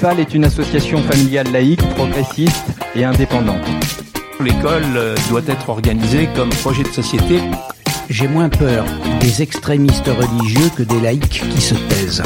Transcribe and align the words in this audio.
L'UFAL 0.00 0.20
est 0.20 0.32
une 0.32 0.44
association 0.44 0.98
familiale 0.98 1.50
laïque, 1.50 1.82
progressiste 1.96 2.66
et 2.94 3.02
indépendante. 3.02 3.66
L'école 4.38 4.84
euh, 4.94 5.16
doit 5.28 5.42
être 5.48 5.70
organisée 5.70 6.28
comme 6.36 6.50
projet 6.50 6.84
de 6.84 6.88
société. 6.88 7.40
J'ai 8.08 8.28
moins 8.28 8.48
peur 8.48 8.84
des 9.20 9.42
extrémistes 9.42 10.06
religieux 10.06 10.70
que 10.76 10.84
des 10.84 11.00
laïcs 11.00 11.42
qui 11.50 11.60
se 11.60 11.74
taisent. 11.74 12.22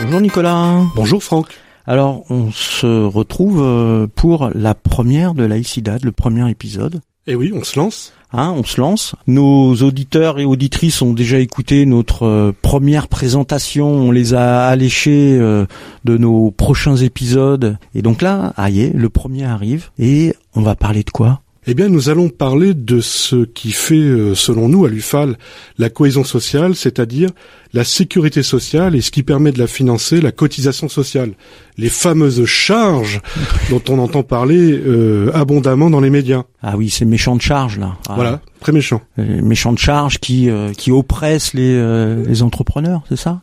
Bonjour 0.00 0.22
Nicolas. 0.22 0.80
Bonjour 0.96 1.22
Franck. 1.22 1.48
Alors, 1.86 2.24
on 2.30 2.50
se 2.52 3.04
retrouve 3.04 3.60
euh, 3.60 4.06
pour 4.06 4.48
la 4.54 4.74
première 4.74 5.34
de 5.34 5.44
Laïcidad, 5.44 6.02
le 6.02 6.12
premier 6.12 6.48
épisode. 6.50 7.02
Eh 7.28 7.36
oui, 7.36 7.52
on 7.54 7.62
se 7.62 7.78
lance. 7.78 8.12
Hein, 8.32 8.52
on 8.56 8.64
se 8.64 8.80
lance. 8.80 9.14
Nos 9.28 9.74
auditeurs 9.76 10.40
et 10.40 10.44
auditrices 10.44 11.02
ont 11.02 11.12
déjà 11.12 11.38
écouté 11.38 11.86
notre 11.86 12.24
euh, 12.24 12.52
première 12.62 13.06
présentation. 13.06 13.86
On 13.86 14.10
les 14.10 14.34
a 14.34 14.66
alléchés 14.66 15.38
euh, 15.38 15.66
de 16.04 16.16
nos 16.16 16.50
prochains 16.50 16.96
épisodes. 16.96 17.78
Et 17.94 18.02
donc 18.02 18.22
là, 18.22 18.52
aïe, 18.56 18.90
le 18.92 19.08
premier 19.08 19.44
arrive. 19.44 19.90
Et 20.00 20.34
on 20.56 20.62
va 20.62 20.74
parler 20.74 21.04
de 21.04 21.10
quoi? 21.10 21.41
Eh 21.66 21.74
bien, 21.74 21.88
nous 21.88 22.08
allons 22.08 22.28
parler 22.28 22.74
de 22.74 23.00
ce 23.00 23.44
qui 23.44 23.70
fait, 23.70 23.94
euh, 23.94 24.34
selon 24.34 24.68
nous, 24.68 24.84
à 24.84 24.88
l'UFAL, 24.88 25.38
la 25.78 25.90
cohésion 25.90 26.24
sociale, 26.24 26.74
c'est-à-dire 26.74 27.30
la 27.72 27.84
sécurité 27.84 28.42
sociale 28.42 28.96
et 28.96 29.00
ce 29.00 29.12
qui 29.12 29.22
permet 29.22 29.52
de 29.52 29.60
la 29.60 29.68
financer, 29.68 30.20
la 30.20 30.32
cotisation 30.32 30.88
sociale. 30.88 31.32
Les 31.78 31.88
fameuses 31.88 32.44
charges 32.46 33.20
dont 33.70 33.82
on 33.88 34.00
entend 34.00 34.24
parler 34.24 34.72
euh, 34.72 35.30
abondamment 35.34 35.88
dans 35.88 36.00
les 36.00 36.10
médias. 36.10 36.42
Ah 36.62 36.76
oui, 36.76 36.90
ces 36.90 37.04
méchantes 37.04 37.42
charges, 37.42 37.78
là. 37.78 37.96
Ah, 38.08 38.14
voilà, 38.16 38.40
très 38.60 38.72
méchant. 38.72 39.00
Les 39.16 39.40
méchantes 39.40 39.78
charges 39.78 40.18
qui, 40.18 40.50
euh, 40.50 40.72
qui 40.72 40.90
oppressent 40.90 41.54
les, 41.54 42.24
les 42.26 42.42
entrepreneurs, 42.42 43.02
c'est 43.08 43.16
ça? 43.16 43.40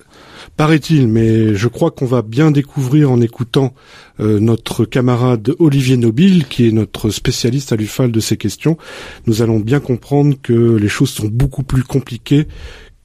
Paraît-il, 0.60 1.08
mais 1.08 1.56
je 1.56 1.70
crois 1.70 1.90
qu'on 1.90 2.06
va 2.06 2.22
bien 2.22 2.52
découvrir 2.52 3.10
en 3.14 3.22
écoutant 3.22 3.74
euh, 4.20 4.42
notre 4.42 4.84
camarade 4.84 5.56
Olivier 5.58 5.96
Nobile, 5.96 6.48
qui 6.50 6.68
est 6.68 6.74
notre 6.74 7.12
spécialiste 7.12 7.72
à 7.72 7.78
l'UFAL 7.78 8.12
de 8.12 8.20
ces 8.20 8.36
questions. 8.36 8.78
Nous 9.26 9.42
allons 9.42 9.62
bien 9.62 9.80
comprendre 9.80 10.36
que 10.44 10.76
les 10.76 10.90
choses 10.90 11.12
sont 11.12 11.30
beaucoup 11.32 11.64
plus 11.64 11.84
compliquées 11.84 12.46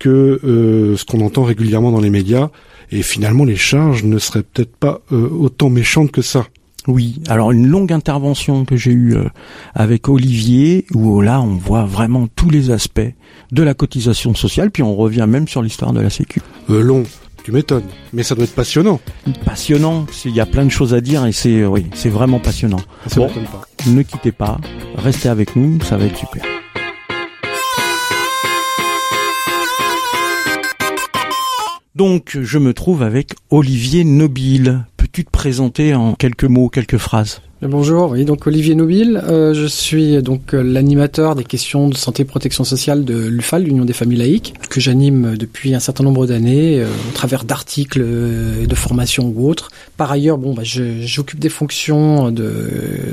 que 0.01 0.41
euh, 0.43 0.97
ce 0.97 1.05
qu'on 1.05 1.21
entend 1.21 1.45
régulièrement 1.45 1.93
dans 1.93 2.01
les 2.01 2.11
médias, 2.11 2.51
et 2.91 3.03
finalement 3.03 3.45
les 3.45 3.55
charges 3.55 4.03
ne 4.03 4.19
seraient 4.19 4.43
peut-être 4.43 4.75
pas 4.77 5.03
euh, 5.13 5.29
autant 5.29 5.71
méchantes 5.71 6.11
que 6.11 6.23
ça. 6.23 6.49
Oui, 6.89 7.23
alors 7.29 7.53
une 7.53 7.69
longue 7.69 7.93
intervention 7.93 8.65
que 8.65 8.77
j'ai 8.77 8.91
eue 8.91 9.15
avec 9.75 10.09
Olivier, 10.09 10.87
où 10.93 11.21
là 11.21 11.41
on 11.41 11.55
voit 11.55 11.85
vraiment 11.85 12.27
tous 12.27 12.51
les 12.51 12.73
aspects 12.73 13.15
de 13.53 13.63
la 13.63 13.75
cotisation 13.75 14.35
sociale, 14.35 14.73
puis 14.73 14.83
on 14.83 14.97
revient 14.97 15.27
même 15.29 15.47
sur 15.47 15.63
l'histoire 15.63 15.93
de 15.93 16.01
la 16.01 16.11
Sécu. 16.11 16.43
long, 16.69 17.05
tu 17.45 17.53
m'étonnes. 17.53 17.85
Mais 18.15 18.23
ça 18.23 18.35
doit 18.35 18.45
être 18.45 18.55
passionnant. 18.55 19.01
Passionnant. 19.45 20.07
Il 20.25 20.35
y 20.35 20.41
a 20.41 20.47
plein 20.47 20.65
de 20.65 20.71
choses 20.71 20.95
à 20.95 21.01
dire 21.03 21.27
et 21.27 21.33
c'est 21.33 21.61
euh, 21.61 21.69
oui, 21.69 21.87
c'est 21.95 22.09
vraiment 22.09 22.41
passionnant. 22.41 22.81
Ça 23.07 23.17
bon, 23.17 23.29
pas. 23.29 23.69
ne 23.87 24.03
quittez 24.03 24.33
pas, 24.33 24.59
restez 24.97 25.29
avec 25.29 25.55
nous, 25.55 25.79
ça 25.83 25.99
va 25.99 26.07
être 26.07 26.17
super. 26.17 26.43
Donc, 31.95 32.39
je 32.43 32.59
me 32.59 32.73
trouve 32.75 33.03
avec 33.05 33.35
Olivier 33.51 34.03
Nobile. 34.03 34.87
Peux-tu 34.97 35.25
te 35.25 35.31
présenter 35.31 35.95
en 35.95 36.15
quelques 36.15 36.45
mots, 36.45 36.69
quelques 36.69 36.99
phrases? 36.99 37.41
Bonjour, 37.67 38.11
oui, 38.11 38.27
donc 38.27 38.47
Olivier 38.47 38.75
Nobile, 38.75 39.23
euh, 39.27 39.55
je 39.55 39.65
suis 39.65 40.23
donc 40.23 40.53
euh, 40.53 40.63
l'animateur 40.63 41.35
des 41.35 41.45
questions 41.45 41.89
de 41.89 41.97
santé 41.97 42.23
et 42.23 42.27
protection 42.27 42.63
sociale 42.63 43.07
de 43.07 43.17
l'UFAL, 43.17 43.63
l'Union 43.63 43.87
des 43.87 43.95
familles 43.95 44.19
laïques, 44.19 44.53
que 44.69 44.81
j'anime 44.81 45.35
depuis 45.39 45.75
un 45.75 45.81
certain 45.81 46.05
nombre 46.05 46.27
d'années 46.27 46.83
euh, 46.83 46.87
au 47.09 47.13
travers 47.15 47.45
d'articles 47.45 48.05
et 48.63 48.67
de 48.67 48.75
formations 48.75 49.33
ou 49.35 49.49
autres. 49.49 49.71
Par 49.97 50.13
ailleurs, 50.13 50.37
bon, 50.37 50.53
bah, 50.53 50.63
j'occupe 50.63 51.39
des 51.39 51.49
fonctions 51.49 52.31
de, 52.31 52.53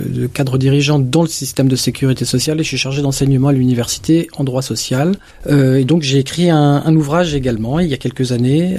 de, 0.10 0.28
cadre 0.28 0.58
dirigeant 0.58 1.00
dans 1.00 1.22
le 1.22 1.30
système 1.30 1.70
de 1.70 1.78
sécurité 1.78 2.26
sociale 2.26 2.60
et 2.60 2.64
je 2.64 2.68
suis 2.68 2.78
chargé 2.78 3.02
d'enseignement 3.02 3.48
à 3.48 3.54
l'université 3.54 4.28
en 4.36 4.44
droit 4.44 4.62
social. 4.62 5.16
et 5.50 5.86
donc 5.86 6.02
j'ai 6.02 6.20
écrit 6.20 6.50
un, 6.50 6.84
un, 6.86 6.96
ouvrage 6.96 7.36
également 7.36 7.80
il 7.80 7.88
y 7.88 7.94
a 7.94 7.98
quelques 7.98 8.34
années 8.34 8.76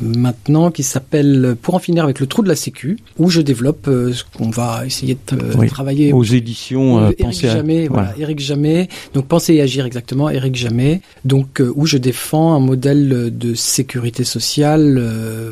maintenant 0.00 0.70
qui 0.70 0.82
s'appelle 0.82 1.56
Pour 1.62 1.74
en 1.74 1.78
finir 1.78 2.02
avec 2.02 2.18
le 2.18 2.26
trou 2.26 2.42
de 2.42 2.48
la 2.48 2.56
sécu, 2.56 2.98
où 3.18 3.30
je 3.30 3.40
développe 3.40 3.84
ce 3.86 4.24
qu'on 4.36 4.50
va 4.50 4.63
essayer 4.84 5.14
de 5.14 5.36
euh, 5.36 5.66
travailler 5.66 6.12
aux 6.12 6.24
éditions 6.24 6.98
euh, 6.98 7.10
Eric 7.18 7.40
Jamais, 7.40 7.88
voilà, 7.88 8.14
Eric 8.18 8.40
Jamais. 8.40 8.88
Donc 9.12 9.26
penser 9.26 9.54
et 9.54 9.60
agir 9.60 9.86
exactement, 9.86 10.30
Eric 10.30 10.54
Jamais. 10.54 11.00
Donc 11.24 11.60
euh, 11.60 11.72
où 11.74 11.86
je 11.86 11.98
défends 11.98 12.54
un 12.54 12.60
modèle 12.60 13.36
de 13.36 13.54
sécurité 13.54 14.24
sociale 14.24 15.02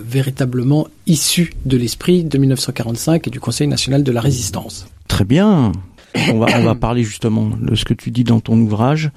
véritablement 0.06 0.88
issu 1.06 1.52
de 1.64 1.76
l'esprit 1.76 2.24
de 2.24 2.38
1945 2.38 3.26
et 3.26 3.30
du 3.30 3.40
Conseil 3.40 3.66
national 3.66 4.02
de 4.02 4.12
la 4.12 4.20
résistance. 4.20 4.86
Très 5.08 5.24
bien. 5.24 5.72
On 6.30 6.38
va, 6.38 6.46
on 6.58 6.62
va 6.62 6.74
parler 6.74 7.04
justement 7.04 7.50
de 7.58 7.74
ce 7.74 7.84
que 7.84 7.94
tu 7.94 8.10
dis 8.10 8.24
dans 8.24 8.40
ton 8.40 8.58
ouvrage. 8.58 9.10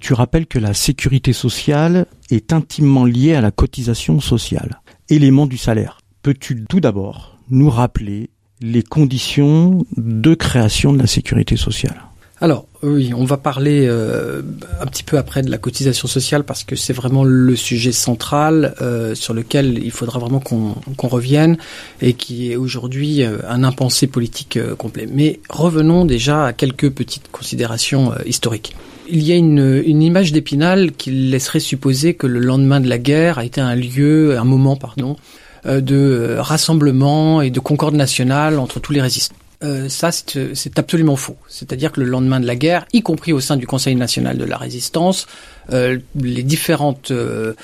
tu 0.00 0.12
rappelles 0.12 0.46
que 0.46 0.58
la 0.58 0.74
sécurité 0.74 1.32
sociale 1.32 2.06
est 2.30 2.52
intimement 2.52 3.06
liée 3.06 3.34
à 3.34 3.40
la 3.40 3.50
cotisation 3.50 4.20
sociale, 4.20 4.80
élément 5.08 5.46
du 5.46 5.56
salaire. 5.56 5.98
Peux-tu 6.22 6.64
tout 6.68 6.80
d'abord 6.80 7.38
nous 7.50 7.70
rappeler 7.70 8.30
les 8.62 8.82
conditions 8.82 9.84
de 9.96 10.34
création 10.34 10.92
de 10.92 10.98
la 10.98 11.06
sécurité 11.06 11.56
sociale. 11.56 12.00
Alors 12.40 12.66
oui, 12.82 13.12
on 13.14 13.24
va 13.24 13.36
parler 13.36 13.86
euh, 13.86 14.42
un 14.80 14.86
petit 14.86 15.04
peu 15.04 15.16
après 15.16 15.42
de 15.42 15.50
la 15.50 15.58
cotisation 15.58 16.08
sociale 16.08 16.42
parce 16.42 16.64
que 16.64 16.74
c'est 16.74 16.92
vraiment 16.92 17.22
le 17.22 17.54
sujet 17.54 17.92
central 17.92 18.74
euh, 18.82 19.14
sur 19.14 19.32
lequel 19.32 19.78
il 19.84 19.92
faudra 19.92 20.18
vraiment 20.18 20.40
qu'on 20.40 21.08
revienne 21.08 21.56
et 22.00 22.14
qui 22.14 22.50
est 22.50 22.56
aujourd'hui 22.56 23.22
euh, 23.22 23.38
un 23.48 23.62
impensé 23.62 24.08
politique 24.08 24.58
complet. 24.76 25.06
Mais 25.08 25.38
revenons 25.48 26.04
déjà 26.04 26.46
à 26.46 26.52
quelques 26.52 26.90
petites 26.90 27.30
considérations 27.30 28.12
historiques. 28.26 28.74
Il 29.08 29.22
y 29.22 29.30
a 29.30 29.36
une, 29.36 29.80
une 29.86 30.02
image 30.02 30.32
d'Épinal 30.32 30.90
qui 30.90 31.12
laisserait 31.12 31.60
supposer 31.60 32.14
que 32.14 32.26
le 32.26 32.40
lendemain 32.40 32.80
de 32.80 32.88
la 32.88 32.98
guerre 32.98 33.38
a 33.38 33.44
été 33.44 33.60
un 33.60 33.76
lieu, 33.76 34.36
un 34.36 34.44
moment, 34.44 34.74
pardon, 34.74 35.16
euh, 35.16 35.41
de 35.64 35.96
euh, 35.96 36.42
rassemblement 36.42 37.40
et 37.40 37.50
de 37.50 37.60
concorde 37.60 37.94
nationale 37.94 38.58
entre 38.58 38.80
tous 38.80 38.92
les 38.92 39.00
résistants. 39.00 39.36
Euh, 39.62 39.88
ça, 39.88 40.10
c'est 40.10 40.78
absolument 40.78 41.16
faux. 41.16 41.36
C'est-à-dire 41.48 41.92
que 41.92 42.00
le 42.00 42.06
lendemain 42.06 42.40
de 42.40 42.46
la 42.46 42.56
guerre, 42.56 42.84
y 42.92 43.02
compris 43.02 43.32
au 43.32 43.40
sein 43.40 43.56
du 43.56 43.66
Conseil 43.66 43.94
national 43.94 44.36
de 44.36 44.44
la 44.44 44.56
résistance, 44.56 45.26
euh, 45.72 45.98
les 46.16 46.42
différentes 46.42 47.12
euh, 47.12 47.54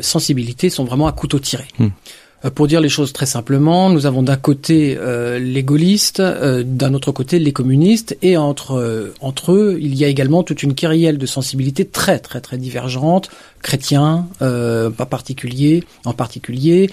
sensibilités 0.00 0.70
sont 0.70 0.84
vraiment 0.84 1.08
à 1.08 1.12
couteau 1.12 1.40
tiré. 1.40 1.66
Hmm. 1.78 1.88
Euh, 2.44 2.50
pour 2.50 2.66
dire 2.66 2.80
les 2.80 2.88
choses 2.88 3.12
très 3.12 3.26
simplement, 3.26 3.90
nous 3.90 4.06
avons 4.06 4.22
d'un 4.22 4.36
côté 4.36 4.96
euh, 4.98 5.38
les 5.38 5.62
gaullistes, 5.62 6.20
euh, 6.20 6.62
d'un 6.64 6.94
autre 6.94 7.12
côté 7.12 7.38
les 7.38 7.52
communistes, 7.52 8.16
et 8.22 8.36
entre 8.36 9.12
entre 9.20 9.52
eux, 9.52 9.78
il 9.80 9.94
y 9.94 10.04
a 10.04 10.08
également 10.08 10.42
toute 10.42 10.62
une 10.62 10.74
kyrielle 10.74 11.18
de 11.18 11.26
sensibilités 11.26 11.84
très 11.84 12.18
très 12.18 12.40
très 12.40 12.58
divergentes, 12.58 13.30
chrétiens, 13.62 14.26
pas 14.38 15.06
particulier, 15.06 15.84
en 16.04 16.12
particulier, 16.12 16.90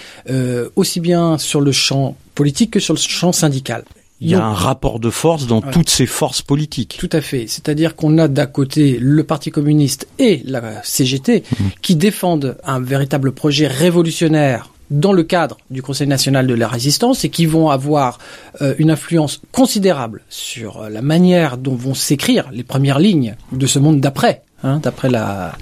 aussi 0.76 1.00
bien 1.00 1.38
sur 1.38 1.62
le 1.62 1.72
champ 1.72 2.16
politique 2.36 2.72
que 2.72 2.80
sur 2.80 2.94
le 2.94 3.00
champ 3.00 3.32
syndical. 3.32 3.84
Il 4.20 4.30
y 4.30 4.36
a 4.36 4.46
un 4.46 4.54
rapport 4.54 5.00
de 5.00 5.10
force 5.10 5.48
dans 5.48 5.62
toutes 5.62 5.90
ces 5.90 6.06
forces 6.06 6.44
politiques. 6.44 6.98
Tout 7.00 7.10
à 7.12 7.22
fait. 7.22 7.48
C'est-à-dire 7.48 7.96
qu'on 7.96 8.20
a 8.20 8.28
d'un 8.28 8.46
côté 8.46 8.98
le 9.00 9.24
Parti 9.24 9.50
communiste 9.50 10.08
et 10.20 10.42
la 10.46 10.84
CGT 10.84 11.40
mmh. 11.42 11.64
qui 11.82 11.96
défendent 11.96 12.58
un 12.64 12.80
véritable 12.80 13.32
projet 13.32 13.68
révolutionnaire 13.68 14.70
dans 14.92 15.14
le 15.14 15.24
cadre 15.24 15.58
du 15.72 15.82
Conseil 15.82 16.08
national 16.08 16.46
de 16.46 16.54
la 16.54 16.68
résistance 16.68 17.26
et 17.26 17.30
qui 17.30 17.48
vont 17.48 17.70
avoir 17.70 18.20
euh, 18.62 18.76
une 18.78 18.92
influence 18.92 19.42
considérable 19.52 20.22
sur 20.30 20.82
euh, 20.82 20.90
la 20.90 21.02
manière 21.02 21.58
dont 21.58 21.76
vont 21.76 21.96
s'écrire 21.96 22.50
les 22.52 22.64
premières 22.64 23.00
lignes 23.00 23.36
de 23.52 23.66
ce 23.66 23.80
monde 23.80 24.00
d'après. 24.00 24.44
Hein, 24.64 24.78
d'après 24.78 25.10
la, 25.10 25.56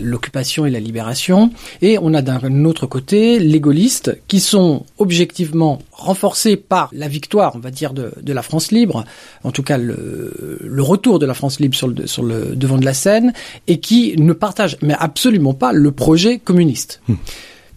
l'occupation 0.00 0.64
et 0.64 0.70
la 0.70 0.80
libération. 0.80 1.50
Et 1.82 1.98
on 2.00 2.14
a 2.14 2.22
d'un 2.22 2.64
autre 2.64 2.86
côté 2.86 3.38
les 3.38 3.60
gaullistes 3.60 4.16
qui 4.26 4.40
sont 4.40 4.86
objectivement 4.96 5.80
renforcés 5.92 6.56
par 6.56 6.88
la 6.94 7.08
victoire, 7.08 7.52
on 7.56 7.58
va 7.58 7.70
dire, 7.70 7.92
de, 7.92 8.14
de 8.22 8.32
la 8.32 8.40
France 8.40 8.72
libre, 8.72 9.04
en 9.44 9.50
tout 9.50 9.62
cas 9.62 9.76
le, 9.76 10.58
le 10.62 10.82
retour 10.82 11.18
de 11.18 11.26
la 11.26 11.34
France 11.34 11.60
libre 11.60 11.74
sur 11.74 11.88
le, 11.88 12.06
sur 12.06 12.22
le 12.22 12.56
devant 12.56 12.78
de 12.78 12.86
la 12.86 12.94
scène, 12.94 13.34
et 13.66 13.80
qui 13.80 14.14
ne 14.16 14.32
partagent 14.32 14.78
mais 14.80 14.94
absolument 14.98 15.52
pas 15.52 15.74
le 15.74 15.92
projet 15.92 16.38
communiste. 16.38 17.02
Hmm. 17.08 17.16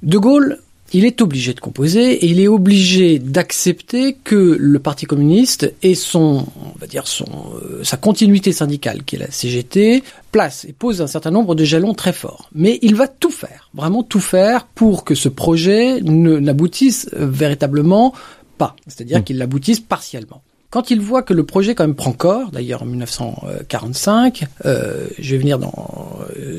De 0.03 0.17
Gaulle, 0.17 0.59
il 0.93 1.05
est 1.05 1.21
obligé 1.21 1.53
de 1.53 1.59
composer 1.59 2.13
et 2.13 2.27
il 2.27 2.39
est 2.39 2.47
obligé 2.47 3.19
d'accepter 3.19 4.17
que 4.23 4.57
le 4.59 4.79
Parti 4.79 5.05
communiste 5.05 5.73
et 5.83 5.93
son, 5.93 6.45
on 6.55 6.79
va 6.79 6.87
dire 6.87 7.07
son, 7.07 7.25
euh, 7.61 7.83
sa 7.83 7.97
continuité 7.97 8.51
syndicale, 8.51 9.03
qui 9.03 9.15
est 9.15 9.19
la 9.19 9.29
CGT, 9.29 10.03
place 10.31 10.65
et 10.65 10.73
pose 10.73 11.01
un 11.01 11.07
certain 11.07 11.31
nombre 11.31 11.53
de 11.53 11.63
jalons 11.63 11.93
très 11.93 12.13
forts. 12.13 12.49
Mais 12.55 12.79
il 12.81 12.95
va 12.95 13.07
tout 13.07 13.31
faire, 13.31 13.69
vraiment 13.73 14.03
tout 14.03 14.19
faire 14.19 14.65
pour 14.65 15.03
que 15.03 15.15
ce 15.15 15.29
projet 15.29 16.01
n'aboutisse 16.01 17.09
véritablement 17.13 18.13
pas, 18.57 18.75
c'est-à-dire 18.87 19.19
mmh. 19.19 19.23
qu'il 19.23 19.37
l'aboutisse 19.37 19.79
partiellement. 19.79 20.41
Quand 20.71 20.91
il 20.91 21.01
voit 21.01 21.23
que 21.23 21.33
le 21.33 21.43
projet 21.43 21.73
quand 21.73 21.83
même 21.83 21.95
prend 21.95 22.11
corps, 22.13 22.51
d'ailleurs 22.51 22.83
en 22.83 22.85
1945, 22.85 24.45
euh, 24.65 25.07
je 25.17 25.31
vais 25.31 25.37
venir 25.39 25.57
dans 25.59 25.73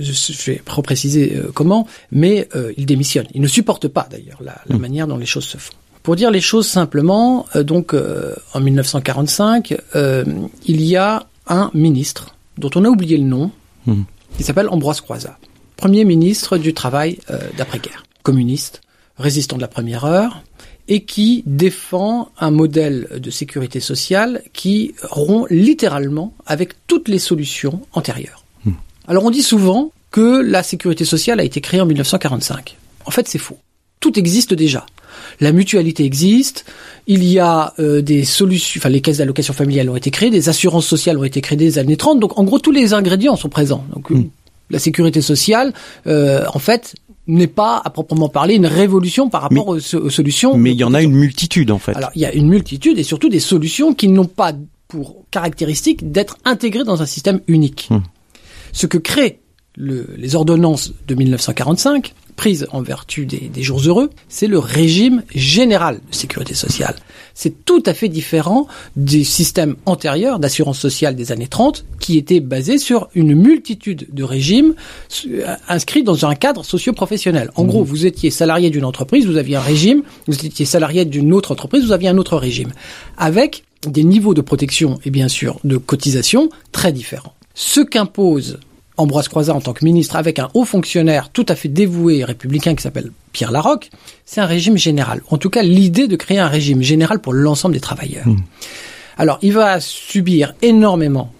je 0.00 0.50
vais 0.50 0.62
repréciser 0.66 1.36
euh, 1.36 1.50
comment, 1.54 1.86
mais 2.10 2.48
euh, 2.56 2.72
il 2.76 2.86
démissionne. 2.86 3.26
Il 3.34 3.40
ne 3.40 3.46
supporte 3.46 3.86
pas 3.88 4.08
d'ailleurs 4.10 4.38
la, 4.42 4.56
la 4.66 4.76
Mm. 4.76 4.80
manière 4.80 5.06
dont 5.06 5.16
les 5.16 5.26
choses 5.26 5.44
se 5.44 5.58
font. 5.58 5.74
Pour 6.02 6.16
dire 6.16 6.30
les 6.30 6.40
choses 6.40 6.66
simplement, 6.66 7.46
euh, 7.54 7.62
donc 7.62 7.94
euh, 7.94 8.34
en 8.54 8.60
1945, 8.60 9.76
euh, 9.94 10.24
il 10.66 10.82
y 10.82 10.96
a 10.96 11.26
un 11.46 11.70
ministre 11.74 12.34
dont 12.58 12.70
on 12.74 12.84
a 12.84 12.88
oublié 12.88 13.16
le 13.16 13.24
nom, 13.24 13.50
Mm. 13.86 14.02
qui 14.36 14.42
s'appelle 14.42 14.68
Ambroise 14.68 15.00
Croizat, 15.00 15.38
premier 15.76 16.04
ministre 16.04 16.58
du 16.58 16.74
travail 16.74 17.18
euh, 17.30 17.38
d'après-guerre, 17.56 18.02
communiste, 18.22 18.82
résistant 19.18 19.56
de 19.56 19.62
la 19.62 19.68
première 19.68 20.04
heure, 20.04 20.42
et 20.90 21.04
qui 21.04 21.44
défend 21.46 22.30
un 22.38 22.50
modèle 22.50 23.08
de 23.16 23.30
sécurité 23.30 23.80
sociale 23.80 24.42
qui 24.52 24.94
rompt 25.02 25.46
littéralement 25.48 26.34
avec 26.44 26.74
toutes 26.88 27.08
les 27.08 27.20
solutions 27.20 27.80
antérieures. 27.92 28.44
Alors 29.06 29.24
on 29.24 29.30
dit 29.30 29.42
souvent 29.42 29.92
que 30.10 30.42
la 30.42 30.62
sécurité 30.62 31.04
sociale 31.04 31.40
a 31.40 31.44
été 31.44 31.60
créée 31.60 31.80
en 31.80 31.86
1945. 31.86 32.76
En 33.06 33.10
fait, 33.10 33.28
c'est 33.28 33.38
faux. 33.38 33.58
Tout 34.00 34.18
existe 34.18 34.52
déjà. 34.52 34.84
La 35.40 35.52
mutualité 35.52 36.04
existe, 36.04 36.64
il 37.06 37.24
y 37.24 37.38
a 37.38 37.72
euh, 37.78 38.02
des 38.02 38.24
solutions, 38.24 38.78
enfin 38.80 38.88
les 38.88 39.00
caisses 39.00 39.18
d'allocation 39.18 39.52
familiale 39.52 39.90
ont 39.90 39.96
été 39.96 40.10
créées, 40.10 40.30
des 40.30 40.48
assurances 40.48 40.86
sociales 40.86 41.18
ont 41.18 41.24
été 41.24 41.40
créées 41.40 41.56
dès 41.56 41.64
les 41.64 41.78
années 41.78 41.96
30, 41.96 42.20
donc 42.20 42.38
en 42.38 42.44
gros 42.44 42.58
tous 42.58 42.70
les 42.70 42.94
ingrédients 42.94 43.36
sont 43.36 43.48
présents. 43.48 43.84
Donc 43.92 44.10
euh, 44.10 44.24
la 44.70 44.78
sécurité 44.78 45.20
sociale, 45.20 45.72
euh, 46.06 46.44
en 46.52 46.58
fait, 46.58 46.94
n'est 47.34 47.46
pas 47.46 47.80
à 47.84 47.90
proprement 47.90 48.28
parler 48.28 48.54
une 48.54 48.66
révolution 48.66 49.28
par 49.28 49.42
rapport 49.42 49.68
aux, 49.68 49.78
so- 49.80 50.00
aux 50.00 50.10
solutions. 50.10 50.56
Mais 50.56 50.72
il 50.72 50.76
y 50.78 50.84
en 50.84 50.94
a 50.94 51.02
une 51.02 51.12
multitude 51.12 51.70
en 51.70 51.78
fait. 51.78 51.96
Alors, 51.96 52.10
il 52.14 52.22
y 52.22 52.26
a 52.26 52.32
une 52.32 52.48
multitude 52.48 52.98
et 52.98 53.02
surtout 53.02 53.28
des 53.28 53.40
solutions 53.40 53.94
qui 53.94 54.08
n'ont 54.08 54.24
pas 54.26 54.52
pour 54.88 55.24
caractéristique 55.30 56.10
d'être 56.12 56.36
intégrées 56.44 56.84
dans 56.84 57.00
un 57.02 57.06
système 57.06 57.40
unique. 57.46 57.88
Hmm. 57.90 58.00
Ce 58.72 58.86
que 58.86 58.98
créent 58.98 59.40
le- 59.76 60.08
les 60.16 60.34
ordonnances 60.34 60.92
de 61.06 61.14
1945, 61.14 62.14
en 62.72 62.82
vertu 62.82 63.26
des, 63.26 63.50
des 63.52 63.62
jours 63.62 63.80
heureux, 63.86 64.10
c'est 64.28 64.46
le 64.46 64.58
régime 64.58 65.22
général 65.34 65.96
de 65.96 66.14
sécurité 66.14 66.54
sociale. 66.54 66.96
C'est 67.34 67.64
tout 67.64 67.82
à 67.86 67.94
fait 67.94 68.08
différent 68.08 68.66
des 68.96 69.24
systèmes 69.24 69.76
antérieurs 69.86 70.38
d'assurance 70.38 70.78
sociale 70.78 71.16
des 71.16 71.32
années 71.32 71.48
30 71.48 71.84
qui 71.98 72.18
étaient 72.18 72.40
basés 72.40 72.78
sur 72.78 73.08
une 73.14 73.34
multitude 73.34 74.08
de 74.12 74.24
régimes 74.24 74.74
euh, 75.26 75.54
inscrits 75.68 76.02
dans 76.02 76.26
un 76.26 76.34
cadre 76.34 76.64
socio-professionnel. 76.64 77.50
En 77.56 77.64
gros, 77.64 77.84
vous 77.84 78.06
étiez 78.06 78.30
salarié 78.30 78.70
d'une 78.70 78.84
entreprise, 78.84 79.26
vous 79.26 79.36
aviez 79.36 79.56
un 79.56 79.60
régime, 79.60 80.02
vous 80.26 80.34
étiez 80.46 80.66
salarié 80.66 81.04
d'une 81.04 81.32
autre 81.32 81.52
entreprise, 81.52 81.84
vous 81.84 81.92
aviez 81.92 82.08
un 82.08 82.18
autre 82.18 82.36
régime, 82.36 82.72
avec 83.16 83.64
des 83.86 84.04
niveaux 84.04 84.34
de 84.34 84.42
protection 84.42 84.98
et 85.04 85.10
bien 85.10 85.28
sûr 85.28 85.58
de 85.64 85.76
cotisation 85.76 86.50
très 86.72 86.92
différents. 86.92 87.34
Ce 87.54 87.80
qu'impose 87.80 88.58
Ambroise 89.00 89.28
Croizat 89.28 89.54
en 89.54 89.60
tant 89.60 89.72
que 89.72 89.84
ministre 89.84 90.16
avec 90.16 90.38
un 90.38 90.48
haut 90.54 90.64
fonctionnaire 90.64 91.30
tout 91.30 91.46
à 91.48 91.54
fait 91.56 91.68
dévoué 91.68 92.18
et 92.18 92.24
républicain 92.24 92.74
qui 92.74 92.82
s'appelle 92.82 93.10
Pierre 93.32 93.50
Larocque, 93.52 93.90
c'est 94.26 94.40
un 94.40 94.46
régime 94.46 94.76
général. 94.76 95.22
En 95.30 95.38
tout 95.38 95.50
cas, 95.50 95.62
l'idée 95.62 96.06
de 96.08 96.16
créer 96.16 96.38
un 96.38 96.48
régime 96.48 96.82
général 96.82 97.20
pour 97.20 97.32
l'ensemble 97.32 97.74
des 97.74 97.80
travailleurs. 97.80 98.26
Alors, 99.16 99.38
il 99.42 99.52
va 99.52 99.80
subir 99.80 100.54
énormément 100.62 101.32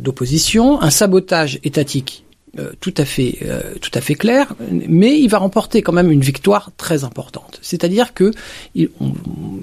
d'opposition, 0.00 0.80
un 0.82 0.90
sabotage 0.90 1.58
étatique 1.64 2.24
euh, 2.58 2.70
tout 2.80 2.94
à 2.98 3.04
fait 3.04 3.38
euh, 3.42 3.62
tout 3.80 3.90
à 3.94 4.00
fait 4.00 4.14
clair, 4.14 4.54
mais 4.70 5.18
il 5.18 5.28
va 5.28 5.38
remporter 5.38 5.82
quand 5.82 5.92
même 5.92 6.12
une 6.12 6.20
victoire 6.20 6.70
très 6.76 7.02
importante. 7.02 7.58
C'est-à-dire 7.62 8.14
que 8.14 8.30
il, 8.76 8.90
on- 9.00 9.12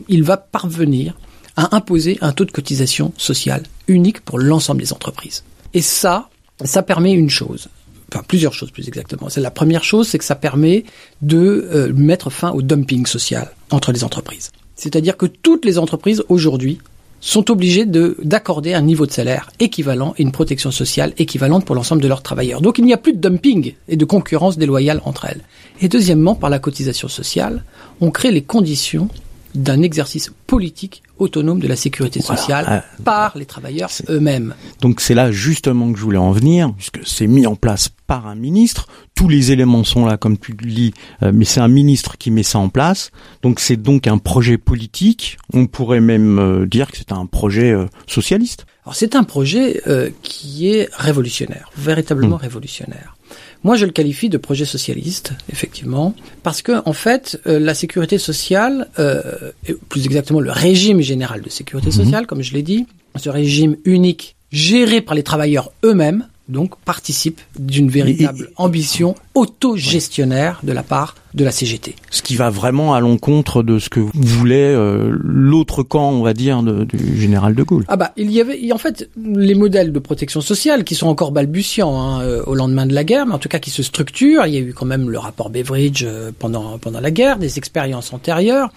il 0.10 0.24
va 0.24 0.36
parvenir 0.36 1.18
à 1.56 1.74
imposer 1.76 2.18
un 2.22 2.34
taux 2.34 2.44
de 2.44 2.52
cotisation 2.52 3.14
sociale 3.18 3.64
unique 3.88 4.20
pour 4.22 4.40
l'ensemble 4.40 4.82
des 4.82 4.92
entreprises. 4.92 5.44
Et 5.74 5.82
ça, 5.82 6.30
ça 6.64 6.84
permet 6.84 7.12
une 7.12 7.30
chose, 7.30 7.70
enfin 8.12 8.24
plusieurs 8.28 8.54
choses 8.54 8.72
plus 8.72 8.88
exactement. 8.88 9.30
C'est 9.30 9.42
la 9.42 9.52
première 9.52 9.84
chose, 9.84 10.08
c'est 10.08 10.18
que 10.18 10.26
ça 10.26 10.36
permet 10.36 10.84
de 11.22 11.70
euh, 11.72 11.94
mettre 11.94 12.30
fin 12.30 12.52
au 12.52 12.62
dumping 12.62 13.06
social 13.06 13.52
entre 13.70 13.92
les 13.92 14.04
entreprises. 14.04 14.52
C'est-à-dire 14.76 15.18
que 15.18 15.26
toutes 15.26 15.66
les 15.66 15.78
entreprises 15.78 16.24
aujourd'hui 16.30 16.80
sont 17.22 17.52
obligées 17.52 17.86
de 17.86 18.18
d'accorder 18.24 18.74
un 18.74 18.82
niveau 18.82 19.06
de 19.06 19.12
salaire 19.12 19.52
équivalent 19.60 20.16
et 20.18 20.24
une 20.24 20.32
protection 20.32 20.72
sociale 20.72 21.14
équivalente 21.18 21.66
pour 21.66 21.76
l'ensemble 21.76 22.02
de 22.02 22.08
leurs 22.08 22.24
travailleurs. 22.24 22.62
Donc 22.62 22.80
il 22.80 22.86
n'y 22.86 22.94
a 22.94 22.98
plus 22.98 23.14
de 23.14 23.20
dumping 23.20 23.76
et 23.88 23.96
de 23.96 24.06
concurrence 24.06 24.58
déloyale 24.58 25.02
entre 25.06 25.26
elles. 25.26 25.42
Et 25.82 25.88
deuxièmement, 25.88 26.34
par 26.34 26.50
la 26.50 26.58
cotisation 26.58 27.08
sociale, 27.08 27.64
on 28.02 28.10
crée 28.10 28.32
les 28.32 28.42
conditions 28.42 29.08
d'un 29.56 29.82
exercice 29.82 30.32
politique 30.48 31.04
autonome 31.18 31.60
de 31.60 31.68
la 31.68 31.76
sécurité 31.76 32.20
Voilà. 32.20 32.42
sociale 32.42 32.66
Euh, 32.70 33.04
par 33.04 33.38
les 33.38 33.46
travailleurs 33.46 33.90
eux-mêmes. 34.10 34.56
Donc 34.82 35.02
c'est 35.02 35.14
là 35.14 35.32
justement 35.32 35.92
que 35.92 36.00
je 36.00 36.04
voulais 36.04 36.18
en 36.18 36.32
venir, 36.32 36.74
puisque 36.76 37.00
c'est 37.06 37.28
mis 37.28 37.46
en 37.46 37.56
place 37.56 37.90
par 38.08 38.28
un 38.28 38.36
ministre. 38.36 38.88
Tous 39.16 39.30
les 39.30 39.52
éléments 39.52 39.84
sont 39.84 40.06
là, 40.06 40.18
comme 40.18 40.38
tu 40.38 40.52
le 40.60 40.70
dis, 40.70 40.94
euh, 41.22 41.32
mais 41.34 41.46
c'est 41.46 41.60
un 41.60 41.68
ministre 41.68 42.18
qui 42.18 42.32
met 42.32 42.44
ça 42.44 42.60
en 42.60 42.70
place. 42.70 43.12
Donc 43.42 43.60
c'est 43.60 43.78
donc 43.78 44.08
un 44.08 44.18
projet 44.18 44.58
politique. 44.58 45.38
On 45.54 45.68
pourrait 45.68 46.02
même 46.02 46.40
euh, 46.40 46.66
dire 46.66 46.92
que 46.92 46.98
c'est 46.98 47.12
un 47.12 47.26
projet 47.26 47.72
euh, 47.72 47.86
socialiste. 48.08 48.66
Alors 48.84 48.96
c'est 48.96 49.16
un 49.16 49.24
projet 49.24 49.80
qui 50.24 50.70
est 50.70 50.90
révolutionnaire, 50.94 51.70
véritablement 51.78 52.38
révolutionnaire. 52.38 53.16
Moi, 53.64 53.76
je 53.76 53.86
le 53.86 53.92
qualifie 53.92 54.30
de 54.30 54.38
projet 54.38 54.66
socialiste, 54.66 55.34
effectivement, 55.52 56.16
parce 56.42 56.62
que 56.62 56.82
en 56.86 56.94
fait, 56.94 57.40
euh, 57.46 57.60
la 57.60 57.76
sécurité 57.76 58.18
sociale, 58.18 58.88
euh, 58.98 59.52
et 59.68 59.74
plus 59.74 60.06
exactement 60.06 60.40
le 60.40 60.52
régime 60.52 61.02
général 61.02 61.42
de 61.42 61.50
sécurité 61.50 61.92
sociale, 61.92 62.26
comme 62.26 62.42
je 62.42 62.54
l'ai 62.54 62.64
dit, 62.64 62.88
ce 63.18 63.30
régime 63.30 63.78
unique 63.86 64.36
géré 64.52 65.02
par 65.02 65.14
les 65.14 65.24
travailleurs 65.24 65.72
eux-mêmes, 65.84 66.28
donc 66.52 66.76
participe 66.86 67.42
d'une 67.58 67.90
véritable 67.90 68.50
ambition 68.58 69.16
autogestionnaire 69.36 70.60
de 70.64 70.72
la 70.74 70.84
part 70.84 71.16
de 71.34 71.46
la 71.46 71.52
CGT. 71.52 71.96
Ce 72.10 72.22
qui 72.22 72.36
va 72.36 72.50
vraiment 72.50 72.94
à 72.94 73.00
l'encontre 73.00 73.64
de 73.64 73.80
ce 73.80 73.90
que 73.90 74.02
voulait 74.14 74.74
euh, 74.76 75.16
l'autre 75.24 75.82
camp, 75.82 76.12
on 76.12 76.24
va 76.24 76.34
dire, 76.34 76.62
de- 76.62 76.84
du 76.84 77.20
général 77.20 77.56
de 77.56 77.64
Gaulle. 77.64 77.86
Ah 77.88 77.96
bah 77.96 78.12
il 78.18 78.30
y 78.32 78.42
avait 78.42 78.70
en 78.74 78.78
fait 78.78 79.10
les 79.18 79.56
modèles 79.56 79.94
de 79.94 80.00
protection 80.00 80.42
sociale 80.42 80.84
qui 80.84 80.94
sont 80.96 81.08
encore 81.08 81.32
balbutiants 81.32 81.98
hein, 82.00 82.22
euh, 82.22 82.44
au 82.46 82.56
lendemain 82.56 82.86
de 82.86 82.94
la 82.94 83.06
guerre, 83.06 83.26
mais 83.26 83.34
en 83.34 83.40
tout 83.40 83.48
cas 83.50 83.60
qui 83.60 83.70
se 83.70 83.82
structurent. 83.82 84.46
Il 84.46 84.54
y 84.54 84.58
a 84.58 84.62
eu 84.62 84.74
quand 84.74 84.86
même 84.86 85.10
le 85.10 85.20
rapport 85.20 85.50
Beveridge 85.50 86.04
euh, 86.06 86.32
pendant 86.38 86.78
pendant 86.80 87.00
la 87.00 87.12
guerre, 87.12 87.38
des 87.38 87.58
expériences 87.58 88.12
antérieures. 88.12 88.70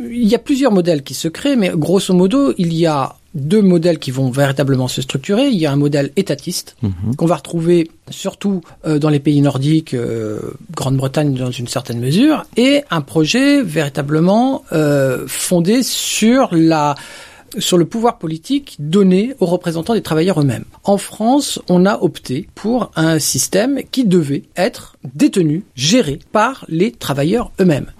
Il 0.00 0.26
y 0.28 0.34
a 0.34 0.38
plusieurs 0.38 0.72
modèles 0.72 1.02
qui 1.02 1.12
se 1.14 1.28
créent, 1.28 1.56
mais 1.56 1.72
grosso 1.74 2.14
modo 2.14 2.54
il 2.56 2.72
y 2.72 2.86
a 2.86 3.16
deux 3.38 3.62
modèles 3.62 3.98
qui 3.98 4.10
vont 4.10 4.30
véritablement 4.30 4.88
se 4.88 5.02
structurer. 5.02 5.48
Il 5.48 5.58
y 5.58 5.66
a 5.66 5.72
un 5.72 5.76
modèle 5.76 6.12
étatiste 6.16 6.76
qu'on 7.16 7.26
va 7.26 7.36
retrouver 7.36 7.90
surtout 8.10 8.62
euh, 8.86 8.98
dans 8.98 9.10
les 9.10 9.20
pays 9.20 9.40
nordiques, 9.40 9.94
euh, 9.94 10.40
Grande-Bretagne 10.74 11.34
dans 11.34 11.50
une 11.50 11.68
certaine 11.68 12.00
mesure, 12.00 12.44
et 12.56 12.82
un 12.90 13.00
projet 13.00 13.62
véritablement 13.62 14.64
euh, 14.72 15.24
fondé 15.26 15.82
sur 15.82 16.48
la 16.52 16.94
sur 17.58 17.78
le 17.78 17.86
pouvoir 17.86 18.18
politique 18.18 18.76
donné 18.78 19.34
aux 19.40 19.46
représentants 19.46 19.94
des 19.94 20.02
travailleurs 20.02 20.38
eux-mêmes. 20.38 20.66
En 20.84 20.98
France, 20.98 21.58
on 21.70 21.86
a 21.86 21.98
opté 22.02 22.46
pour 22.54 22.90
un 22.94 23.18
système 23.18 23.80
qui 23.90 24.04
devait 24.04 24.42
être 24.54 24.96
détenu, 25.14 25.64
géré 25.74 26.18
par 26.30 26.66
les 26.68 26.92
travailleurs 26.92 27.50
eux-mêmes. 27.58 27.90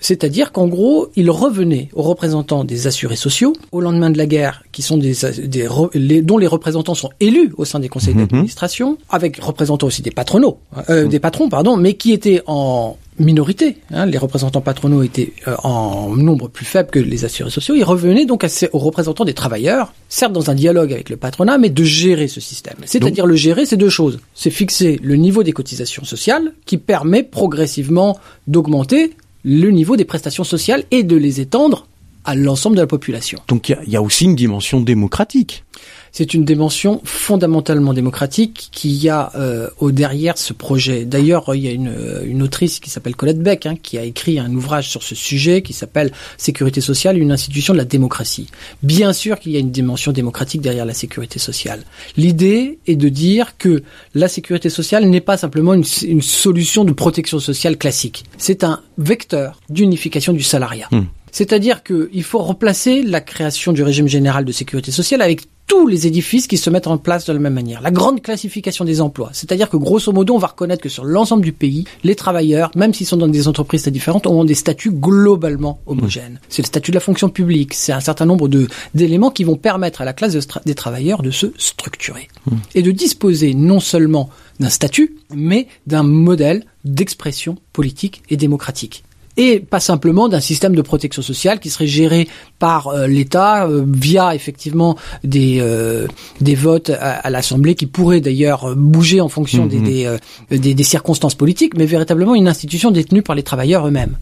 C'est-à-dire 0.00 0.50
qu'en 0.52 0.66
gros, 0.66 1.08
il 1.14 1.30
revenait 1.30 1.88
aux 1.92 2.02
représentants 2.02 2.64
des 2.64 2.86
assurés 2.86 3.16
sociaux 3.16 3.52
au 3.70 3.80
lendemain 3.80 4.10
de 4.10 4.18
la 4.18 4.26
guerre, 4.26 4.62
qui 4.72 4.82
sont 4.82 4.96
des, 4.96 5.12
des 5.46 5.68
les- 5.94 6.22
dont 6.22 6.38
les 6.38 6.46
représentants 6.46 6.94
sont 6.94 7.10
élus 7.20 7.52
au 7.58 7.64
sein 7.64 7.78
des 7.80 7.88
conseils 7.88 8.14
d'administration, 8.14 8.96
avec 9.10 9.36
représentants 9.38 9.86
aussi 9.86 10.02
des 10.02 10.10
patronaux, 10.10 10.58
euh, 10.88 11.06
des 11.06 11.18
patrons, 11.20 11.48
pardon, 11.48 11.76
mais 11.76 11.94
qui 11.94 12.12
étaient 12.12 12.42
en 12.46 12.96
minorité. 13.18 13.76
hein. 13.90 14.06
les 14.06 14.16
représentants 14.16 14.62
patronaux 14.62 15.02
étaient 15.02 15.34
euh, 15.46 15.54
en 15.62 16.16
nombre 16.16 16.48
plus 16.48 16.64
faible 16.64 16.88
que 16.90 16.98
les 16.98 17.26
assurés 17.26 17.50
sociaux. 17.50 17.74
Ils 17.74 17.84
revenaient 17.84 18.24
donc 18.24 18.44
à 18.44 18.48
ces- 18.48 18.70
aux 18.72 18.78
représentants 18.78 19.26
des 19.26 19.34
travailleurs, 19.34 19.92
certes 20.08 20.32
dans 20.32 20.50
un 20.50 20.54
dialogue 20.54 20.90
avec 20.94 21.10
le 21.10 21.18
patronat, 21.18 21.58
mais 21.58 21.68
de 21.68 21.84
gérer 21.84 22.28
ce 22.28 22.40
système. 22.40 22.76
C'est-à-dire 22.86 23.26
le 23.26 23.36
gérer, 23.36 23.66
c'est 23.66 23.76
deux 23.76 23.90
choses. 23.90 24.18
C'est 24.34 24.48
fixer 24.50 24.98
le 25.02 25.16
niveau 25.16 25.42
des 25.42 25.52
cotisations 25.52 26.04
sociales 26.04 26.52
qui 26.64 26.78
permet 26.78 27.22
progressivement 27.22 28.18
d'augmenter 28.46 29.12
le 29.44 29.70
niveau 29.70 29.96
des 29.96 30.04
prestations 30.04 30.44
sociales 30.44 30.84
et 30.90 31.02
de 31.02 31.16
les 31.16 31.40
étendre 31.40 31.86
à 32.24 32.34
l'ensemble 32.34 32.76
de 32.76 32.82
la 32.82 32.86
population. 32.86 33.38
Donc 33.48 33.68
il 33.68 33.78
y 33.86 33.92
y, 33.92 33.96
a 33.96 34.02
aussi 34.02 34.24
une 34.24 34.36
dimension 34.36 34.80
démocratique. 34.80 35.64
C'est 36.12 36.34
une 36.34 36.44
dimension 36.44 37.00
fondamentalement 37.04 37.92
démocratique 37.92 38.68
qui 38.72 38.90
y 38.90 39.08
a 39.08 39.30
euh, 39.34 39.68
au 39.78 39.90
derrière 39.92 40.38
ce 40.38 40.52
projet. 40.52 41.04
D'ailleurs, 41.04 41.54
il 41.54 41.62
y 41.62 41.68
a 41.68 41.72
une, 41.72 41.88
euh, 41.88 42.24
une 42.24 42.42
autrice 42.42 42.80
qui 42.80 42.90
s'appelle 42.90 43.16
Colette 43.16 43.40
Beck 43.40 43.66
hein, 43.66 43.76
qui 43.80 43.98
a 43.98 44.04
écrit 44.04 44.38
un 44.38 44.52
ouvrage 44.54 44.88
sur 44.88 45.02
ce 45.02 45.14
sujet 45.14 45.62
qui 45.62 45.72
s'appelle 45.72 46.12
Sécurité 46.36 46.80
sociale, 46.80 47.18
une 47.18 47.32
institution 47.32 47.72
de 47.72 47.78
la 47.78 47.84
démocratie. 47.84 48.48
Bien 48.82 49.12
sûr 49.12 49.38
qu'il 49.38 49.52
y 49.52 49.56
a 49.56 49.60
une 49.60 49.70
dimension 49.70 50.12
démocratique 50.12 50.60
derrière 50.60 50.84
la 50.84 50.94
sécurité 50.94 51.38
sociale. 51.38 51.82
L'idée 52.16 52.78
est 52.86 52.96
de 52.96 53.08
dire 53.08 53.56
que 53.58 53.82
la 54.14 54.28
sécurité 54.28 54.70
sociale 54.70 55.06
n'est 55.06 55.20
pas 55.20 55.36
simplement 55.36 55.74
une, 55.74 55.84
une 56.02 56.22
solution 56.22 56.84
de 56.84 56.92
protection 56.92 57.38
sociale 57.38 57.76
classique. 57.76 58.24
C'est 58.36 58.64
un 58.64 58.80
vecteur 58.98 59.60
d'unification 59.68 60.32
du 60.32 60.42
salariat. 60.42 60.88
C'est-à-dire 61.32 61.82
qu'il 61.82 62.24
faut 62.24 62.40
replacer 62.40 63.02
la 63.02 63.20
création 63.20 63.72
du 63.72 63.82
régime 63.82 64.08
général 64.08 64.44
de 64.44 64.52
sécurité 64.52 64.90
sociale 64.90 65.22
avec 65.22 65.42
tous 65.70 65.86
les 65.86 66.08
édifices 66.08 66.48
qui 66.48 66.56
se 66.56 66.68
mettent 66.68 66.88
en 66.88 66.98
place 66.98 67.26
de 67.26 67.32
la 67.32 67.38
même 67.38 67.54
manière. 67.54 67.80
La 67.80 67.92
grande 67.92 68.20
classification 68.22 68.84
des 68.84 69.00
emplois, 69.00 69.30
c'est-à-dire 69.32 69.70
que 69.70 69.76
grosso 69.76 70.10
modo, 70.10 70.34
on 70.34 70.38
va 70.38 70.48
reconnaître 70.48 70.82
que 70.82 70.88
sur 70.88 71.04
l'ensemble 71.04 71.44
du 71.44 71.52
pays, 71.52 71.84
les 72.02 72.16
travailleurs, 72.16 72.72
même 72.74 72.92
s'ils 72.92 73.06
sont 73.06 73.16
dans 73.16 73.28
des 73.28 73.46
entreprises 73.46 73.82
très 73.82 73.92
différentes, 73.92 74.26
ont 74.26 74.42
des 74.42 74.56
statuts 74.56 74.90
globalement 74.90 75.78
homogènes. 75.86 76.40
C'est 76.48 76.62
le 76.62 76.66
statut 76.66 76.90
de 76.90 76.96
la 76.96 77.00
fonction 77.00 77.28
publique, 77.28 77.74
c'est 77.74 77.92
un 77.92 78.00
certain 78.00 78.26
nombre 78.26 78.48
de 78.48 78.66
d'éléments 78.94 79.30
qui 79.30 79.44
vont 79.44 79.54
permettre 79.54 80.00
à 80.00 80.04
la 80.04 80.12
classe 80.12 80.36
des 80.66 80.74
travailleurs 80.74 81.22
de 81.22 81.30
se 81.30 81.52
structurer. 81.56 82.26
Et 82.74 82.82
de 82.82 82.90
disposer 82.90 83.54
non 83.54 83.78
seulement 83.78 84.28
d'un 84.58 84.70
statut, 84.70 85.18
mais 85.32 85.68
d'un 85.86 86.02
modèle 86.02 86.64
d'expression 86.84 87.56
politique 87.72 88.24
et 88.28 88.36
démocratique 88.36 89.04
et 89.36 89.60
pas 89.60 89.80
simplement 89.80 90.28
d'un 90.28 90.40
système 90.40 90.74
de 90.74 90.82
protection 90.82 91.22
sociale 91.22 91.60
qui 91.60 91.70
serait 91.70 91.86
géré 91.86 92.28
par 92.58 92.88
euh, 92.88 93.06
l'État 93.06 93.66
euh, 93.66 93.84
via 93.86 94.34
effectivement 94.34 94.96
des 95.24 95.58
euh, 95.60 96.06
des 96.40 96.54
votes 96.54 96.90
à, 96.90 97.28
l'Assemblée 97.30 97.74
qui 97.74 97.86
pourraient 97.86 98.20
d'ailleurs 98.20 98.74
bouger 98.76 99.20
en 99.20 99.28
fonction 99.28 99.66
des, 99.66 99.78
mhm. 99.78 100.58
des, 100.58 100.74
des, 100.74 100.84
circonstances 100.84 101.34
politiques, 101.34 101.76
mais 101.76 101.86
véritablement 101.86 102.34
une 102.34 102.48
institution 102.48 102.90
détenue 102.90 103.22
par 103.22 103.36
les 103.36 103.42
travailleurs 103.42 103.86
eux-mêmes. 103.86 104.16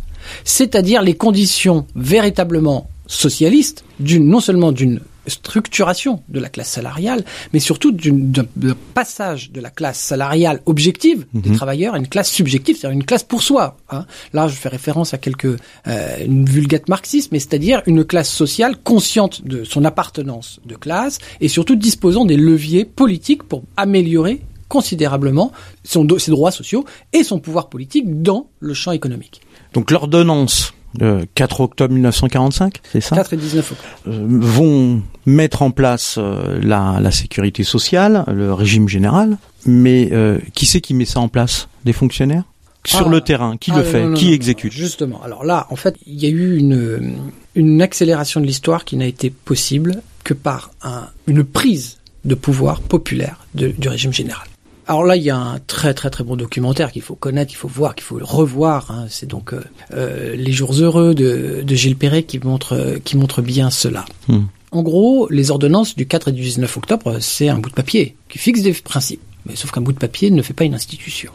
C'est-à-dire 0.44 1.02
les 1.02 1.14
conditions 1.14 1.86
véritablement 1.96 2.88
socialistes 3.06 3.84
d'une 4.00 4.28
non 4.28 4.40
seulement 4.40 4.72
d'une 4.72 5.00
structuration 5.28 6.22
de 6.28 6.40
la 6.40 6.48
classe 6.48 6.70
salariale, 6.70 7.24
mais 7.52 7.60
surtout 7.60 7.92
d'un 7.92 8.46
passage 8.94 9.50
de 9.50 9.60
la 9.60 9.70
classe 9.70 9.98
salariale 9.98 10.60
objective 10.66 11.26
des 11.34 11.50
mhm. 11.50 11.56
travailleurs 11.56 11.94
à 11.94 11.98
une 11.98 12.08
classe 12.08 12.30
subjective, 12.30 12.76
c'est-à-dire 12.76 12.96
une 12.96 13.04
classe 13.04 13.22
pour 13.22 13.42
soi. 13.42 13.76
Hein. 13.90 14.06
Là, 14.32 14.48
je 14.48 14.54
fais 14.54 14.68
référence 14.68 15.14
à 15.14 15.18
quelques 15.18 15.56
euh, 15.86 16.16
une 16.24 16.46
vulgate 16.46 16.88
marxisme, 16.88 17.30
mais 17.32 17.38
c'est-à-dire 17.38 17.82
une 17.86 18.04
classe 18.04 18.30
sociale 18.30 18.76
consciente 18.76 19.46
de 19.46 19.64
son 19.64 19.84
appartenance 19.84 20.60
de 20.64 20.76
classe 20.76 21.18
et 21.40 21.48
surtout 21.48 21.76
disposant 21.76 22.24
des 22.24 22.36
leviers 22.36 22.84
politiques 22.84 23.42
pour 23.42 23.62
améliorer 23.76 24.42
considérablement 24.68 25.52
son, 25.82 26.06
ses 26.18 26.30
droits 26.30 26.50
sociaux 26.50 26.84
et 27.12 27.24
son 27.24 27.38
pouvoir 27.40 27.68
politique 27.68 28.22
dans 28.22 28.50
le 28.60 28.74
champ 28.74 28.92
économique. 28.92 29.40
Donc 29.72 29.90
l'ordonnance 29.90 30.72
le 30.98 31.26
4 31.34 31.60
octobre 31.60 31.92
1945, 31.92 32.80
c'est 32.90 33.00
ça? 33.00 33.16
4 33.16 33.34
et 33.34 33.36
19 33.36 33.72
octobre. 33.72 33.88
Euh, 34.08 34.26
vont 34.26 35.02
mettre 35.26 35.62
en 35.62 35.70
place 35.70 36.16
euh, 36.18 36.58
la, 36.62 36.98
la, 37.00 37.10
sécurité 37.10 37.64
sociale, 37.64 38.24
le 38.28 38.52
régime 38.54 38.88
général, 38.88 39.38
mais 39.66 40.08
euh, 40.12 40.38
qui 40.54 40.66
c'est 40.66 40.80
qui 40.80 40.94
met 40.94 41.04
ça 41.04 41.20
en 41.20 41.28
place? 41.28 41.68
Des 41.84 41.92
fonctionnaires? 41.92 42.44
Sur 42.84 43.08
ah. 43.08 43.10
le 43.10 43.20
terrain, 43.20 43.56
qui 43.58 43.70
le 43.70 43.78
ah, 43.78 43.84
fait, 43.84 44.14
qui 44.14 44.32
exécute? 44.32 44.72
Justement. 44.72 45.20
Alors 45.22 45.44
là, 45.44 45.66
en 45.70 45.76
fait, 45.76 45.96
il 46.06 46.22
y 46.22 46.26
a 46.26 46.30
eu 46.30 46.56
une, 46.56 47.16
une 47.54 47.82
accélération 47.82 48.40
de 48.40 48.46
l'histoire 48.46 48.84
qui 48.84 48.96
n'a 48.96 49.06
été 49.06 49.30
possible 49.30 50.00
que 50.24 50.32
par 50.32 50.70
un, 50.82 51.08
une 51.26 51.44
prise 51.44 51.98
de 52.24 52.34
pouvoir 52.34 52.80
populaire 52.80 53.46
de, 53.54 53.68
du 53.68 53.88
régime 53.88 54.12
général. 54.12 54.46
Alors 54.88 55.04
là, 55.04 55.16
il 55.16 55.22
y 55.22 55.28
a 55.28 55.36
un 55.36 55.58
très 55.58 55.92
très 55.92 56.08
très 56.08 56.24
bon 56.24 56.34
documentaire 56.34 56.92
qu'il 56.92 57.02
faut 57.02 57.14
connaître, 57.14 57.50
qu'il 57.50 57.58
faut 57.58 57.68
voir, 57.68 57.94
qu'il 57.94 58.04
faut 58.04 58.18
revoir. 58.22 58.90
Hein. 58.90 59.04
C'est 59.10 59.26
donc 59.26 59.52
euh, 59.52 59.60
euh, 59.92 60.34
Les 60.34 60.50
Jours 60.50 60.72
heureux 60.72 61.14
de, 61.14 61.62
de, 61.62 61.74
Gilles 61.74 61.96
Perret 61.96 62.22
qui 62.22 62.38
montre 62.38 62.74
euh, 62.74 62.98
qui 62.98 63.18
montre 63.18 63.42
bien 63.42 63.68
cela. 63.68 64.06
Hmm. 64.28 64.44
En 64.72 64.82
gros, 64.82 65.28
les 65.30 65.50
ordonnances 65.50 65.94
du 65.94 66.06
4 66.06 66.28
et 66.28 66.32
du 66.32 66.40
19 66.40 66.74
octobre, 66.78 67.18
c'est 67.20 67.50
un 67.50 67.58
bout 67.58 67.68
de 67.68 67.74
papier 67.74 68.16
qui 68.30 68.38
fixe 68.38 68.62
des 68.62 68.72
principes. 68.72 69.20
Mais 69.44 69.56
sauf 69.56 69.70
qu'un 69.70 69.82
bout 69.82 69.92
de 69.92 69.98
papier 69.98 70.30
ne 70.30 70.40
fait 70.40 70.54
pas 70.54 70.64
une 70.64 70.74
institution. 70.74 71.32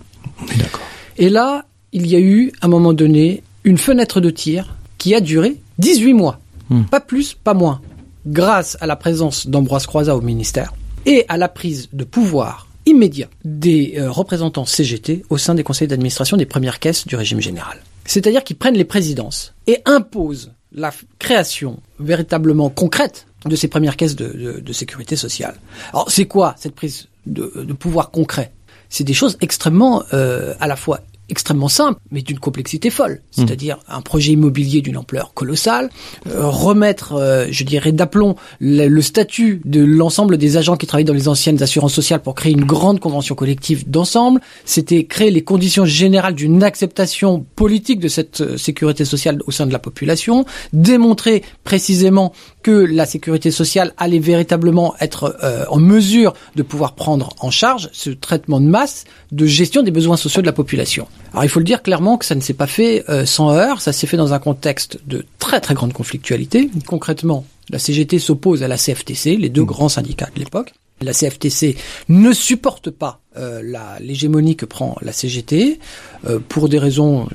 D'accord. 0.57 0.81
Et 1.17 1.29
là, 1.29 1.65
il 1.91 2.07
y 2.07 2.15
a 2.15 2.19
eu, 2.19 2.51
à 2.61 2.65
un 2.65 2.69
moment 2.69 2.93
donné, 2.93 3.43
une 3.63 3.77
fenêtre 3.77 4.19
de 4.19 4.31
tir 4.31 4.75
qui 4.97 5.13
a 5.13 5.21
duré 5.21 5.57
18 5.77 6.13
mois. 6.13 6.39
Hmm. 6.69 6.85
Pas 6.85 6.99
plus, 6.99 7.35
pas 7.35 7.53
moins. 7.53 7.81
Grâce 8.25 8.77
à 8.81 8.87
la 8.87 8.95
présence 8.95 9.45
d'Ambroise 9.45 9.85
Croizat 9.85 10.15
au 10.15 10.21
ministère 10.21 10.73
et 11.05 11.25
à 11.27 11.37
la 11.37 11.49
prise 11.49 11.89
de 11.93 12.03
pouvoir 12.03 12.67
immédiat 12.85 13.29
des 13.43 13.95
euh, 13.97 14.11
représentants 14.11 14.65
CGT 14.65 15.23
au 15.29 15.37
sein 15.37 15.55
des 15.55 15.63
conseils 15.63 15.87
d'administration 15.87 16.37
des 16.37 16.45
premières 16.45 16.79
caisses 16.79 17.07
du 17.07 17.15
régime 17.15 17.39
général. 17.39 17.79
C'est-à-dire 18.05 18.43
qu'ils 18.43 18.57
prennent 18.57 18.75
les 18.75 18.83
présidences 18.85 19.53
et 19.67 19.81
imposent 19.85 20.51
la 20.73 20.91
création 21.19 21.79
véritablement 21.99 22.69
concrète 22.69 23.27
de 23.45 23.55
ces 23.55 23.67
premières 23.67 23.97
caisses 23.97 24.15
de, 24.15 24.59
de, 24.59 24.73
sécurité 24.73 25.15
sociale. 25.15 25.55
Alors 25.91 26.09
c'est 26.09 26.25
quoi 26.25 26.55
cette 26.57 26.75
prise 26.75 27.07
de, 27.25 27.51
de 27.55 27.73
pouvoir 27.73 28.11
concret? 28.11 28.51
C'est 28.89 29.03
des 29.03 29.13
choses 29.13 29.37
extrêmement 29.41 30.03
euh, 30.13 30.53
à 30.59 30.67
la 30.67 30.75
fois 30.75 31.01
extrêmement 31.33 31.67
simple, 31.67 31.99
mais 32.11 32.21
d'une 32.21 32.37
complexité 32.37 32.91
folle. 32.91 33.13
Mmh. 33.13 33.19
C'est-à-dire 33.31 33.79
un 33.89 34.01
projet 34.01 34.33
immobilier 34.33 34.81
d'une 34.81 34.97
ampleur 34.97 35.33
colossale, 35.33 35.89
euh, 36.27 36.47
remettre, 36.47 37.13
euh, 37.13 37.47
je 37.49 37.63
dirais, 37.63 37.91
d'aplomb 37.91 38.35
le, 38.59 39.01
statut 39.01 39.59
de 39.65 39.83
l'ensemble 39.83 40.37
des 40.37 40.57
agents 40.57 40.77
qui 40.77 40.85
travaillent 40.85 41.05
dans 41.05 41.13
les 41.13 41.27
anciennes 41.27 41.61
assurances 41.63 41.93
sociales 41.93 42.21
pour 42.21 42.35
créer 42.35 42.51
une 42.53 42.65
grande 42.65 42.99
convention 42.99 43.33
collective 43.33 43.89
d'ensemble. 43.89 44.41
C'était 44.63 45.05
créer 45.05 45.31
les 45.31 45.43
conditions 45.43 45.85
générales 45.85 46.35
d'une 46.35 46.61
acceptation 46.63 47.43
politique 47.55 47.99
de 47.99 48.09
cette 48.09 48.41
euh, 48.41 48.57
sécurité 48.57 49.03
sociale 49.03 49.39
au 49.47 49.51
sein 49.51 49.65
de 49.65 49.73
la 49.73 49.79
population, 49.79 50.45
démontrer 50.71 51.41
précisément 51.63 52.31
que 52.61 52.71
la 52.71 53.07
sécurité 53.07 53.49
sociale 53.49 53.93
allait 53.97 54.19
véritablement 54.19 54.93
être 54.99 55.35
en 55.69 55.79
mesure 55.79 56.33
de 56.55 56.63
pouvoir 56.63 56.93
prendre 56.95 57.29
en 57.41 57.51
charge 57.51 57.89
ce 57.91 58.09
traitement 58.11 58.61
de 58.61 58.67
masse 58.67 59.03
de 59.31 59.45
gestion 59.45 59.83
des 59.83 59.91
besoins 59.91 60.17
sociaux 60.17 60.41
de 60.41 60.47
la 60.47 60.53
population. 60.53 61.07
Alors 61.33 61.43
il 61.43 61.49
faut 61.49 61.59
le 61.59 61.65
dire 61.65 61.81
clairement 61.81 62.17
que 62.17 62.25
ça 62.25 62.35
ne 62.35 62.41
s'est 62.41 62.53
pas 62.53 62.67
fait 62.67 63.03
euh, 63.09 63.25
sans 63.25 63.51
heurts, 63.51 63.81
ça 63.81 63.91
s'est 63.91 64.05
fait 64.05 64.17
dans 64.17 64.33
un 64.33 64.39
contexte 64.39 64.99
de 65.07 65.25
très 65.39 65.59
très 65.59 65.73
grande 65.73 65.91
conflictualité. 65.91 66.69
Concrètement, 66.85 67.45
la 67.69 67.79
CGT 67.79 68.19
s'oppose 68.19 68.61
à 68.61 68.67
la 68.67 68.77
CFTC, 68.77 69.37
les 69.37 69.49
deux 69.49 69.63
mmh. 69.63 69.65
grands 69.65 69.89
syndicats 69.89 70.29
de 70.35 70.39
l'époque. 70.39 70.73
La 71.01 71.11
CFTC 71.11 71.75
ne 72.07 72.31
supporte 72.31 72.91
pas 72.91 73.19
euh, 73.35 73.61
l'hégémonie 73.99 74.55
que 74.55 74.65
prend 74.65 74.95
la 75.01 75.11
CGT 75.11 75.79
euh, 76.27 76.39
pour 76.47 76.69
des 76.69 76.77
raisons 76.77 77.27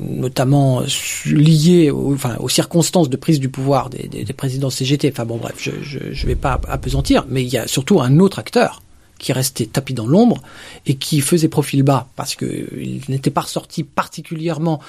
notamment 0.00 0.82
liées 1.26 1.90
enfin, 1.90 2.36
aux 2.40 2.48
circonstances 2.48 3.10
de 3.10 3.16
prise 3.16 3.38
du 3.38 3.50
pouvoir 3.50 3.90
des, 3.90 4.08
des, 4.08 4.24
des 4.24 4.32
présidents 4.32 4.70
CGT. 4.70 5.10
Enfin 5.12 5.26
bon 5.26 5.36
bref, 5.36 5.56
je 5.58 5.98
ne 5.98 6.26
vais 6.26 6.36
pas 6.36 6.58
apesantir, 6.68 7.26
mais 7.28 7.44
il 7.44 7.48
y 7.48 7.58
a 7.58 7.68
surtout 7.68 8.00
un 8.00 8.18
autre 8.18 8.38
acteur 8.38 8.80
qui 9.18 9.32
restait 9.32 9.66
tapis 9.66 9.94
dans 9.94 10.06
l'ombre 10.06 10.42
et 10.86 10.94
qui 10.94 11.20
faisait 11.20 11.48
profil 11.48 11.82
bas 11.82 12.08
parce 12.16 12.34
qu'il 12.34 13.00
n'était 13.08 13.30
pas 13.30 13.42
ressorti 13.42 13.82
particulièrement 13.82 14.80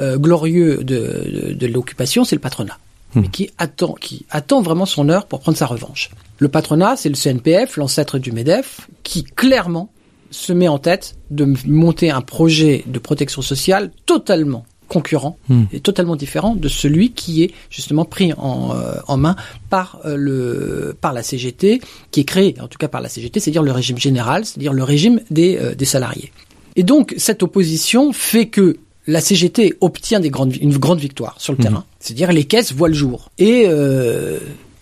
euh, 0.00 0.16
glorieux 0.16 0.82
de, 0.84 1.54
de, 1.58 1.66
l'occupation, 1.66 2.24
c'est 2.24 2.36
le 2.36 2.40
patronat. 2.40 2.78
Hmm. 3.14 3.20
Mais 3.20 3.28
qui 3.28 3.50
attend, 3.58 3.94
qui 3.94 4.26
attend 4.30 4.62
vraiment 4.62 4.86
son 4.86 5.08
heure 5.08 5.26
pour 5.26 5.40
prendre 5.40 5.58
sa 5.58 5.66
revanche. 5.66 6.10
Le 6.38 6.48
patronat, 6.48 6.96
c'est 6.96 7.08
le 7.08 7.14
CNPF, 7.14 7.76
l'ancêtre 7.76 8.18
du 8.18 8.32
MEDEF, 8.32 8.88
qui 9.02 9.24
clairement 9.24 9.90
se 10.30 10.52
met 10.52 10.68
en 10.68 10.78
tête 10.78 11.16
de 11.30 11.54
monter 11.66 12.10
un 12.10 12.20
projet 12.20 12.82
de 12.86 12.98
protection 12.98 13.40
sociale 13.40 13.92
totalement 14.04 14.66
concurrent 14.88 15.38
hmm. 15.48 15.64
et 15.72 15.80
totalement 15.80 16.16
différent 16.16 16.54
de 16.54 16.68
celui 16.68 17.12
qui 17.12 17.42
est 17.42 17.52
justement 17.70 18.04
pris 18.04 18.32
en, 18.34 18.74
euh, 18.74 18.94
en 19.08 19.16
main 19.16 19.36
par 19.70 20.00
euh, 20.04 20.16
le 20.16 20.96
par 21.00 21.12
la 21.12 21.22
CGT, 21.22 21.80
qui 22.10 22.20
est 22.20 22.24
créé 22.24 22.54
en 22.60 22.68
tout 22.68 22.78
cas 22.78 22.88
par 22.88 23.00
la 23.00 23.08
CGT, 23.08 23.40
c'est-à-dire 23.40 23.62
le 23.62 23.72
régime 23.72 23.98
général, 23.98 24.44
c'est-à-dire 24.44 24.72
le 24.72 24.82
régime 24.82 25.20
des, 25.30 25.56
euh, 25.56 25.74
des 25.74 25.84
salariés. 25.84 26.32
Et 26.76 26.82
donc 26.82 27.14
cette 27.16 27.42
opposition 27.42 28.12
fait 28.12 28.46
que 28.46 28.76
la 29.06 29.20
CGT 29.20 29.74
obtient 29.80 30.20
des 30.20 30.30
grandes, 30.30 30.56
une 30.56 30.76
grande 30.78 31.00
victoire 31.00 31.34
sur 31.38 31.52
le 31.52 31.58
hmm. 31.58 31.62
terrain, 31.62 31.84
c'est-à-dire 32.00 32.32
les 32.32 32.44
caisses 32.44 32.72
voient 32.72 32.88
le 32.88 32.94
jour. 32.94 33.30
Et 33.38 33.66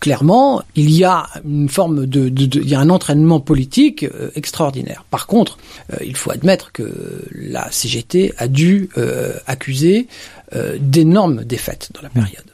clairement, 0.02 0.62
il 0.74 0.90
y 0.90 1.04
a 1.04 1.28
une 1.44 1.68
forme 1.68 2.06
de, 2.06 2.28
de, 2.28 2.60
il 2.60 2.68
y 2.68 2.74
a 2.74 2.80
un 2.80 2.90
entraînement 2.90 3.38
politique 3.38 4.02
euh, 4.02 4.30
extraordinaire. 4.34 5.04
Par 5.10 5.28
contre, 5.28 5.58
euh, 5.92 5.96
il 6.04 6.16
faut 6.16 6.32
admettre 6.32 6.72
que 6.72 7.24
la 7.30 7.70
CGT 7.70 8.34
a 8.36 8.48
dû 8.48 8.90
euh, 8.98 9.34
accuser 9.46 10.08
d'énormes 10.80 11.44
défaites 11.44 11.88
dans 11.94 12.02
la 12.02 12.10
mmh. 12.10 12.12
période. 12.12 12.44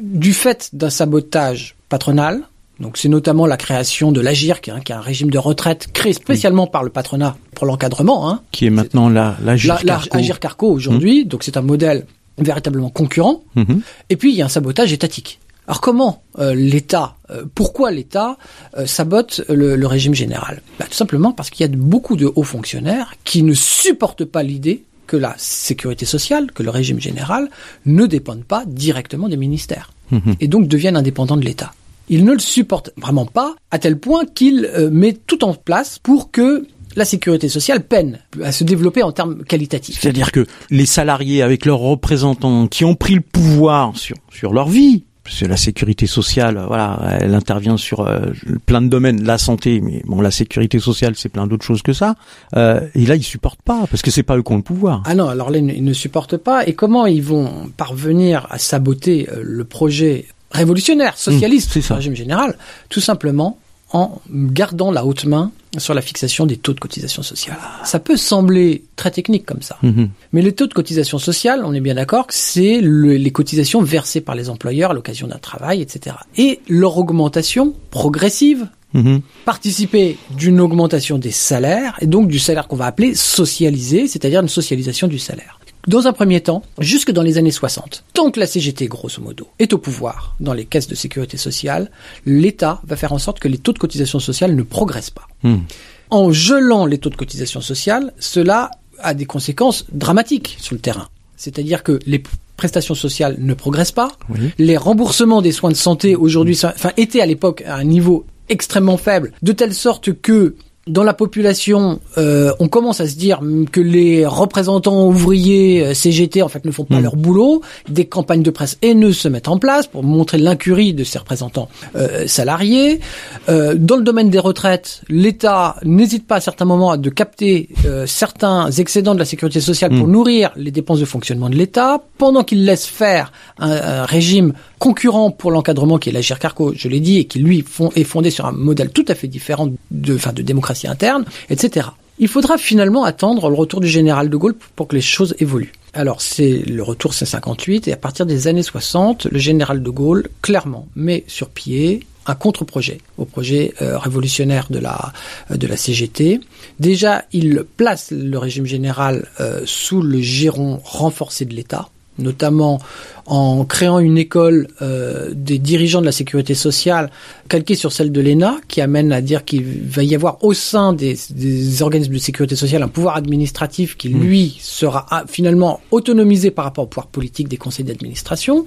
du 0.00 0.32
fait 0.32 0.70
d'un 0.72 0.88
sabotage 0.88 1.74
patronal, 1.90 2.44
donc 2.80 2.96
c'est 2.96 3.10
notamment 3.10 3.44
la 3.44 3.58
création 3.58 4.10
de 4.10 4.22
l'AGIR, 4.22 4.62
qui, 4.62 4.70
est 4.70 4.90
un 4.90 5.00
régime 5.00 5.28
de 5.28 5.36
retraite 5.36 5.88
créé 5.92 6.14
spécialement 6.14 6.66
par 6.66 6.82
le 6.82 6.88
patronat 6.88 7.36
pour 7.54 7.66
l'encadrement. 7.66 8.30
Hein. 8.30 8.40
Qui 8.52 8.66
est 8.66 8.70
maintenant 8.70 9.10
l'AGIR 9.10 9.80
la, 9.84 9.98
Carco. 9.98 10.18
Carco 10.40 10.70
aujourd'hui, 10.70 11.24
mmh. 11.24 11.28
donc 11.28 11.42
c'est 11.42 11.58
un 11.58 11.62
modèle 11.62 12.06
véritablement 12.38 12.88
concurrent. 12.88 13.42
Mmh. 13.54 13.74
Et 14.08 14.16
puis 14.16 14.32
il 14.32 14.36
y 14.36 14.40
a 14.40 14.46
un 14.46 14.48
sabotage 14.48 14.94
étatique. 14.94 15.40
Alors 15.66 15.80
comment 15.80 16.22
euh, 16.38 16.54
l'État, 16.54 17.16
euh, 17.30 17.44
pourquoi 17.54 17.90
l'État 17.90 18.36
euh, 18.76 18.86
sabote 18.86 19.42
le, 19.48 19.86
régime 19.86 20.14
général? 20.14 20.62
Bah, 20.78 20.86
Tout 20.88 20.96
simplement 20.96 21.32
parce 21.32 21.50
qu'il 21.50 21.66
y 21.66 21.68
a 21.68 21.76
beaucoup 21.76 22.16
de 22.16 22.30
hauts 22.34 22.44
fonctionnaires 22.44 23.14
qui 23.24 23.42
ne 23.42 23.52
supportent 23.52 24.24
pas 24.24 24.42
l'idée 24.42 24.84
que 25.06 25.16
la 25.16 25.34
sécurité 25.38 26.06
sociale, 26.06 26.50
que 26.52 26.62
le 26.62 26.70
régime 26.70 27.00
général 27.00 27.48
ne 27.84 28.06
dépendent 28.06 28.44
pas 28.44 28.64
directement 28.66 29.28
des 29.28 29.36
ministères 29.36 29.92
mhm. 30.10 30.36
et 30.40 30.48
donc 30.48 30.68
deviennent 30.68 30.96
indépendants 30.96 31.36
de 31.36 31.44
l'État. 31.44 31.72
Ils 32.08 32.24
ne 32.24 32.32
le 32.32 32.38
supportent 32.38 32.90
vraiment 32.96 33.26
pas 33.26 33.54
à 33.72 33.78
tel 33.78 33.98
point 33.98 34.24
qu'il 34.26 34.70
met 34.92 35.12
tout 35.12 35.44
en 35.44 35.54
place 35.54 35.98
pour 35.98 36.30
que 36.30 36.66
la 36.94 37.04
sécurité 37.04 37.48
sociale 37.48 37.84
peine 37.84 38.20
à 38.42 38.52
se 38.52 38.64
développer 38.64 39.02
en 39.02 39.12
termes 39.12 39.44
qualitatifs. 39.44 40.00
C'est-à-dire 40.00 40.32
que 40.32 40.46
les 40.70 40.86
salariés 40.86 41.42
avec 41.42 41.66
leurs 41.66 41.78
représentants 41.78 42.68
qui 42.68 42.84
ont 42.84 42.94
pris 42.94 43.14
le 43.14 43.20
pouvoir 43.20 43.96
sur, 43.96 44.16
sur 44.30 44.52
leur 44.52 44.68
vie, 44.68 45.04
parce 45.26 45.40
que 45.40 45.46
la 45.46 45.56
sécurité 45.56 46.06
sociale, 46.06 46.62
voilà, 46.68 47.18
elle 47.20 47.34
intervient 47.34 47.76
sur 47.76 48.00
euh, 48.06 48.26
plein 48.64 48.80
de 48.80 48.86
domaines, 48.86 49.24
la 49.24 49.38
santé, 49.38 49.80
mais 49.80 50.02
bon, 50.06 50.20
la 50.20 50.30
sécurité 50.30 50.78
sociale, 50.78 51.14
c'est 51.16 51.28
plein 51.28 51.48
d'autres 51.48 51.64
choses 51.64 51.82
que 51.82 51.92
ça. 51.92 52.14
Euh, 52.56 52.80
et 52.94 53.06
là, 53.06 53.16
ils 53.16 53.24
supportent 53.24 53.62
pas, 53.62 53.86
parce 53.90 54.02
que 54.02 54.12
c'est 54.12 54.22
pas 54.22 54.36
eux 54.36 54.42
qui 54.44 54.52
ont 54.52 54.56
le 54.56 54.62
pouvoir. 54.62 55.02
Ah 55.04 55.16
non, 55.16 55.28
alors 55.28 55.50
là, 55.50 55.58
ils 55.58 55.82
ne 55.84 55.92
supportent 55.92 56.36
pas. 56.36 56.64
Et 56.68 56.74
comment 56.74 57.06
ils 57.06 57.22
vont 57.24 57.70
parvenir 57.76 58.46
à 58.50 58.58
saboter 58.58 59.28
euh, 59.32 59.40
le 59.42 59.64
projet 59.64 60.26
révolutionnaire, 60.52 61.18
socialiste, 61.18 61.70
Mmh, 61.70 61.72
c'est 61.72 61.82
ça. 61.82 61.94
du 61.94 61.98
régime 61.98 62.14
général? 62.14 62.56
Tout 62.88 63.00
simplement 63.00 63.58
en 63.92 64.20
gardant 64.30 64.90
la 64.90 65.04
haute 65.04 65.24
main 65.26 65.52
sur 65.78 65.94
la 65.94 66.00
fixation 66.02 66.46
des 66.46 66.56
taux 66.56 66.72
de 66.72 66.80
cotisation 66.80 67.22
sociale. 67.22 67.56
Ça 67.84 67.98
peut 68.00 68.16
sembler 68.16 68.82
très 68.96 69.10
technique 69.10 69.46
comme 69.46 69.62
ça. 69.62 69.76
Mhm. 69.82 70.08
Mais 70.32 70.42
les 70.42 70.52
taux 70.52 70.66
de 70.66 70.74
cotisation 70.74 71.18
sociale, 71.18 71.62
on 71.64 71.72
est 71.72 71.80
bien 71.80 71.94
d'accord 71.94 72.26
que 72.26 72.34
c'est 72.34 72.80
le- 72.80 73.16
les 73.16 73.30
cotisations 73.30 73.82
versées 73.82 74.20
par 74.20 74.34
les 74.34 74.48
employeurs 74.50 74.90
à 74.90 74.94
l'occasion 74.94 75.26
d'un 75.28 75.38
travail, 75.38 75.82
etc. 75.82 76.16
Et 76.36 76.60
leur 76.68 76.96
augmentation 76.98 77.74
progressive 77.90 78.68
Mhm. 78.94 79.20
participer 79.44 80.16
d'une 80.36 80.60
augmentation 80.60 81.18
des 81.18 81.30
salaires 81.32 81.96
et 82.00 82.06
donc 82.06 82.28
du 82.28 82.38
salaire 82.38 82.66
qu'on 82.68 82.76
va 82.76 82.86
appeler 82.86 83.14
socialisé, 83.14 84.08
c'est-à-dire 84.08 84.40
une 84.40 84.48
socialisation 84.48 85.06
du 85.08 85.18
salaire. 85.18 85.60
Dans 85.86 86.08
un 86.08 86.12
premier 86.12 86.40
temps, 86.40 86.62
jusque 86.80 87.12
dans 87.12 87.22
les 87.22 87.38
années 87.38 87.52
60, 87.52 88.02
tant 88.12 88.30
que 88.32 88.40
la 88.40 88.46
CGT, 88.46 88.88
grosso 88.88 89.22
modo, 89.22 89.46
est 89.60 89.72
au 89.72 89.78
pouvoir 89.78 90.34
dans 90.40 90.52
les 90.52 90.64
caisses 90.64 90.88
de 90.88 90.96
sécurité 90.96 91.36
sociale, 91.36 91.90
l'État 92.24 92.80
va 92.84 92.96
faire 92.96 93.12
en 93.12 93.18
sorte 93.18 93.38
que 93.38 93.46
les 93.46 93.58
taux 93.58 93.72
de 93.72 93.78
cotisation 93.78 94.18
sociale 94.18 94.56
ne 94.56 94.62
progressent 94.62 95.10
pas. 95.10 95.28
Mhm. 95.44 95.62
En 96.10 96.32
gelant 96.32 96.86
les 96.86 96.98
taux 96.98 97.10
de 97.10 97.16
cotisation 97.16 97.60
sociale, 97.60 98.12
cela 98.18 98.70
a 98.98 99.14
des 99.14 99.26
conséquences 99.26 99.84
dramatiques 99.92 100.56
sur 100.60 100.74
le 100.74 100.80
terrain. 100.80 101.08
C'est-à-dire 101.36 101.82
que 101.82 102.00
les 102.06 102.22
prestations 102.56 102.94
sociales 102.94 103.36
ne 103.38 103.54
progressent 103.54 103.92
pas, 103.92 104.10
Oui. 104.30 104.50
les 104.58 104.76
remboursements 104.76 105.42
des 105.42 105.52
soins 105.52 105.70
de 105.70 105.76
santé 105.76 106.16
aujourd'hui, 106.16 106.58
enfin 106.64 106.92
étaient 106.96 107.20
à 107.20 107.26
l'époque 107.26 107.62
à 107.66 107.76
un 107.76 107.84
niveau 107.84 108.24
extrêmement 108.48 108.96
faible, 108.96 109.32
de 109.42 109.52
telle 109.52 109.74
sorte 109.74 110.12
que 110.20 110.54
dans 110.86 111.02
la 111.02 111.14
population, 111.14 111.98
euh, 112.16 112.52
on 112.60 112.68
commence 112.68 113.00
à 113.00 113.08
se 113.08 113.16
dire 113.16 113.40
que 113.72 113.80
les 113.80 114.24
représentants 114.24 115.06
ouvriers 115.08 115.84
euh, 115.84 115.94
CGT 115.94 116.42
en 116.42 116.48
fait 116.48 116.64
ne 116.64 116.70
font 116.70 116.84
pas 116.84 116.98
Mm. 116.98 117.02
leur 117.02 117.16
boulot. 117.16 117.60
Des 117.88 118.04
campagnes 118.06 118.42
de 118.42 118.50
presse 118.50 118.78
haineuses 118.82 119.18
se 119.18 119.28
mettent 119.28 119.48
en 119.48 119.58
place 119.58 119.86
pour 119.88 120.04
montrer 120.04 120.38
l'incurie 120.38 120.94
de 120.94 121.02
ces 121.02 121.18
représentants 121.18 121.68
euh, 121.96 122.26
salariés. 122.28 123.00
Euh, 123.48 123.74
dans 123.76 123.96
le 123.96 124.02
domaine 124.02 124.30
des 124.30 124.38
retraites, 124.38 125.00
l'État 125.08 125.76
n'hésite 125.84 126.26
pas 126.26 126.36
à 126.36 126.40
certains 126.40 126.64
moments 126.66 126.92
à 126.92 126.96
de 126.98 127.10
capter 127.10 127.68
euh, 127.84 128.06
certains 128.06 128.70
excédents 128.70 129.14
de 129.14 129.18
la 129.18 129.24
sécurité 129.24 129.60
sociale 129.60 129.90
pour 129.96 130.06
Mm. 130.06 130.12
nourrir 130.12 130.50
les 130.56 130.70
dépenses 130.70 131.00
de 131.00 131.04
fonctionnement 131.04 131.50
de 131.50 131.56
l'État, 131.56 132.00
pendant 132.18 132.44
qu'il 132.44 132.64
laisse 132.64 132.86
faire 132.86 133.32
un, 133.58 133.70
un 133.72 134.04
régime 134.04 134.52
concurrent 134.78 135.30
pour 135.30 135.50
l'encadrement 135.50 135.98
qui 135.98 136.10
est 136.10 136.12
l'Agir 136.12 136.38
Carco, 136.38 136.72
je 136.76 136.88
l'ai 136.88 137.00
dit, 137.00 137.18
et 137.18 137.24
qui 137.24 137.38
lui 137.40 137.62
fond- 137.66 137.90
est 137.96 138.04
fondé 138.04 138.30
sur 138.30 138.46
un 138.46 138.52
modèle 138.52 138.90
tout 138.90 139.04
à 139.08 139.14
fait 139.14 139.26
différent 139.26 139.68
de, 139.90 140.14
enfin, 140.14 140.32
de 140.32 140.42
démocratie 140.42 140.75
interne, 140.84 141.24
etc. 141.50 141.88
Il 142.18 142.28
faudra 142.28 142.56
finalement 142.56 143.04
attendre 143.04 143.48
le 143.50 143.54
retour 143.54 143.80
du 143.80 143.88
général 143.88 144.30
de 144.30 144.36
Gaulle 144.36 144.54
pour 144.74 144.88
que 144.88 144.96
les 144.96 145.02
choses 145.02 145.34
évoluent. 145.38 145.72
Alors 145.92 146.20
c'est 146.20 146.62
le 146.66 146.82
retour 146.82 147.14
c'est 147.14 147.26
58 147.26 147.88
et 147.88 147.92
à 147.92 147.96
partir 147.96 148.26
des 148.26 148.48
années 148.48 148.62
60, 148.62 149.26
le 149.26 149.38
général 149.38 149.82
de 149.82 149.90
Gaulle 149.90 150.28
clairement 150.42 150.88
met 150.94 151.24
sur 151.26 151.48
pied 151.48 152.06
un 152.26 152.34
contre-projet 152.34 152.98
au 153.18 153.24
projet 153.24 153.74
euh, 153.80 153.98
révolutionnaire 153.98 154.66
de 154.70 154.78
la 154.78 155.12
euh, 155.50 155.76
CGT. 155.76 156.40
Déjà, 156.80 157.24
il 157.32 157.64
place 157.76 158.10
le 158.10 158.36
régime 158.38 158.66
général 158.66 159.28
euh, 159.40 159.62
sous 159.64 160.02
le 160.02 160.20
giron 160.20 160.80
renforcé 160.84 161.44
de 161.44 161.54
l'État 161.54 161.88
notamment 162.18 162.80
en 163.26 163.64
créant 163.64 163.98
une 163.98 164.18
école 164.18 164.68
euh, 164.82 165.30
des 165.34 165.58
dirigeants 165.58 166.00
de 166.00 166.06
la 166.06 166.12
sécurité 166.12 166.54
sociale 166.54 167.10
calquée 167.48 167.74
sur 167.74 167.92
celle 167.92 168.12
de 168.12 168.20
l'ENA, 168.20 168.58
qui 168.68 168.80
amène 168.80 169.12
à 169.12 169.20
dire 169.20 169.44
qu'il 169.44 169.64
va 169.64 170.04
y 170.04 170.14
avoir 170.14 170.42
au 170.44 170.54
sein 170.54 170.92
des, 170.92 171.16
des 171.30 171.82
organismes 171.82 172.12
de 172.12 172.18
sécurité 172.18 172.56
sociale 172.56 172.82
un 172.82 172.88
pouvoir 172.88 173.16
administratif 173.16 173.96
qui, 173.96 174.08
lui, 174.08 174.56
sera 174.60 175.06
ah, 175.10 175.24
finalement 175.28 175.80
autonomisé 175.90 176.50
par 176.50 176.64
rapport 176.64 176.84
au 176.84 176.86
pouvoir 176.86 177.08
politique 177.08 177.48
des 177.48 177.56
conseils 177.56 177.84
d'administration. 177.84 178.66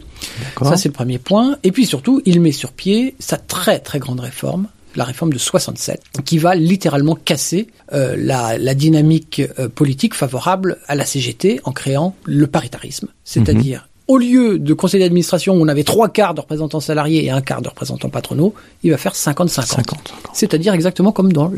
Ça, 0.61 0.77
c'est 0.77 0.89
le 0.89 0.93
premier 0.93 1.19
point. 1.19 1.57
Et 1.63 1.71
puis 1.71 1.85
surtout, 1.85 2.21
il 2.25 2.41
met 2.41 2.51
sur 2.51 2.71
pied 2.71 3.15
sa 3.19 3.37
très 3.37 3.79
très 3.79 3.99
grande 3.99 4.19
réforme, 4.19 4.67
la 4.99 5.05
réforme 5.05 5.33
de 5.33 5.39
67, 5.39 6.01
qui 6.25 6.37
va 6.37 6.53
littéralement 6.55 7.15
casser 7.15 7.67
euh, 7.93 8.15
la, 8.17 8.57
la 8.59 8.75
dynamique 8.75 9.41
euh, 9.57 9.67
politique 9.67 10.13
favorable 10.13 10.77
à 10.87 10.93
la 10.95 11.05
CGT 11.05 11.59
en 11.63 11.71
créant 11.71 12.15
le 12.25 12.45
paritarisme, 12.47 13.07
c'est-à-dire 13.23 13.87
au 14.07 14.17
lieu 14.17 14.57
de 14.57 14.73
conseil 14.73 14.99
d'administration 15.01 15.53
où 15.55 15.61
on 15.61 15.67
avait 15.67 15.83
trois 15.83 16.09
quarts 16.09 16.33
de 16.33 16.41
représentants 16.41 16.79
salariés 16.79 17.23
et 17.25 17.29
un 17.29 17.41
quart 17.41 17.61
de 17.61 17.69
représentants 17.69 18.09
patronaux, 18.09 18.55
il 18.83 18.89
va 18.89 18.97
faire 18.97 19.13
50-50. 19.13 19.65
50. 19.67 20.13
C'est-à-dire 20.33 20.73
exactement 20.73 21.11
comme 21.11 21.31
dans 21.31 21.51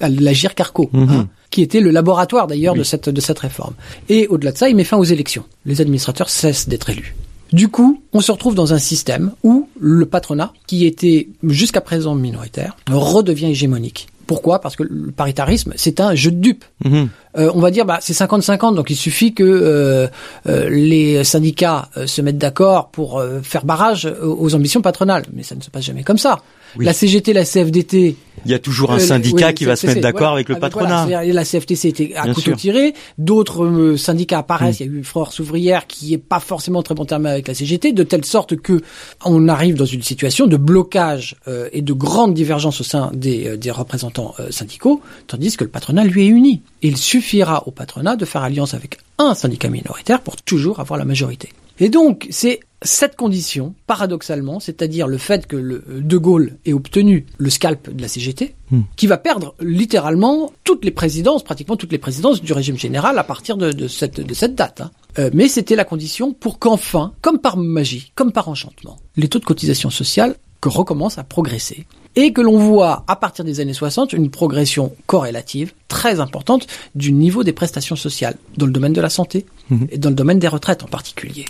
l'Agir 0.00 0.54
Carco, 0.54 0.90
Mhm. 0.92 1.08
hein, 1.10 1.28
qui 1.50 1.60
était 1.62 1.80
le 1.80 1.90
laboratoire 1.90 2.46
d'ailleurs 2.46 2.74
de 2.74 2.80
Oui. 2.80 2.86
cette 2.86 3.08
de 3.08 3.20
cette 3.20 3.40
réforme. 3.40 3.74
Et 4.08 4.28
au-delà 4.28 4.52
de 4.52 4.58
ça, 4.58 4.68
il 4.68 4.76
met 4.76 4.84
fin 4.84 4.96
aux 4.96 5.02
élections. 5.04 5.44
Les 5.66 5.80
administrateurs 5.80 6.30
cessent 6.30 6.68
d'être 6.68 6.88
élus. 6.90 7.16
Du 7.52 7.68
coup, 7.68 8.02
on 8.12 8.20
se 8.20 8.32
retrouve 8.32 8.54
dans 8.54 8.74
un 8.74 8.78
système 8.78 9.32
où 9.42 9.68
le 9.80 10.06
patronat, 10.06 10.52
qui 10.66 10.86
était 10.86 11.28
jusqu'à 11.42 11.80
présent 11.80 12.14
minoritaire, 12.14 12.76
redevient 12.90 13.46
hégémonique. 13.46 14.08
Pourquoi? 14.26 14.60
Parce 14.60 14.76
que 14.76 14.82
le 14.82 15.10
paritarisme, 15.10 15.72
c'est 15.76 16.00
un 16.00 16.14
jeu 16.14 16.30
de 16.30 16.36
dupes. 16.36 16.64
Mhm. 16.84 17.08
Euh, 17.38 17.50
on 17.54 17.60
va 17.60 17.70
dire 17.70 17.86
bah 17.86 17.98
c'est 18.00 18.14
50-50 18.14 18.74
donc 18.74 18.90
il 18.90 18.96
suffit 18.96 19.32
que 19.32 19.44
euh, 19.44 20.06
euh, 20.48 20.68
les 20.70 21.24
syndicats 21.24 21.88
se 22.06 22.22
mettent 22.22 22.38
d'accord 22.38 22.88
pour 22.88 23.22
faire 23.42 23.64
barrage 23.64 24.06
aux, 24.22 24.36
aux 24.40 24.54
ambitions 24.54 24.80
patronales 24.80 25.24
mais 25.34 25.42
ça 25.42 25.54
ne 25.54 25.60
se 25.60 25.70
passe 25.70 25.84
jamais 25.84 26.02
comme 26.02 26.18
ça. 26.18 26.40
Oui. 26.76 26.84
La 26.84 26.92
CGT, 26.92 27.32
la 27.32 27.44
CFDT 27.44 28.16
Il 28.44 28.50
y 28.50 28.54
a 28.54 28.58
toujours 28.58 28.92
un 28.92 28.96
euh, 28.96 28.98
syndicat 28.98 29.48
oui, 29.48 29.54
qui 29.54 29.64
va 29.64 29.74
se 29.76 29.86
mettre 29.86 30.00
d'accord 30.00 30.32
avec 30.34 30.48
le 30.48 30.54
voilà, 30.56 30.68
patronat. 30.70 31.24
la 31.24 31.44
CFTC 31.44 31.88
était 31.88 32.14
à 32.14 32.24
Bien 32.24 32.34
couteau 32.34 32.50
sûr. 32.50 32.56
tiré, 32.56 32.94
d'autres 33.16 33.64
euh, 33.64 33.96
syndicats 33.96 34.38
apparaissent, 34.38 34.80
Mm. 34.80 34.82
il 34.84 34.86
y 34.86 34.96
a 34.96 34.98
eu 35.00 35.04
Force 35.04 35.38
ouvrière 35.40 35.86
qui 35.86 36.14
est 36.14 36.18
pas 36.18 36.40
forcément 36.40 36.82
très 36.82 36.94
bon 36.94 37.04
terme 37.04 37.26
avec 37.26 37.48
la 37.48 37.54
CGT, 37.54 37.92
de 37.92 38.02
telle 38.02 38.24
sorte 38.24 38.56
que 38.56 38.80
on 39.24 39.48
arrive 39.48 39.74
dans 39.76 39.84
une 39.86 40.02
situation 40.02 40.46
de 40.46 40.56
blocage 40.56 41.36
euh, 41.48 41.68
et 41.72 41.82
de 41.82 41.92
grande 41.92 42.34
divergence 42.34 42.80
au 42.80 42.84
sein 42.84 43.10
des, 43.14 43.56
des 43.56 43.70
représentants 43.70 44.34
syndicaux, 44.50 45.00
tandis 45.26 45.56
que 45.56 45.64
le 45.64 45.70
patronat 45.70 46.04
lui 46.04 46.24
est 46.26 46.28
uni. 46.28 46.62
Il 46.82 46.96
suffira 46.96 47.66
au 47.66 47.70
patronat 47.70 48.16
de 48.16 48.24
faire 48.24 48.42
alliance 48.42 48.74
avec 48.74 48.98
un 49.18 49.34
syndicat 49.34 49.68
minoritaire 49.68 50.20
pour 50.20 50.36
toujours 50.36 50.80
avoir 50.80 50.98
la 50.98 51.04
majorité. 51.04 51.48
Et 51.80 51.88
donc, 51.88 52.26
c'est 52.30 52.60
cette 52.82 53.16
condition, 53.16 53.74
paradoxalement, 53.88 54.60
c'est-à-dire 54.60 55.08
le 55.08 55.18
fait 55.18 55.46
que 55.48 55.56
le 55.56 55.82
De 55.88 56.16
Gaulle 56.16 56.58
ait 56.64 56.72
obtenu 56.72 57.26
le 57.38 57.50
scalp 57.50 57.90
de 57.94 58.00
la 58.02 58.08
CGT, 58.08 58.54
Hmm. 58.70 58.82
qui 58.96 59.06
va 59.06 59.16
perdre 59.16 59.54
littéralement 59.60 60.52
toutes 60.62 60.84
les 60.84 60.90
présidences, 60.90 61.42
pratiquement 61.42 61.76
toutes 61.76 61.90
les 61.90 61.96
présidences 61.96 62.42
du 62.42 62.52
régime 62.52 62.76
général 62.76 63.18
à 63.18 63.24
partir 63.24 63.56
de, 63.56 63.72
de 63.72 63.88
cette, 63.88 64.20
de 64.20 64.34
cette 64.34 64.54
date. 64.54 64.82
hein. 64.82 64.90
Euh, 65.18 65.30
mais 65.32 65.48
c'était 65.48 65.74
la 65.74 65.84
condition 65.86 66.34
pour 66.34 66.58
qu'enfin, 66.58 67.14
comme 67.22 67.38
par 67.38 67.56
magie, 67.56 68.12
comme 68.14 68.30
par 68.30 68.48
enchantement, 68.50 68.98
les 69.16 69.28
taux 69.28 69.38
de 69.38 69.46
cotisation 69.46 69.88
sociale 69.88 70.36
que 70.60 70.68
recommencent 70.68 71.16
à 71.16 71.24
progresser 71.24 71.86
et 72.20 72.32
que 72.32 72.40
l'on 72.40 72.58
voit 72.58 73.04
à 73.06 73.14
partir 73.14 73.44
des 73.44 73.60
années 73.60 73.72
60 73.72 74.12
une 74.12 74.28
progression 74.28 74.92
corrélative 75.06 75.72
très 75.86 76.18
importante 76.18 76.66
du 76.96 77.12
niveau 77.12 77.44
des 77.44 77.52
prestations 77.52 77.94
sociales 77.94 78.34
dans 78.56 78.66
le 78.66 78.72
domaine 78.72 78.92
de 78.92 79.00
la 79.00 79.08
santé 79.08 79.46
Mhm. 79.70 79.86
et 79.92 79.98
dans 79.98 80.08
le 80.08 80.16
domaine 80.16 80.40
des 80.40 80.48
retraites 80.48 80.82
en 80.82 80.88
particulier. 80.88 81.44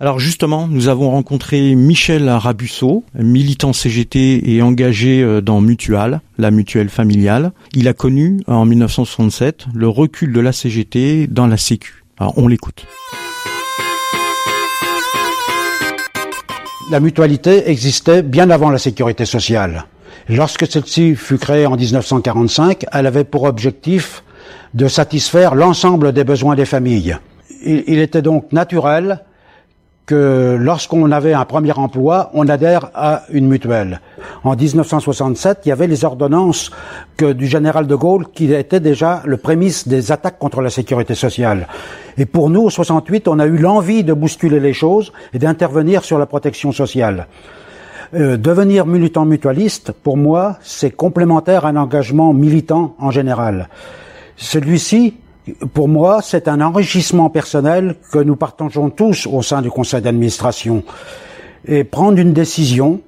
Alors 0.00 0.18
justement, 0.18 0.66
nous 0.66 0.88
avons 0.88 1.10
rencontré 1.12 1.76
Michel 1.76 2.28
Rabusso, 2.28 3.04
militant 3.14 3.72
CGT 3.72 4.50
et 4.52 4.62
engagé 4.62 5.22
euh, 5.22 5.40
dans 5.40 5.60
Mutual, 5.60 6.20
la 6.38 6.50
mutuelle 6.50 6.88
familiale. 6.88 7.52
Il 7.74 7.86
a 7.86 7.92
connu 7.92 8.40
en 8.48 8.64
1967 8.64 9.66
le 9.74 9.88
recul 9.88 10.32
de 10.32 10.40
la 10.40 10.52
CGT 10.52 11.28
dans 11.28 11.46
la 11.46 11.56
Sécu. 11.56 12.02
Alors 12.18 12.36
on 12.36 12.48
l'écoute. 12.48 12.84
La 16.90 17.00
mutualité 17.00 17.70
existait 17.70 18.22
bien 18.22 18.50
avant 18.50 18.68
la 18.68 18.76
sécurité 18.78 19.24
sociale. 19.24 19.86
Lorsque 20.28 20.70
celle-ci 20.70 21.16
fut 21.16 21.38
créée 21.38 21.64
en 21.64 21.76
1945, 21.76 22.84
elle 22.92 23.06
avait 23.06 23.24
pour 23.24 23.44
objectif 23.44 24.22
de 24.74 24.86
satisfaire 24.86 25.54
l'ensemble 25.54 26.12
des 26.12 26.24
besoins 26.24 26.54
des 26.54 26.66
familles. 26.66 27.16
Il, 27.64 27.84
il 27.86 27.98
était 27.98 28.20
donc 28.20 28.52
naturel 28.52 29.20
que 30.06 30.56
lorsqu'on 30.60 31.10
avait 31.12 31.32
un 31.32 31.44
premier 31.44 31.72
emploi, 31.72 32.30
on 32.34 32.48
adhère 32.48 32.90
à 32.94 33.22
une 33.30 33.46
mutuelle. 33.48 34.00
En 34.42 34.54
1967, 34.54 35.60
il 35.64 35.70
y 35.70 35.72
avait 35.72 35.86
les 35.86 36.04
ordonnances 36.04 36.70
que, 37.16 37.32
du 37.32 37.46
général 37.46 37.86
de 37.86 37.94
Gaulle 37.94 38.26
qui 38.32 38.52
étaient 38.52 38.80
déjà 38.80 39.22
le 39.24 39.38
prémisse 39.38 39.88
des 39.88 40.12
attaques 40.12 40.38
contre 40.38 40.60
la 40.60 40.70
sécurité 40.70 41.14
sociale. 41.14 41.68
Et 42.18 42.26
pour 42.26 42.50
nous, 42.50 42.62
au 42.62 42.70
68, 42.70 43.28
on 43.28 43.38
a 43.38 43.46
eu 43.46 43.56
l'envie 43.56 44.04
de 44.04 44.12
bousculer 44.12 44.60
les 44.60 44.74
choses 44.74 45.12
et 45.32 45.38
d'intervenir 45.38 46.04
sur 46.04 46.18
la 46.18 46.26
protection 46.26 46.70
sociale. 46.72 47.26
Euh, 48.14 48.36
devenir 48.36 48.86
militant 48.86 49.24
mutualiste, 49.24 49.92
pour 49.92 50.16
moi, 50.16 50.58
c'est 50.62 50.90
complémentaire 50.90 51.64
à 51.64 51.70
un 51.70 51.76
engagement 51.76 52.34
militant 52.34 52.94
en 52.98 53.10
général. 53.10 53.68
Celui-ci, 54.36 55.14
pour 55.74 55.88
moi, 55.88 56.20
c'est 56.22 56.48
un 56.48 56.60
enrichissement 56.60 57.28
personnel 57.28 57.96
que 58.10 58.18
nous 58.18 58.36
partageons 58.36 58.90
tous 58.90 59.26
au 59.26 59.42
sein 59.42 59.62
du 59.62 59.70
conseil 59.70 60.00
d'administration. 60.00 60.82
et 61.66 61.82
prendre 61.82 62.18
une 62.18 62.34
décision, 62.34 63.00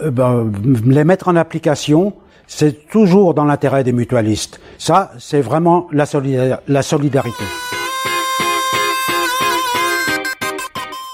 euh, 0.00 0.10
ben, 0.10 0.50
les 0.86 1.04
mettre 1.04 1.28
en 1.28 1.36
application, 1.36 2.14
c'est 2.46 2.88
toujours 2.88 3.34
dans 3.34 3.44
l'intérêt 3.44 3.84
des 3.84 3.92
mutualistes. 3.92 4.60
Ça, 4.78 5.12
c'est 5.18 5.42
vraiment 5.42 5.86
la, 5.92 6.06
solidarité. 6.06 7.44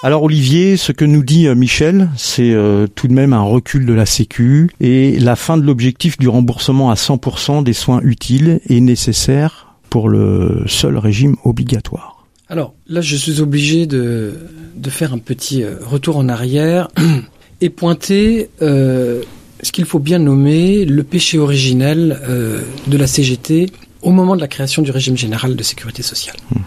Alors 0.04 0.22
Olivier, 0.22 0.76
ce 0.76 0.92
que 0.92 1.04
nous 1.04 1.24
dit 1.24 1.48
euh, 1.48 1.56
Michel, 1.56 2.10
c'est 2.16 2.52
euh, 2.52 2.86
tout 2.86 3.08
de 3.08 3.12
même 3.12 3.32
un 3.32 3.42
recul 3.42 3.84
de 3.84 3.92
la 3.92 4.06
Sécu 4.06 4.70
et 4.78 5.18
la 5.18 5.34
fin 5.34 5.56
de 5.56 5.62
l'objectif 5.62 6.16
du 6.16 6.28
remboursement 6.28 6.90
à 6.90 6.94
100% 6.94 7.64
des 7.64 7.72
soins 7.72 8.00
utiles 8.02 8.60
et 8.68 8.80
nécessaires 8.80 9.71
pour 9.92 10.08
le 10.08 10.64
seul 10.68 10.96
régime 10.96 11.36
obligatoire. 11.44 12.24
Alors 12.48 12.72
là, 12.88 13.02
je 13.02 13.14
suis 13.14 13.42
obligé 13.42 13.84
de, 13.84 14.32
de 14.74 14.88
faire 14.88 15.12
un 15.12 15.18
petit 15.18 15.62
euh, 15.62 15.74
retour 15.82 16.16
en 16.16 16.30
arrière 16.30 16.88
et 17.60 17.68
pointer 17.68 18.48
euh, 18.62 19.20
ce 19.62 19.70
qu'il 19.70 19.84
faut 19.84 19.98
bien 19.98 20.18
nommer 20.18 20.86
le 20.86 21.02
péché 21.02 21.38
originel 21.38 22.18
euh, 22.22 22.62
de 22.86 22.96
la 22.96 23.06
CGT 23.06 23.66
au 24.00 24.12
moment 24.12 24.34
de 24.34 24.40
la 24.40 24.48
création 24.48 24.80
du 24.80 24.90
régime 24.90 25.18
général 25.18 25.56
de 25.56 25.62
sécurité 25.62 26.02
sociale. 26.02 26.36
Mmh. 26.50 26.60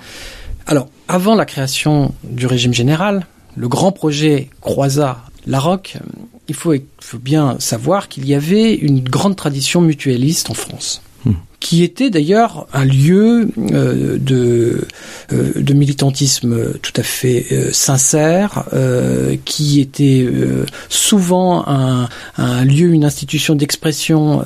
Alors, 0.67 0.87
avant 1.07 1.33
la 1.33 1.45
création 1.45 2.13
du 2.23 2.45
régime 2.45 2.75
général, 2.75 3.25
le 3.55 3.67
grand 3.67 3.91
projet 3.91 4.49
croisa 4.61 5.23
la 5.47 5.59
ROC, 5.59 5.97
il 6.47 6.53
faut, 6.53 6.75
il 6.75 6.83
faut 6.99 7.17
bien 7.17 7.55
savoir 7.57 8.07
qu'il 8.07 8.27
y 8.27 8.35
avait 8.35 8.75
une 8.75 8.99
grande 9.01 9.35
tradition 9.35 9.81
mutualiste 9.81 10.51
en 10.51 10.53
France 10.53 11.01
qui 11.65 11.81
était 11.81 12.11
d'ailleurs 12.11 12.67
un 12.73 12.85
lieu 12.85 13.49
euh, 13.57 14.19
de, 14.19 14.87
euh, 15.33 15.51
de 15.55 15.73
militantisme 15.73 16.73
tout 16.83 16.93
à 16.95 17.01
fait 17.01 17.47
euh, 17.51 17.71
sincère, 17.71 18.65
qui 19.45 19.81
était 19.81 20.27
souvent 20.89 21.65
un, 21.67 22.65
lieu, 22.65 22.93
une 22.93 23.03
institution 23.03 23.55
d'expression 23.55 24.43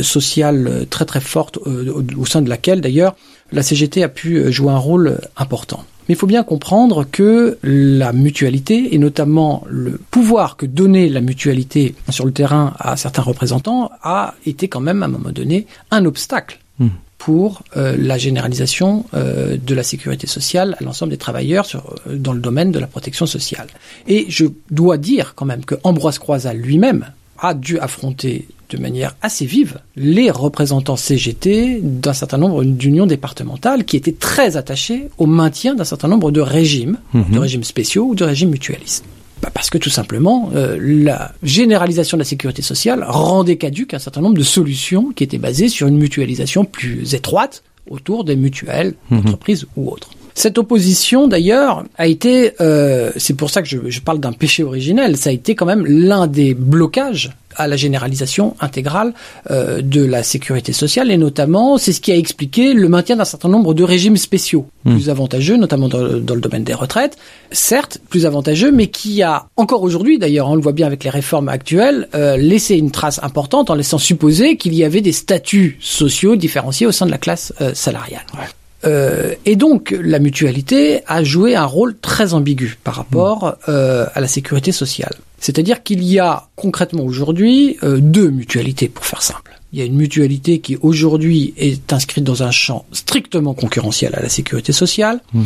sociale 0.00 0.86
très 0.88 1.04
très 1.04 1.20
forte, 1.20 1.58
au 1.58 2.24
sein 2.24 2.40
de 2.40 2.48
laquelle 2.48 2.80
d'ailleurs 2.80 3.16
la 3.52 3.62
CGT 3.62 4.02
a 4.02 4.08
pu 4.08 4.50
jouer 4.50 4.72
un 4.72 4.78
rôle 4.78 5.18
important. 5.36 5.84
Mais 6.08 6.14
il 6.14 6.18
faut 6.18 6.26
bien 6.26 6.44
comprendre 6.44 7.04
que 7.10 7.58
la 7.62 8.12
mutualité, 8.12 8.94
et 8.94 8.98
notamment 8.98 9.64
le 9.68 9.98
pouvoir 10.10 10.56
que 10.56 10.66
donnait 10.66 11.08
la 11.08 11.20
mutualité 11.20 11.94
sur 12.10 12.24
le 12.24 12.32
terrain 12.32 12.74
à 12.78 12.96
certains 12.96 13.22
représentants, 13.22 13.90
a 14.02 14.34
été 14.46 14.68
quand 14.68 14.80
même 14.80 15.02
à 15.02 15.06
un 15.06 15.08
moment 15.08 15.32
donné 15.32 15.66
un 15.90 16.04
obstacle 16.04 16.60
mmh. 16.78 16.88
pour 17.18 17.62
euh, 17.76 17.96
la 17.98 18.18
généralisation 18.18 19.04
euh, 19.14 19.56
de 19.56 19.74
la 19.74 19.82
sécurité 19.82 20.26
sociale 20.26 20.76
à 20.80 20.84
l'ensemble 20.84 21.10
des 21.10 21.18
travailleurs 21.18 21.66
sur, 21.66 21.94
euh, 22.06 22.16
dans 22.16 22.32
le 22.32 22.40
domaine 22.40 22.70
de 22.70 22.78
la 22.78 22.86
protection 22.86 23.26
sociale. 23.26 23.66
Et 24.06 24.26
je 24.28 24.46
dois 24.70 24.98
dire 24.98 25.34
quand 25.34 25.46
même 25.46 25.64
que 25.64 25.74
Ambroise 25.82 26.18
Croizat 26.18 26.54
lui-même 26.54 27.06
a 27.38 27.52
dû 27.52 27.78
affronter 27.78 28.46
de 28.70 28.78
manière 28.78 29.16
assez 29.22 29.46
vive 29.46 29.78
les 29.96 30.30
représentants 30.30 30.96
CGT 30.96 31.80
d'un 31.82 32.12
certain 32.12 32.38
nombre 32.38 32.64
d'unions 32.64 33.06
départementales 33.06 33.84
qui 33.84 33.96
étaient 33.96 34.12
très 34.12 34.56
attachés 34.56 35.08
au 35.18 35.26
maintien 35.26 35.74
d'un 35.74 35.84
certain 35.84 36.08
nombre 36.08 36.30
de 36.30 36.40
régimes, 36.40 36.98
mmh. 37.12 37.32
de 37.32 37.38
régimes 37.38 37.64
spéciaux 37.64 38.06
ou 38.06 38.14
de 38.14 38.24
régimes 38.24 38.50
mutualistes. 38.50 39.04
Bah 39.42 39.50
parce 39.52 39.68
que 39.68 39.78
tout 39.78 39.90
simplement, 39.90 40.50
euh, 40.54 40.78
la 40.80 41.32
généralisation 41.42 42.16
de 42.16 42.22
la 42.22 42.26
sécurité 42.26 42.62
sociale 42.62 43.04
rendait 43.06 43.56
caduque 43.56 43.94
un 43.94 43.98
certain 43.98 44.22
nombre 44.22 44.38
de 44.38 44.42
solutions 44.42 45.12
qui 45.14 45.24
étaient 45.24 45.38
basées 45.38 45.68
sur 45.68 45.86
une 45.86 45.98
mutualisation 45.98 46.64
plus 46.64 47.14
étroite 47.14 47.62
autour 47.90 48.24
des 48.24 48.34
mutuelles, 48.34 48.94
mmh. 49.10 49.18
entreprises 49.18 49.66
ou 49.76 49.90
autres. 49.90 50.10
Cette 50.34 50.58
opposition, 50.58 51.28
d'ailleurs, 51.28 51.84
a 51.96 52.06
été, 52.06 52.52
euh, 52.60 53.10
c'est 53.16 53.34
pour 53.34 53.48
ça 53.48 53.62
que 53.62 53.68
je, 53.68 53.78
je 53.88 54.00
parle 54.00 54.20
d'un 54.20 54.32
péché 54.32 54.62
originel, 54.62 55.16
ça 55.16 55.30
a 55.30 55.32
été 55.32 55.54
quand 55.54 55.64
même 55.64 55.86
l'un 55.86 56.26
des 56.26 56.52
blocages 56.52 57.30
à 57.56 57.66
la 57.66 57.76
généralisation 57.76 58.56
intégrale 58.60 59.12
euh, 59.50 59.82
de 59.82 60.04
la 60.04 60.22
sécurité 60.22 60.72
sociale 60.72 61.10
et 61.10 61.16
notamment 61.16 61.78
c'est 61.78 61.92
ce 61.92 62.00
qui 62.00 62.12
a 62.12 62.16
expliqué 62.16 62.74
le 62.74 62.88
maintien 62.88 63.16
d'un 63.16 63.24
certain 63.24 63.48
nombre 63.48 63.74
de 63.74 63.84
régimes 63.84 64.16
spéciaux 64.16 64.66
mmh. 64.84 64.92
plus 64.94 65.10
avantageux 65.10 65.56
notamment 65.56 65.88
dans, 65.88 66.18
dans, 66.18 66.34
le 66.34 66.40
domaine 66.40 66.64
des 66.64 66.74
retraites 66.74 67.16
certes 67.50 67.98
plus 68.08 68.26
avantageux 68.26 68.72
mais 68.72 68.88
qui 68.88 69.22
a 69.22 69.46
encore 69.56 69.82
aujourd'hui 69.82 70.18
d'ailleurs 70.18 70.48
on 70.48 70.54
le 70.54 70.62
voit 70.62 70.72
bien 70.72 70.86
avec 70.86 71.04
les 71.04 71.10
réformes 71.10 71.48
actuelles 71.48 72.08
euh, 72.14 72.36
laissé 72.36 72.76
une 72.76 72.90
trace 72.90 73.20
importante 73.22 73.70
en 73.70 73.74
laissant 73.74 73.98
supposer 73.98 74.56
qu'il 74.56 74.74
y 74.74 74.84
avait 74.84 75.00
des 75.00 75.12
statuts 75.12 75.78
sociaux 75.80 76.36
différenciés 76.36 76.86
au 76.86 76.92
sein 76.92 77.06
de 77.06 77.10
la 77.10 77.18
classe 77.18 77.52
euh, 77.60 77.72
salariale 77.74 78.26
ouais. 78.34 78.46
Euh, 78.84 79.34
et 79.44 79.56
donc 79.56 79.94
la 79.98 80.18
mutualité 80.18 81.00
a 81.06 81.24
joué 81.24 81.56
un 81.56 81.64
rôle 81.64 81.96
très 81.98 82.34
ambigu 82.34 82.78
par 82.84 82.94
rapport 82.94 83.56
euh, 83.68 84.06
à 84.14 84.20
la 84.20 84.28
sécurité 84.28 84.72
sociale. 84.72 85.14
C'est-à-dire 85.38 85.82
qu'il 85.82 86.02
y 86.02 86.18
a 86.18 86.48
concrètement 86.56 87.04
aujourd'hui 87.04 87.78
euh, 87.82 87.98
deux 88.00 88.30
mutualités 88.30 88.88
pour 88.88 89.04
faire 89.04 89.22
simple. 89.22 89.52
Il 89.72 89.80
y 89.80 89.82
a 89.82 89.84
une 89.84 89.96
mutualité 89.96 90.60
qui 90.60 90.78
aujourd'hui 90.80 91.52
est 91.58 91.92
inscrite 91.92 92.24
dans 92.24 92.42
un 92.42 92.50
champ 92.50 92.86
strictement 92.92 93.52
concurrentiel 93.52 94.14
à 94.14 94.22
la 94.22 94.28
sécurité 94.28 94.72
sociale. 94.72 95.20
Mmh. 95.34 95.42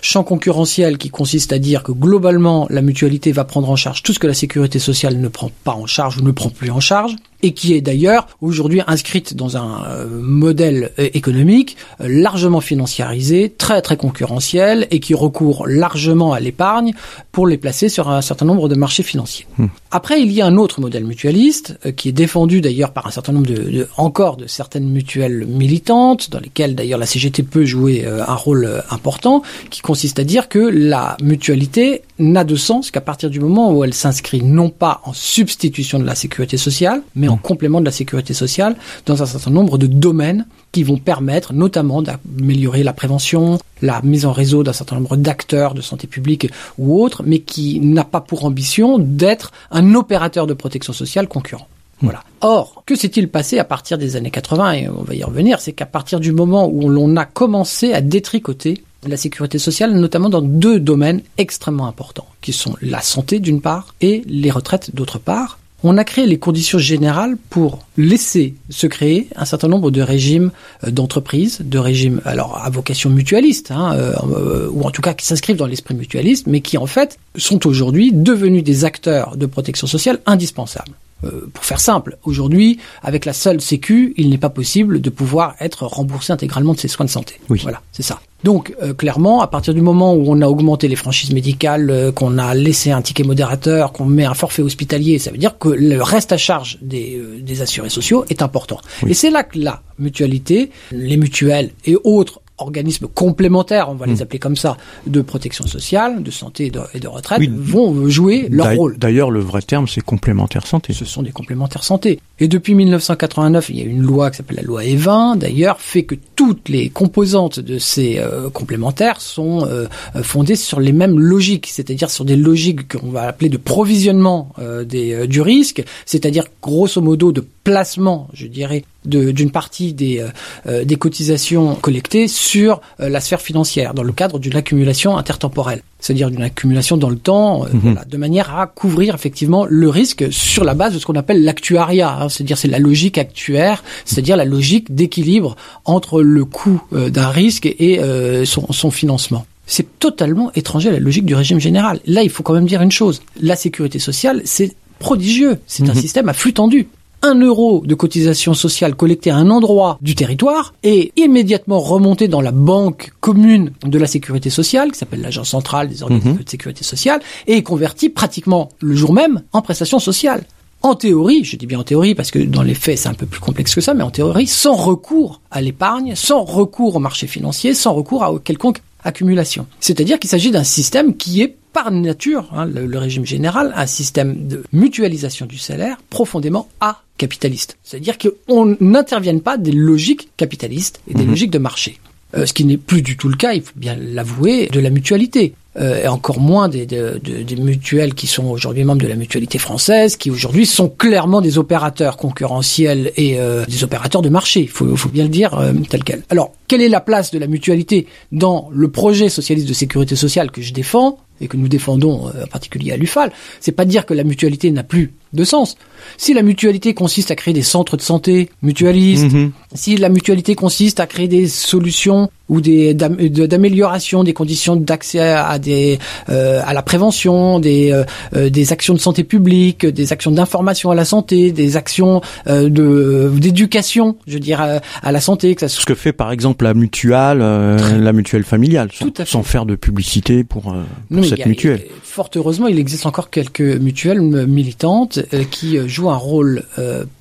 Champ 0.00 0.24
concurrentiel 0.24 0.96
qui 0.96 1.10
consiste 1.10 1.52
à 1.52 1.58
dire 1.58 1.82
que 1.82 1.92
globalement 1.92 2.66
la 2.70 2.80
mutualité 2.80 3.32
va 3.32 3.44
prendre 3.44 3.68
en 3.68 3.76
charge 3.76 4.02
tout 4.02 4.12
ce 4.12 4.18
que 4.18 4.26
la 4.26 4.34
sécurité 4.34 4.78
sociale 4.78 5.18
ne 5.18 5.28
prend 5.28 5.50
pas 5.64 5.74
en 5.74 5.86
charge 5.86 6.16
ou 6.18 6.22
ne 6.22 6.30
prend 6.30 6.48
plus 6.48 6.70
en 6.70 6.80
charge 6.80 7.16
et 7.42 7.52
qui 7.52 7.74
est 7.74 7.80
d'ailleurs 7.80 8.26
aujourd'hui 8.40 8.80
inscrite 8.86 9.34
dans 9.34 9.56
un 9.56 9.84
euh, 9.84 10.06
modèle 10.08 10.92
euh, 10.98 11.08
économique 11.14 11.76
euh, 12.00 12.06
largement 12.08 12.60
financiarisé, 12.60 13.52
très 13.56 13.82
très 13.82 13.96
concurrentiel 13.96 14.86
et 14.90 15.00
qui 15.00 15.14
recourt 15.14 15.66
largement 15.66 16.32
à 16.32 16.40
l'épargne 16.40 16.92
pour 17.32 17.46
les 17.46 17.58
placer 17.58 17.88
sur 17.88 18.08
un 18.08 18.22
certain 18.22 18.46
nombre 18.46 18.68
de 18.68 18.74
marchés 18.74 19.02
financiers. 19.02 19.46
Mmh. 19.58 19.66
Après, 19.90 20.20
il 20.20 20.32
y 20.32 20.40
a 20.40 20.46
un 20.46 20.56
autre 20.56 20.80
modèle 20.80 21.04
mutualiste 21.04 21.78
qui 21.96 22.08
est 22.08 22.12
défendu 22.12 22.60
d'ailleurs 22.60 22.92
par 22.92 23.06
un 23.06 23.10
certain 23.10 23.32
nombre 23.32 23.46
de, 23.46 23.54
de, 23.54 23.88
encore 23.96 24.36
de 24.36 24.46
certaines 24.46 24.88
mutuelles 24.88 25.46
militantes 25.46 26.30
dans 26.30 26.40
lesquelles 26.40 26.74
d'ailleurs 26.74 26.98
la 26.98 27.06
CGT 27.06 27.42
peut 27.42 27.64
jouer 27.64 28.06
un 28.06 28.34
rôle 28.34 28.82
important, 28.90 29.42
qui 29.70 29.80
consiste 29.80 30.18
à 30.18 30.24
dire 30.24 30.48
que 30.48 30.58
la 30.58 31.16
mutualité 31.22 32.02
n'a 32.18 32.44
de 32.44 32.56
sens 32.56 32.90
qu'à 32.90 33.00
partir 33.00 33.30
du 33.30 33.40
moment 33.40 33.72
où 33.72 33.84
elle 33.84 33.94
s'inscrit 33.94 34.42
non 34.42 34.70
pas 34.70 35.00
en 35.04 35.12
substitution 35.12 35.98
de 35.98 36.04
la 36.04 36.14
sécurité 36.14 36.56
sociale, 36.56 37.02
mais 37.14 37.28
en 37.28 37.35
complément 37.36 37.80
de 37.80 37.84
la 37.84 37.90
sécurité 37.90 38.34
sociale 38.34 38.76
dans 39.06 39.22
un 39.22 39.26
certain 39.26 39.50
nombre 39.50 39.78
de 39.78 39.86
domaines 39.86 40.46
qui 40.72 40.82
vont 40.82 40.98
permettre 40.98 41.52
notamment 41.52 42.02
d'améliorer 42.02 42.82
la 42.82 42.92
prévention, 42.92 43.58
la 43.82 44.02
mise 44.02 44.26
en 44.26 44.32
réseau 44.32 44.62
d'un 44.62 44.72
certain 44.72 44.96
nombre 44.96 45.16
d'acteurs 45.16 45.74
de 45.74 45.80
santé 45.80 46.06
publique 46.06 46.50
ou 46.78 47.02
autres, 47.02 47.22
mais 47.24 47.40
qui 47.40 47.80
n'a 47.80 48.04
pas 48.04 48.20
pour 48.20 48.44
ambition 48.44 48.98
d'être 48.98 49.52
un 49.70 49.94
opérateur 49.94 50.46
de 50.46 50.54
protection 50.54 50.92
sociale 50.92 51.28
concurrent. 51.28 51.68
Voilà. 52.02 52.22
Or, 52.42 52.82
que 52.84 52.94
s'est-il 52.94 53.28
passé 53.28 53.58
à 53.58 53.64
partir 53.64 53.96
des 53.96 54.16
années 54.16 54.30
80 54.30 54.72
et 54.72 54.88
on 54.88 55.02
va 55.02 55.14
y 55.14 55.24
revenir, 55.24 55.60
c'est 55.60 55.72
qu'à 55.72 55.86
partir 55.86 56.20
du 56.20 56.32
moment 56.32 56.68
où 56.68 56.88
l'on 56.88 57.16
a 57.16 57.24
commencé 57.24 57.94
à 57.94 58.00
détricoter 58.00 58.82
la 59.06 59.16
sécurité 59.16 59.58
sociale, 59.58 59.94
notamment 59.94 60.28
dans 60.28 60.42
deux 60.42 60.80
domaines 60.80 61.22
extrêmement 61.38 61.86
importants, 61.86 62.26
qui 62.40 62.52
sont 62.52 62.76
la 62.82 63.00
santé 63.00 63.38
d'une 63.38 63.60
part 63.60 63.94
et 64.00 64.22
les 64.26 64.50
retraites 64.50 64.94
d'autre 64.94 65.18
part, 65.18 65.58
on 65.88 65.96
a 65.98 66.04
créé 66.04 66.26
les 66.26 66.38
conditions 66.38 66.78
générales 66.78 67.36
pour 67.50 67.80
laisser 67.96 68.54
se 68.70 68.86
créer 68.86 69.28
un 69.36 69.44
certain 69.44 69.68
nombre 69.68 69.90
de 69.90 70.02
régimes 70.02 70.50
euh, 70.84 70.90
d'entreprise, 70.90 71.58
de 71.60 71.78
régimes 71.78 72.20
à 72.24 72.70
vocation 72.70 73.10
mutualiste, 73.10 73.70
hein, 73.70 73.94
euh, 73.94 74.68
ou 74.70 74.82
en 74.82 74.90
tout 74.90 75.02
cas 75.02 75.14
qui 75.14 75.26
s'inscrivent 75.26 75.56
dans 75.56 75.66
l'esprit 75.66 75.94
mutualiste, 75.94 76.46
mais 76.46 76.60
qui 76.60 76.78
en 76.78 76.86
fait 76.86 77.18
sont 77.36 77.66
aujourd'hui 77.66 78.12
devenus 78.12 78.64
des 78.64 78.84
acteurs 78.84 79.36
de 79.36 79.46
protection 79.46 79.86
sociale 79.86 80.20
indispensables. 80.26 80.92
Euh, 81.24 81.48
pour 81.52 81.64
faire 81.64 81.80
simple, 81.80 82.18
aujourd'hui, 82.24 82.78
avec 83.02 83.24
la 83.24 83.32
seule 83.32 83.60
Sécu, 83.60 84.14
il 84.16 84.30
n'est 84.30 84.38
pas 84.38 84.50
possible 84.50 85.00
de 85.00 85.10
pouvoir 85.10 85.54
être 85.60 85.86
remboursé 85.86 86.32
intégralement 86.32 86.74
de 86.74 86.78
ses 86.78 86.88
soins 86.88 87.06
de 87.06 87.10
santé. 87.10 87.40
Oui. 87.48 87.60
Voilà, 87.62 87.80
c'est 87.92 88.02
ça. 88.02 88.20
Donc, 88.44 88.74
euh, 88.82 88.94
clairement, 88.94 89.40
à 89.40 89.46
partir 89.46 89.74
du 89.74 89.80
moment 89.80 90.14
où 90.14 90.24
on 90.28 90.40
a 90.40 90.46
augmenté 90.46 90.88
les 90.88 90.96
franchises 90.96 91.32
médicales, 91.32 91.90
euh, 91.90 92.12
qu'on 92.12 92.38
a 92.38 92.54
laissé 92.54 92.90
un 92.92 93.02
ticket 93.02 93.24
modérateur, 93.24 93.92
qu'on 93.92 94.04
met 94.04 94.24
un 94.24 94.34
forfait 94.34 94.62
hospitalier, 94.62 95.18
ça 95.18 95.30
veut 95.30 95.38
dire 95.38 95.58
que 95.58 95.68
le 95.68 96.00
reste 96.02 96.32
à 96.32 96.36
charge 96.36 96.78
des, 96.82 97.16
euh, 97.16 97.40
des 97.40 97.62
assurés 97.62 97.88
sociaux 97.88 98.24
est 98.28 98.42
important. 98.42 98.78
Oui. 99.02 99.10
Et 99.10 99.14
c'est 99.14 99.30
là 99.30 99.42
que 99.42 99.58
la 99.58 99.82
mutualité, 99.98 100.70
les 100.92 101.16
mutuelles 101.16 101.70
et 101.86 101.96
autres 102.04 102.40
organismes 102.58 103.06
complémentaires, 103.08 103.88
on 103.90 103.94
va 103.94 104.06
mmh. 104.06 104.10
les 104.10 104.22
appeler 104.22 104.38
comme 104.38 104.56
ça, 104.56 104.76
de 105.06 105.20
protection 105.20 105.66
sociale, 105.66 106.22
de 106.22 106.30
santé 106.30 106.66
et 106.66 106.70
de, 106.70 106.80
et 106.94 107.00
de 107.00 107.08
retraite, 107.08 107.38
oui. 107.38 107.50
vont 107.52 108.08
jouer 108.08 108.48
leur 108.50 108.74
rôle. 108.74 108.98
D'ailleurs, 108.98 109.30
le 109.30 109.40
vrai 109.40 109.62
terme, 109.62 109.86
c'est 109.86 110.00
complémentaire 110.00 110.66
santé. 110.66 110.92
Ce 110.92 111.04
sont 111.04 111.22
des 111.22 111.32
complémentaires 111.32 111.84
santé. 111.84 112.20
Et 112.38 112.48
depuis 112.48 112.74
1989, 112.74 113.70
il 113.70 113.78
y 113.78 113.82
a 113.82 113.84
une 113.84 114.02
loi 114.02 114.30
qui 114.30 114.38
s'appelle 114.38 114.56
la 114.56 114.62
loi 114.62 114.82
E20, 114.82 115.38
d'ailleurs, 115.38 115.80
fait 115.80 116.04
que 116.04 116.14
toutes 116.34 116.68
les 116.68 116.90
composantes 116.90 117.60
de 117.60 117.78
ces 117.78 118.18
euh, 118.18 118.50
complémentaires 118.50 119.20
sont 119.20 119.66
euh, 119.66 119.86
fondées 120.22 120.56
sur 120.56 120.80
les 120.80 120.92
mêmes 120.92 121.18
logiques, 121.18 121.66
c'est-à-dire 121.66 122.10
sur 122.10 122.24
des 122.24 122.36
logiques 122.36 122.96
qu'on 122.96 123.10
va 123.10 123.22
appeler 123.22 123.48
de 123.48 123.56
provisionnement 123.56 124.52
euh, 124.58 124.84
des, 124.84 125.26
du 125.26 125.40
risque, 125.40 125.82
c'est-à-dire 126.04 126.44
grosso 126.62 127.00
modo 127.00 127.32
de 127.32 127.44
placement, 127.64 128.28
je 128.32 128.46
dirais, 128.46 128.84
d'une 129.06 129.50
partie 129.50 129.92
des, 129.92 130.24
des 130.66 130.96
cotisations 130.96 131.74
collectées 131.74 132.28
sur 132.28 132.80
la 132.98 133.20
sphère 133.20 133.40
financière 133.40 133.94
dans 133.94 134.02
le 134.02 134.12
cadre 134.12 134.38
d'une 134.38 134.56
accumulation 134.56 135.16
intertemporelle 135.16 135.82
c'est-à-dire 135.98 136.30
d'une 136.30 136.42
accumulation 136.42 136.98
dans 136.98 137.08
le 137.08 137.16
temps, 137.16 137.64
mhm. 137.64 137.80
voilà, 137.82 138.04
de 138.04 138.16
manière 138.18 138.56
à 138.56 138.66
couvrir 138.66 139.14
effectivement 139.14 139.66
le 139.68 139.88
risque 139.88 140.26
sur 140.30 140.62
la 140.62 140.74
base 140.74 140.92
de 140.92 140.98
ce 140.98 141.06
qu'on 141.06 141.14
appelle 141.14 141.42
l'actuariat, 141.42 142.18
hein, 142.20 142.28
c'est-à-dire 142.28 142.58
c'est 142.58 142.68
la 142.68 142.78
logique 142.78 143.18
actuaire, 143.18 143.82
c'est-à-dire 144.04 144.36
la 144.36 144.44
logique 144.44 144.94
d'équilibre 144.94 145.56
entre 145.84 146.22
le 146.22 146.44
coût 146.44 146.82
d'un 146.92 147.28
risque 147.28 147.66
et 147.66 147.98
son, 148.44 148.70
son 148.72 148.90
financement 148.90 149.46
c'est 149.66 149.98
totalement 149.98 150.52
étranger 150.54 150.88
à 150.88 150.92
la 150.92 151.00
logique 151.00 151.26
du 151.26 151.34
régime 151.34 151.58
général. 151.58 152.00
Là, 152.06 152.22
il 152.22 152.30
faut 152.30 152.42
quand 152.42 152.54
même 152.54 152.66
dire 152.66 152.82
une 152.82 152.92
chose. 152.92 153.22
La 153.40 153.56
sécurité 153.56 153.98
sociale, 153.98 154.42
c'est 154.44 154.74
prodigieux. 154.98 155.58
C'est 155.66 155.82
un 155.84 155.94
mhm. 155.94 156.00
système 156.00 156.28
à 156.28 156.32
flux 156.32 156.52
tendu. 156.52 156.88
Un 157.22 157.40
euro 157.40 157.82
de 157.84 157.94
cotisation 157.94 158.54
sociale 158.54 158.94
collecté 158.94 159.30
à 159.30 159.36
un 159.36 159.50
endroit 159.50 159.98
du 160.00 160.14
territoire 160.14 160.74
est 160.82 161.12
immédiatement 161.18 161.80
remonté 161.80 162.28
dans 162.28 162.40
la 162.40 162.52
banque 162.52 163.12
commune 163.20 163.72
de 163.84 163.98
la 163.98 164.06
sécurité 164.06 164.50
sociale, 164.50 164.92
qui 164.92 164.98
s'appelle 164.98 165.22
l'agence 165.22 165.50
centrale 165.50 165.88
des 165.88 166.02
organismes 166.02 166.30
mhm. 166.30 166.44
de 166.44 166.48
sécurité 166.48 166.84
sociale, 166.84 167.20
et 167.46 167.54
est 167.54 167.62
converti 167.62 168.10
pratiquement 168.10 168.68
le 168.80 168.94
jour 168.94 169.12
même 169.12 169.42
en 169.52 169.62
prestations 169.62 169.98
sociales 169.98 170.44
en 170.82 170.94
théorie, 170.94 171.42
je 171.42 171.56
dis 171.56 171.66
bien 171.66 171.80
en 171.80 171.84
théorie 171.84 172.14
parce 172.14 172.30
que 172.30 172.38
dans 172.38 172.62
les 172.62 172.74
faits 172.74 172.98
c'est 172.98 173.08
un 173.08 173.14
peu 173.14 173.26
plus 173.26 173.40
complexe 173.40 173.74
que 173.74 173.80
ça, 173.80 173.94
mais 173.94 174.04
en 174.04 174.10
théorie, 174.10 174.46
sans 174.46 174.74
recours 174.74 175.40
à 175.50 175.60
l'épargne, 175.60 176.14
sans 176.14 176.44
recours 176.44 176.96
au 176.96 176.98
marché 177.00 177.26
financier, 177.26 177.74
sans 177.74 177.92
recours 177.92 178.22
à 178.22 178.32
quelconque 178.38 178.82
accumulation. 179.06 179.66
C'est-à-dire 179.80 180.18
qu'il 180.18 180.28
s'agit 180.28 180.50
d'un 180.50 180.64
système 180.64 181.16
qui 181.16 181.42
est 181.42 181.56
par 181.72 181.90
nature, 181.90 182.48
hein, 182.52 182.64
le, 182.64 182.98
régime 182.98 183.26
général, 183.26 183.72
un 183.76 183.86
système 183.86 184.48
de 184.48 184.62
mutualisation 184.72 185.44
du 185.44 185.58
salaire 185.58 185.98
profondément 186.08 186.68
acapitaliste. 186.80 187.76
C'est-à-dire 187.84 188.16
qu'on 188.18 188.76
n'intervienne 188.80 189.42
pas 189.42 189.58
des 189.58 189.72
logiques 189.72 190.30
capitalistes 190.36 191.00
et 191.06 191.14
des 191.14 191.24
mhm. 191.24 191.30
logiques 191.30 191.50
de 191.50 191.58
marché. 191.58 191.98
Euh, 192.34 192.46
ce 192.46 192.52
qui 192.52 192.64
n'est 192.64 192.78
plus 192.78 193.02
du 193.02 193.16
tout 193.16 193.28
le 193.28 193.36
cas, 193.36 193.52
il 193.52 193.62
faut 193.62 193.72
bien 193.76 193.94
l'avouer, 193.94 194.68
de 194.72 194.80
la 194.80 194.90
mutualité. 194.90 195.54
Euh, 195.78 196.04
et 196.04 196.08
encore 196.08 196.40
moins 196.40 196.68
des, 196.68 196.86
des 196.86 197.56
mutuelles 197.56 198.14
qui 198.14 198.26
sont 198.26 198.46
aujourd'hui 198.46 198.84
membres 198.84 199.02
de 199.02 199.06
la 199.06 199.14
mutualité 199.14 199.58
française, 199.58 200.16
qui 200.16 200.30
aujourd'hui 200.30 200.64
sont 200.64 200.88
clairement 200.88 201.42
des 201.42 201.58
opérateurs 201.58 202.16
concurrentiels 202.16 203.12
et 203.16 203.38
euh, 203.38 203.66
des 203.66 203.84
opérateurs 203.84 204.22
de 204.22 204.30
marché. 204.30 204.60
Il 204.60 204.68
faut, 204.68 204.96
faut, 204.96 205.10
bien 205.10 205.24
le 205.24 205.28
dire 205.28 205.58
tel 205.90 206.02
quel. 206.02 206.22
Alors, 206.30 206.52
quelle 206.66 206.80
est 206.80 206.88
la 206.88 207.00
place 207.00 207.30
de 207.30 207.38
la 207.38 207.46
mutualité 207.46 208.06
dans 208.32 208.70
le 208.72 208.88
projet 208.90 209.28
socialiste 209.28 209.68
de 209.68 209.74
sécurité 209.74 210.16
sociale 210.16 210.50
que 210.50 210.62
je 210.62 210.72
défends 210.72 211.18
et 211.42 211.48
que 211.48 211.58
nous 211.58 211.68
défendons 211.68 212.28
en 212.28 212.46
particulier 212.46 212.92
à 212.92 212.96
l'UFAL? 212.96 213.30
C'est 213.60 213.72
pas 213.72 213.84
dire 213.84 214.06
que 214.06 214.14
la 214.14 214.24
mutualité 214.24 214.70
n'a 214.70 214.82
plus 214.82 215.12
de 215.34 215.44
sens. 215.44 215.76
Si 216.16 216.34
la 216.34 216.42
mutualité 216.42 216.94
consiste 216.94 217.30
à 217.30 217.36
créer 217.36 217.54
des 217.54 217.62
centres 217.62 217.96
de 217.96 218.02
santé 218.02 218.48
mutualistes, 218.62 219.32
mhm. 219.32 219.52
si 219.74 219.96
la 219.96 220.08
mutualité 220.08 220.54
consiste 220.54 221.00
à 221.00 221.06
créer 221.06 221.28
des 221.28 221.46
solutions 221.48 222.30
ou 222.48 222.60
des 222.60 222.94
d'amélioration 222.94 224.24
des 224.24 224.32
conditions 224.32 224.76
d'accès 224.76 225.20
à 225.20 225.58
des 225.58 225.98
euh, 226.28 226.60
à 226.64 226.74
la 226.74 226.82
prévention, 226.82 227.58
des 227.58 227.92
euh, 227.92 228.04
euh, 228.34 228.50
des 228.50 228.72
actions 228.72 228.94
de 228.94 229.00
santé 229.00 229.24
publique, 229.24 229.84
des 229.86 230.12
actions 230.12 230.30
d'information 230.30 230.90
à 230.90 230.94
la 230.94 231.04
santé, 231.04 231.52
des 231.52 231.76
actions 231.76 232.20
de 232.46 233.30
d'éducation, 233.34 234.16
je 234.26 234.34
veux 234.34 234.40
dire 234.40 234.60
à, 235.02 235.12
la 235.12 235.20
santé. 235.20 235.54
Que 235.54 235.62
ça... 235.62 235.68
Ce 235.68 235.84
que 235.84 235.94
fait 235.94 236.12
par 236.12 236.32
exemple 236.32 236.64
la 236.64 236.74
mutuelle, 236.74 237.38
la 237.38 238.12
mutuelle 238.12 238.44
familiale, 238.44 238.90
sans, 239.24 239.42
faire 239.42 239.66
de 239.66 239.74
publicité 239.74 240.44
pour, 240.44 240.74
cette 241.22 241.46
mutuelle. 241.46 241.84
fort 242.02 242.30
heureusement, 242.34 242.66
il 242.68 242.78
existe 242.78 243.06
encore 243.06 243.30
quelques 243.30 243.60
mutuelles 243.60 244.20
militantes 244.20 245.20
qui 245.50 245.78
jouent 245.88 246.10
un 246.10 246.16
rôle 246.16 246.64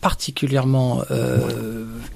particulièrement 0.01 1.01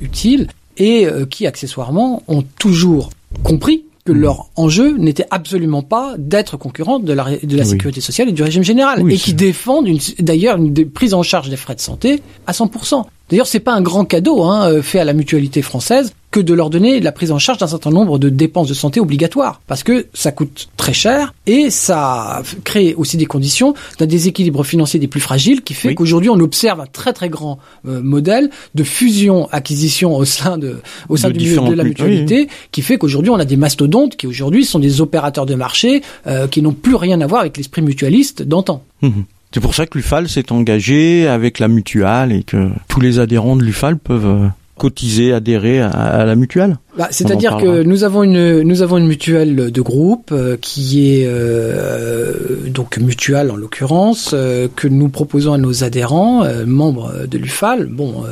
utile 0.01 0.47
et 0.79 1.05
euh, 1.05 1.25
qui 1.25 1.45
accessoirement 1.45 2.23
ont 2.27 2.43
toujours 2.57 3.11
compris 3.43 3.83
que 4.05 4.11
mmh. 4.11 4.17
leur 4.17 4.49
enjeu 4.55 4.97
n'était 4.97 5.25
absolument 5.29 5.83
pas 5.83 6.15
d'être 6.17 6.57
concurrent 6.57 6.99
de 6.99 7.13
la, 7.13 7.37
de 7.43 7.57
la 7.57 7.65
sécurité 7.65 8.01
sociale 8.01 8.29
et 8.29 8.31
du 8.31 8.41
régime 8.41 8.63
général, 8.63 9.03
et 9.11 9.17
qui 9.17 9.33
défendent 9.33 9.89
d'ailleurs 10.19 10.57
une, 10.57 10.73
une 10.75 10.89
prise 10.89 11.13
en 11.13 11.21
charge 11.21 11.49
des 11.49 11.57
frais 11.57 11.75
de 11.75 11.81
santé 11.81 12.21
à 12.47 12.53
100%. 12.53 13.03
D'ailleurs, 13.29 13.47
c'est 13.47 13.59
pas 13.59 13.73
un 13.73 13.81
grand 13.81 14.05
cadeau 14.05 14.43
hein, 14.43 14.71
euh, 14.71 14.81
fait 14.81 14.99
à 14.99 15.05
la 15.05 15.13
mutualité 15.13 15.61
française 15.61 16.13
que 16.31 16.39
de 16.39 16.53
leur 16.53 16.69
donner 16.69 16.99
la 16.99 17.11
prise 17.11 17.31
en 17.31 17.39
charge 17.39 17.57
d'un 17.57 17.67
certain 17.67 17.89
nombre 17.89 18.19
de 18.19 18.29
dépenses 18.29 18.67
de 18.67 18.73
santé 18.73 18.99
obligatoires, 18.99 19.61
parce 19.67 19.83
que 19.83 20.07
ça 20.13 20.31
coûte 20.31 20.69
très 20.77 20.93
cher 20.93 21.33
et 21.47 21.69
ça 21.69 22.43
crée 22.63 22.93
aussi 22.95 23.17
des 23.17 23.25
conditions 23.25 23.73
d'un 23.97 24.05
déséquilibre 24.05 24.63
financier 24.63 24.99
des 24.99 25.07
plus 25.07 25.19
fragiles, 25.19 25.61
qui 25.61 25.73
fait 25.73 25.95
qu'aujourd'hui 25.95 26.29
on 26.29 26.39
observe 26.39 26.81
un 26.81 26.85
très 26.85 27.13
très 27.13 27.29
grand 27.29 27.59
euh, 27.87 28.01
modèle 28.01 28.49
de 28.75 28.83
fusion-acquisition 28.83 30.15
au 30.15 30.25
sein 30.25 30.57
de 30.57 30.81
au 31.09 31.17
sein 31.17 31.29
du 31.29 31.39
de 31.39 31.73
la 31.73 31.83
mutualité, 31.83 32.47
qui 32.71 32.81
fait 32.81 32.97
qu'aujourd'hui 32.97 33.31
on 33.31 33.39
a 33.39 33.45
des 33.45 33.57
mastodontes 33.57 34.15
qui 34.15 34.27
aujourd'hui 34.27 34.65
sont 34.65 34.79
des 34.79 35.01
opérateurs 35.01 35.45
de 35.45 35.55
marché 35.55 36.01
euh, 36.27 36.47
qui 36.47 36.61
n'ont 36.61 36.73
plus 36.73 36.95
rien 36.95 37.21
à 37.21 37.27
voir 37.27 37.41
avec 37.41 37.57
l'esprit 37.57 37.81
mutualiste 37.81 38.43
d'antan. 38.43 38.83
Mmh 39.01 39.21
c'est 39.51 39.61
pour 39.61 39.73
ça 39.73 39.87
que 39.87 39.97
l'UFAL 39.97 40.29
s'est 40.29 40.51
engagé 40.51 41.27
avec 41.27 41.57
la 41.57 41.67
mutuelle 41.67 42.31
et 42.31 42.43
que 42.43 42.69
tous 42.87 42.99
les 42.99 43.17
adhérents 43.17 43.55
de 43.55 43.63
l'UFAL 43.63 43.97
peuvent 43.97 44.27
euh, 44.27 44.47
cotiser, 44.79 45.33
adhérer 45.33 45.79
à, 45.79 46.25
la 46.25 46.35
mutuelle 46.35 46.77
bah, 46.97 47.09
C'est-à-dire 47.11 47.57
que 47.57 47.83
nous 47.83 48.03
avons 48.03 48.23
une 48.23 48.61
nous 48.63 48.81
avons 48.81 48.97
une 48.97 49.07
mutuelle 49.07 49.71
de 49.71 49.81
groupe 49.81 50.31
euh, 50.31 50.57
qui 50.59 51.11
est 51.11 51.25
euh, 51.27 52.33
donc 52.69 52.97
mutuelle 52.97 53.51
en 53.51 53.55
l'occurrence 53.55 54.33
que 54.75 54.87
nous 54.87 55.09
proposons 55.09 55.53
à 55.53 55.57
nos 55.57 55.83
adhérents 55.83 56.45
membres 56.65 57.27
de 57.27 57.37
l'UFAL. 57.37 57.85
Bon, 57.85 58.23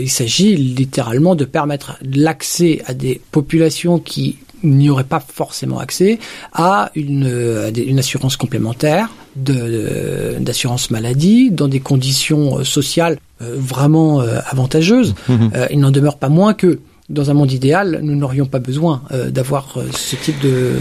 il 0.00 0.10
s'agit 0.10 0.56
littéralement 0.56 1.34
de 1.34 1.44
permettre 1.44 1.98
l'accès 2.14 2.82
à 2.86 2.94
des 2.94 3.20
populations 3.30 3.98
qui 3.98 4.38
n'y 4.64 4.90
aurait 4.90 5.04
pas 5.04 5.20
forcément 5.20 5.78
accès 5.78 6.18
à 6.52 6.90
une, 6.94 7.70
une 7.74 7.98
assurance 7.98 8.36
complémentaire 8.36 9.08
d'assurance 9.36 10.90
maladie 10.90 11.50
dans 11.50 11.68
des 11.68 11.80
conditions 11.80 12.58
euh, 12.58 12.64
sociales 12.64 13.18
euh, 13.40 13.54
vraiment 13.56 14.20
euh, 14.20 14.38
avantageuses. 14.50 15.14
Mmh. 15.28 15.48
il 15.70 15.80
n'en 15.80 15.90
demeure 15.90 16.18
pas 16.18 16.28
moins 16.28 16.54
que 16.54 16.80
dans 17.08 17.30
un 17.30 17.34
monde 17.34 17.52
idéal, 17.52 18.00
nous 18.02 18.14
n'aurions 18.14 18.46
pas 18.46 18.58
besoin 18.58 19.02
d'avoir 19.28 19.76
ce 19.92 20.16
type 20.16 20.40
de, 20.40 20.72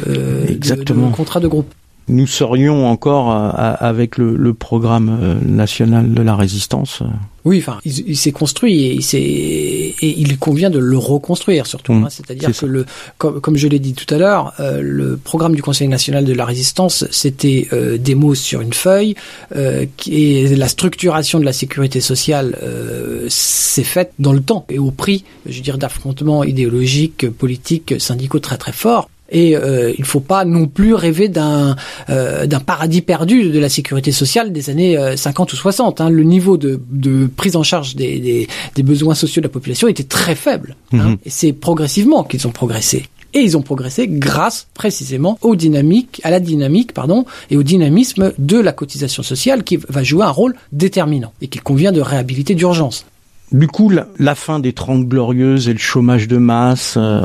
de, 0.55 1.11
contrat 1.11 1.39
de 1.41 1.47
groupe 1.47 1.73
nous 2.12 2.28
serions 2.28 2.88
encore 2.88 3.32
euh, 3.32 3.74
avec 3.80 4.17
le, 4.17 4.54
programme 4.54 5.17
euh, 5.21 5.36
national 5.45 6.13
de 6.13 6.21
la 6.21 6.36
résistance. 6.36 7.02
Oui, 7.43 7.58
enfin, 7.58 7.80
il, 7.86 8.15
s'est 8.17 8.32
construit 8.32 8.84
et 8.84 8.93
il, 8.93 9.15
et 9.15 10.19
il 10.19 10.38
convient 10.38 10.69
de 10.69 10.78
le 10.78 10.97
reconstruire 10.97 11.65
surtout. 11.65 11.93
Mmh. 11.93 12.04
Hein. 12.04 12.10
C'est-à-dire 12.12 12.56
que 12.56 12.65
le, 12.67 12.86
comme, 13.17 13.58
je 13.58 13.67
l'ai 13.67 13.80
dit 13.80 13.93
tout 13.93 14.13
à 14.13 14.19
l'heure, 14.19 14.54
euh, 14.60 14.80
le 14.84 15.17
programme 15.17 15.56
du 15.56 15.63
Conseil 15.63 15.88
national 15.88 16.26
de 16.26 16.34
la 16.34 16.45
résistance, 16.45 17.06
c'était 17.10 17.67
des 17.97 18.13
mots 18.13 18.36
sur 18.36 18.62
une 18.62 18.74
feuille, 18.74 19.15
et 19.56 20.56
la 20.56 20.67
structuration 20.67 21.39
de 21.39 21.45
la 21.45 21.54
sécurité 21.54 22.00
sociale 22.00 22.56
s'est 23.28 23.84
faite 23.84 24.13
dans 24.19 24.34
le 24.34 24.41
temps 24.41 24.65
et 24.69 24.78
au 24.78 24.91
prix, 24.91 25.24
je 25.47 25.56
veux 25.56 25.63
dire, 25.63 25.78
d'affrontements 25.78 26.43
idéologiques, 26.43 27.30
politiques, 27.30 27.95
syndicaux 28.00 28.39
très 28.39 28.58
très 28.58 28.74
forts. 28.74 29.10
Et 29.32 29.56
euh, 29.56 29.91
il 29.98 30.02
ne 30.02 30.06
faut 30.06 30.20
pas 30.20 30.46
non 30.46 30.67
plus 30.67 30.94
rêver 30.94 31.30
d'un 31.30 31.76
euh, 32.10 32.46
d'un 32.46 32.60
paradis 32.60 33.02
perdu 33.02 33.50
de 33.50 33.60
la 33.60 33.70
sécurité 33.70 34.12
sociale 34.12 34.52
des 34.52 34.70
années 34.70 34.98
50 35.15 35.50
euh, 35.50 35.54
ou 35.54 35.56
60. 35.56 36.02
Hein. 36.02 36.10
Le 36.10 36.24
niveau 36.24 36.58
de, 36.58 36.82
de 36.91 37.28
prise 37.28 37.56
en 37.56 37.63
charge 37.63 37.96
des, 37.96 38.20
des, 38.20 38.48
des, 38.76 38.84
besoins 38.84 39.15
sociaux 39.15 39.41
de 39.41 39.48
la 39.48 39.52
population 39.52 39.88
était 39.88 40.04
très 40.04 40.36
faible. 40.36 40.76
Hein. 40.94 40.98
Mhm. 40.98 41.17
Et 41.26 41.30
c'est 41.30 41.54
progressivement 41.54 42.24
qu'ils 42.24 42.46
ont 42.48 42.52
progressé. 42.52 43.06
Et 43.34 43.39
ils 43.39 43.56
ont 43.56 43.62
progressé 43.62 44.08
grâce 44.10 44.67
précisément 44.74 45.38
aux 45.41 45.56
dynamiques, 45.56 46.20
à 46.24 46.32
la 46.32 46.41
dynamique, 46.41 46.94
pardon, 46.94 47.26
et 47.50 47.56
au 47.56 47.63
dynamisme 47.63 48.34
de 48.38 48.60
la 48.60 48.74
cotisation 48.74 49.24
sociale 49.24 49.63
qui 49.63 49.78
va 49.78 50.04
jouer 50.04 50.26
un 50.26 50.32
rôle 50.32 50.56
déterminant 50.74 51.32
et 51.41 51.48
qu'il 51.48 51.62
convient 51.62 51.94
de 51.94 52.02
réhabiliter 52.02 52.56
d'urgence. 52.56 53.06
Du 53.52 53.67
coup, 53.67 53.89
la, 53.89 54.36
fin 54.36 54.60
des 54.60 54.74
Trente 54.74 55.08
Glorieuses 55.08 55.67
et 55.67 55.74
le 55.74 55.80
chômage 55.80 56.28
de 56.28 56.38
masse, 56.38 56.96
euh, 56.98 57.22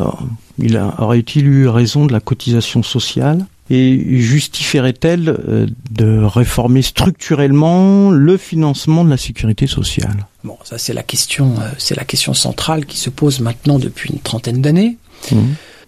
il 0.59 0.77
aurait-il 0.99 1.47
eu 1.47 1.69
raison 1.69 2.07
de 2.07 2.12
la 2.12 2.21
cotisation 2.21 2.83
sociale 2.83 3.45
et 3.69 4.21
justifierait-elle 4.21 5.29
euh, 5.29 5.66
de 5.90 6.23
réformer 6.23 6.83
structurellement 6.83 8.11
le 8.11 8.37
financement 8.37 9.05
de 9.05 9.11
la 9.11 9.16
sécurité 9.16 9.66
sociale? 9.66 10.27
Bon, 10.45 10.57
ça 10.64 10.79
c'est 10.79 10.92
la 10.92 11.03
question, 11.03 11.55
euh, 11.61 11.69
c'est 11.79 11.97
la 11.97 12.05
question 12.05 12.33
centrale 12.33 12.87
qui 12.87 12.99
se 12.99 13.11
pose 13.11 13.40
maintenant 13.40 13.79
depuis 13.79 14.11
une 14.11 14.21
trentaine 14.21 14.62
d'années. 14.62 14.99
Mmh. 15.33 15.37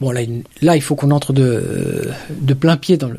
Bon, 0.01 0.11
là, 0.11 0.21
là, 0.63 0.77
il 0.77 0.83
faut 0.83 0.95
qu'on 0.95 1.11
entre 1.11 1.33
de, 1.33 2.09
de 2.41 2.55
plein 2.55 2.77
pied 2.77 2.97
dans 2.97 3.09
le 3.09 3.19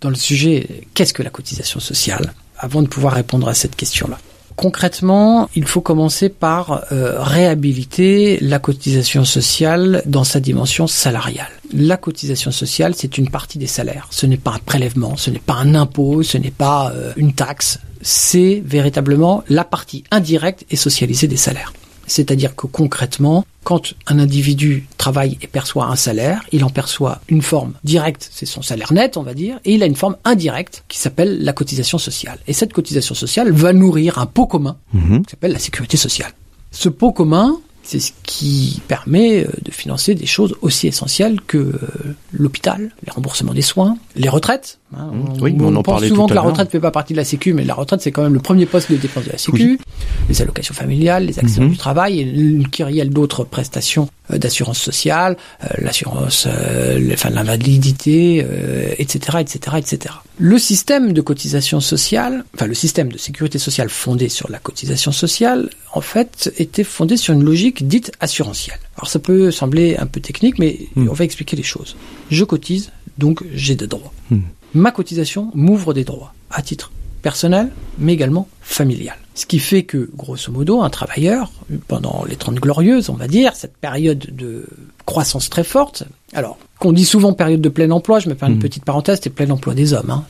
dans 0.00 0.08
le 0.08 0.16
sujet. 0.16 0.86
Qu'est-ce 0.94 1.12
que 1.12 1.22
la 1.22 1.30
cotisation 1.30 1.80
sociale? 1.80 2.32
Avant 2.58 2.82
de 2.82 2.88
pouvoir 2.88 3.14
répondre 3.14 3.48
à 3.48 3.54
cette 3.54 3.76
question-là. 3.76 4.18
Concrètement, 4.60 5.48
il 5.56 5.66
faut 5.66 5.80
commencer 5.80 6.28
par 6.28 6.84
euh, 6.92 7.14
réhabiliter 7.18 8.38
la 8.42 8.58
cotisation 8.58 9.24
sociale 9.24 10.02
dans 10.04 10.22
sa 10.22 10.38
dimension 10.38 10.86
salariale. 10.86 11.48
La 11.72 11.96
cotisation 11.96 12.50
sociale, 12.50 12.94
c'est 12.94 13.16
une 13.16 13.30
partie 13.30 13.56
des 13.56 13.66
salaires. 13.66 14.08
Ce 14.10 14.26
n'est 14.26 14.36
pas 14.36 14.50
un 14.50 14.58
prélèvement, 14.58 15.16
ce 15.16 15.30
n'est 15.30 15.38
pas 15.38 15.54
un 15.54 15.74
impôt, 15.74 16.22
ce 16.22 16.36
n'est 16.36 16.50
pas 16.50 16.92
euh, 16.94 17.14
une 17.16 17.32
taxe. 17.32 17.78
C'est 18.02 18.62
véritablement 18.62 19.44
la 19.48 19.64
partie 19.64 20.04
indirecte 20.10 20.66
et 20.70 20.76
socialisée 20.76 21.26
des 21.26 21.38
salaires. 21.38 21.72
C'est-à-dire 22.10 22.56
que 22.56 22.66
concrètement, 22.66 23.44
quand 23.62 23.94
un 24.08 24.18
individu 24.18 24.86
travaille 24.98 25.38
et 25.42 25.46
perçoit 25.46 25.86
un 25.86 25.96
salaire, 25.96 26.42
il 26.50 26.64
en 26.64 26.70
perçoit 26.70 27.20
une 27.28 27.42
forme 27.42 27.74
directe, 27.84 28.28
c'est 28.32 28.46
son 28.46 28.62
salaire 28.62 28.92
net, 28.92 29.16
on 29.16 29.22
va 29.22 29.34
dire, 29.34 29.60
et 29.64 29.74
il 29.74 29.82
a 29.82 29.86
une 29.86 29.94
forme 29.96 30.16
indirecte 30.24 30.82
qui 30.88 30.98
s'appelle 30.98 31.42
la 31.44 31.52
cotisation 31.52 31.98
sociale. 31.98 32.38
Et 32.48 32.52
cette 32.52 32.72
cotisation 32.72 33.14
sociale 33.14 33.52
va 33.52 33.72
nourrir 33.72 34.18
un 34.18 34.26
pot 34.26 34.46
commun 34.46 34.76
Mhm. 34.92 35.24
qui 35.24 35.30
s'appelle 35.30 35.52
la 35.52 35.58
sécurité 35.58 35.96
sociale. 35.96 36.32
Ce 36.72 36.88
pot 36.88 37.12
commun, 37.12 37.58
c'est 37.90 37.98
ce 37.98 38.12
qui 38.22 38.80
permet 38.86 39.44
euh, 39.44 39.48
de 39.64 39.72
financer 39.72 40.14
des 40.14 40.26
choses 40.26 40.54
aussi 40.62 40.86
essentielles 40.86 41.40
que 41.46 41.58
euh, 41.58 41.78
l'hôpital, 42.32 42.90
les 43.04 43.10
remboursements 43.12 43.52
des 43.52 43.62
soins, 43.62 43.98
les 44.14 44.28
retraites. 44.28 44.78
hein. 44.96 45.10
Mmh. 45.12 45.42
Oui, 45.42 45.56
on 45.58 45.74
en 45.74 45.82
pense 45.82 46.04
souvent 46.06 46.26
que 46.28 46.34
la 46.34 46.40
retraite 46.40 46.68
ne 46.68 46.70
fait 46.70 46.80
pas 46.80 46.92
partie 46.92 47.14
de 47.14 47.18
la 47.18 47.24
Sécu, 47.24 47.52
mais 47.52 47.64
la 47.64 47.74
retraite 47.74 48.00
c'est 48.00 48.12
quand 48.12 48.22
même 48.22 48.34
le 48.34 48.40
premier 48.40 48.66
poste 48.66 48.92
de 48.92 48.96
dépense 48.96 49.24
de 49.24 49.32
la 49.32 49.38
Sécu. 49.38 49.80
Les 50.28 50.40
allocations 50.40 50.74
familiales, 50.74 51.26
les 51.26 51.38
accidents 51.40 51.64
Mhm. 51.64 51.70
du 51.70 51.76
travail, 51.78 52.20
et 52.20 52.22
une 52.22 52.68
kyrielle 52.68 53.10
d'autres 53.10 53.42
prestations 53.44 54.08
d'assurance 54.38 54.78
sociale, 54.78 55.36
euh, 55.64 55.66
l'assurance, 55.78 56.46
euh, 56.46 57.10
enfin 57.12 57.30
l'invalidité, 57.30 58.44
euh, 58.48 58.94
etc., 58.98 59.38
etc., 59.40 59.76
etc. 59.78 60.14
Le 60.38 60.58
système 60.58 61.12
de 61.12 61.20
cotisation 61.20 61.80
sociale, 61.80 62.44
enfin 62.54 62.66
le 62.66 62.74
système 62.74 63.10
de 63.12 63.18
sécurité 63.18 63.58
sociale 63.58 63.90
fondé 63.90 64.28
sur 64.28 64.50
la 64.50 64.58
cotisation 64.58 65.12
sociale, 65.12 65.70
en 65.92 66.00
fait, 66.00 66.52
était 66.58 66.84
fondé 66.84 67.16
sur 67.16 67.34
une 67.34 67.44
logique 67.44 67.86
dite 67.86 68.12
assurantielle. 68.20 68.78
Alors 68.96 69.08
ça 69.08 69.18
peut 69.18 69.50
sembler 69.50 69.96
un 69.96 70.06
peu 70.06 70.20
technique, 70.20 70.58
mais 70.58 70.78
Mm. 70.94 71.08
on 71.08 71.12
va 71.12 71.24
expliquer 71.24 71.56
les 71.56 71.62
choses. 71.62 71.96
Je 72.30 72.44
cotise, 72.44 72.90
donc 73.18 73.42
j'ai 73.54 73.74
des 73.74 73.86
droits. 73.86 74.12
Mm. 74.30 74.38
Ma 74.74 74.92
cotisation 74.92 75.50
m'ouvre 75.54 75.94
des 75.94 76.04
droits 76.04 76.32
à 76.50 76.62
titre 76.62 76.92
personnel, 77.20 77.68
mais 77.98 78.12
également 78.14 78.48
familial. 78.62 79.16
Ce 79.34 79.46
qui 79.46 79.58
fait 79.58 79.84
que, 79.84 80.10
grosso 80.16 80.52
modo, 80.52 80.82
un 80.82 80.90
travailleur, 80.90 81.50
pendant 81.88 82.24
les 82.28 82.36
30 82.36 82.56
glorieuses, 82.56 83.08
on 83.08 83.14
va 83.14 83.26
dire, 83.28 83.54
cette 83.56 83.76
période 83.76 84.26
de 84.36 84.66
croissance 85.06 85.48
très 85.48 85.64
forte, 85.64 86.04
alors, 86.34 86.58
qu'on 86.78 86.92
dit 86.92 87.04
souvent 87.04 87.32
période 87.32 87.60
de 87.60 87.68
plein 87.68 87.90
emploi, 87.90 88.20
je 88.20 88.28
me 88.28 88.34
permets 88.34 88.52
une 88.54 88.58
Mhm. 88.58 88.62
petite 88.62 88.84
parenthèse, 88.84 89.16
c'était 89.16 89.30
plein 89.30 89.50
emploi 89.50 89.74
des 89.74 89.92
hommes. 89.92 90.10
Hein. 90.10 90.24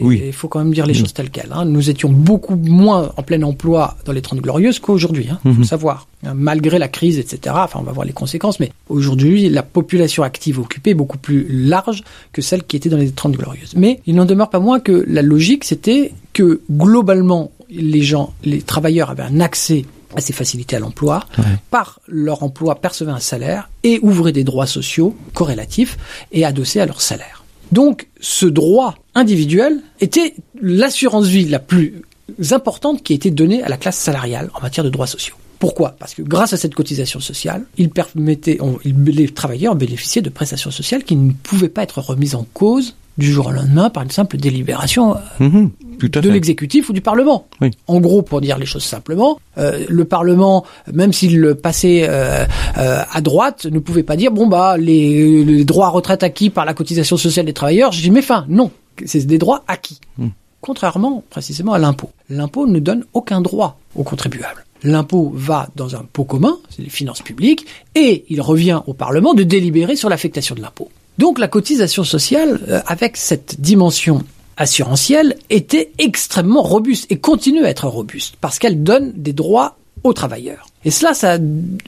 Oui. 0.00 0.22
Il 0.26 0.32
faut 0.32 0.48
quand 0.48 0.58
même 0.58 0.72
dire 0.74 0.86
les 0.86 0.92
Mhm. 0.94 1.00
choses 1.00 1.12
telles 1.14 1.30
quelles. 1.30 1.52
Hein. 1.52 1.64
Nous 1.64 1.90
étions 1.90 2.10
beaucoup 2.10 2.56
moins 2.56 3.12
en 3.16 3.22
plein 3.22 3.42
emploi 3.42 3.96
dans 4.04 4.12
les 4.12 4.20
30 4.22 4.40
glorieuses 4.40 4.78
qu'aujourd'hui, 4.78 5.28
hein, 5.30 5.38
faut 5.42 5.48
Mhm. 5.50 5.58
le 5.60 5.64
savoir. 5.64 6.06
Hein, 6.24 6.32
Malgré 6.34 6.78
la 6.78 6.88
crise, 6.88 7.18
etc., 7.18 7.54
enfin 7.58 7.78
on 7.80 7.84
va 7.84 7.92
voir 7.92 8.06
les 8.06 8.12
conséquences, 8.12 8.60
mais 8.60 8.70
aujourd'hui, 8.88 9.48
la 9.48 9.62
population 9.62 10.22
active 10.22 10.58
occupée 10.58 10.90
est 10.90 10.94
beaucoup 10.94 11.18
plus 11.18 11.46
large 11.50 12.02
que 12.32 12.42
celle 12.42 12.62
qui 12.64 12.76
était 12.76 12.88
dans 12.88 12.96
les 12.98 13.10
30 13.10 13.36
glorieuses. 13.36 13.74
Mais 13.76 14.00
il 14.06 14.14
n'en 14.14 14.24
demeure 14.26 14.50
pas 14.50 14.60
moins 14.60 14.80
que 14.80 15.04
la 15.08 15.22
logique, 15.22 15.64
c'était 15.64 16.12
que 16.36 16.60
globalement, 16.70 17.50
les 17.70 18.02
gens, 18.02 18.34
les 18.44 18.60
travailleurs 18.60 19.08
avaient 19.10 19.22
un 19.22 19.40
accès 19.40 19.86
à 20.14 20.20
ces 20.20 20.34
facilités 20.34 20.76
à 20.76 20.80
l'emploi, 20.80 21.24
Ouais. 21.38 21.44
par 21.70 21.98
leur 22.06 22.42
emploi 22.42 22.74
percevaient 22.74 23.10
un 23.10 23.20
salaire 23.20 23.70
et 23.84 23.98
ouvraient 24.02 24.32
des 24.32 24.44
droits 24.44 24.66
sociaux 24.66 25.16
corrélatifs 25.32 25.96
et 26.32 26.44
adossés 26.44 26.80
à 26.80 26.84
leur 26.86 27.00
salaire. 27.00 27.42
Donc 27.72 28.08
ce 28.20 28.44
droit 28.44 28.96
individuel 29.14 29.80
était 30.00 30.34
l'assurance 30.60 31.26
vie 31.26 31.46
la 31.46 31.58
plus 31.58 32.02
importante 32.50 33.02
qui 33.02 33.14
a 33.14 33.16
été 33.16 33.30
donnée 33.30 33.62
à 33.62 33.68
la 33.70 33.78
classe 33.78 33.96
salariale 33.96 34.50
en 34.54 34.60
matière 34.60 34.84
de 34.84 34.90
droits 34.90 35.06
sociaux. 35.06 35.36
Pourquoi? 35.58 35.96
Parce 35.98 36.14
que 36.14 36.22
grâce 36.22 36.52
à 36.52 36.56
cette 36.56 36.74
cotisation 36.74 37.20
sociale, 37.20 37.64
il 37.78 37.90
permettait, 37.90 38.58
on- 38.60 38.78
les 38.84 39.28
travailleurs 39.28 39.74
bénéficiaient 39.74 40.22
de 40.22 40.28
prestations 40.30 40.70
sociales 40.70 41.02
qui 41.04 41.16
ne 41.16 41.32
pouvaient 41.32 41.68
pas 41.70 41.82
être 41.82 42.00
remises 42.00 42.34
en 42.34 42.46
cause 42.52 42.94
du 43.16 43.32
jour 43.32 43.46
au 43.46 43.50
lendemain 43.50 43.88
par 43.88 44.02
une 44.02 44.10
simple 44.10 44.36
délibération 44.36 45.16
euh, 45.16 45.18
Mhm. 45.48 45.70
De 45.98 46.28
l'exécutif 46.28 46.90
ou 46.90 46.92
du 46.92 47.00
Parlement. 47.00 47.46
Oui. 47.62 47.70
En 47.86 48.00
gros, 48.00 48.20
pour 48.20 48.42
dire 48.42 48.58
les 48.58 48.66
choses 48.66 48.84
simplement, 48.84 49.40
euh, 49.56 49.86
le 49.88 50.04
Parlement, 50.04 50.66
même 50.92 51.14
s'il 51.14 51.38
le 51.40 51.54
passait 51.54 52.04
euh, 52.06 52.44
euh, 52.76 53.00
à 53.10 53.20
droite, 53.22 53.64
ne 53.64 53.78
pouvait 53.78 54.02
pas 54.02 54.14
dire 54.16 54.30
bon 54.30 54.46
bah 54.46 54.76
les, 54.76 55.42
les 55.42 55.64
droits 55.64 55.86
à 55.86 55.88
retraite 55.88 56.22
acquis 56.22 56.50
par 56.50 56.66
la 56.66 56.74
cotisation 56.74 57.16
sociale 57.16 57.46
des 57.46 57.54
travailleurs, 57.54 57.92
j'y 57.92 58.10
mets 58.10 58.20
fin. 58.20 58.44
Non, 58.50 58.70
c'est 59.06 59.24
des 59.26 59.38
droits 59.38 59.64
acquis. 59.68 59.98
Hmm. 60.18 60.28
Contrairement 60.60 61.24
précisément 61.30 61.72
à 61.72 61.78
l'impôt. 61.78 62.10
L'impôt 62.28 62.66
ne 62.66 62.78
donne 62.78 63.04
aucun 63.14 63.40
droit 63.40 63.78
aux 63.94 64.02
contribuables. 64.02 64.65
L'impôt 64.82 65.32
va 65.34 65.68
dans 65.76 65.96
un 65.96 66.04
pot 66.12 66.24
commun, 66.24 66.58
c'est 66.70 66.82
les 66.82 66.90
finances 66.90 67.22
publiques, 67.22 67.66
et 67.94 68.24
il 68.28 68.40
revient 68.40 68.82
au 68.86 68.94
Parlement 68.94 69.34
de 69.34 69.42
délibérer 69.42 69.96
sur 69.96 70.08
l'affectation 70.08 70.54
de 70.54 70.60
l'impôt. 70.60 70.90
Donc 71.18 71.38
la 71.38 71.48
cotisation 71.48 72.04
sociale, 72.04 72.60
euh, 72.68 72.80
avec 72.86 73.16
cette 73.16 73.60
dimension 73.60 74.22
assurantielle, 74.56 75.36
était 75.50 75.90
extrêmement 75.98 76.62
robuste 76.62 77.06
et 77.10 77.18
continue 77.18 77.64
à 77.64 77.70
être 77.70 77.88
robuste 77.88 78.36
parce 78.40 78.58
qu'elle 78.58 78.82
donne 78.82 79.12
des 79.14 79.32
droits 79.32 79.76
aux 80.04 80.12
travailleurs. 80.12 80.66
Et 80.84 80.90
cela, 80.90 81.14
ça 81.14 81.34
a 81.34 81.38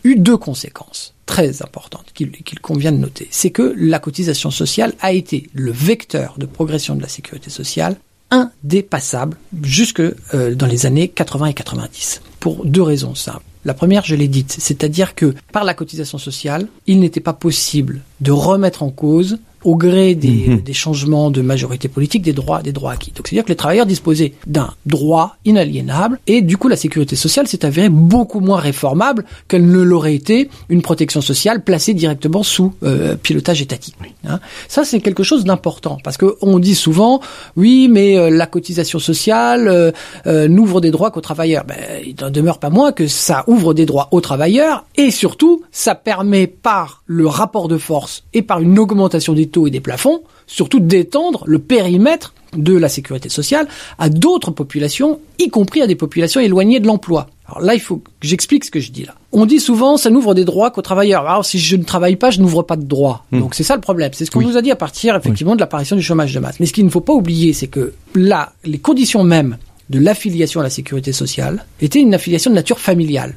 eu 0.05 0.17
deux 0.17 0.37
conséquences 0.37 1.15
très 1.27 1.63
importantes 1.63 2.07
qu'il 2.15 2.33
qu'il 2.33 2.59
convient 2.59 2.91
de 2.91 2.97
noter. 2.97 3.29
C'est 3.31 3.51
que 3.51 3.75
la 3.77 3.99
cotisation 3.99 4.51
sociale 4.51 4.95
a 5.01 5.13
été 5.13 5.49
le 5.53 5.71
vecteur 5.71 6.35
de 6.39 6.47
progression 6.47 6.97
de 6.97 7.03
la 7.03 7.09
sécurité 7.09 7.51
sociale 7.51 7.97
indépassable 8.31 9.37
jusque 9.63 10.01
euh, 10.01 10.55
dans 10.55 10.67
les 10.67 10.87
années 10.87 11.09
80 11.09 11.47
et 11.47 11.55
90. 11.55 12.23
Pour 12.41 12.65
deux 12.65 12.83
raisons 12.83 13.15
simples. 13.15 13.43
La 13.65 13.75
première, 13.75 14.05
je 14.05 14.15
l'ai 14.15 14.29
dite, 14.29 14.57
c'est-à-dire 14.59 15.15
que 15.15 15.35
par 15.53 15.65
la 15.65 15.75
cotisation 15.75 16.19
sociale, 16.19 16.69
il 16.87 17.01
n'était 17.01 17.21
pas 17.21 17.33
possible 17.33 18.01
de 18.21 18.31
remettre 18.31 18.83
en 18.83 18.91
cause 18.91 19.39
au 19.65 19.77
gré 19.77 20.15
des, 20.15 20.29
Mhm. 20.49 20.61
des 20.61 20.73
changements 20.73 21.31
de 21.31 21.41
majorité 21.43 21.89
politique 21.89 22.23
des 22.23 22.33
droits 22.33 22.63
des 22.63 22.73
droits 22.73 22.93
acquis. 22.93 23.13
Donc 23.15 23.27
c'est-à-dire 23.29 23.45
que 23.45 23.49
les 23.51 23.57
travailleurs 23.57 23.87
disposaient 23.87 24.33
d'un 24.47 24.71
droit 24.87 25.37
inaliénable 25.45 26.21
et 26.27 26.43
du 26.43 26.57
coup 26.57 26.69
la 26.69 26.77
sécurité 26.77 27.17
sociale 27.17 27.49
s'est 27.49 27.65
avérée 27.65 27.89
beaucoup 27.89 28.41
moins 28.41 28.59
réformable 28.59 29.25
qu'elle 29.49 29.67
ne 29.67 29.83
l'aurait 29.83 30.15
été 30.15 30.49
une 30.69 30.83
protection 30.83 31.21
sociale 31.21 31.63
placée 31.63 31.95
directement 31.95 32.43
sous 32.43 32.75
euh, 32.83 33.17
pilotage 33.17 33.61
étatique. 33.63 33.97
Hein. 34.27 34.41
Ça 34.69 34.85
c'est 34.85 35.01
quelque 35.01 35.23
chose 35.23 35.45
d'important 35.45 35.99
parce 36.05 36.17
que 36.17 36.37
on 36.41 36.59
dit 36.59 36.75
souvent 36.75 37.21
oui 37.57 37.89
mais 37.91 38.17
euh, 38.17 38.31
la 38.31 38.47
cotisation 38.47 38.99
sociale 38.99 39.69
euh, 39.69 39.91
euh, 40.27 40.49
n'ouvre 40.49 40.81
des 40.81 40.91
droits 40.91 41.11
qu'aux 41.11 41.21
travailleurs. 41.21 41.65
Ben, 41.65 41.77
il 42.07 42.15
n'en 42.21 42.31
demeure 42.31 42.59
pas 42.59 42.71
moins 42.71 42.93
que 42.93 43.07
ça 43.07 43.45
ouvre 43.47 43.75
des 43.75 43.87
droits 43.87 44.09
aux 44.13 44.21
travailleurs 44.21 44.85
et 44.97 45.11
surtout 45.11 45.63
ça 45.73 45.95
permet 45.95 46.47
par 46.47 47.03
le 47.07 47.27
rapport 47.27 47.69
de 47.69 47.79
force 47.79 48.25
et 48.35 48.43
par 48.43 48.61
une 48.61 48.79
augmentation 48.79 49.33
des 49.33 49.48
taux 49.49 49.67
et 49.67 49.71
des 49.71 49.81
plafonds 49.81 50.23
surtout 50.47 50.81
d'étendre 50.81 51.45
le 51.47 51.59
périmètre 51.59 52.33
de 52.57 52.75
la 52.75 52.89
sécurité 52.89 53.29
sociale 53.29 53.69
à 53.99 54.09
d'autres 54.09 54.51
populations, 54.51 55.21
y 55.39 55.51
compris 55.51 55.83
à 55.83 55.87
des 55.87 55.95
populations 55.95 56.41
éloignées 56.41 56.81
de 56.81 56.87
l'emploi. 56.87 57.27
Alors 57.47 57.61
là, 57.61 57.75
il 57.75 57.81
faut 57.81 57.97
que 57.99 58.11
j'explique 58.23 58.65
ce 58.65 58.71
que 58.71 58.81
je 58.81 58.91
dis 58.91 59.05
là. 59.05 59.15
On 59.33 59.45
dit 59.45 59.61
souvent, 59.61 59.99
ça 59.99 60.09
n'ouvre 60.09 60.33
des 60.35 60.47
droits 60.47 60.71
qu'aux 60.71 60.81
travailleurs. 60.81 61.29
Alors 61.29 61.45
si 61.45 61.59
je 61.59 61.77
ne 61.77 61.83
travaille 61.85 62.17
pas, 62.17 62.31
je 62.31 62.41
n'ouvre 62.41 62.63
pas 62.63 62.77
de 62.77 62.85
droits. 62.85 63.25
Donc 63.33 63.55
c'est 63.55 63.63
ça 63.65 63.75
le 63.75 63.83
problème. 63.83 64.11
C'est 64.15 64.25
ce 64.25 64.31
qu'on 64.31 64.39
Oui. 64.39 64.47
nous 64.47 64.57
a 64.57 64.63
dit 64.63 64.71
à 64.71 64.77
partir 64.77 65.15
effectivement 65.17 65.55
de 65.55 65.61
l'apparition 65.61 65.97
du 65.97 66.03
chômage 66.03 66.33
de 66.33 66.41
masse. 66.41 66.59
Mais 66.61 66.65
ce 66.67 66.73
qu'il 66.73 66.87
ne 66.87 66.91
faut 66.91 67.03
pas 67.03 67.13
oublier, 67.13 67.53
c'est 67.53 67.67
que 67.67 67.93
là, 68.15 68.53
les 68.65 68.79
conditions 68.79 69.23
mêmes 69.25 69.59
de 69.91 69.99
l'affiliation 69.99 70.61
à 70.61 70.63
la 70.63 70.71
sécurité 70.71 71.13
sociale 71.13 71.67
étaient 71.83 72.01
une 72.01 72.15
affiliation 72.15 72.51
de 72.51 72.55
nature 72.57 72.79
familiale. 72.81 73.37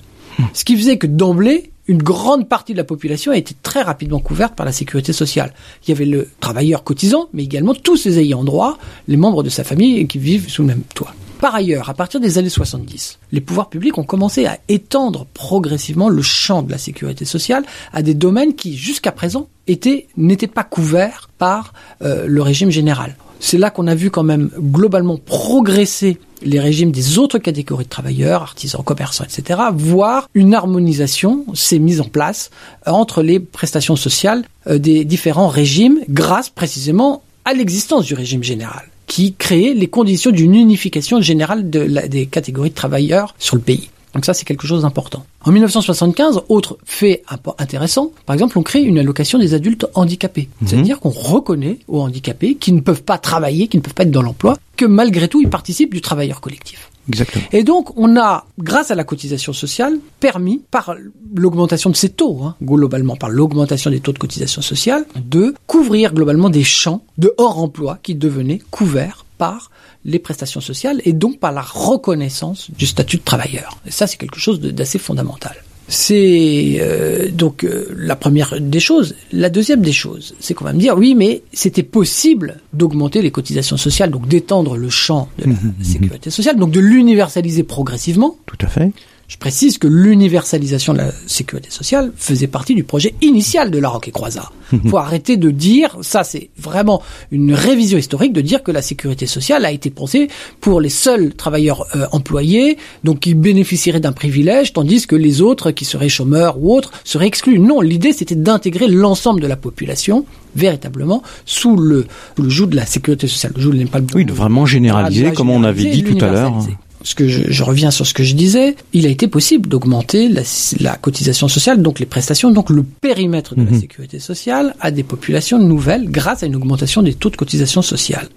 Ce 0.54 0.64
qui 0.64 0.78
faisait 0.78 0.98
que 0.98 1.08
d'emblée, 1.08 1.72
une 1.92 2.02
grande 2.02 2.48
partie 2.48 2.72
de 2.72 2.78
la 2.78 2.86
population 2.86 3.34
a 3.34 3.38
été 3.38 3.54
très 3.64 3.82
rapidement 3.82 4.20
couverte 4.20 4.56
par 4.56 4.66
la 4.66 4.72
sécurité 4.72 5.12
sociale. 5.12 5.54
Il 5.84 5.90
y 5.90 5.94
avait 5.94 6.06
le 6.06 6.30
travailleur 6.40 6.86
cotisant, 6.86 7.28
mais 7.34 7.44
également 7.44 7.74
tous 7.74 7.98
ses 7.98 8.18
ayants 8.18 8.46
droit, 8.46 8.78
les 9.10 9.18
membres 9.18 9.44
de 9.44 9.50
sa 9.50 9.66
famille 9.66 10.08
qui 10.08 10.18
vivent 10.18 10.50
sous 10.50 10.62
le 10.62 10.70
même 10.70 10.84
toit. 10.96 11.14
Par 11.42 11.54
ailleurs, 11.54 11.90
à 11.90 11.94
partir 11.94 12.22
des 12.22 12.38
années 12.38 12.48
70, 12.48 13.20
les 13.34 13.42
pouvoirs 13.42 13.70
publics 13.70 13.98
ont 13.98 14.06
commencé 14.06 14.46
à 14.46 14.58
étendre 14.70 15.26
progressivement 15.34 16.08
le 16.08 16.22
champ 16.22 16.62
de 16.62 16.72
la 16.72 16.78
sécurité 16.78 17.26
sociale 17.26 17.66
à 17.92 18.02
des 18.02 18.14
domaines 18.14 18.56
qui, 18.56 18.78
jusqu'à 18.78 19.12
présent, 19.12 19.50
étaient 19.68 20.08
n'étaient 20.16 20.48
pas 20.48 20.64
couverts 20.64 21.30
par 21.40 21.74
euh, 22.04 22.26
le 22.26 22.42
régime 22.42 22.70
général. 22.70 23.18
C'est 23.42 23.58
là 23.58 23.70
qu'on 23.70 23.88
a 23.88 23.96
vu 23.96 24.12
quand 24.12 24.24
même 24.24 24.50
globalement 24.58 25.18
progresser 25.18 26.20
les 26.42 26.60
régimes 26.60 26.92
des 26.92 27.18
autres 27.18 27.40
catégories 27.40 27.86
de 27.86 27.90
travailleurs, 27.90 28.42
artisans, 28.42 28.84
commerçants, 28.84 29.24
etc., 29.24 29.60
voire 29.74 30.30
une 30.34 30.54
harmonisation 30.54 31.46
s'est 31.54 31.80
mise 31.80 32.02
en 32.02 32.06
place 32.06 32.52
euh, 32.88 32.92
entre 32.92 33.24
les 33.24 33.40
prestations 33.40 33.96
sociales 33.96 34.44
euh, 34.68 34.78
des 34.78 35.06
différents 35.06 35.48
régimes 35.48 36.00
grâce 36.10 36.50
précisément 36.50 37.24
à 37.46 37.54
l'existence 37.54 38.06
du 38.06 38.14
régime 38.14 38.44
général 38.44 38.84
qui 39.08 39.34
créait 39.34 39.74
les 39.74 39.88
conditions 39.88 40.32
d'une 40.32 40.56
unification 40.56 41.20
générale 41.20 41.70
des 41.70 42.28
catégories 42.28 42.70
de 42.70 42.76
travailleurs 42.76 43.36
sur 43.40 43.58
le 43.58 43.62
pays. 43.62 43.90
Donc 44.14 44.26
ça, 44.26 44.34
c'est 44.34 44.46
quelque 44.46 44.68
chose 44.68 44.82
d'important. 44.82 45.26
En 45.44 45.52
1975, 45.52 46.42
autre 46.50 46.78
fait 46.86 47.24
intéressant, 47.58 48.12
par 48.26 48.34
exemple, 48.34 48.58
on 48.58 48.64
crée 48.64 48.82
une 48.82 49.00
allocation 49.00 49.40
des 49.40 49.54
adultes 49.54 49.88
handicapés. 49.94 50.50
C'est-à-dire 50.66 51.00
qu'on 51.00 51.10
reconnaît 51.10 51.80
aux 51.88 52.02
handicapés 52.02 52.56
qui 52.56 52.74
ne 52.74 52.82
peuvent 52.82 53.04
pas 53.04 53.18
travailler, 53.18 53.68
qui 53.68 53.78
ne 53.78 53.82
peuvent 53.82 53.94
pas 53.94 54.04
être 54.04 54.12
dans 54.12 54.22
l'emploi, 54.22 54.58
que 54.76 54.86
malgré 54.86 55.28
tout, 55.28 55.42
ils 55.42 55.50
participent 55.50 55.94
du 55.94 56.02
travailleur 56.02 56.42
collectif. 56.42 56.90
Exactement. 57.08 57.46
Et 57.52 57.64
donc, 57.64 57.98
on 57.98 58.18
a, 58.18 58.46
grâce 58.60 58.92
à 58.92 58.96
la 58.96 59.04
cotisation 59.04 59.54
sociale, 59.54 59.98
permis, 60.20 60.62
par 60.72 60.96
l'augmentation 61.36 61.90
de 61.90 61.96
ces 61.96 62.10
taux, 62.10 62.42
hein, 62.44 62.56
globalement, 62.64 63.16
par 63.16 63.30
l'augmentation 63.30 63.90
des 63.90 64.00
taux 64.00 64.14
de 64.14 64.20
cotisation 64.20 64.62
sociale, 64.62 65.06
de 65.16 65.56
couvrir 65.68 66.14
globalement 66.14 66.50
des 66.50 66.64
champs 66.64 67.04
de 67.18 67.34
hors 67.38 67.60
emploi 67.60 68.00
qui 68.04 68.16
devenaient 68.16 68.62
couverts 68.70 69.26
par 69.38 69.72
les 70.06 70.20
prestations 70.20 70.62
sociales 70.62 71.02
et 71.06 71.14
donc 71.14 71.40
par 71.40 71.52
la 71.52 71.62
reconnaissance 71.62 72.70
du 72.72 72.86
statut 72.86 73.18
de 73.18 73.24
travailleur. 73.24 73.78
Et 73.86 73.92
ça, 73.92 74.08
c'est 74.08 74.18
quelque 74.18 74.40
chose 74.40 74.60
d'assez 74.60 75.00
fondamental. 75.00 75.56
C'est 75.88 76.78
euh, 76.80 77.30
donc 77.32 77.66
euh, 77.66 77.94
la 77.98 78.16
première 78.16 78.62
des 78.62 78.80
choses. 78.80 79.16
La 79.34 79.50
deuxième 79.50 79.82
des 79.82 79.92
choses, 79.92 80.36
c'est 80.40 80.54
qu'on 80.54 80.64
va 80.64 80.72
me 80.72 80.80
dire 80.80 80.96
oui, 80.98 81.16
mais 81.16 81.44
c'était 81.52 81.84
possible 81.84 82.62
d'augmenter 82.72 83.22
les 83.22 83.32
cotisations 83.32 83.76
sociales, 83.76 84.10
donc 84.10 84.28
d'étendre 84.28 84.78
le 84.78 84.90
champ 84.90 85.28
de 85.38 85.50
la 85.52 85.56
sécurité 85.84 86.30
sociale, 86.30 86.56
donc 86.58 86.72
de 86.72 86.80
l'universaliser 86.80 87.64
progressivement. 87.64 88.38
Tout 88.46 88.58
à 88.62 88.68
fait. 88.68 88.92
Je 89.32 89.38
précise 89.38 89.78
que 89.78 89.88
l'universalisation 89.88 90.92
de 90.92 90.98
la 90.98 91.12
sécurité 91.26 91.70
sociale 91.72 92.12
faisait 92.18 92.48
partie 92.48 92.76
du 92.76 92.84
projet 92.84 93.16
initial 93.22 93.72
de 93.72 93.80
la 93.80 93.88
Roque 93.88 94.10
et 94.10 94.12
Croisat. 94.12 94.52
faut 94.90 94.98
arrêter 94.98 95.38
de 95.38 95.52
dire, 95.52 95.96
ça 96.02 96.26
c'est 96.26 96.50
vraiment 96.58 97.02
une 97.32 97.54
révision 97.54 97.98
historique, 97.98 98.34
de 98.34 98.42
dire 98.42 98.62
que 98.62 98.72
la 98.72 98.82
sécurité 98.82 99.28
sociale 99.28 99.64
a 99.64 99.72
été 99.72 99.90
pensée 99.90 100.28
pour 100.60 100.82
les 100.82 100.90
seuls 100.90 101.34
travailleurs 101.34 101.86
euh, 101.96 102.08
employés, 102.12 102.78
donc 103.06 103.22
qui 103.22 103.34
bénéficieraient 103.34 104.02
d'un 104.02 104.12
privilège, 104.12 104.74
tandis 104.74 105.08
que 105.08 105.16
les 105.16 105.42
autres, 105.42 105.72
qui 105.72 105.86
seraient 105.86 106.10
chômeurs 106.10 106.62
ou 106.62 106.76
autres, 106.76 106.92
seraient 107.06 107.28
exclus. 107.28 107.58
Non, 107.58 107.80
l'idée 107.80 108.12
c'était 108.12 108.36
d'intégrer 108.36 108.90
l'ensemble 108.90 109.40
de 109.40 109.48
la 109.48 109.56
population 109.56 110.26
véritablement 110.58 111.24
sous 111.46 111.78
le, 111.78 112.06
sous 112.36 112.44
le 112.44 112.50
joug 112.50 112.68
de 112.68 112.76
la 112.76 112.86
sécurité 112.86 113.28
sociale. 113.28 113.54
Le 113.56 113.62
joug 113.62 113.72
pas 113.90 114.00
le 114.00 114.08
Oui, 114.14 114.26
de 114.26 114.34
vraiment 114.34 114.66
généraliser, 114.66 115.32
comme 115.32 115.50
on 115.50 115.64
avait 115.64 115.90
dit 115.90 116.04
tout 116.04 116.18
à 116.20 116.30
l'heure. 116.30 116.66
Ce 117.04 117.16
que 117.16 117.28
je, 117.28 117.52
je, 117.52 117.64
reviens 117.64 117.92
sur 117.92 118.06
ce 118.06 118.14
que 118.14 118.24
je 118.24 118.36
disais, 118.36 118.76
il 118.94 119.06
a 119.06 119.10
été 119.10 119.28
possible 119.28 119.68
d'augmenter 119.68 120.28
la, 120.30 120.42
la, 120.80 120.96
cotisation 120.96 121.48
sociale, 121.48 121.82
donc 121.82 122.00
les 122.00 122.06
prestations, 122.06 122.52
donc 122.52 122.70
le 122.70 122.84
périmètre 122.84 123.56
de 123.56 123.62
Mhm. 123.62 123.74
la 123.74 123.80
sécurité 123.80 124.20
sociale 124.20 124.76
à 124.80 124.92
des 124.92 125.04
populations 125.04 125.60
nouvelles 125.60 126.10
grâce 126.10 126.44
à 126.44 126.46
une 126.46 126.56
augmentation 126.56 127.02
des 127.02 127.14
taux 127.14 127.30
de 127.30 127.38
cotisation 127.38 127.82
sociale. 127.82 128.28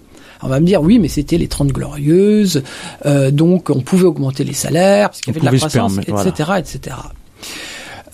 On 0.41 0.47
va 0.47 0.59
me 0.59 0.65
dire 0.65 0.81
oui, 0.81 0.99
mais 0.99 1.07
c'était 1.07 1.37
les 1.37 1.47
30 1.47 1.69
glorieuses, 1.69 2.63
euh, 3.05 3.31
donc 3.31 3.69
on 3.69 3.81
pouvait 3.81 4.05
augmenter 4.05 4.43
les 4.43 4.53
salaires 4.53 5.09
parce 5.09 5.21
qu'il 5.21 5.33
y 5.33 5.37
avait 5.37 5.45
de 5.45 5.51
la 5.51 5.57
croissance, 5.57 5.97
etc., 5.97 6.51
etc. 6.59 6.95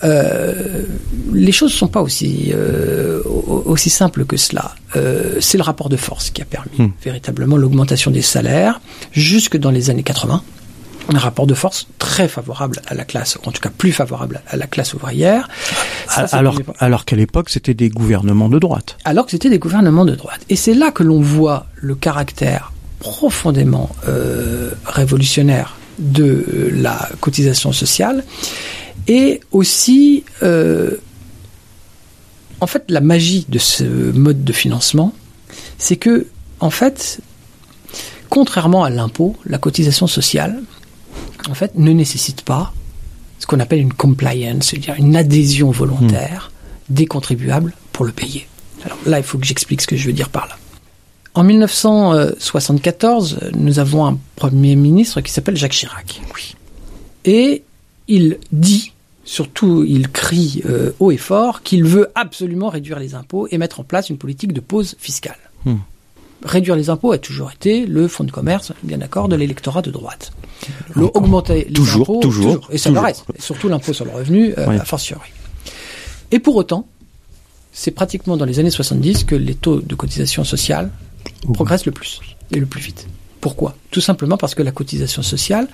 Euh, 0.04 0.82
les 1.32 1.52
choses 1.52 1.72
sont 1.72 1.88
pas 1.88 2.02
aussi 2.02 2.52
euh, 2.54 3.22
au- 3.24 3.62
aussi 3.66 3.90
simples 3.90 4.24
que 4.24 4.36
cela. 4.36 4.74
Euh, 4.96 5.36
c'est 5.40 5.56
le 5.58 5.62
rapport 5.64 5.88
de 5.88 5.96
force 5.96 6.30
qui 6.30 6.42
a 6.42 6.44
permis 6.44 6.70
Hmm. 6.78 6.88
véritablement 7.04 7.56
l'augmentation 7.56 8.10
des 8.10 8.22
salaires 8.22 8.80
jusque 9.12 9.56
dans 9.56 9.70
les 9.70 9.90
années 9.90 10.02
80. 10.02 10.42
Un 11.12 11.18
rapport 11.18 11.46
de 11.48 11.54
force 11.54 11.88
très 11.98 12.28
favorable 12.28 12.80
à 12.86 12.94
la 12.94 13.04
classe, 13.04 13.36
en 13.44 13.50
tout 13.50 13.60
cas 13.60 13.70
plus 13.76 13.90
favorable 13.92 14.40
à 14.48 14.56
la 14.56 14.66
classe 14.68 14.94
ouvrière. 14.94 15.48
Ça, 16.08 16.22
alors 16.32 16.56
alors 16.78 17.04
qu'à 17.04 17.16
l'époque, 17.16 17.50
c'était 17.50 17.74
des 17.74 17.88
gouvernements 17.88 18.48
de 18.48 18.58
droite. 18.60 18.96
alors 19.04 19.24
que 19.26 19.32
c'était 19.32 19.50
des 19.50 19.58
gouvernements 19.58 20.04
de 20.04 20.14
droite. 20.14 20.40
Et 20.48 20.56
c'est 20.56 20.74
là 20.74 20.90
que 20.92 21.02
l'on 21.02 21.20
voit 21.20 21.66
le 21.76 21.94
caractère 21.96 22.72
profondément 23.00 23.90
révolutionnaire 24.86 25.76
de 25.98 26.70
la 26.72 27.08
cotisation 27.20 27.72
sociale 27.72 28.24
et 29.08 29.40
aussi 29.50 30.24
euh, 30.42 30.96
en 32.60 32.66
fait 32.66 32.84
la 32.88 33.00
magie 33.00 33.46
de 33.48 33.58
ce 33.58 33.84
mode 33.84 34.44
de 34.44 34.52
financement 34.52 35.12
c'est 35.78 35.96
que 35.96 36.26
en 36.60 36.70
fait 36.70 37.20
contrairement 38.28 38.84
à 38.84 38.90
l'impôt 38.90 39.36
la 39.44 39.58
cotisation 39.58 40.06
sociale 40.06 40.62
en 41.48 41.54
fait 41.54 41.74
ne 41.76 41.92
nécessite 41.92 42.42
pas 42.42 42.72
ce 43.38 43.46
qu'on 43.46 43.60
appelle 43.60 43.80
une 43.80 43.92
compliance 43.92 44.68
c'est-à-dire 44.68 44.94
une 44.98 45.16
adhésion 45.16 45.70
volontaire 45.70 46.52
des 46.88 47.06
contribuables 47.06 47.74
pour 47.92 48.04
le 48.04 48.12
payer 48.12 48.46
alors 48.84 48.98
là 49.06 49.18
il 49.18 49.24
faut 49.24 49.38
que 49.38 49.46
j'explique 49.46 49.82
ce 49.82 49.86
que 49.86 49.96
je 49.96 50.06
veux 50.06 50.12
dire 50.12 50.28
par 50.28 50.46
là 50.48 50.56
en 51.34 51.44
1974, 51.44 53.38
nous 53.54 53.78
avons 53.78 54.06
un 54.06 54.18
Premier 54.36 54.76
ministre 54.76 55.22
qui 55.22 55.32
s'appelle 55.32 55.56
Jacques 55.56 55.72
Chirac. 55.72 56.20
Oui. 56.34 56.54
Et 57.24 57.62
il 58.14 58.38
dit, 58.52 58.92
surtout 59.24 59.84
il 59.88 60.08
crie 60.10 60.62
euh, 60.66 60.92
haut 61.00 61.10
et 61.10 61.16
fort, 61.16 61.62
qu'il 61.62 61.84
veut 61.84 62.10
absolument 62.14 62.68
réduire 62.68 62.98
les 62.98 63.14
impôts 63.14 63.48
et 63.50 63.56
mettre 63.56 63.80
en 63.80 63.84
place 63.84 64.10
une 64.10 64.18
politique 64.18 64.52
de 64.52 64.60
pause 64.60 64.96
fiscale. 64.98 65.38
Hmm. 65.64 65.76
Réduire 66.44 66.76
les 66.76 66.90
impôts 66.90 67.12
a 67.12 67.18
toujours 67.18 67.52
été 67.52 67.86
le 67.86 68.08
fonds 68.08 68.24
de 68.24 68.30
commerce, 68.32 68.72
bien 68.82 68.98
d'accord, 68.98 69.28
de 69.28 69.36
l'électorat 69.36 69.80
de 69.80 69.90
droite. 69.90 70.32
Le 70.94 71.04
augmenter 71.14 71.64
les 71.68 71.72
Toujours, 71.72 72.02
impôts, 72.02 72.20
toujours, 72.20 72.68
et 72.70 72.78
ça 72.78 72.90
le 72.90 72.98
reste, 72.98 73.24
et 73.36 73.40
surtout 73.40 73.68
l'impôt 73.68 73.92
sur 73.92 74.04
le 74.04 74.10
revenu, 74.10 74.52
euh, 74.58 74.66
Oui. 74.68 74.76
a 74.76 74.84
fortiori. 74.84 75.30
Et 76.30 76.38
pour 76.38 76.56
autant, 76.56 76.86
c'est 77.72 77.92
pratiquement 77.92 78.36
dans 78.36 78.44
les 78.44 78.58
années 78.58 78.70
70 78.70 79.24
que 79.24 79.34
les 79.34 79.54
taux 79.54 79.80
de 79.80 79.94
cotisation 79.94 80.44
sociale 80.44 80.90
progressent 81.54 81.86
le 81.86 81.92
plus 81.92 82.20
et 82.50 82.58
le 82.60 82.66
plus 82.66 82.80
vite. 82.82 83.06
Pourquoi? 83.42 83.74
Tout 83.90 84.00
simplement 84.00 84.36
parce 84.38 84.54
que 84.54 84.62
la 84.62 84.72
cotisation 84.72 85.22
sociale, 85.22 85.66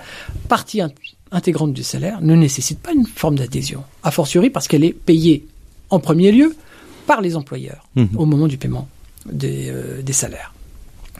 partie 0.49 0.79
int- 0.79 0.91
intégrante 1.31 1.71
du 1.73 1.83
salaire, 1.83 2.19
ne 2.21 2.35
nécessite 2.35 2.79
pas 2.79 2.91
une 2.91 3.05
forme 3.05 3.35
d'adhésion. 3.37 3.83
A 4.03 4.11
fortiori 4.11 4.49
parce 4.49 4.67
qu'elle 4.67 4.83
est 4.83 4.91
payée 4.91 5.45
en 5.91 5.99
premier 5.99 6.31
lieu 6.33 6.55
par 7.07 7.21
les 7.21 7.35
employeurs 7.37 7.87
Mhm. 7.95 8.09
au 8.17 8.25
moment 8.25 8.47
du 8.47 8.57
paiement 8.57 8.87
des, 9.31 9.69
euh, 9.69 10.01
des 10.01 10.13
salaires. 10.13 10.53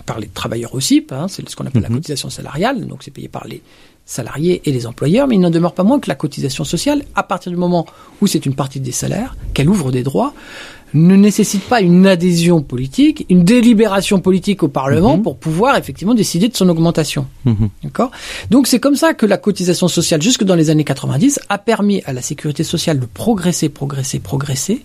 Par 0.06 0.20
les 0.20 0.28
travailleurs 0.28 0.74
aussi, 0.74 1.06
hein, 1.12 1.28
c'est 1.28 1.48
ce 1.48 1.56
qu'on 1.56 1.68
appelle 1.68 1.84
la 1.84 1.90
Mhm. 1.90 1.96
cotisation 1.98 2.30
salariale, 2.32 2.88
donc 2.88 3.04
c'est 3.04 3.12
payé 3.12 3.28
par 3.28 3.46
les 3.48 3.62
salariés 4.06 4.62
et 4.66 4.72
les 4.72 4.88
employeurs, 4.88 5.28
mais 5.28 5.36
il 5.36 5.40
n'en 5.42 5.52
demeure 5.52 5.76
pas 5.76 5.84
moins 5.84 6.00
que 6.00 6.10
la 6.10 6.16
cotisation 6.16 6.64
sociale, 6.64 7.04
à 7.14 7.22
partir 7.22 7.52
du 7.52 7.58
moment 7.60 7.86
où 8.22 8.26
c'est 8.28 8.44
une 8.48 8.56
partie 8.56 8.80
des 8.80 8.92
salaires, 8.92 9.36
qu'elle 9.54 9.70
ouvre 9.70 9.92
des 9.92 10.02
droits, 10.02 10.34
ne 10.94 11.16
nécessite 11.16 11.64
pas 11.64 11.82
une 11.82 12.08
adhésion 12.08 12.62
politique, 12.62 13.26
une 13.30 13.44
délibération 13.44 14.20
politique 14.20 14.64
au 14.64 14.68
Parlement 14.68 15.18
Mhm. 15.18 15.24
pour 15.24 15.38
pouvoir 15.38 15.78
effectivement 15.78 16.14
décider 16.14 16.48
de 16.48 16.56
son 16.56 16.68
augmentation. 16.70 17.28
Mhm. 17.46 17.70
D'accord? 17.84 18.12
Donc 18.50 18.68
c'est 18.68 18.80
comme 18.80 18.96
ça 18.96 19.14
que 19.14 19.26
la 19.26 19.38
cotisation 19.38 19.88
sociale, 19.88 20.22
jusque 20.22 20.44
dans 20.44 20.56
les 20.56 20.70
années 20.70 20.84
90, 20.84 21.40
a 21.50 21.58
permis 21.58 22.02
à 22.06 22.14
la 22.14 22.22
sécurité 22.22 22.64
sociale 22.64 23.00
de 23.00 23.06
progresser, 23.06 23.70
progresser, 23.70 24.20
progresser, 24.20 24.84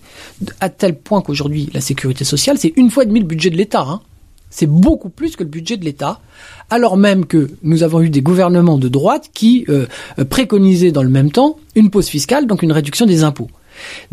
à 0.59 0.69
tel 0.69 0.95
point 0.97 1.21
qu'aujourd'hui, 1.21 1.69
la 1.73 1.81
sécurité 1.81 2.23
sociale, 2.23 2.57
c'est 2.57 2.73
une 2.75 2.89
fois 2.89 3.03
et 3.03 3.07
demi 3.07 3.19
le 3.19 3.25
budget 3.25 3.49
de 3.49 3.57
l'État. 3.57 3.81
Hein. 3.87 4.01
C'est 4.49 4.67
beaucoup 4.67 5.09
plus 5.09 5.35
que 5.35 5.43
le 5.43 5.49
budget 5.49 5.75
de 5.75 5.83
l'État, 5.83 6.21
alors 6.69 6.95
même 6.95 7.25
que 7.25 7.49
nous 7.63 7.83
avons 7.83 8.01
eu 8.01 8.09
des 8.09 8.21
gouvernements 8.21 8.77
de 8.77 8.87
droite 8.87 9.29
qui 9.33 9.65
euh, 9.67 9.85
euh, 10.19 10.23
préconisaient 10.23 10.91
dans 10.91 11.03
le 11.03 11.09
même 11.09 11.31
temps 11.31 11.57
une 11.75 11.89
pause 11.89 12.07
fiscale, 12.07 12.47
donc 12.47 12.63
une 12.63 12.71
réduction 12.71 13.05
des 13.05 13.23
impôts. 13.23 13.49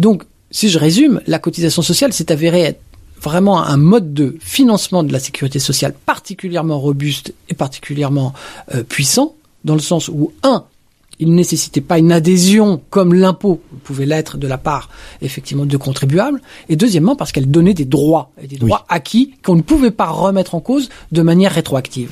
Donc, 0.00 0.24
si 0.52 0.68
je 0.68 0.78
résume, 0.78 1.20
la 1.26 1.38
cotisation 1.38 1.82
sociale 1.82 2.12
s'est 2.12 2.30
avérée 2.30 2.60
être 2.60 2.80
vraiment 3.20 3.62
un 3.62 3.76
mode 3.76 4.12
de 4.12 4.36
financement 4.40 5.02
de 5.02 5.12
la 5.12 5.18
sécurité 5.18 5.58
sociale 5.58 5.94
particulièrement 5.94 6.78
robuste 6.78 7.34
et 7.48 7.54
particulièrement 7.54 8.34
euh, 8.74 8.82
puissant, 8.82 9.34
dans 9.64 9.74
le 9.74 9.80
sens 9.80 10.08
où, 10.08 10.32
un, 10.42 10.64
il 11.18 11.30
ne 11.30 11.34
nécessitait 11.34 11.80
pas 11.80 11.98
une 11.98 12.10
adhésion 12.10 12.82
comme 12.90 13.14
l'impôt 13.14 13.62
pouvait 13.84 14.06
l'être 14.06 14.38
de 14.38 14.46
la 14.46 14.58
part 14.58 14.90
effectivement 15.20 15.66
de 15.66 15.76
contribuables, 15.76 16.42
et 16.68 16.76
deuxièmement 16.76 17.16
parce 17.16 17.32
qu'elle 17.32 17.50
donnait 17.50 17.74
des 17.74 17.84
droits, 17.84 18.30
et 18.42 18.46
des 18.46 18.56
droits 18.56 18.84
acquis 18.88 19.34
qu'on 19.42 19.56
ne 19.56 19.62
pouvait 19.62 19.90
pas 19.90 20.08
remettre 20.08 20.54
en 20.54 20.60
cause 20.60 20.90
de 21.12 21.22
manière 21.22 21.52
rétroactive. 21.52 22.10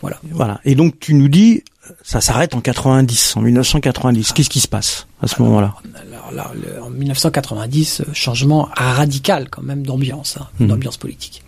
Voilà. 0.00 0.18
Voilà. 0.30 0.60
Et 0.64 0.74
donc 0.74 0.98
tu 0.98 1.14
nous 1.14 1.28
dis, 1.28 1.62
ça 2.02 2.20
s'arrête 2.20 2.54
en 2.54 2.60
90, 2.60 3.36
en 3.36 3.40
1990. 3.42 4.32
Qu'est-ce 4.32 4.50
qui 4.50 4.60
se 4.60 4.68
passe 4.68 5.06
à 5.22 5.26
ce 5.28 5.40
moment-là? 5.42 5.74
Alors 6.12 6.32
là, 6.32 6.52
le- 6.54 6.82
en 6.82 6.90
1990, 6.90 8.00
euh, 8.00 8.04
changement 8.12 8.68
radical 8.76 9.48
quand 9.50 9.62
même 9.62 9.84
d'ambiance, 9.86 10.36
hein, 10.40 10.46
Mhm. 10.60 10.68
d'ambiance 10.68 10.96
politique. 10.96 11.42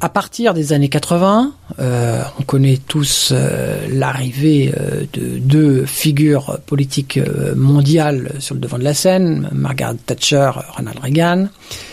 À 0.00 0.08
partir 0.08 0.54
des 0.54 0.72
années 0.72 0.88
80, 0.88 1.52
euh, 1.78 2.22
on 2.38 2.42
connaît 2.42 2.78
tous 2.78 3.30
euh, 3.32 3.86
l'arrivée 3.90 4.74
euh, 4.76 5.04
de 5.12 5.38
deux 5.38 5.86
figures 5.86 6.58
politiques 6.66 7.18
mondiales 7.56 8.32
sur 8.40 8.54
le 8.54 8.60
devant 8.60 8.78
de 8.78 8.84
la 8.84 8.92
scène, 8.94 9.48
Margaret 9.52 9.94
Thatcher, 10.04 10.50
Ronald 10.76 10.98
Reagan. 10.98 11.48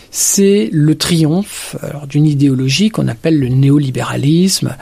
C'est 0.09 0.67
le 0.73 0.95
triomphe 0.95 1.77
d'une 2.09 2.25
idéologie 2.25 2.89
qu'on 2.89 3.07
appelle 3.07 3.39
le 3.39 3.47
néolibéralisme, 3.47 4.75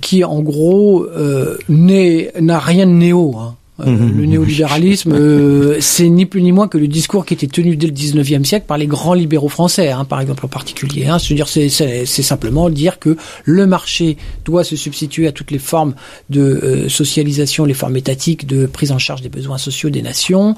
qui 0.00 0.24
en 0.24 0.40
gros 0.40 1.04
euh, 1.04 1.56
n'a 1.68 2.58
rien 2.58 2.86
de 2.86 2.92
néo. 2.92 3.34
hein. 3.38 3.54
Euh, 3.80 3.86
Mhm. 3.86 4.18
le 4.18 4.26
néolibéralisme, 4.26 5.12
euh, 5.14 5.78
c'est 5.80 6.10
ni 6.10 6.26
plus 6.26 6.42
ni 6.42 6.52
moins 6.52 6.68
que 6.68 6.76
le 6.76 6.86
discours 6.86 7.24
qui 7.24 7.32
était 7.32 7.46
tenu 7.46 7.76
dès 7.76 7.86
le 7.86 7.94
19e 7.94 8.44
siècle 8.44 8.66
par 8.68 8.76
les 8.76 8.86
grands 8.86 9.14
libéraux 9.14 9.48
français, 9.48 9.88
hein, 9.90 10.04
par 10.04 10.20
exemple 10.20 10.44
en 10.44 10.48
particulier. 10.48 11.06
Hein. 11.06 11.18
C'est-à-dire, 11.18 11.48
c'est, 11.48 11.70
c'est, 11.70 12.04
c'est 12.04 12.20
simplement 12.22 12.68
dire 12.68 12.98
que 12.98 13.16
le 13.46 13.66
marché 13.66 14.18
doit 14.44 14.64
se 14.64 14.76
substituer 14.76 15.26
à 15.28 15.32
toutes 15.32 15.50
les 15.50 15.58
formes 15.58 15.94
de 16.28 16.42
euh, 16.42 16.88
socialisation, 16.90 17.64
les 17.64 17.72
formes 17.72 17.96
étatiques 17.96 18.46
de 18.46 18.66
prise 18.66 18.92
en 18.92 18.98
charge 18.98 19.22
des 19.22 19.30
besoins 19.30 19.56
sociaux 19.56 19.88
des 19.88 20.02
nations. 20.02 20.56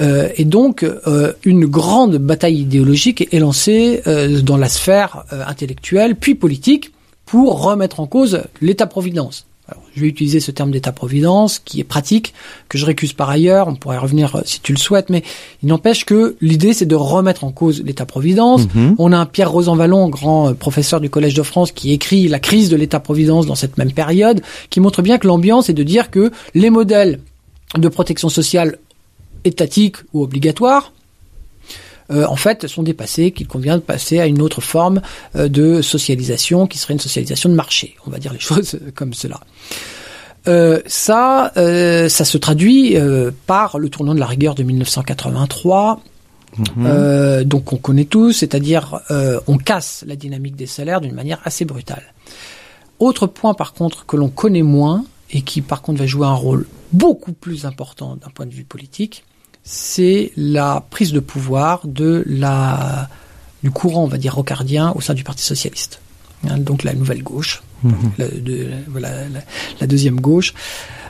Euh, 0.00 0.28
et 0.36 0.44
donc, 0.44 0.82
euh, 0.82 1.34
une 1.44 1.66
grande 1.66 2.16
bataille 2.18 2.58
idéologique 2.62 3.28
est 3.32 3.38
lancée 3.38 4.02
euh, 4.08 4.40
dans 4.40 4.56
la 4.56 4.68
sphère 4.68 5.22
euh, 5.32 5.44
intellectuelle, 5.46 6.16
puis 6.16 6.34
politique, 6.34 6.90
pour 7.26 7.62
remettre 7.62 8.00
en 8.00 8.06
cause 8.06 8.42
l'État-providence. 8.60 9.46
Alors, 9.68 9.82
je 9.96 10.00
vais 10.00 10.06
utiliser 10.06 10.38
ce 10.38 10.52
terme 10.52 10.70
d'État-providence 10.70 11.58
qui 11.58 11.80
est 11.80 11.84
pratique, 11.84 12.34
que 12.68 12.78
je 12.78 12.86
récuse 12.86 13.12
par 13.12 13.30
ailleurs, 13.30 13.66
on 13.66 13.74
pourrait 13.74 13.98
revenir 13.98 14.36
euh, 14.36 14.42
si 14.44 14.60
tu 14.60 14.72
le 14.72 14.78
souhaites, 14.78 15.10
mais 15.10 15.24
il 15.64 15.68
n'empêche 15.68 16.04
que 16.04 16.36
l'idée 16.40 16.72
c'est 16.72 16.86
de 16.86 16.94
remettre 16.94 17.42
en 17.42 17.50
cause 17.50 17.82
l'État-providence. 17.82 18.68
Mhm. 18.72 18.94
On 18.98 19.12
a 19.12 19.18
un 19.18 19.26
Pierre 19.26 19.50
Rosanvallon, 19.50 20.08
grand 20.08 20.50
euh, 20.50 20.54
professeur 20.54 21.00
du 21.00 21.10
Collège 21.10 21.34
de 21.34 21.42
France, 21.42 21.72
qui 21.72 21.92
écrit 21.92 22.28
La 22.28 22.38
crise 22.38 22.70
de 22.70 22.76
l'État-providence 22.76 23.46
dans 23.46 23.56
cette 23.56 23.76
même 23.76 23.90
période, 23.90 24.40
qui 24.70 24.78
montre 24.78 25.02
bien 25.02 25.18
que 25.18 25.26
l'ambiance 25.26 25.68
est 25.68 25.74
de 25.74 25.82
dire 25.82 26.12
que 26.12 26.30
les 26.54 26.70
modèles 26.70 27.18
de 27.76 27.88
protection 27.88 28.28
sociale 28.28 28.78
étatique 29.44 29.96
ou 30.12 30.22
obligatoire, 30.22 30.92
en 32.10 32.36
fait, 32.36 32.66
sont 32.66 32.82
dépassés, 32.82 33.32
qu'il 33.32 33.46
convient 33.48 33.76
de 33.76 33.82
passer 33.82 34.20
à 34.20 34.26
une 34.26 34.40
autre 34.40 34.60
forme 34.60 35.00
euh, 35.34 35.48
de 35.48 35.82
socialisation, 35.82 36.66
qui 36.66 36.78
serait 36.78 36.94
une 36.94 37.00
socialisation 37.00 37.48
de 37.48 37.54
marché. 37.54 37.96
On 38.06 38.10
va 38.10 38.18
dire 38.18 38.32
les 38.32 38.40
choses 38.50 38.78
comme 38.94 39.14
cela. 39.14 39.40
Euh, 40.48 40.80
ça, 40.86 41.52
euh, 41.56 42.08
ça 42.08 42.24
se 42.24 42.38
traduit 42.38 42.96
euh, 42.96 43.32
par 43.46 43.78
le 43.78 43.88
tournant 43.88 44.14
de 44.14 44.20
la 44.20 44.26
rigueur 44.26 44.54
de 44.54 44.62
1983. 44.62 46.00
euh, 46.78 47.44
donc 47.44 47.72
on 47.72 47.76
connaît 47.76 48.04
tous, 48.04 48.32
c'est-à-dire 48.32 49.00
euh, 49.10 49.40
on 49.46 49.58
casse 49.58 50.04
la 50.06 50.16
dynamique 50.16 50.56
des 50.56 50.66
salaires 50.66 51.00
d'une 51.00 51.14
manière 51.14 51.40
assez 51.44 51.64
brutale. 51.64 52.14
Autre 52.98 53.26
point 53.26 53.54
par 53.54 53.74
contre 53.74 54.06
que 54.06 54.16
l'on 54.16 54.28
connaît 54.28 54.62
moins 54.62 55.04
et 55.30 55.42
qui 55.42 55.60
par 55.60 55.82
contre 55.82 55.98
va 55.98 56.06
jouer 56.06 56.26
un 56.26 56.34
rôle 56.34 56.66
beaucoup 56.92 57.32
plus 57.32 57.66
important 57.66 58.16
d'un 58.16 58.30
point 58.30 58.46
de 58.46 58.54
vue 58.54 58.64
politique, 58.64 59.24
c'est 59.68 60.30
la 60.36 60.82
prise 60.90 61.12
de 61.12 61.18
pouvoir 61.20 61.80
de 61.84 62.22
la 62.26 63.08
du 63.64 63.70
courant, 63.72 64.04
on 64.04 64.08
va 64.08 64.16
dire 64.18 64.34
rocardien 64.34 64.92
au 64.94 65.00
sein 65.00 65.12
du 65.14 65.24
Parti 65.24 65.42
socialiste. 65.42 66.00
Hein, 66.48 66.58
donc 66.58 66.84
la 66.84 66.92
nouvelle 66.94 67.22
gauche, 67.24 67.62
la, 68.18 68.28
de- 68.28 68.68
voilà, 68.88 69.08
la, 69.34 69.40
la 69.80 69.86
deuxième 69.88 70.20
gauche, 70.20 70.54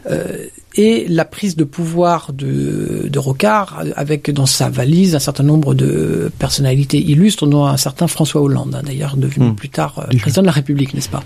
euh, 0.09 0.47
et 0.77 1.07
la 1.09 1.25
prise 1.25 1.57
de 1.57 1.65
pouvoir 1.65 2.33
de, 2.33 3.09
de 3.11 3.19
Rocard 3.19 3.83
avec 3.97 4.31
dans 4.31 4.47
sa 4.47 4.71
valise 4.71 5.15
un 5.17 5.19
certain 5.19 5.43
nombre 5.43 5.75
de 5.75 6.31
personnalités 6.39 6.99
illustres, 7.03 7.47
dont 7.47 7.67
un 7.67 7.77
certain 7.77 8.07
François 8.07 8.41
Hollande, 8.41 8.75
hein, 8.75 8.83
d'ailleurs 8.87 9.17
devenu 9.17 9.49
Hmm. 9.51 9.55
plus 9.57 9.69
tard 9.69 9.99
euh, 9.99 10.17
président 10.19 10.43
de 10.43 10.47
la 10.47 10.53
République, 10.53 10.95
n'est-ce 10.95 11.11
pas? 11.11 11.25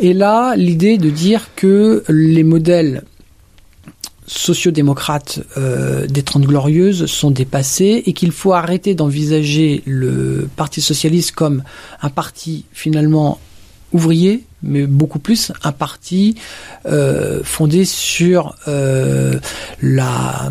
Et 0.00 0.14
là, 0.14 0.54
l'idée 0.56 0.96
de 0.96 1.10
dire 1.10 1.50
que 1.56 2.04
les 2.08 2.44
modèles 2.44 3.02
sociodémocrates 4.28 5.40
euh, 5.56 6.06
des 6.06 6.22
Trente 6.22 6.44
Glorieuses 6.44 7.06
sont 7.06 7.30
dépassés 7.30 8.02
et 8.06 8.12
qu'il 8.12 8.30
faut 8.30 8.52
arrêter 8.52 8.94
d'envisager 8.94 9.82
le 9.86 10.48
Parti 10.54 10.80
socialiste 10.80 11.32
comme 11.32 11.64
un 12.02 12.10
parti 12.10 12.66
finalement 12.72 13.40
ouvrier, 13.92 14.44
mais 14.62 14.86
beaucoup 14.86 15.18
plus 15.18 15.50
un 15.64 15.72
parti 15.72 16.36
euh, 16.86 17.40
fondé 17.42 17.86
sur 17.86 18.54
euh, 18.68 19.40
la, 19.80 20.50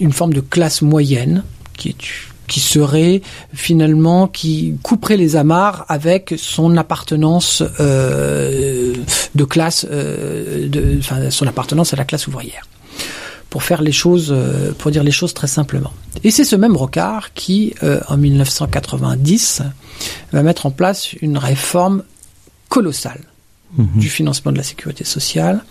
une 0.00 0.12
forme 0.12 0.32
de 0.32 0.40
classe 0.40 0.80
moyenne 0.80 1.44
qui 1.76 2.60
serait 2.60 3.20
finalement 3.52 4.26
qui 4.26 4.76
couperait 4.82 5.16
les 5.16 5.36
amarres 5.36 5.84
avec 5.88 6.34
son 6.38 6.76
appartenance 6.76 7.62
de 7.62 9.44
classe, 9.44 9.84
de, 9.84 10.98
enfin 10.98 11.30
son 11.30 11.46
appartenance 11.46 11.92
à 11.92 11.96
la 11.96 12.04
classe 12.04 12.26
ouvrière 12.26 12.62
pour 13.52 13.62
faire 13.62 13.82
les 13.82 13.92
choses, 13.92 14.28
euh, 14.30 14.72
pour 14.72 14.90
dire 14.90 15.04
les 15.04 15.10
choses 15.10 15.34
très 15.34 15.46
simplement. 15.46 15.92
Et 16.24 16.30
c'est 16.30 16.42
ce 16.42 16.56
même 16.56 16.74
Rocard 16.74 17.34
qui, 17.34 17.74
euh, 17.82 18.00
en 18.08 18.16
1990, 18.16 19.60
va 20.32 20.42
mettre 20.42 20.64
en 20.64 20.70
place 20.70 21.12
une 21.20 21.36
réforme 21.36 22.02
colossale 22.70 23.20
du 23.76 24.08
financement 24.08 24.52
de 24.52 24.56
la 24.56 24.62
sécurité 24.62 25.04
sociale 25.04 25.64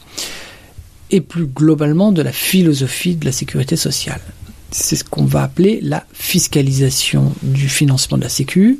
et 1.10 1.22
plus 1.22 1.48
globalement 1.48 2.12
de 2.12 2.22
la 2.22 2.32
philosophie 2.32 3.16
de 3.16 3.26
la 3.26 3.32
sécurité 3.32 3.76
sociale. 3.76 4.22
C'est 4.70 4.96
ce 4.96 5.04
qu'on 5.04 5.26
va 5.26 5.42
appeler 5.42 5.80
la 5.82 6.04
fiscalisation 6.14 7.34
du 7.42 7.68
financement 7.68 8.18
de 8.20 8.24
la 8.24 8.30
sécu, 8.30 8.80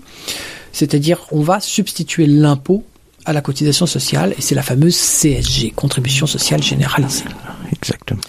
c'est-à-dire 0.74 1.26
on 1.32 1.42
va 1.42 1.60
substituer 1.60 2.28
l'impôt 2.28 2.86
à 3.26 3.34
la 3.34 3.42
cotisation 3.42 3.88
sociale 3.88 4.36
et 4.38 4.42
c'est 4.42 4.56
la 4.56 4.64
fameuse 4.64 4.96
CSG, 4.96 5.72
contribution 5.76 6.28
sociale 6.28 6.62
généralisée. 6.62 7.26
Exactement. 7.76 8.22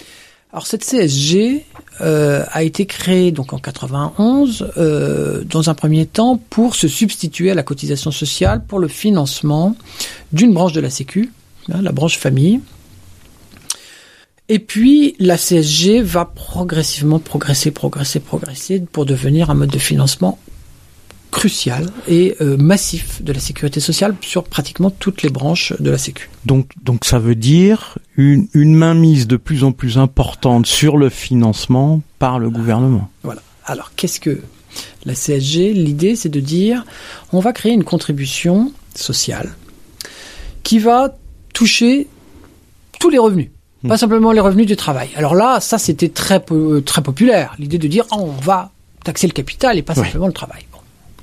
Alors 0.53 0.67
cette 0.67 0.85
CSG 0.85 1.65
euh, 2.01 2.45
a 2.51 2.61
été 2.61 2.85
créée 2.85 3.31
donc 3.31 3.53
en 3.53 3.57
91 3.57 4.73
euh, 4.77 5.43
dans 5.45 5.71
un 5.71 5.73
premier 5.73 6.05
temps 6.05 6.39
pour 6.51 6.75
se 6.75 6.87
substituer 6.87 7.49
à 7.49 7.55
la 7.55 7.63
cotisation 7.63 8.11
sociale 8.11 8.63
pour 8.63 8.77
le 8.77 8.87
financement 8.87 9.75
d'une 10.31 10.53
branche 10.53 10.73
de 10.73 10.79
la 10.79 10.91
Sécu, 10.91 11.31
hein, 11.71 11.81
la 11.81 11.91
branche 11.91 12.19
famille. 12.19 12.59
Et 14.47 14.59
puis 14.59 15.15
la 15.17 15.37
CSG 15.37 16.03
va 16.03 16.25
progressivement 16.25 17.17
progresser, 17.17 17.71
progresser, 17.71 18.19
progresser 18.19 18.79
pour 18.79 19.07
devenir 19.07 19.49
un 19.49 19.55
mode 19.55 19.71
de 19.71 19.79
financement 19.79 20.37
crucial 21.33 21.87
et 22.07 22.35
euh, 22.41 22.55
massif 22.57 23.21
de 23.21 23.33
la 23.33 23.39
sécurité 23.39 23.79
sociale 23.79 24.15
sur 24.21 24.43
pratiquement 24.45 24.89
toutes 24.91 25.23
les 25.23 25.29
branches 25.29 25.73
de 25.79 25.89
la 25.91 25.97
Sécu. 25.97 26.29
Donc, 26.45 26.69
donc 26.83 27.03
ça 27.05 27.19
veut 27.19 27.35
dire 27.35 27.97
une, 28.15 28.47
une 28.53 28.75
mainmise 28.75 29.27
de 29.27 29.35
plus 29.37 29.63
en 29.63 29.71
plus 29.73 29.97
importante 29.97 30.65
sur 30.67 30.95
le 30.95 31.09
financement 31.09 32.01
par 32.19 32.39
le 32.39 32.49
gouvernement. 32.49 33.09
Voilà. 33.23 33.41
Alors, 33.65 33.91
qu'est-ce 33.95 34.19
que 34.19 34.41
la 35.05 35.13
CSG 35.15 35.73
L'idée, 35.73 36.15
c'est 36.15 36.29
de 36.29 36.39
dire, 36.39 36.85
on 37.31 37.39
va 37.39 37.51
créer 37.51 37.73
une 37.73 37.83
contribution 37.83 38.71
sociale 38.95 39.53
qui 40.63 40.79
va 40.79 41.15
toucher 41.53 42.07
tous 42.99 43.09
les 43.09 43.17
revenus. 43.17 43.49
Pas 43.87 43.97
simplement 43.97 44.31
les 44.31 44.39
revenus 44.39 44.65
du 44.65 44.77
travail. 44.77 45.09
Alors 45.17 45.35
là, 45.35 45.59
ça 45.59 45.77
c'était 45.77 46.07
très 46.07 46.39
po- 46.39 46.79
très 46.79 47.01
populaire. 47.03 47.53
L'idée 47.59 47.77
de 47.77 47.87
dire, 47.89 48.05
oh, 48.11 48.17
on 48.19 48.41
va 48.41 48.71
taxer 49.03 49.27
le 49.27 49.33
capital 49.33 49.77
et 49.77 49.81
pas 49.81 49.93
Ouais. 49.97 50.05
simplement 50.05 50.27
le 50.27 50.31
travail. 50.33 50.61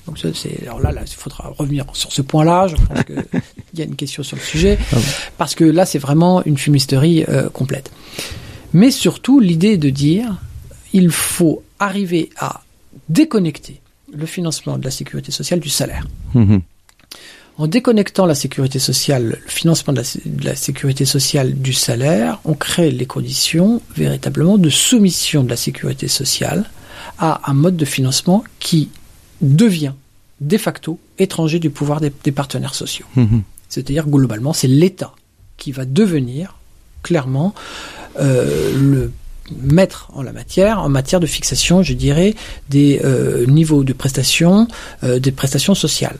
Donc 0.06 0.18
c'est 0.18 0.62
alors 0.62 0.80
là, 0.80 0.92
là, 0.92 1.02
il 1.06 1.12
faudra 1.12 1.52
revenir 1.56 1.84
sur 1.92 2.12
ce 2.12 2.22
point-là. 2.22 2.68
Je 2.68 2.76
pense 2.76 3.04
qu'il 3.04 3.78
y 3.78 3.82
a 3.82 3.84
une 3.84 3.96
question 3.96 4.22
sur 4.22 4.36
le 4.36 4.42
sujet 4.42 4.78
parce 5.38 5.54
que 5.54 5.64
là, 5.64 5.86
c'est 5.86 5.98
vraiment 5.98 6.42
une 6.44 6.58
fumisterie 6.58 7.24
euh, 7.28 7.48
complète. 7.48 7.90
Mais 8.72 8.90
surtout, 8.90 9.40
l'idée 9.40 9.72
est 9.72 9.78
de 9.78 9.90
dire, 9.90 10.36
il 10.92 11.10
faut 11.10 11.62
arriver 11.78 12.30
à 12.38 12.62
déconnecter 13.08 13.80
le 14.12 14.26
financement 14.26 14.78
de 14.78 14.84
la 14.84 14.90
sécurité 14.90 15.32
sociale 15.32 15.60
du 15.60 15.68
salaire. 15.68 16.06
Mhm. 16.34 16.62
En 17.58 17.66
déconnectant 17.66 18.24
la 18.24 18.34
sécurité 18.34 18.78
sociale, 18.78 19.38
le 19.44 19.50
financement 19.50 19.92
de 19.92 20.00
la, 20.00 20.04
de 20.24 20.44
la 20.44 20.56
sécurité 20.56 21.04
sociale 21.04 21.52
du 21.54 21.74
salaire, 21.74 22.40
on 22.44 22.54
crée 22.54 22.90
les 22.90 23.04
conditions 23.04 23.82
véritablement 23.94 24.56
de 24.56 24.70
soumission 24.70 25.44
de 25.44 25.50
la 25.50 25.56
sécurité 25.56 26.08
sociale 26.08 26.70
à 27.18 27.50
un 27.50 27.54
mode 27.54 27.76
de 27.76 27.84
financement 27.84 28.44
qui 28.60 28.88
devient 29.40 29.94
de 30.40 30.56
facto 30.56 30.98
étranger 31.18 31.58
du 31.58 31.70
pouvoir 31.70 32.00
des, 32.00 32.12
des 32.24 32.32
partenaires 32.32 32.74
sociaux. 32.74 33.06
Mhm. 33.16 33.42
C'est-à-dire 33.68 34.08
globalement, 34.08 34.52
c'est 34.52 34.68
l'État 34.68 35.12
qui 35.56 35.72
va 35.72 35.84
devenir 35.84 36.56
clairement 37.02 37.54
euh, 38.18 38.72
le 38.76 39.12
maître 39.62 40.10
en 40.14 40.22
la 40.22 40.32
matière, 40.32 40.80
en 40.80 40.88
matière 40.88 41.20
de 41.20 41.26
fixation, 41.26 41.82
je 41.82 41.92
dirais, 41.92 42.34
des 42.68 43.00
euh, 43.04 43.46
niveaux 43.46 43.84
de 43.84 43.92
prestations, 43.92 44.68
euh, 45.04 45.18
des 45.18 45.32
prestations 45.32 45.74
sociales. 45.74 46.18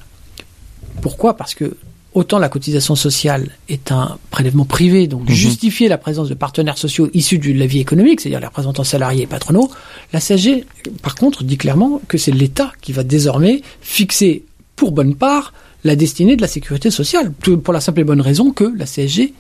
Pourquoi? 1.01 1.37
Parce 1.37 1.55
que 1.55 1.77
autant 2.15 2.39
la 2.39 2.49
cotisation 2.49 2.97
sociale 2.97 3.51
est 3.69 3.93
un 3.93 4.19
prélèvement 4.31 4.65
privé, 4.65 5.07
donc 5.07 5.29
Mhm. 5.29 5.35
justifier 5.35 5.89
la 5.89 5.99
présence 5.99 6.29
de 6.29 6.35
partenaires 6.35 6.79
sociaux 6.79 7.09
issus 7.15 7.39
de 7.39 7.53
la 7.53 7.67
vie 7.67 7.79
économique, 7.79 8.21
c'est-à-dire 8.21 8.41
les 8.41 8.47
représentants 8.47 8.85
salariés 8.85 9.23
et 9.23 9.27
patronaux, 9.27 9.71
la 10.13 10.21
CSG, 10.21 10.65
par 11.03 11.15
contre, 11.15 11.45
dit 11.45 11.57
clairement 11.57 12.01
que 12.09 12.19
c'est 12.19 12.33
l'État 12.33 12.73
qui 12.81 12.93
va 12.93 13.05
désormais 13.05 13.63
fixer, 13.81 14.45
pour 14.77 14.91
bonne 14.93 15.15
part, 15.15 15.53
la 15.85 15.95
destinée 15.97 16.37
de 16.37 16.43
la 16.43 16.49
sécurité 16.49 16.91
sociale, 16.91 17.33
pour 17.33 17.73
la 17.73 17.81
simple 17.81 18.01
et 18.01 18.05
bonne 18.05 18.21
raison 18.21 18.51
que 18.51 18.65
la 18.77 18.87
CSG 18.87 19.33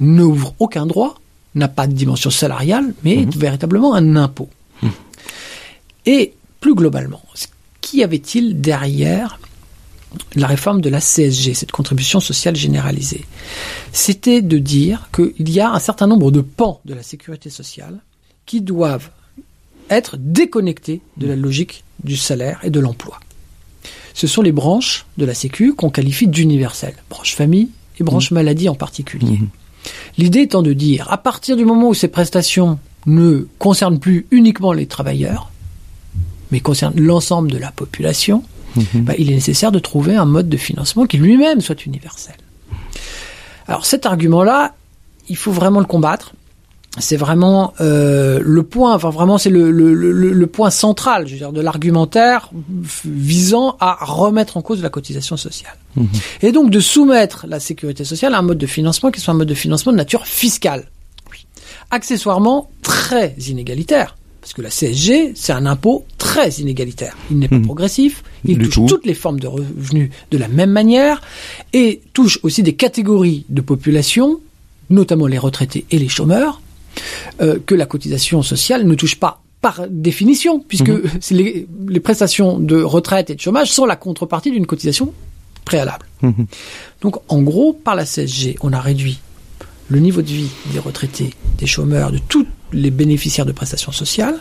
n'ouvre 0.00 0.54
aucun 0.58 0.86
droit, 0.86 1.14
n'a 1.54 1.66
pas 1.68 1.86
de 1.86 1.92
dimension 1.94 2.30
salariale, 2.30 2.94
mais 3.04 3.22
est 3.22 3.36
véritablement 3.36 3.94
un 3.94 4.16
impôt. 4.16 4.48
Et 6.06 6.34
plus 6.60 6.74
globalement, 6.74 7.22
qu'y 7.80 8.02
avait-il 8.04 8.60
derrière 8.60 9.38
la 10.34 10.46
réforme 10.46 10.80
de 10.80 10.88
la 10.88 11.00
CSG, 11.00 11.54
cette 11.54 11.72
contribution 11.72 12.20
sociale 12.20 12.56
généralisée 12.56 13.24
C'était 13.92 14.42
de 14.42 14.58
dire 14.58 15.10
qu'il 15.14 15.50
y 15.50 15.60
a 15.60 15.70
un 15.70 15.78
certain 15.78 16.06
nombre 16.06 16.30
de 16.30 16.40
pans 16.40 16.80
de 16.84 16.94
la 16.94 17.02
sécurité 17.02 17.50
sociale 17.50 18.00
qui 18.46 18.60
doivent 18.60 19.10
être 19.90 20.16
déconnectés 20.18 21.00
de 21.16 21.26
la 21.26 21.36
logique 21.36 21.84
du 22.02 22.16
salaire 22.16 22.60
et 22.62 22.70
de 22.70 22.80
l'emploi. 22.80 23.20
Ce 24.14 24.26
sont 24.26 24.42
les 24.42 24.52
branches 24.52 25.06
de 25.16 25.24
la 25.24 25.34
Sécu 25.34 25.74
qu'on 25.74 25.90
qualifie 25.90 26.26
d'universelles, 26.26 26.96
branche 27.08 27.34
famille 27.34 27.68
et 28.00 28.04
branche 28.04 28.30
maladie 28.30 28.68
en 28.68 28.74
particulier. 28.74 29.38
L'idée 30.16 30.40
étant 30.40 30.62
de 30.62 30.72
dire, 30.72 31.10
à 31.10 31.18
partir 31.18 31.56
du 31.56 31.64
moment 31.64 31.88
où 31.88 31.94
ces 31.94 32.08
prestations 32.08 32.78
ne 33.06 33.46
concernent 33.58 34.00
plus 34.00 34.26
uniquement 34.30 34.72
les 34.72 34.86
travailleurs, 34.86 35.50
mais 36.50 36.60
concernent 36.60 36.98
l'ensemble 36.98 37.50
de 37.50 37.58
la 37.58 37.70
population, 37.70 38.42
bah, 38.94 39.14
il 39.18 39.30
est 39.30 39.34
nécessaire 39.34 39.72
de 39.72 39.78
trouver 39.78 40.16
un 40.16 40.24
mode 40.24 40.48
de 40.48 40.56
financement 40.56 41.06
qui 41.06 41.16
lui-même 41.18 41.60
soit 41.60 41.84
universel. 41.86 42.34
Alors 43.66 43.84
cet 43.84 44.06
argument-là, 44.06 44.74
il 45.28 45.36
faut 45.36 45.52
vraiment 45.52 45.80
le 45.80 45.86
combattre. 45.86 46.32
C'est 46.98 47.16
vraiment 47.16 47.74
euh, 47.80 48.40
le 48.42 48.62
point, 48.62 48.94
enfin 48.94 49.10
vraiment 49.10 49.38
c'est 49.38 49.50
le, 49.50 49.70
le, 49.70 49.94
le, 49.94 50.12
le 50.12 50.46
point 50.46 50.70
central, 50.70 51.26
je 51.28 51.32
veux 51.32 51.38
dire, 51.38 51.52
de 51.52 51.60
l'argumentaire 51.60 52.50
visant 53.04 53.76
à 53.78 53.98
remettre 54.00 54.56
en 54.56 54.62
cause 54.62 54.82
la 54.82 54.88
cotisation 54.88 55.36
sociale. 55.36 55.76
Et 56.42 56.50
donc 56.50 56.70
de 56.70 56.80
soumettre 56.80 57.46
la 57.46 57.60
sécurité 57.60 58.04
sociale 58.04 58.34
à 58.34 58.38
un 58.38 58.42
mode 58.42 58.58
de 58.58 58.66
financement 58.66 59.10
qui 59.10 59.20
soit 59.20 59.34
un 59.34 59.36
mode 59.36 59.48
de 59.48 59.54
financement 59.54 59.92
de 59.92 59.98
nature 59.98 60.26
fiscale. 60.26 60.86
accessoirement 61.90 62.70
très 62.82 63.34
inégalitaire. 63.38 64.16
Parce 64.40 64.52
que 64.54 64.62
la 64.62 64.70
CSG, 64.70 65.32
c'est 65.34 65.52
un 65.52 65.66
impôt 65.66 66.04
très 66.16 66.50
inégalitaire. 66.52 67.16
Il 67.30 67.38
n'est 67.38 67.48
pas 67.48 67.56
Mhm. 67.56 67.64
progressif, 67.66 68.22
il 68.44 68.56
Du 68.58 68.64
touche 68.66 68.74
tout. 68.74 68.86
toutes 68.86 69.04
les 69.06 69.14
formes 69.14 69.40
de 69.40 69.46
revenus 69.48 70.10
de 70.30 70.38
la 70.38 70.48
même 70.48 70.70
manière 70.70 71.20
et 71.72 72.00
touche 72.12 72.38
aussi 72.44 72.62
des 72.62 72.74
catégories 72.74 73.44
de 73.48 73.60
population, 73.60 74.40
notamment 74.90 75.26
les 75.26 75.38
retraités 75.38 75.84
et 75.90 75.98
les 75.98 76.08
chômeurs, 76.08 76.60
euh, 77.40 77.58
que 77.66 77.74
la 77.74 77.84
cotisation 77.86 78.42
sociale 78.42 78.86
ne 78.86 78.94
touche 78.94 79.16
pas 79.16 79.42
par 79.60 79.82
définition, 79.90 80.60
puisque 80.60 80.90
c'est 81.20 81.34
les, 81.34 81.66
les 81.88 82.00
prestations 82.00 82.58
de 82.60 82.80
retraite 82.80 83.28
et 83.30 83.34
de 83.34 83.40
chômage 83.40 83.70
sont 83.72 83.86
la 83.86 83.96
contrepartie 83.96 84.50
d'une 84.52 84.66
cotisation 84.66 85.12
préalable. 85.64 86.06
Mhm. 86.22 86.46
Donc 87.02 87.16
en 87.28 87.42
gros, 87.42 87.72
par 87.72 87.96
la 87.96 88.04
CSG, 88.06 88.56
on 88.62 88.72
a 88.72 88.80
réduit 88.80 89.18
le 89.88 89.98
niveau 90.00 90.20
de 90.22 90.26
vie 90.28 90.50
des 90.72 90.78
retraités, 90.78 91.34
des 91.58 91.66
chômeurs, 91.66 92.12
de 92.12 92.18
tous 92.18 92.46
les 92.72 92.90
bénéficiaires 92.90 93.46
de 93.46 93.52
prestations 93.52 93.92
sociales. 93.92 94.36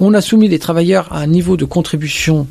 On 0.00 0.14
a 0.14 0.20
soumis 0.20 0.48
les 0.48 0.58
travailleurs 0.60 1.12
à 1.12 1.18
un 1.18 1.26
niveau 1.26 1.56
de 1.56 1.64
contribution 1.64 2.46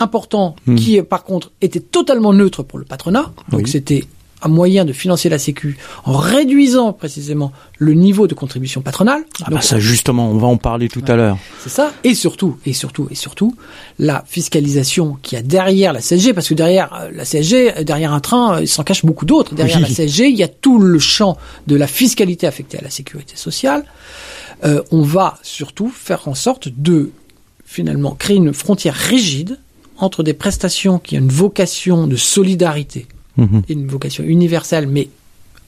important 0.00 0.56
Mhm. 0.66 0.76
qui, 0.76 1.02
par 1.02 1.24
contre, 1.24 1.52
était 1.60 1.80
totalement 1.80 2.32
neutre 2.32 2.62
pour 2.62 2.78
le 2.78 2.84
patronat. 2.84 3.32
Donc 3.50 3.62
Oui. 3.64 3.70
c'était 3.70 4.04
un 4.42 4.48
moyen 4.48 4.84
de 4.84 4.92
financer 4.92 5.28
la 5.28 5.38
Sécu 5.38 5.76
en 6.04 6.16
réduisant 6.16 6.92
précisément 6.92 7.52
le 7.78 7.94
niveau 7.94 8.26
de 8.26 8.34
contribution 8.34 8.80
patronale. 8.80 9.22
Ah 9.44 9.50
bah 9.50 9.60
ça 9.60 9.78
justement, 9.78 10.30
on 10.30 10.36
va 10.38 10.46
en 10.46 10.56
parler 10.56 10.88
tout 10.88 11.02
à 11.06 11.16
l'heure. 11.16 11.38
c'est 11.62 11.70
ça. 11.70 11.92
Et 12.04 12.14
surtout, 12.14 12.56
et 12.66 12.72
surtout, 12.72 13.08
et 13.10 13.14
surtout, 13.14 13.54
la 13.98 14.24
fiscalisation 14.26 15.18
qui 15.22 15.36
a 15.36 15.42
derrière 15.42 15.92
la 15.92 16.00
CSG, 16.00 16.32
parce 16.34 16.48
que 16.48 16.54
derrière 16.54 16.92
euh, 16.94 17.10
la 17.14 17.24
CSG, 17.24 17.78
euh, 17.78 17.84
derrière 17.84 18.12
un 18.12 18.20
train, 18.20 18.56
euh, 18.56 18.62
il 18.62 18.68
s'en 18.68 18.82
cache 18.84 19.04
beaucoup 19.04 19.24
d'autres. 19.26 19.54
Derrière 19.54 19.78
Oui. 19.78 19.82
la 19.82 19.88
CSG, 19.88 20.28
il 20.28 20.36
y 20.36 20.42
a 20.42 20.48
tout 20.48 20.78
le 20.78 20.98
champ 20.98 21.36
de 21.66 21.76
la 21.76 21.86
fiscalité 21.86 22.46
affectée 22.46 22.78
à 22.78 22.82
la 22.82 22.90
sécurité 22.90 23.36
sociale. 23.36 23.84
Euh, 24.64 24.82
on 24.92 25.02
va 25.02 25.38
surtout 25.42 25.88
faire 25.88 26.28
en 26.28 26.34
sorte 26.34 26.68
de 26.76 27.10
finalement 27.64 28.12
créer 28.14 28.36
une 28.36 28.52
frontière 28.52 28.94
rigide 28.94 29.58
entre 29.98 30.22
des 30.22 30.34
prestations 30.34 30.98
qui 30.98 31.16
ont 31.16 31.20
une 31.20 31.28
vocation 31.28 32.06
de 32.06 32.16
solidarité 32.16 33.06
Mhm. 33.36 33.62
une 33.68 33.86
vocation 33.86 34.24
universelle, 34.24 34.86
mais 34.86 35.08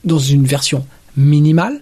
dans 0.03 0.19
une 0.19 0.45
version 0.45 0.85
minimale, 1.17 1.81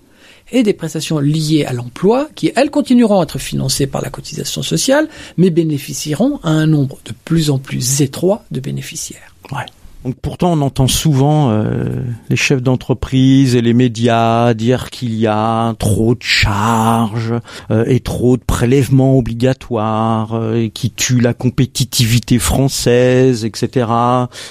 et 0.51 0.63
des 0.63 0.73
prestations 0.73 1.19
liées 1.19 1.65
à 1.65 1.73
l'emploi 1.73 2.29
qui, 2.35 2.51
elles, 2.55 2.69
continueront 2.69 3.19
à 3.19 3.23
être 3.23 3.39
financées 3.39 3.87
par 3.87 4.01
la 4.01 4.09
cotisation 4.09 4.61
sociale, 4.61 5.09
mais 5.37 5.49
bénéficieront 5.49 6.39
à 6.43 6.49
un 6.49 6.67
nombre 6.67 6.99
de 7.05 7.13
plus 7.25 7.49
en 7.49 7.57
plus 7.57 8.01
étroit 8.01 8.45
de 8.51 8.59
bénéficiaires. 8.59 9.35
Ouais. 9.51 9.65
Donc 10.03 10.15
pourtant, 10.21 10.51
on 10.51 10.61
entend 10.61 10.87
souvent 10.87 11.49
euh, 11.51 12.03
les 12.29 12.35
chefs 12.35 12.61
d'entreprise 12.61 13.55
et 13.55 13.61
les 13.61 13.73
médias 13.73 14.53
dire 14.53 14.89
qu'il 14.89 15.15
y 15.15 15.27
a 15.27 15.73
trop 15.79 16.13
de 16.13 16.23
charges 16.23 17.33
euh, 17.71 17.85
et 17.87 18.01
trop 18.01 18.35
de 18.35 18.43
prélèvements 18.43 19.17
obligatoires 19.17 20.33
euh, 20.33 20.55
et 20.55 20.69
qui 20.71 20.91
tuent 20.91 21.21
la 21.21 21.33
compétitivité 21.33 22.37
française, 22.37 23.45
etc. 23.45 23.87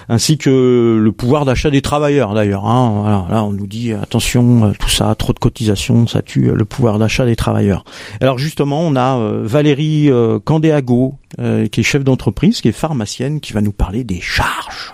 Ainsi 0.09 0.39
que 0.39 0.99
le 1.03 1.13
pouvoir 1.13 1.45
d'achat 1.45 1.71
des 1.71 1.83
travailleurs 1.83 2.33
d'ailleurs. 2.33 2.67
Hein. 2.67 3.27
Là, 3.31 3.45
on 3.45 3.53
nous 3.53 3.67
dit 3.67 3.93
attention, 3.93 4.65
euh, 4.65 4.73
tout 4.79 4.89
ça, 4.91 5.15
trop 5.15 5.35
de 5.35 5.39
cotisations, 5.39 6.07
ça 6.07 6.23
tue 6.23 6.51
le 6.53 6.65
pouvoir 6.65 6.99
d'achat 6.99 7.27
des 7.27 7.37
travailleurs. 7.37 7.85
Alors 8.21 8.39
justement, 8.39 8.81
on 8.81 8.97
a 8.97 9.19
Valérie 9.43 10.11
Candéago, 10.45 11.17
qui 11.39 11.81
est 11.81 11.83
chef 11.83 12.05
d'entreprise, 12.05 12.61
qui 12.61 12.69
est 12.69 12.73
pharmacienne, 12.73 13.41
qui 13.41 13.53
va 13.53 13.61
nous 13.61 13.73
parler 13.73 14.05
des 14.05 14.21
charges. 14.21 14.93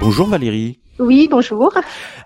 Bonjour 0.00 0.28
Valérie. 0.28 0.78
Oui, 0.98 1.28
bonjour. 1.30 1.72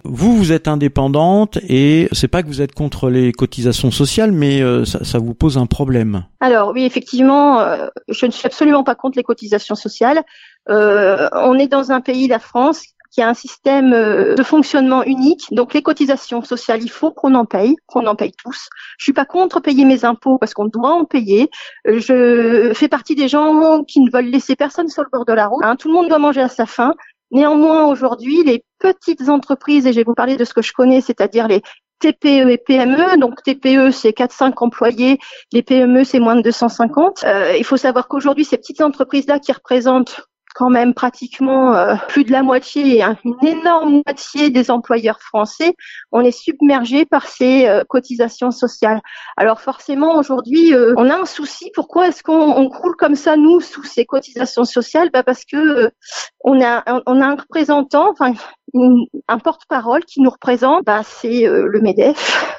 Vous, 0.05 0.37
vous 0.37 0.53
êtes 0.53 0.67
indépendante 0.67 1.59
et 1.69 2.09
c'est 2.13 2.29
pas 2.29 2.43
que 2.43 2.49
vous 2.49 2.63
êtes 2.63 2.75
contre 2.75 3.11
les 3.11 3.33
cotisations 3.33 3.91
sociales, 3.91 4.33
mais 4.33 4.63
euh, 4.63 4.85
ça, 4.85 5.05
ça 5.05 5.19
vous 5.19 5.35
pose 5.35 5.59
un 5.59 5.67
problème. 5.67 6.25
Alors 6.41 6.71
oui, 6.75 6.85
effectivement, 6.85 7.61
euh, 7.61 7.89
je 8.09 8.27
ne 8.27 8.31
suis 8.31 8.47
absolument 8.47 8.83
pas 8.85 8.95
contre 8.95 9.19
les 9.19 9.25
cotisations 9.25 9.75
sociales. 9.75 10.23
Euh, 10.71 11.29
on 11.35 11.59
est 11.59 11.67
dans 11.69 11.93
un 11.93 12.01
pays, 12.01 12.29
la 12.29 12.39
France, 12.39 12.83
qui 13.11 13.21
a 13.21 13.29
un 13.29 13.35
système 13.35 13.91
de 13.91 14.43
fonctionnement 14.43 15.03
unique. 15.05 15.49
Donc 15.51 15.75
les 15.75 15.83
cotisations 15.83 16.43
sociales, 16.43 16.83
il 16.83 16.91
faut 16.91 17.11
qu'on 17.11 17.35
en 17.35 17.45
paye, 17.45 17.77
qu'on 17.87 18.07
en 18.07 18.15
paye 18.15 18.33
tous. 18.43 18.71
Je 18.99 19.05
suis 19.05 19.13
pas 19.13 19.27
contre 19.27 19.61
payer 19.61 19.85
mes 19.85 20.07
impôts 20.07 20.39
parce 20.39 20.55
qu'on 20.55 20.65
doit 20.65 20.95
en 20.95 21.05
payer. 21.05 21.51
Je 21.85 22.73
fais 22.75 22.89
partie 22.89 23.15
des 23.15 23.29
gens 23.29 23.85
qui 23.87 24.01
ne 24.01 24.11
veulent 24.11 24.31
laisser 24.31 24.57
personne 24.57 24.89
sur 24.89 25.03
le 25.03 25.11
bord 25.13 25.27
de 25.27 25.35
la 25.35 25.47
route. 25.47 25.63
hein. 25.63 25.77
Tout 25.77 25.89
le 25.89 25.95
monde 25.95 26.09
doit 26.09 26.19
manger 26.19 26.41
à 26.41 26.49
sa 26.49 26.65
faim. 26.65 26.95
Néanmoins, 27.33 27.87
aujourd'hui, 27.87 28.45
les 28.45 28.65
petites 28.79 29.29
entreprises, 29.29 29.87
et 29.87 29.93
je 29.93 29.97
vais 29.97 30.05
vous 30.05 30.15
parler 30.15 30.37
de 30.37 30.45
ce 30.45 30.55
que 30.55 30.63
je 30.63 30.73
connais, 30.73 31.01
c'est-à-dire 31.01 31.49
les 31.49 31.63
TPE 32.03 32.51
et 32.51 32.59
PME. 32.59 33.19
Donc 33.19 33.43
TPE, 33.43 33.91
c'est 33.91 34.11
4-5 34.11 34.53
employés. 34.59 35.19
Les 35.53 35.63
PME, 35.63 36.05
c'est 36.05 36.21
moins 36.21 36.37
de 36.37 36.43
250. 36.43 37.25
Euh, 37.25 37.57
il 37.57 37.65
faut 37.65 37.77
savoir 37.77 38.09
qu'aujourd'hui, 38.09 38.45
ces 38.45 38.59
petites 38.59 38.83
entreprises-là 38.83 39.39
qui 39.39 39.53
représentent 39.53 40.21
quand 40.55 40.71
même 40.71 40.95
pratiquement 40.95 41.75
euh, 41.75 41.95
plus 42.09 42.25
de 42.25 42.33
la 42.33 42.43
moitié, 42.43 43.03
hein, 43.03 43.17
une 43.25 43.37
énorme 43.47 44.03
moitié 44.07 44.51
des 44.51 44.71
employeurs 44.71 45.21
français, 45.21 45.75
on 46.11 46.21
est 46.21 46.31
submergé 46.31 47.05
par 47.05 47.27
ces 47.27 47.67
euh, 47.67 47.85
cotisations 47.89 48.51
sociales. 48.51 49.01
Alors 49.37 49.61
forcément, 49.61 50.17
aujourd'hui, 50.17 50.75
euh, 50.75 50.95
on 50.97 51.11
a 51.11 51.17
un 51.17 51.25
souci. 51.27 51.71
Pourquoi 51.75 52.09
est-ce 52.09 52.23
qu'on 52.23 52.33
on 52.57 52.69
croule 52.69 52.97
comme 52.97 53.15
ça, 53.15 53.37
nous, 53.37 53.61
sous 53.61 53.85
ces 53.85 54.05
cotisations 54.05 54.65
sociales? 54.65 55.11
Bah 55.13 55.23
Parce 55.23 55.45
que 55.45 55.57
euh, 55.57 55.91
on, 56.45 56.63
a, 56.63 56.83
on 57.07 57.21
a 57.21 57.27
un 57.27 57.37
représentant, 57.37 58.11
enfin 58.11 58.33
une- 58.75 59.07
un 59.29 59.39
porte-parole 59.39 60.05
qui 60.05 60.21
nous 60.21 60.31
représente, 60.31 60.85
bah, 60.85 61.03
c'est 61.05 61.47
euh, 61.47 61.67
le 61.67 61.81
MEDEF. 61.81 62.59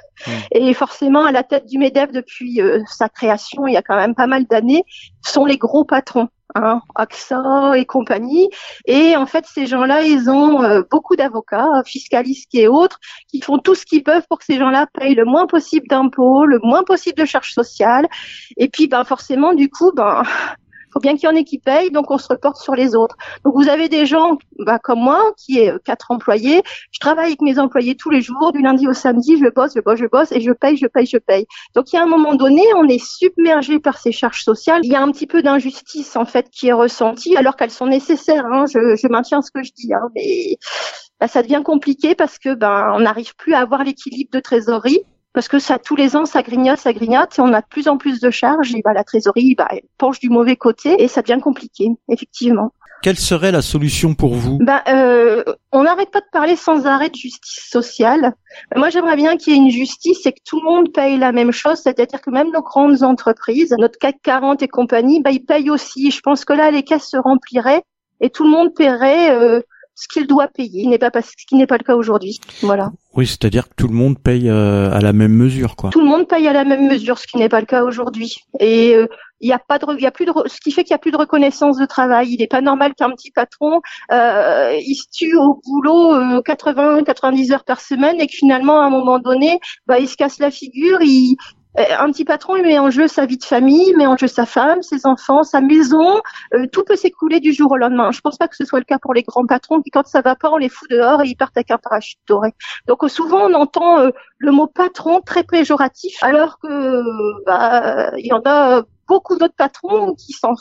Et 0.52 0.74
forcément, 0.74 1.26
à 1.26 1.32
la 1.32 1.44
tête 1.44 1.66
du 1.66 1.78
MEDEF 1.78 2.12
depuis 2.12 2.62
euh, 2.62 2.80
sa 2.88 3.10
création, 3.10 3.68
il 3.68 3.74
y 3.74 3.78
a 3.78 3.82
quand 3.82 3.98
même 3.98 4.16
pas 4.16 4.28
mal 4.28 4.46
d'années, 4.46 4.84
sont 5.26 5.44
les 5.46 5.58
gros 5.58 5.84
patrons, 5.84 6.30
hein, 6.56 6.82
AXA 6.96 7.74
et 7.76 7.86
compagnie. 7.86 8.50
Et 8.86 9.16
en 9.16 9.26
fait, 9.26 9.46
ces 9.46 9.66
gens-là, 9.66 10.04
ils 10.04 10.30
ont 10.30 10.62
euh, 10.64 10.82
beaucoup 10.90 11.16
d'avocats, 11.16 11.84
fiscalistes 11.86 12.54
et 12.54 12.68
autres, 12.68 13.00
qui 13.30 13.42
font 13.42 13.58
tout 13.58 13.76
ce 13.76 13.86
qu'ils 13.86 14.04
peuvent 14.04 14.26
pour 14.30 14.40
que 14.40 14.46
ces 14.46 14.58
gens-là 14.58 14.88
payent 14.94 15.16
le 15.16 15.26
moins 15.26 15.48
possible 15.48 15.88
d'impôts, 15.88 16.46
le 16.46 16.60
moins 16.64 16.84
possible 16.84 17.18
de 17.18 17.26
charges 17.26 17.54
sociales. 17.54 18.08
Et 18.58 18.70
puis, 18.70 18.88
ben 18.88 19.04
forcément, 19.04 19.54
du 19.54 19.70
coup, 19.70 19.92
ben 19.94 20.24
faut 20.94 21.00
bien 21.00 21.16
qu'il 21.16 21.28
y 21.28 21.32
en 21.32 21.36
ait 21.36 21.44
qui 21.44 21.60
payent, 21.60 21.92
donc 21.92 22.12
on 22.12 22.18
se 22.18 22.28
reporte 22.28 22.58
sur 22.58 22.76
les 22.76 22.96
autres. 22.96 23.16
Donc 23.44 23.56
vous 23.56 23.68
avez 23.68 23.90
des 23.90 24.06
gens 24.06 24.38
bah, 24.60 24.80
comme 24.80 25.00
moi, 25.00 25.34
qui 25.38 25.60
est 25.60 25.72
euh, 25.72 25.80
quatre 25.84 26.12
employés. 26.12 26.62
Je 26.92 27.00
travaille 27.00 27.28
avec 27.28 27.42
mes 27.42 27.60
employés 27.60 27.96
tous 27.96 28.10
les 28.10 28.22
jours, 28.22 28.52
du 28.54 28.62
lundi 28.62 28.88
au 28.88 28.94
samedi, 28.94 29.38
je 29.38 29.50
bosse, 29.50 29.72
je 29.76 29.82
bosse, 29.82 30.00
je 30.00 30.06
bosse, 30.06 30.32
et 30.32 30.42
je 30.42 30.52
paye, 30.52 30.78
je 30.78 30.88
paye, 30.88 31.06
je 31.06 31.18
paye. 31.18 31.46
Donc 31.76 31.92
il 31.92 31.96
y 31.96 32.00
a 32.00 32.04
un 32.04 32.08
moment 32.08 32.36
donné, 32.36 32.62
on 32.78 32.88
est 32.88 33.04
submergé 33.04 33.80
par 33.80 33.98
ces 33.98 34.12
charges 34.12 34.44
sociales. 34.44 34.82
Il 34.84 34.92
y 34.92 34.96
a 34.96 35.02
un 35.02 35.12
petit 35.12 35.28
peu 35.28 35.42
d'injustice 35.42 36.16
en 36.16 36.26
fait 36.26 36.50
qui 36.50 36.68
est 36.68 36.74
ressentie, 36.74 37.36
alors 37.36 37.56
qu'elles 37.56 37.72
sont 37.72 37.88
nécessaires. 37.88 38.46
Hein. 38.46 38.66
Je, 38.72 38.96
je 38.96 39.08
maintiens 39.08 39.42
ce 39.42 39.52
que 39.52 39.64
je 39.64 39.72
dis, 39.76 39.94
hein, 39.94 40.10
mais 40.16 40.58
bah, 41.20 41.28
ça 41.28 41.42
devient 41.42 41.62
compliqué 41.64 42.16
parce 42.16 42.38
que 42.38 42.54
ben 42.54 42.92
on 42.96 43.00
n'arrive 43.00 43.36
plus 43.36 43.54
à 43.54 43.60
avoir 43.60 43.84
l'équilibre 43.84 44.32
de 44.32 44.40
trésorerie. 44.40 45.04
Parce 45.34 45.48
que 45.48 45.60
ça, 45.60 45.80
tous 45.80 45.96
les 45.96 46.16
ans, 46.16 46.26
ça 46.26 46.44
grignote, 46.44 46.78
ça 46.78 46.94
grignote, 46.94 47.38
et 47.38 47.42
on 47.42 47.54
a 47.54 47.62
de 47.62 47.68
plus 47.68 47.88
en 47.88 47.98
plus 47.98 48.20
de 48.20 48.30
charges, 48.30 48.74
et 48.76 48.82
bah, 48.84 48.94
la 48.94 49.04
trésorerie 49.04 49.56
bah, 49.56 49.68
elle 49.72 49.82
penche 49.98 50.20
du 50.20 50.30
mauvais 50.30 50.56
côté, 50.56 51.02
et 51.02 51.08
ça 51.08 51.22
devient 51.22 51.42
compliqué, 51.42 51.90
effectivement. 52.10 52.72
Quelle 53.04 53.20
serait 53.20 53.52
la 53.52 53.62
solution 53.62 54.14
pour 54.14 54.34
vous? 54.34 54.60
Ben, 54.62 54.82
euh, 54.88 55.44
on 55.74 55.84
n'arrête 55.84 56.10
pas 56.10 56.22
de 56.22 56.30
parler 56.32 56.56
sans 56.56 56.86
arrêt 56.86 57.10
de 57.10 57.16
justice 57.16 57.68
sociale. 57.70 58.34
Ben, 58.72 58.80
moi, 58.80 58.90
j'aimerais 58.90 59.18
bien 59.18 59.36
qu'il 59.36 59.52
y 59.52 59.56
ait 59.58 59.60
une 59.60 59.72
justice 59.72 60.26
et 60.26 60.32
que 60.32 60.40
tout 60.46 60.62
le 60.62 60.66
monde 60.66 60.94
paye 60.94 61.18
la 61.18 61.34
même 61.34 61.52
chose, 61.52 61.80
c'est-à-dire 61.84 62.22
que 62.22 62.30
même 62.30 62.52
nos 62.54 62.62
grandes 62.62 63.04
entreprises, 63.04 63.76
notre 63.78 64.00
CAC 64.00 64.18
40 64.24 64.62
et 64.62 64.70
compagnie, 64.70 65.22
ben, 65.22 65.32
ils 65.32 65.44
payent 65.44 65.70
aussi. 65.70 66.12
Je 66.12 66.22
pense 66.22 66.46
que 66.46 66.54
là, 66.54 66.72
les 66.72 66.84
caisses 66.84 67.10
se 67.10 67.18
rempliraient 67.18 67.84
et 68.22 68.30
tout 68.30 68.46
le 68.46 68.52
monde 68.52 68.74
paierait 68.74 69.32
euh, 69.32 69.60
ce 70.04 70.08
qu'il 70.08 70.28
doit 70.28 70.48
payer, 70.48 70.84
ce 70.84 70.90
n'est 70.90 70.98
pas 70.98 71.12
parce- 71.12 71.32
ce 71.38 71.46
qui 71.48 71.56
n'est 71.56 71.68
pas 71.68 71.78
le 71.78 71.84
cas 71.84 71.96
aujourd'hui. 71.96 72.40
Voilà. 72.62 72.92
Oui, 73.16 73.26
c'est-à-dire 73.26 73.70
que 73.70 73.74
tout 73.76 73.88
le 73.88 73.94
monde 73.94 74.20
paye 74.20 74.50
euh, 74.50 74.92
à 74.92 75.00
la 75.00 75.14
même 75.14 75.34
mesure, 75.34 75.76
quoi. 75.76 75.92
Tout 75.92 76.02
le 76.02 76.08
monde 76.08 76.28
paye 76.28 76.48
à 76.48 76.54
la 76.54 76.66
même 76.66 76.88
mesure, 76.88 77.18
ce 77.18 77.28
qui 77.28 77.38
n'est 77.38 77.50
pas 77.50 77.60
le 77.62 77.66
cas 77.66 77.84
aujourd'hui. 77.84 78.36
Et 78.60 78.96
euh, 78.96 79.08
il 79.40 79.48
y 79.50 79.54
a 79.54 79.60
pas 79.60 79.78
de, 79.80 79.86
il 79.98 80.02
y 80.02 80.06
a 80.06 80.12
plus 80.12 80.26
de, 80.26 80.34
ce 80.48 80.60
qui 80.60 80.72
fait 80.72 80.84
qu'il 80.84 80.92
y 80.92 80.96
a 80.96 81.00
plus 81.00 81.12
de 81.12 81.18
reconnaissance 81.18 81.78
de 81.78 81.86
travail. 81.86 82.30
Il 82.32 82.40
n'est 82.40 82.48
pas 82.48 82.62
normal 82.62 82.94
qu'un 82.96 83.12
petit 83.12 83.32
patron, 83.32 83.82
euh, 84.12 84.78
il 84.86 84.96
se 84.96 85.06
tue 85.12 85.36
au 85.38 85.62
boulot 85.66 86.14
euh, 86.16 86.42
80, 86.42 87.04
90 87.04 87.52
heures 87.54 87.64
par 87.64 87.80
semaine 87.80 88.20
et 88.20 88.28
que 88.28 88.34
finalement 88.34 88.82
à 88.82 88.86
un 88.86 88.90
moment 88.90 89.20
donné, 89.20 89.60
bah, 89.88 90.00
il 90.00 90.10
se 90.10 90.18
casse 90.18 90.40
la 90.40 90.52
figure. 90.52 91.00
Il, 91.02 91.38
un 91.76 92.12
petit 92.12 92.26
patron, 92.26 92.56
il 92.56 92.64
met 92.64 92.78
en 92.80 92.90
jeu 92.90 93.08
sa 93.08 93.26
vie 93.26 93.38
de 93.38 93.44
famille, 93.44 93.90
il 93.90 93.98
met 93.98 94.06
en 94.06 94.16
jeu 94.18 94.28
sa 94.28 94.46
femme, 94.46 94.82
ses 94.82 95.06
enfants, 95.06 95.44
sa 95.44 95.62
maison. 95.62 96.22
Euh, 96.54 96.68
tout 96.72 96.84
peut 96.84 96.96
s'écouler 96.96 97.40
du 97.40 97.54
jour 97.54 97.72
au 97.72 97.78
lendemain. 97.78 98.12
Je 98.12 98.22
pense 98.22 98.38
pas 98.38 98.48
que 98.48 98.56
ce 98.56 98.66
soit 98.66 98.80
le 98.80 98.86
cas 98.86 99.00
pour 99.00 99.14
les 99.14 99.24
grands 99.24 99.46
patrons 99.46 99.82
qui, 99.82 99.90
quand 99.90 100.06
ça 100.06 100.22
va 100.22 100.36
pas, 100.36 100.52
on 100.52 100.58
les 100.58 100.70
fout 100.70 100.90
dehors 100.90 101.24
et 101.24 101.28
ils 101.28 101.36
partent 101.36 101.58
avec 101.58 101.72
un 101.72 101.78
parachute 101.78 102.20
doré. 102.28 102.54
Donc 102.88 103.04
euh, 103.04 103.08
souvent, 103.08 103.50
on 103.50 103.54
entend 103.54 104.00
euh, 104.00 104.10
le 104.38 104.52
mot 104.52 104.68
patron 104.68 105.22
très 105.22 105.44
péjoratif, 105.44 106.22
alors 106.22 106.60
que 106.60 107.46
bah, 107.46 108.12
il 108.18 108.28
y 108.28 108.34
en 108.34 108.42
a 108.46 108.84
beaucoup 109.08 109.38
d'autres 109.38 109.56
patrons 109.56 110.14
qui 110.16 110.34
sont 110.34 110.56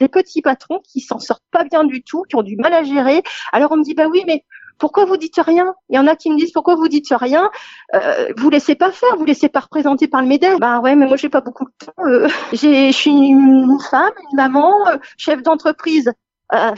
des 0.00 0.08
petits 0.08 0.42
patrons 0.42 0.80
qui 0.80 1.00
s'en 1.00 1.18
sortent 1.18 1.44
pas 1.50 1.64
bien 1.64 1.84
du 1.84 2.02
tout, 2.02 2.22
qui 2.28 2.36
ont 2.36 2.42
du 2.42 2.56
mal 2.56 2.72
à 2.72 2.82
gérer. 2.82 3.22
Alors 3.52 3.72
on 3.72 3.76
me 3.76 3.84
dit 3.84 3.94
bah 3.94 4.06
oui, 4.10 4.22
mais 4.26 4.44
pourquoi 4.78 5.04
vous 5.04 5.16
dites 5.16 5.40
rien? 5.44 5.74
Il 5.88 5.96
y 5.96 5.98
en 5.98 6.06
a 6.06 6.16
qui 6.16 6.30
me 6.30 6.36
disent 6.36 6.52
pourquoi 6.52 6.74
vous 6.76 6.88
dites 6.88 7.08
rien? 7.10 7.50
Euh, 7.94 8.32
Vous 8.36 8.50
laissez 8.50 8.74
pas 8.74 8.90
faire, 8.92 9.16
vous 9.16 9.24
laissez 9.24 9.48
pas 9.48 9.60
représenter 9.60 10.08
par 10.08 10.22
le 10.22 10.28
MEDEF. 10.28 10.58
Bah 10.58 10.80
ouais, 10.80 10.94
mais 10.96 11.06
moi 11.06 11.16
j'ai 11.16 11.28
pas 11.28 11.40
beaucoup 11.40 11.64
de 11.64 11.86
temps. 11.86 12.04
Euh, 12.06 12.28
j'ai, 12.52 12.92
je 12.92 12.96
suis 12.96 13.10
une 13.10 13.78
femme, 13.90 14.12
une 14.30 14.36
maman, 14.36 14.72
euh, 14.88 14.96
chef 15.16 15.42
d'entreprise. 15.42 16.12
Euh, 16.54 16.72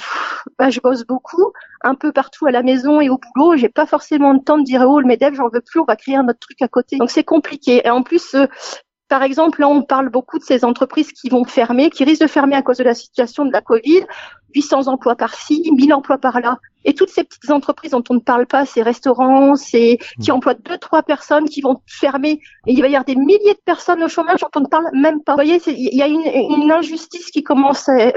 bah, 0.59 0.71
je 0.71 0.81
bosse 0.81 1.05
beaucoup, 1.07 1.53
un 1.83 1.95
peu 1.95 2.11
partout 2.11 2.47
à 2.47 2.51
la 2.51 2.63
maison 2.63 3.01
et 3.01 3.09
au 3.09 3.19
boulot. 3.19 3.57
J'ai 3.57 3.69
pas 3.69 3.87
forcément 3.87 4.33
le 4.33 4.41
temps 4.41 4.59
de 4.59 4.65
dire 4.65 4.85
oh 4.87 5.01
le 5.01 5.07
Medef 5.07 5.35
j'en 5.35 5.49
veux 5.49 5.61
plus, 5.61 5.81
on 5.81 5.85
va 5.85 5.97
créer 5.97 6.17
un 6.17 6.27
autre 6.29 6.41
truc 6.41 6.61
à 6.63 6.69
côté. 6.69 6.97
Donc 6.97 7.11
c'est 7.11 7.25
compliqué. 7.25 7.83
Et 7.85 7.91
en 7.91 8.03
plus, 8.03 8.35
euh, 8.35 8.47
par 9.11 9.23
exemple, 9.23 9.61
là 9.61 9.69
on 9.69 9.83
parle 9.83 10.09
beaucoup 10.09 10.39
de 10.39 10.45
ces 10.45 10.65
entreprises 10.65 11.13
qui 11.13 11.29
vont 11.29 11.45
fermer, 11.45 11.91
qui 11.91 12.05
risquent 12.05 12.23
de 12.23 12.29
fermer 12.29 12.55
à 12.55 12.63
cause 12.63 12.79
de 12.79 12.85
la 12.85 12.95
situation 12.95 13.45
de 13.45 13.53
la 13.53 13.61
Covid. 13.61 14.07
800 14.55 14.89
emplois 14.89 15.15
par-ci, 15.15 15.71
1000 15.77 15.93
emplois 15.95 16.19
par-là. 16.19 16.59
Et 16.85 16.95
toutes 16.95 17.11
ces 17.11 17.23
petites 17.23 17.51
entreprises 17.51 17.93
dont 17.93 18.03
on 18.09 18.15
ne 18.15 18.21
parle 18.21 18.47
pas, 18.47 18.67
ces 18.67 18.83
restaurants, 18.83 19.55
ces 19.55 19.99
qui 20.21 20.31
mmh. 20.31 20.35
emploient 20.35 20.55
deux, 20.55 20.79
trois 20.79 21.03
personnes 21.03 21.49
qui 21.49 21.61
vont 21.61 21.81
fermer, 21.87 22.41
et 22.67 22.73
il 22.73 22.81
va 22.81 22.89
y 22.89 22.97
avoir 22.97 23.05
des 23.05 23.15
milliers 23.15 23.55
de 23.55 23.63
personnes 23.65 24.03
au 24.03 24.09
chômage 24.09 24.41
dont 24.41 24.49
on 24.57 24.61
ne 24.61 24.67
parle 24.67 24.87
même 24.95 25.23
pas. 25.23 25.33
Vous 25.33 25.37
voyez, 25.45 25.61
il 25.67 25.97
y 25.97 26.03
a 26.03 26.09
une, 26.09 26.23
une 26.63 26.73
injustice 26.73 27.31
qui 27.31 27.45
commence 27.45 27.89
à, 27.89 28.13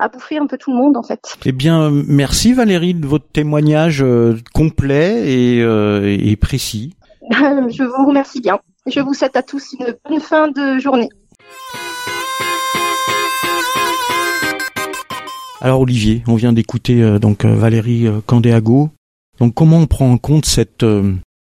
à 0.00 0.08
bouffer 0.08 0.38
un 0.38 0.46
peu 0.46 0.58
tout 0.58 0.72
le 0.72 0.78
monde 0.78 0.96
en 0.96 1.02
fait. 1.02 1.36
Eh 1.44 1.52
bien, 1.52 1.90
merci 1.90 2.52
Valérie 2.52 2.94
de 2.94 3.06
votre 3.06 3.28
témoignage 3.28 4.02
euh, 4.02 4.36
complet 4.54 5.30
et, 5.30 5.62
euh, 5.62 6.16
et 6.18 6.36
précis. 6.36 6.96
Je 7.30 7.84
vous 7.84 8.06
remercie 8.06 8.40
bien. 8.40 8.58
Je 8.86 9.00
vous 9.00 9.14
souhaite 9.14 9.36
à 9.36 9.42
tous 9.42 9.74
une 9.78 9.94
bonne 10.08 10.20
fin 10.20 10.48
de 10.48 10.78
journée. 10.78 11.08
Alors 15.60 15.80
Olivier, 15.80 16.22
on 16.26 16.36
vient 16.36 16.52
d'écouter 16.52 17.02
euh, 17.02 17.18
donc 17.18 17.44
Valérie 17.44 18.06
Candéago. 18.26 18.90
Donc 19.38 19.54
comment 19.54 19.78
on 19.78 19.86
prend 19.86 20.10
en 20.10 20.18
compte 20.18 20.46
cette 20.46 20.84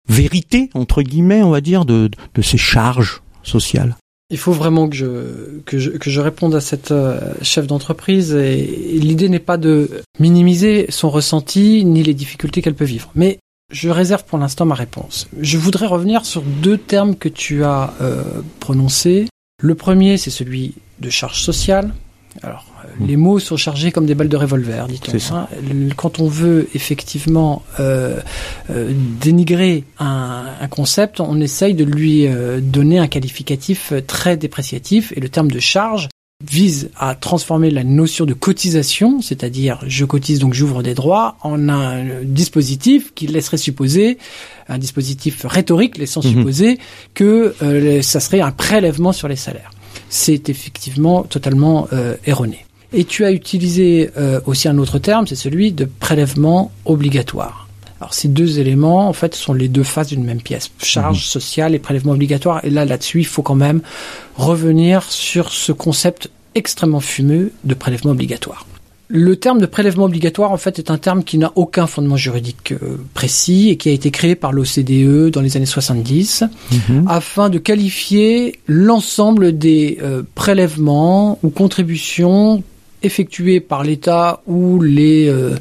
vérité 0.08 0.70
entre 0.74 1.02
guillemets, 1.02 1.42
on 1.42 1.50
va 1.50 1.60
dire, 1.60 1.84
de, 1.84 2.10
de 2.34 2.42
ces 2.42 2.58
charges 2.58 3.22
sociales? 3.42 3.96
Il 4.32 4.38
faut 4.38 4.52
vraiment 4.52 4.88
que 4.88 4.96
je, 4.96 5.60
que 5.66 5.78
je, 5.78 5.90
que 5.90 6.08
je 6.08 6.20
réponde 6.22 6.54
à 6.54 6.62
cette 6.62 6.90
euh, 6.90 7.20
chef 7.42 7.66
d'entreprise 7.66 8.34
et, 8.34 8.64
l'idée 8.98 9.28
n'est 9.28 9.38
pas 9.38 9.58
de 9.58 9.90
minimiser 10.18 10.86
son 10.88 11.10
ressenti 11.10 11.84
ni 11.84 12.02
les 12.02 12.14
difficultés 12.14 12.62
qu'elle 12.62 12.74
peut 12.74 12.86
vivre. 12.86 13.10
Mais 13.14 13.40
je 13.72 13.88
réserve 13.88 14.24
pour 14.24 14.38
l'instant 14.38 14.64
ma 14.64 14.74
réponse. 14.74 15.28
Je 15.40 15.58
voudrais 15.58 15.86
revenir 15.86 16.24
sur 16.24 16.42
deux 16.42 16.78
termes 16.78 17.16
que 17.16 17.28
tu 17.28 17.64
as 17.64 17.92
euh, 18.00 18.22
prononcés. 18.60 19.28
Le 19.60 19.74
premier, 19.74 20.16
c'est 20.16 20.30
celui 20.30 20.74
de 21.00 21.10
charge 21.10 21.42
sociale. 21.42 21.92
Alors, 22.42 22.66
Mm. 22.98 23.06
Les 23.06 23.16
mots 23.16 23.38
sont 23.38 23.56
chargés 23.56 23.92
comme 23.92 24.06
des 24.06 24.14
balles 24.14 24.28
de 24.28 24.36
revolver, 24.36 24.86
dit-on. 24.86 25.34
Hein. 25.34 25.48
Quand 25.96 26.20
on 26.20 26.28
veut 26.28 26.68
effectivement 26.74 27.62
euh, 27.80 28.18
euh, 28.70 28.92
dénigrer 29.20 29.84
un, 29.98 30.44
un, 30.60 30.68
concept, 30.68 31.20
on 31.20 31.40
essaye 31.40 31.74
de 31.74 31.84
lui 31.84 32.26
euh, 32.26 32.60
donner 32.60 32.98
un 32.98 33.08
qualificatif 33.08 33.92
très 34.06 34.36
dépréciatif, 34.36 35.12
et 35.16 35.20
le 35.20 35.28
terme 35.28 35.50
de 35.50 35.60
charge 35.60 36.08
vise 36.48 36.90
à 36.98 37.14
transformer 37.14 37.70
la 37.70 37.84
notion 37.84 38.24
de 38.24 38.34
cotisation, 38.34 39.20
c'est-à-dire 39.20 39.80
je 39.86 40.04
cotise 40.04 40.38
donc 40.38 40.54
j'ouvre 40.54 40.82
des 40.82 40.94
droits, 40.94 41.36
en 41.42 41.68
un 41.68 42.22
dispositif 42.22 43.12
qui 43.14 43.26
laisserait 43.26 43.56
supposer, 43.56 44.18
un 44.68 44.78
dispositif 44.78 45.44
rhétorique 45.44 45.98
laissant 45.98 46.20
mm-hmm. 46.20 46.36
supposer 46.36 46.78
que 47.14 47.54
ça 48.02 48.20
serait 48.20 48.40
un 48.40 48.50
prélèvement 48.52 49.12
sur 49.12 49.28
les 49.28 49.36
salaires. 49.36 49.70
C'est 50.08 50.48
effectivement 50.48 51.22
totalement 51.22 51.88
erroné. 52.26 52.66
Et 52.94 53.04
tu 53.04 53.24
as 53.24 53.32
utilisé 53.32 54.10
euh, 54.18 54.40
aussi 54.46 54.68
un 54.68 54.76
autre 54.78 54.98
terme, 54.98 55.26
c'est 55.26 55.34
celui 55.34 55.72
de 55.72 55.86
prélèvement 55.86 56.70
obligatoire. 56.84 57.61
Alors 58.02 58.14
ces 58.14 58.26
deux 58.26 58.58
éléments, 58.58 59.08
en 59.08 59.12
fait, 59.12 59.32
sont 59.36 59.54
les 59.54 59.68
deux 59.68 59.84
faces 59.84 60.08
d'une 60.08 60.24
même 60.24 60.42
pièce. 60.42 60.72
Charge 60.78 61.18
mhm. 61.18 61.22
sociale 61.22 61.74
et 61.76 61.78
prélèvement 61.78 62.14
obligatoire. 62.14 62.60
Et 62.64 62.70
là, 62.70 62.84
là-dessus, 62.84 63.20
il 63.20 63.26
faut 63.26 63.42
quand 63.42 63.54
même 63.54 63.80
revenir 64.34 65.04
sur 65.04 65.52
ce 65.52 65.70
concept 65.70 66.28
extrêmement 66.56 66.98
fumeux 66.98 67.52
de 67.62 67.74
prélèvement 67.74 68.10
obligatoire. 68.10 68.66
Le 69.06 69.36
terme 69.36 69.60
de 69.60 69.66
prélèvement 69.66 70.06
obligatoire, 70.06 70.50
en 70.50 70.56
fait, 70.56 70.80
est 70.80 70.90
un 70.90 70.98
terme 70.98 71.22
qui 71.22 71.38
n'a 71.38 71.52
aucun 71.54 71.86
fondement 71.86 72.16
juridique 72.16 72.72
euh, 72.72 72.96
précis 73.14 73.68
et 73.68 73.76
qui 73.76 73.88
a 73.88 73.92
été 73.92 74.10
créé 74.10 74.34
par 74.34 74.50
l'OCDE 74.50 75.30
dans 75.30 75.40
les 75.40 75.56
années 75.56 75.64
70 75.64 76.42
mhm. 76.72 77.04
afin 77.06 77.50
de 77.50 77.58
qualifier 77.58 78.58
l'ensemble 78.66 79.56
des 79.56 79.98
euh, 80.02 80.24
prélèvements 80.34 81.38
ou 81.44 81.50
contributions 81.50 82.64
effectués 83.02 83.60
par 83.60 83.82
l'État 83.82 84.40
ou 84.46 84.80
les 84.80 85.28
euh, 85.28 85.56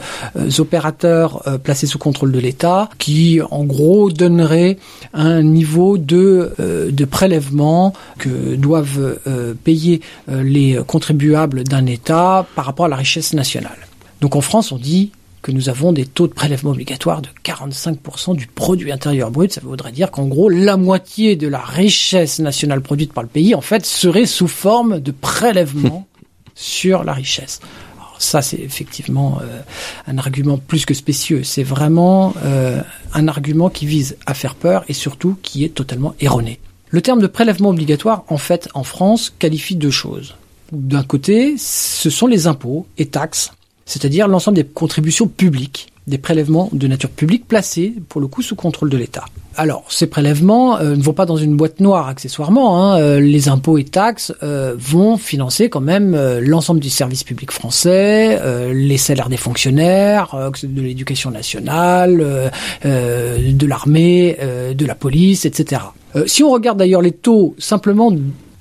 opérateurs 0.59 1.47
euh, 1.47 1.57
placés 1.57 1.87
sous 1.87 1.97
contrôle 1.97 2.31
de 2.31 2.39
l'État, 2.39 2.89
qui 2.97 3.39
en 3.49 3.63
gros 3.63 4.11
donneraient 4.11 4.77
un 5.13 5.41
niveau 5.43 5.97
de, 5.97 6.53
euh, 6.59 6.91
de 6.91 7.05
prélèvement 7.05 7.93
que 8.17 8.55
doivent 8.55 9.19
payer 9.63 10.01
les 10.27 10.79
contribuables 10.85 11.63
d'un 11.63 11.85
État 11.85 12.45
par 12.55 12.65
rapport 12.65 12.85
à 12.85 12.89
la 12.89 12.95
richesse 12.95 13.33
nationale. 13.33 13.77
Donc 14.21 14.35
en 14.35 14.41
France, 14.41 14.71
on 14.71 14.77
dit 14.77 15.11
que 15.41 15.51
nous 15.51 15.69
avons 15.69 15.91
des 15.91 16.05
taux 16.05 16.27
de 16.27 16.33
prélèvement 16.33 16.71
obligatoire 16.71 17.21
de 17.21 17.29
45% 17.43 18.35
du 18.35 18.47
produit 18.47 18.91
intérieur 18.91 19.31
brut. 19.31 19.51
Ça 19.51 19.61
voudrait 19.63 19.91
dire 19.91 20.11
qu'en 20.11 20.25
gros, 20.25 20.49
la 20.49 20.77
moitié 20.77 21.35
de 21.35 21.47
la 21.47 21.59
richesse 21.59 22.39
nationale 22.39 22.81
produite 22.81 23.13
par 23.13 23.23
le 23.23 23.29
pays, 23.29 23.55
en 23.55 23.61
fait, 23.61 23.85
serait 23.85 24.25
sous 24.25 24.47
forme 24.47 24.99
de 24.99 25.11
prélèvement 25.11 26.07
sur 26.55 27.03
la 27.03 27.13
richesse. 27.13 27.59
Alors 27.97 28.15
ça, 28.19 28.41
c'est 28.41 28.59
effectivement 28.59 29.39
euh, 29.41 29.61
un 30.07 30.17
argument 30.17 30.57
plus 30.57 30.85
que 30.85 30.93
spécieux. 30.93 31.43
C'est 31.43 31.63
vraiment 31.63 32.33
euh, 32.43 32.81
un 33.13 33.27
argument 33.27 33.69
qui 33.69 33.85
vise 33.85 34.17
à 34.25 34.33
faire 34.33 34.55
peur 34.55 34.83
et 34.87 34.93
surtout 34.93 35.37
qui 35.41 35.63
est 35.63 35.73
totalement 35.73 36.15
erroné. 36.19 36.59
Le 36.89 37.01
terme 37.01 37.21
de 37.21 37.27
prélèvement 37.27 37.69
obligatoire, 37.69 38.25
en 38.27 38.37
fait, 38.37 38.67
en 38.73 38.83
France, 38.83 39.33
qualifie 39.39 39.75
deux 39.75 39.91
choses. 39.91 40.35
D'un 40.71 41.03
côté, 41.03 41.55
ce 41.57 42.09
sont 42.09 42.27
les 42.27 42.47
impôts 42.47 42.85
et 42.97 43.05
taxes, 43.05 43.51
c'est-à-dire 43.85 44.27
l'ensemble 44.27 44.55
des 44.55 44.65
contributions 44.65 45.27
publiques, 45.27 45.90
des 46.11 46.17
prélèvements 46.17 46.69
de 46.73 46.87
nature 46.87 47.09
publique 47.09 47.47
placés, 47.47 47.93
pour 48.09 48.21
le 48.21 48.27
coup, 48.27 48.41
sous 48.41 48.55
contrôle 48.55 48.89
de 48.89 48.97
l'État. 48.97 49.25
Alors, 49.55 49.85
ces 49.89 50.07
prélèvements 50.07 50.77
euh, 50.77 50.95
ne 50.95 51.01
vont 51.01 51.13
pas 51.13 51.25
dans 51.25 51.37
une 51.37 51.55
boîte 51.55 51.79
noire 51.79 52.07
accessoirement. 52.07 52.77
Hein. 52.77 52.99
Euh, 52.99 53.19
les 53.19 53.47
impôts 53.47 53.77
et 53.77 53.85
taxes 53.85 54.33
euh, 54.43 54.75
vont 54.77 55.17
financer 55.17 55.69
quand 55.69 55.81
même 55.81 56.15
l'ensemble 56.41 56.81
du 56.81 56.89
service 56.89 57.23
public 57.23 57.51
français, 57.51 58.39
les 58.73 58.97
salaires 58.97 59.29
des 59.29 59.37
fonctionnaires, 59.37 60.51
de 60.61 60.81
l'éducation 60.81 61.31
nationale, 61.31 62.51
de 62.83 63.65
l'armée, 63.65 64.37
de 64.75 64.85
la 64.85 64.95
police, 64.95 65.45
etc. 65.45 65.81
si 66.25 66.43
on 66.43 66.51
regarde 66.51 66.77
d'ailleurs 66.77 67.01
les 67.01 67.11
taux 67.11 67.55
simplement 67.57 68.11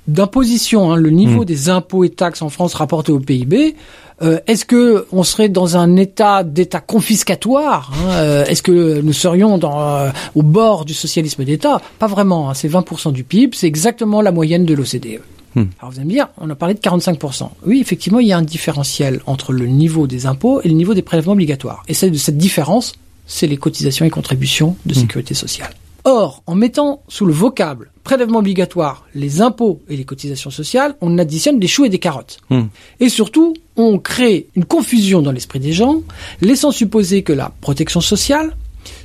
d'imposition, 0.07 0.93
hein, 0.93 0.97
le 0.97 1.11
niveau 1.11 1.43
mmh. 1.43 1.47
des 1.47 1.69
impôts 1.69 2.05
et 2.05 2.11
taxes 2.11 2.43
en 2.43 2.49
France 2.49 2.75
rapporté 2.75 3.13
au 3.13 3.21
PIB, 3.21 3.77
euh, 4.23 4.39
est-ce 4.47 4.65
que 4.65 5.07
on 5.13 5.23
serait 5.23 5.49
dans 5.49 5.77
un 5.77 5.97
état 5.97 6.45
d'état 6.45 6.81
confiscatoire 6.81 7.93
hein, 7.95 8.11
euh, 8.11 8.45
Est-ce 8.45 8.63
que 8.63 9.01
nous 9.01 9.13
serions 9.13 9.57
dans, 9.57 9.81
euh, 9.81 10.11
au 10.35 10.43
bord 10.43 10.85
du 10.85 10.93
socialisme 10.93 11.45
d'État? 11.45 11.81
Pas 11.99 12.07
vraiment. 12.07 12.51
Hein, 12.51 12.55
c'est 12.55 12.69
20% 12.69 13.13
du 13.13 13.25
PIB, 13.25 13.57
c'est 13.57 13.67
exactement 13.67 14.21
la 14.21 14.33
moyenne 14.33 14.67
de 14.67 14.75
l'OCDE. 14.75 15.21
Hmm. 15.55 15.65
Alors 15.81 15.91
vous 15.91 15.99
allez 15.99 16.07
me 16.07 16.13
dire, 16.13 16.29
on 16.39 16.49
a 16.51 16.55
parlé 16.55 16.75
de 16.75 16.81
45%. 16.81 17.49
Oui, 17.67 17.81
effectivement, 17.81 18.21
il 18.21 18.29
y 18.29 18.33
a 18.33 18.37
un 18.37 18.43
différentiel 18.43 19.21
entre 19.27 19.53
le 19.53 19.67
niveau 19.67 20.07
des 20.07 20.27
impôts 20.27 20.61
et 20.63 20.69
le 20.69 20.75
niveau 20.75 20.95
des 20.95 21.03
prélèvements 21.03 21.33
obligatoires. 21.33 21.83
Et 21.89 21.95
celle 21.95 22.13
de 22.13 22.19
cette 22.19 22.37
différence, 22.39 22.93
c'est 23.27 23.47
les 23.47 23.57
cotisations 23.57 24.05
et 24.05 24.11
contributions 24.11 24.77
de 24.87 24.93
hmm. 24.93 24.99
sécurité 24.99 25.35
sociale. 25.35 25.73
Or, 26.05 26.43
en 26.47 26.55
mettant 26.55 27.03
sous 27.09 27.27
le 27.27 27.33
vocable 27.33 27.90
prélèvement 28.11 28.41
obligatoire 28.41 29.07
les 29.15 29.41
impôts 29.41 29.83
et 29.89 29.97
les 29.97 30.05
cotisations 30.05 30.51
sociales, 30.51 30.97
on 31.01 31.17
additionne 31.17 31.61
des 31.61 31.69
choux 31.69 31.85
et 31.85 31.89
des 31.89 32.01
carottes. 32.01 32.39
Hmm. 32.51 32.65
Et 32.99 33.09
surtout, 33.09 33.55
on 33.77 34.01
crée 34.01 34.49
une 34.57 34.65
confusion 34.65 35.23
dans 35.23 35.31
l'esprit 35.31 35.61
des 35.61 35.73
gens, 35.73 36.03
laissant 36.41 36.73
supposer 36.73 37.23
que 37.23 37.33
la 37.33 37.53
protection 37.61 38.01
sociale 38.01 38.57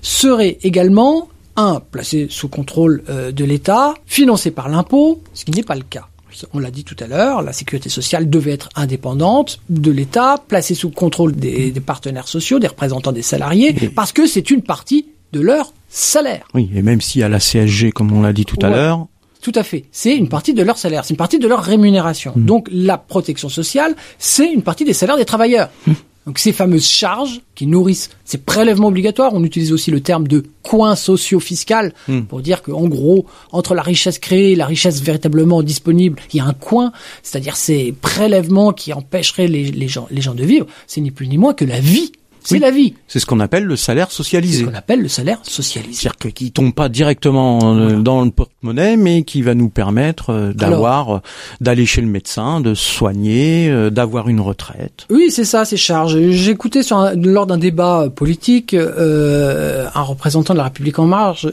serait 0.01 0.57
également, 0.63 1.29
un, 1.55 1.81
placée 1.81 2.25
sous 2.31 2.47
contrôle 2.47 3.03
euh, 3.07 3.31
de 3.31 3.45
l'État, 3.45 3.93
financée 4.07 4.49
par 4.49 4.69
l'impôt, 4.69 5.21
ce 5.35 5.45
qui 5.45 5.51
n'est 5.51 5.61
pas 5.61 5.75
le 5.75 5.83
cas. 5.83 6.07
On 6.53 6.57
l'a 6.57 6.71
dit 6.71 6.83
tout 6.83 6.97
à 6.99 7.05
l'heure, 7.05 7.43
la 7.43 7.53
sécurité 7.53 7.89
sociale 7.89 8.27
devait 8.27 8.53
être 8.53 8.69
indépendante 8.73 9.59
de 9.69 9.91
l'État, 9.91 10.43
placée 10.47 10.73
sous 10.73 10.89
contrôle 10.89 11.35
des, 11.35 11.69
des, 11.69 11.79
partenaires 11.79 12.27
sociaux, 12.27 12.57
des 12.57 12.67
représentants 12.67 13.11
des 13.11 13.21
salariés, 13.21 13.75
parce 13.93 14.11
que 14.11 14.25
c'est 14.25 14.49
une 14.49 14.63
partie 14.63 15.05
de 15.31 15.41
leur 15.41 15.73
salaire. 15.95 16.45
Oui, 16.53 16.69
et 16.75 16.81
même 16.81 16.99
s'il 17.01 17.21
y 17.21 17.23
a 17.23 17.29
la 17.29 17.39
CSG, 17.39 17.91
comme 17.91 18.11
on 18.11 18.21
l'a 18.21 18.33
dit 18.33 18.45
tout 18.45 18.57
à 18.61 18.69
l'heure. 18.69 19.07
Tout 19.41 19.53
à 19.55 19.63
fait. 19.63 19.85
C'est 19.91 20.15
une 20.15 20.27
partie 20.27 20.53
de 20.53 20.61
leur 20.61 20.77
salaire, 20.77 21.05
c'est 21.05 21.13
une 21.13 21.17
partie 21.17 21.39
de 21.39 21.47
leur 21.47 21.61
rémunération. 21.61 22.33
Hmm. 22.35 22.45
Donc 22.45 22.67
la 22.71 22.97
protection 22.97 23.47
sociale, 23.47 23.95
c'est 24.17 24.51
une 24.51 24.61
partie 24.61 24.83
des 24.83 24.93
salaires 24.93 25.17
des 25.17 25.25
travailleurs. 25.25 25.69
Hmm. 25.87 25.93
Donc 26.25 26.39
ces 26.39 26.51
fameuses 26.51 26.87
charges 26.87 27.41
qui 27.53 27.67
nourrissent 27.67 28.09
ces 28.25 28.39
prélèvements 28.39 28.87
obligatoires, 28.87 29.33
on 29.33 29.43
utilise 29.43 29.71
aussi 29.71 29.91
le 29.91 30.01
terme 30.01 30.27
de 30.27 30.43
coin 30.63 30.95
socio-fiscal 30.95 31.93
hmm. 32.07 32.23
pour 32.23 32.41
dire 32.41 32.61
qu'en 32.61 32.87
gros, 32.87 33.25
entre 33.51 33.75
la 33.75 33.83
richesse 33.83 34.19
créée 34.19 34.53
et 34.53 34.55
la 34.55 34.65
richesse 34.65 35.01
véritablement 35.01 35.61
disponible, 35.63 36.19
il 36.33 36.37
y 36.37 36.39
a 36.41 36.45
un 36.45 36.53
coin, 36.53 36.91
c'est-à-dire 37.23 37.55
ces 37.55 37.93
prélèvements 38.01 38.73
qui 38.73 38.91
empêcheraient 38.91 39.47
les, 39.47 39.87
gens, 39.87 40.07
les 40.09 40.21
gens 40.21 40.33
de 40.33 40.43
vivre, 40.43 40.65
c'est 40.87 40.99
ni 40.99 41.11
plus 41.11 41.27
ni 41.27 41.37
moins 41.37 41.53
que 41.53 41.63
la 41.63 41.79
vie 41.79 42.11
C'est 42.45 42.55
Oui. 42.55 42.61
la 42.61 42.71
vie. 42.71 42.93
C'est 43.07 43.19
ce 43.19 43.25
qu'on 43.25 43.39
appelle 43.41 43.65
le 43.65 43.75
salaire 43.75 44.07
C'est 44.09 44.17
socialisé. 44.17 44.63
ce 44.63 44.69
qu'on 44.69 44.75
appelle 44.75 45.01
le 45.01 45.07
salaire 45.09 45.39
socialisé. 45.43 45.93
C'est-à-dire 45.93 46.33
qui 46.33 46.51
tombe 46.51 46.73
pas 46.73 46.87
directement 46.89 47.59
euh, 47.75 47.99
dans 47.99 48.23
le 48.23 48.31
porte-monnaie, 48.31 48.95
mais 48.97 49.23
qui 49.23 49.41
va 49.41 49.53
nous 49.55 49.69
permettre 49.69 50.29
euh, 50.29 50.53
d'avoir, 50.53 51.15
euh, 51.15 51.19
d'aller 51.59 51.85
chez 51.85 52.01
le 52.01 52.07
médecin, 52.07 52.61
de 52.61 52.73
se 52.73 52.85
soigner, 52.93 53.89
d'avoir 53.91 54.29
une 54.29 54.39
retraite. 54.39 55.05
Oui, 55.09 55.27
c'est 55.29 55.43
ça, 55.45 55.65
c'est 55.65 55.75
charge. 55.77 56.17
J'écoutais 56.29 56.81
lors 57.15 57.45
d'un 57.47 57.57
débat 57.57 58.07
politique 58.15 58.73
euh, 58.73 59.87
un 59.93 60.01
représentant 60.01 60.53
de 60.53 60.57
la 60.59 60.65
République 60.65 60.99
en 60.99 61.05
marche, 61.05 61.47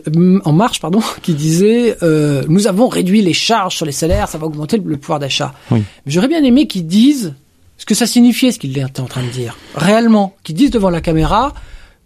en 0.45 0.53
marche, 0.53 0.81
pardon, 0.81 1.01
qui 1.23 1.35
disait 1.35 1.97
euh, 2.03 2.43
nous 2.49 2.67
avons 2.67 2.89
réduit 2.89 3.23
les 3.23 3.33
charges 3.33 3.77
sur 3.77 3.87
les 3.87 3.93
salaires, 3.93 4.29
ça 4.29 4.39
va 4.39 4.47
augmenter 4.47 4.79
le, 4.79 4.97
pouvoir 4.97 5.19
d'achat. 5.19 5.53
Oui. 5.71 5.83
J'aurais 6.07 6.29
bien 6.29 6.43
aimé 6.45 6.67
qu'ils 6.67 6.87
disent 6.87 7.35
ce 7.83 7.85
que 7.85 7.97
ça 7.97 8.07
signifiait, 8.07 8.53
ce 8.53 8.61
qu'il 8.61 8.79
était 8.79 9.01
en 9.01 9.07
train 9.07 9.25
de 9.25 9.29
dire, 9.29 9.57
réellement, 9.75 10.37
qu'ils 10.45 10.55
disent 10.55 10.71
devant 10.71 10.89
la 10.89 11.01
caméra. 11.01 11.53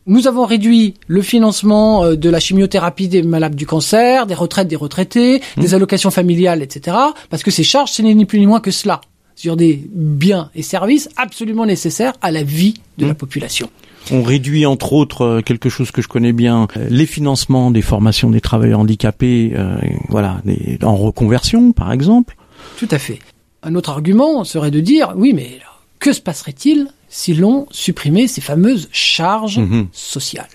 Nous 0.07 0.27
avons 0.27 0.47
réduit 0.47 0.95
le 1.07 1.21
financement 1.21 2.03
euh, 2.03 2.17
de 2.17 2.31
la 2.31 2.41
chimiothérapie 2.41 3.09
des 3.09 3.23
malades 3.23 3.55
du 3.55 3.67
cancer, 3.67 4.27
des 4.27 4.33
retraites 4.35 4.69
des 4.69 4.77
retraités, 4.77 5.43
des 5.59 5.75
allocations 5.75 6.11
familiales, 6.11 6.63
etc. 6.63 6.97
Parce 7.29 7.43
que 7.43 7.51
ces 7.51 7.63
charges, 7.63 7.91
ce 7.91 8.01
n'est 8.01 8.15
ni 8.15 8.25
plus 8.25 8.39
ni 8.39 8.47
moins 8.47 8.61
que 8.61 8.71
cela, 8.71 9.03
sur 9.35 9.55
des 9.55 9.85
biens 9.93 10.49
et 10.55 10.63
services 10.63 11.11
absolument 11.19 11.67
nécessaires 11.67 12.15
à 12.23 12.31
la 12.31 12.43
vie 12.43 12.73
de 12.97 13.05
la 13.05 13.13
population. 13.15 13.69
On 14.11 14.23
réduit 14.23 14.65
entre 14.65 14.95
autres 14.95 15.23
euh, 15.27 15.41
quelque 15.43 15.69
chose 15.69 15.91
que 15.91 16.01
je 16.01 16.09
connais 16.09 16.33
bien, 16.33 16.69
euh, 16.79 16.87
les 16.89 17.05
financements 17.05 17.71
des 17.71 17.83
formations 17.83 18.31
des 18.31 18.41
travailleurs 18.41 18.81
handicapés, 18.81 19.53
euh, 19.57 19.77
voilà, 20.09 20.41
des- 20.47 20.79
en 20.85 20.97
reconversion 20.97 21.73
par 21.73 21.93
exemple. 21.93 22.35
Tout 22.79 22.89
à 22.93 22.99
fait. 22.99 23.19
Un 23.67 23.75
autre 23.75 23.91
argument 23.91 24.45
serait 24.45 24.71
de 24.71 24.81
dire, 24.81 25.13
oui, 25.17 25.33
mais 25.35 25.59
que 25.99 26.13
se 26.13 26.21
passerait-il 26.21 26.89
si 27.09 27.35
l'on 27.35 27.67
supprimait 27.71 28.29
ces 28.29 28.41
fameuses 28.41 28.89
charges 28.93 29.59
Mhm. 29.59 29.89
sociales? 29.93 30.47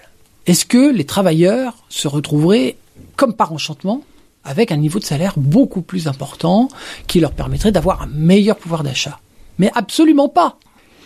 Est-ce 0.48 0.66
que 0.66 0.92
les 0.92 1.04
travailleurs 1.06 1.74
se 1.90 2.08
retrouveraient, 2.08 2.78
comme 3.18 3.34
par 3.34 3.52
enchantement, 3.52 4.02
avec 4.44 4.72
un 4.72 4.78
niveau 4.78 4.98
de 4.98 5.04
salaire 5.04 5.34
beaucoup 5.38 5.82
plus 5.82 6.08
important 6.08 6.68
qui 7.08 7.20
leur 7.20 7.32
permettrait 7.34 7.72
d'avoir 7.72 8.02
un 8.02 8.08
meilleur 8.08 8.56
pouvoir 8.58 8.82
d'achat? 8.84 9.20
Mais 9.60 9.70
absolument 9.76 10.30
pas. 10.30 10.58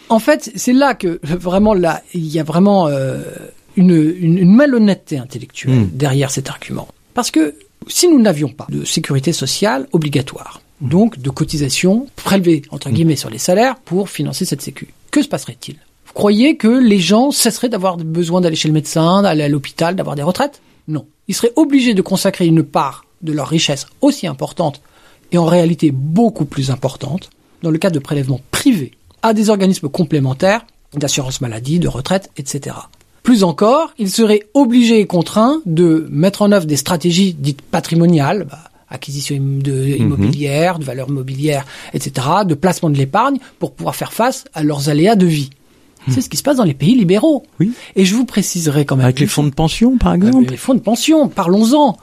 En 0.10 0.20
fait, 0.20 0.51
c'est 0.56 0.74
là 0.74 0.93
que 0.93 1.20
vraiment 1.24 1.74
là, 1.74 2.01
il 2.14 2.28
y 2.28 2.39
a 2.39 2.43
vraiment 2.43 2.88
euh, 2.88 3.24
une, 3.76 3.91
une, 4.26 4.38
une 4.38 4.56
malhonnêteté 4.56 5.18
intellectuelle 5.18 5.80
Mm. 5.80 5.89
derrière 5.93 6.30
cet 6.30 6.49
argument. 6.49 6.88
Parce 7.16 7.32
que 7.32 7.56
si 7.88 8.08
nous 8.08 8.22
n'avions 8.22 8.49
pas 8.49 8.68
de 8.70 8.86
sécurité 8.86 9.34
sociale 9.34 9.88
obligatoire, 9.91 10.62
donc 10.82 11.19
de 11.19 11.30
cotisations 11.30 12.07
prélevées 12.15 12.63
entre 12.69 12.89
guillemets 12.89 13.15
sur 13.15 13.30
les 13.30 13.38
salaires 13.38 13.78
pour 13.78 14.09
financer 14.09 14.45
cette 14.45 14.61
sécu, 14.61 14.93
que 15.11 15.21
se 15.21 15.28
passerait-il? 15.28 15.76
Vous 16.05 16.13
croyez 16.13 16.57
que 16.57 16.67
les 16.67 16.99
gens 16.99 17.32
cesseraient 17.32 17.69
d'avoir 17.69 17.97
besoin 17.97 18.41
d'aller 18.41 18.55
chez 18.55 18.67
le 18.67 18.73
médecin, 18.73 19.21
d'aller 19.21 19.43
à 19.43 19.49
l'hôpital, 19.49 19.95
d'avoir 19.95 20.15
des 20.15 20.23
retraites? 20.23 20.61
Non. 20.88 21.05
Ils 21.28 21.36
seraient 21.36 21.53
obligés 21.55 21.93
de 21.93 22.01
consacrer 22.01 22.45
une 22.45 22.63
part 22.63 23.05
de 23.21 23.34
leur 23.34 23.47
richesse 23.47 23.88
aussi 24.01 24.28
importante 24.28 24.82
et 25.32 25.38
en 25.38 25.45
réalité 25.45 25.91
beaucoup 25.91 26.45
plus 26.45 26.69
importante 26.69 27.30
dans 27.63 27.71
le 27.71 27.78
cadre 27.78 27.95
de 27.95 27.99
prélèvements 27.99 28.41
privés 28.51 28.91
à 29.21 29.34
des 29.34 29.49
organismes 29.49 29.89
complémentaires 29.89 30.65
d'assurance 30.93 31.41
maladie, 31.41 31.80
de 31.80 31.88
retraite, 31.88 32.30
etc. 32.38 32.76
Plus 33.23 33.43
encore, 33.43 33.93
ils 33.97 34.11
seraient 34.11 34.43
obligés 34.53 34.99
et 34.99 35.07
contraints 35.07 35.61
de 35.65 36.07
mettre 36.11 36.43
en 36.43 36.51
œuvre 36.51 36.67
des 36.67 36.78
stratégies 36.78 37.34
dites 37.34 37.61
patrimoniales, 37.63 38.45
bah, 38.49 38.69
acquisition 38.89 39.38
de 39.39 39.95
immobilière, 39.97 40.79
de 40.79 40.83
valeurs 40.83 41.09
mobilières, 41.09 41.65
etc., 41.93 42.27
de 42.45 42.53
placement 42.55 42.89
de 42.89 42.97
l'épargne 42.97 43.38
pour 43.59 43.73
pouvoir 43.73 43.95
faire 43.95 44.13
face 44.13 44.45
à 44.53 44.63
leurs 44.63 44.89
aléas 44.89 45.15
de 45.15 45.25
vie. 45.25 45.49
C'est 46.07 46.21
ce 46.21 46.29
qui 46.29 46.38
se 46.38 46.43
passe 46.43 46.57
dans 46.57 46.63
les 46.63 46.75
pays 46.75 46.93
libéraux. 46.93 47.43
Oui. 47.59 47.71
Et 47.95 48.05
je 48.05 48.13
vous 48.13 48.25
préciserai 48.25 48.86
quand 48.86 48.95
même. 48.95 49.05
Avec 49.05 49.19
les 49.19 49.25
fonds 49.25 49.43
de 49.43 49.49
pension 49.49 49.97
par 49.97 50.11
euh, 50.11 50.15
exemple. 50.17 50.51
Les 50.51 50.57
fonds 50.57 50.75
de 50.75 50.79
pension, 50.79 51.29
parlons-en. 51.29 51.97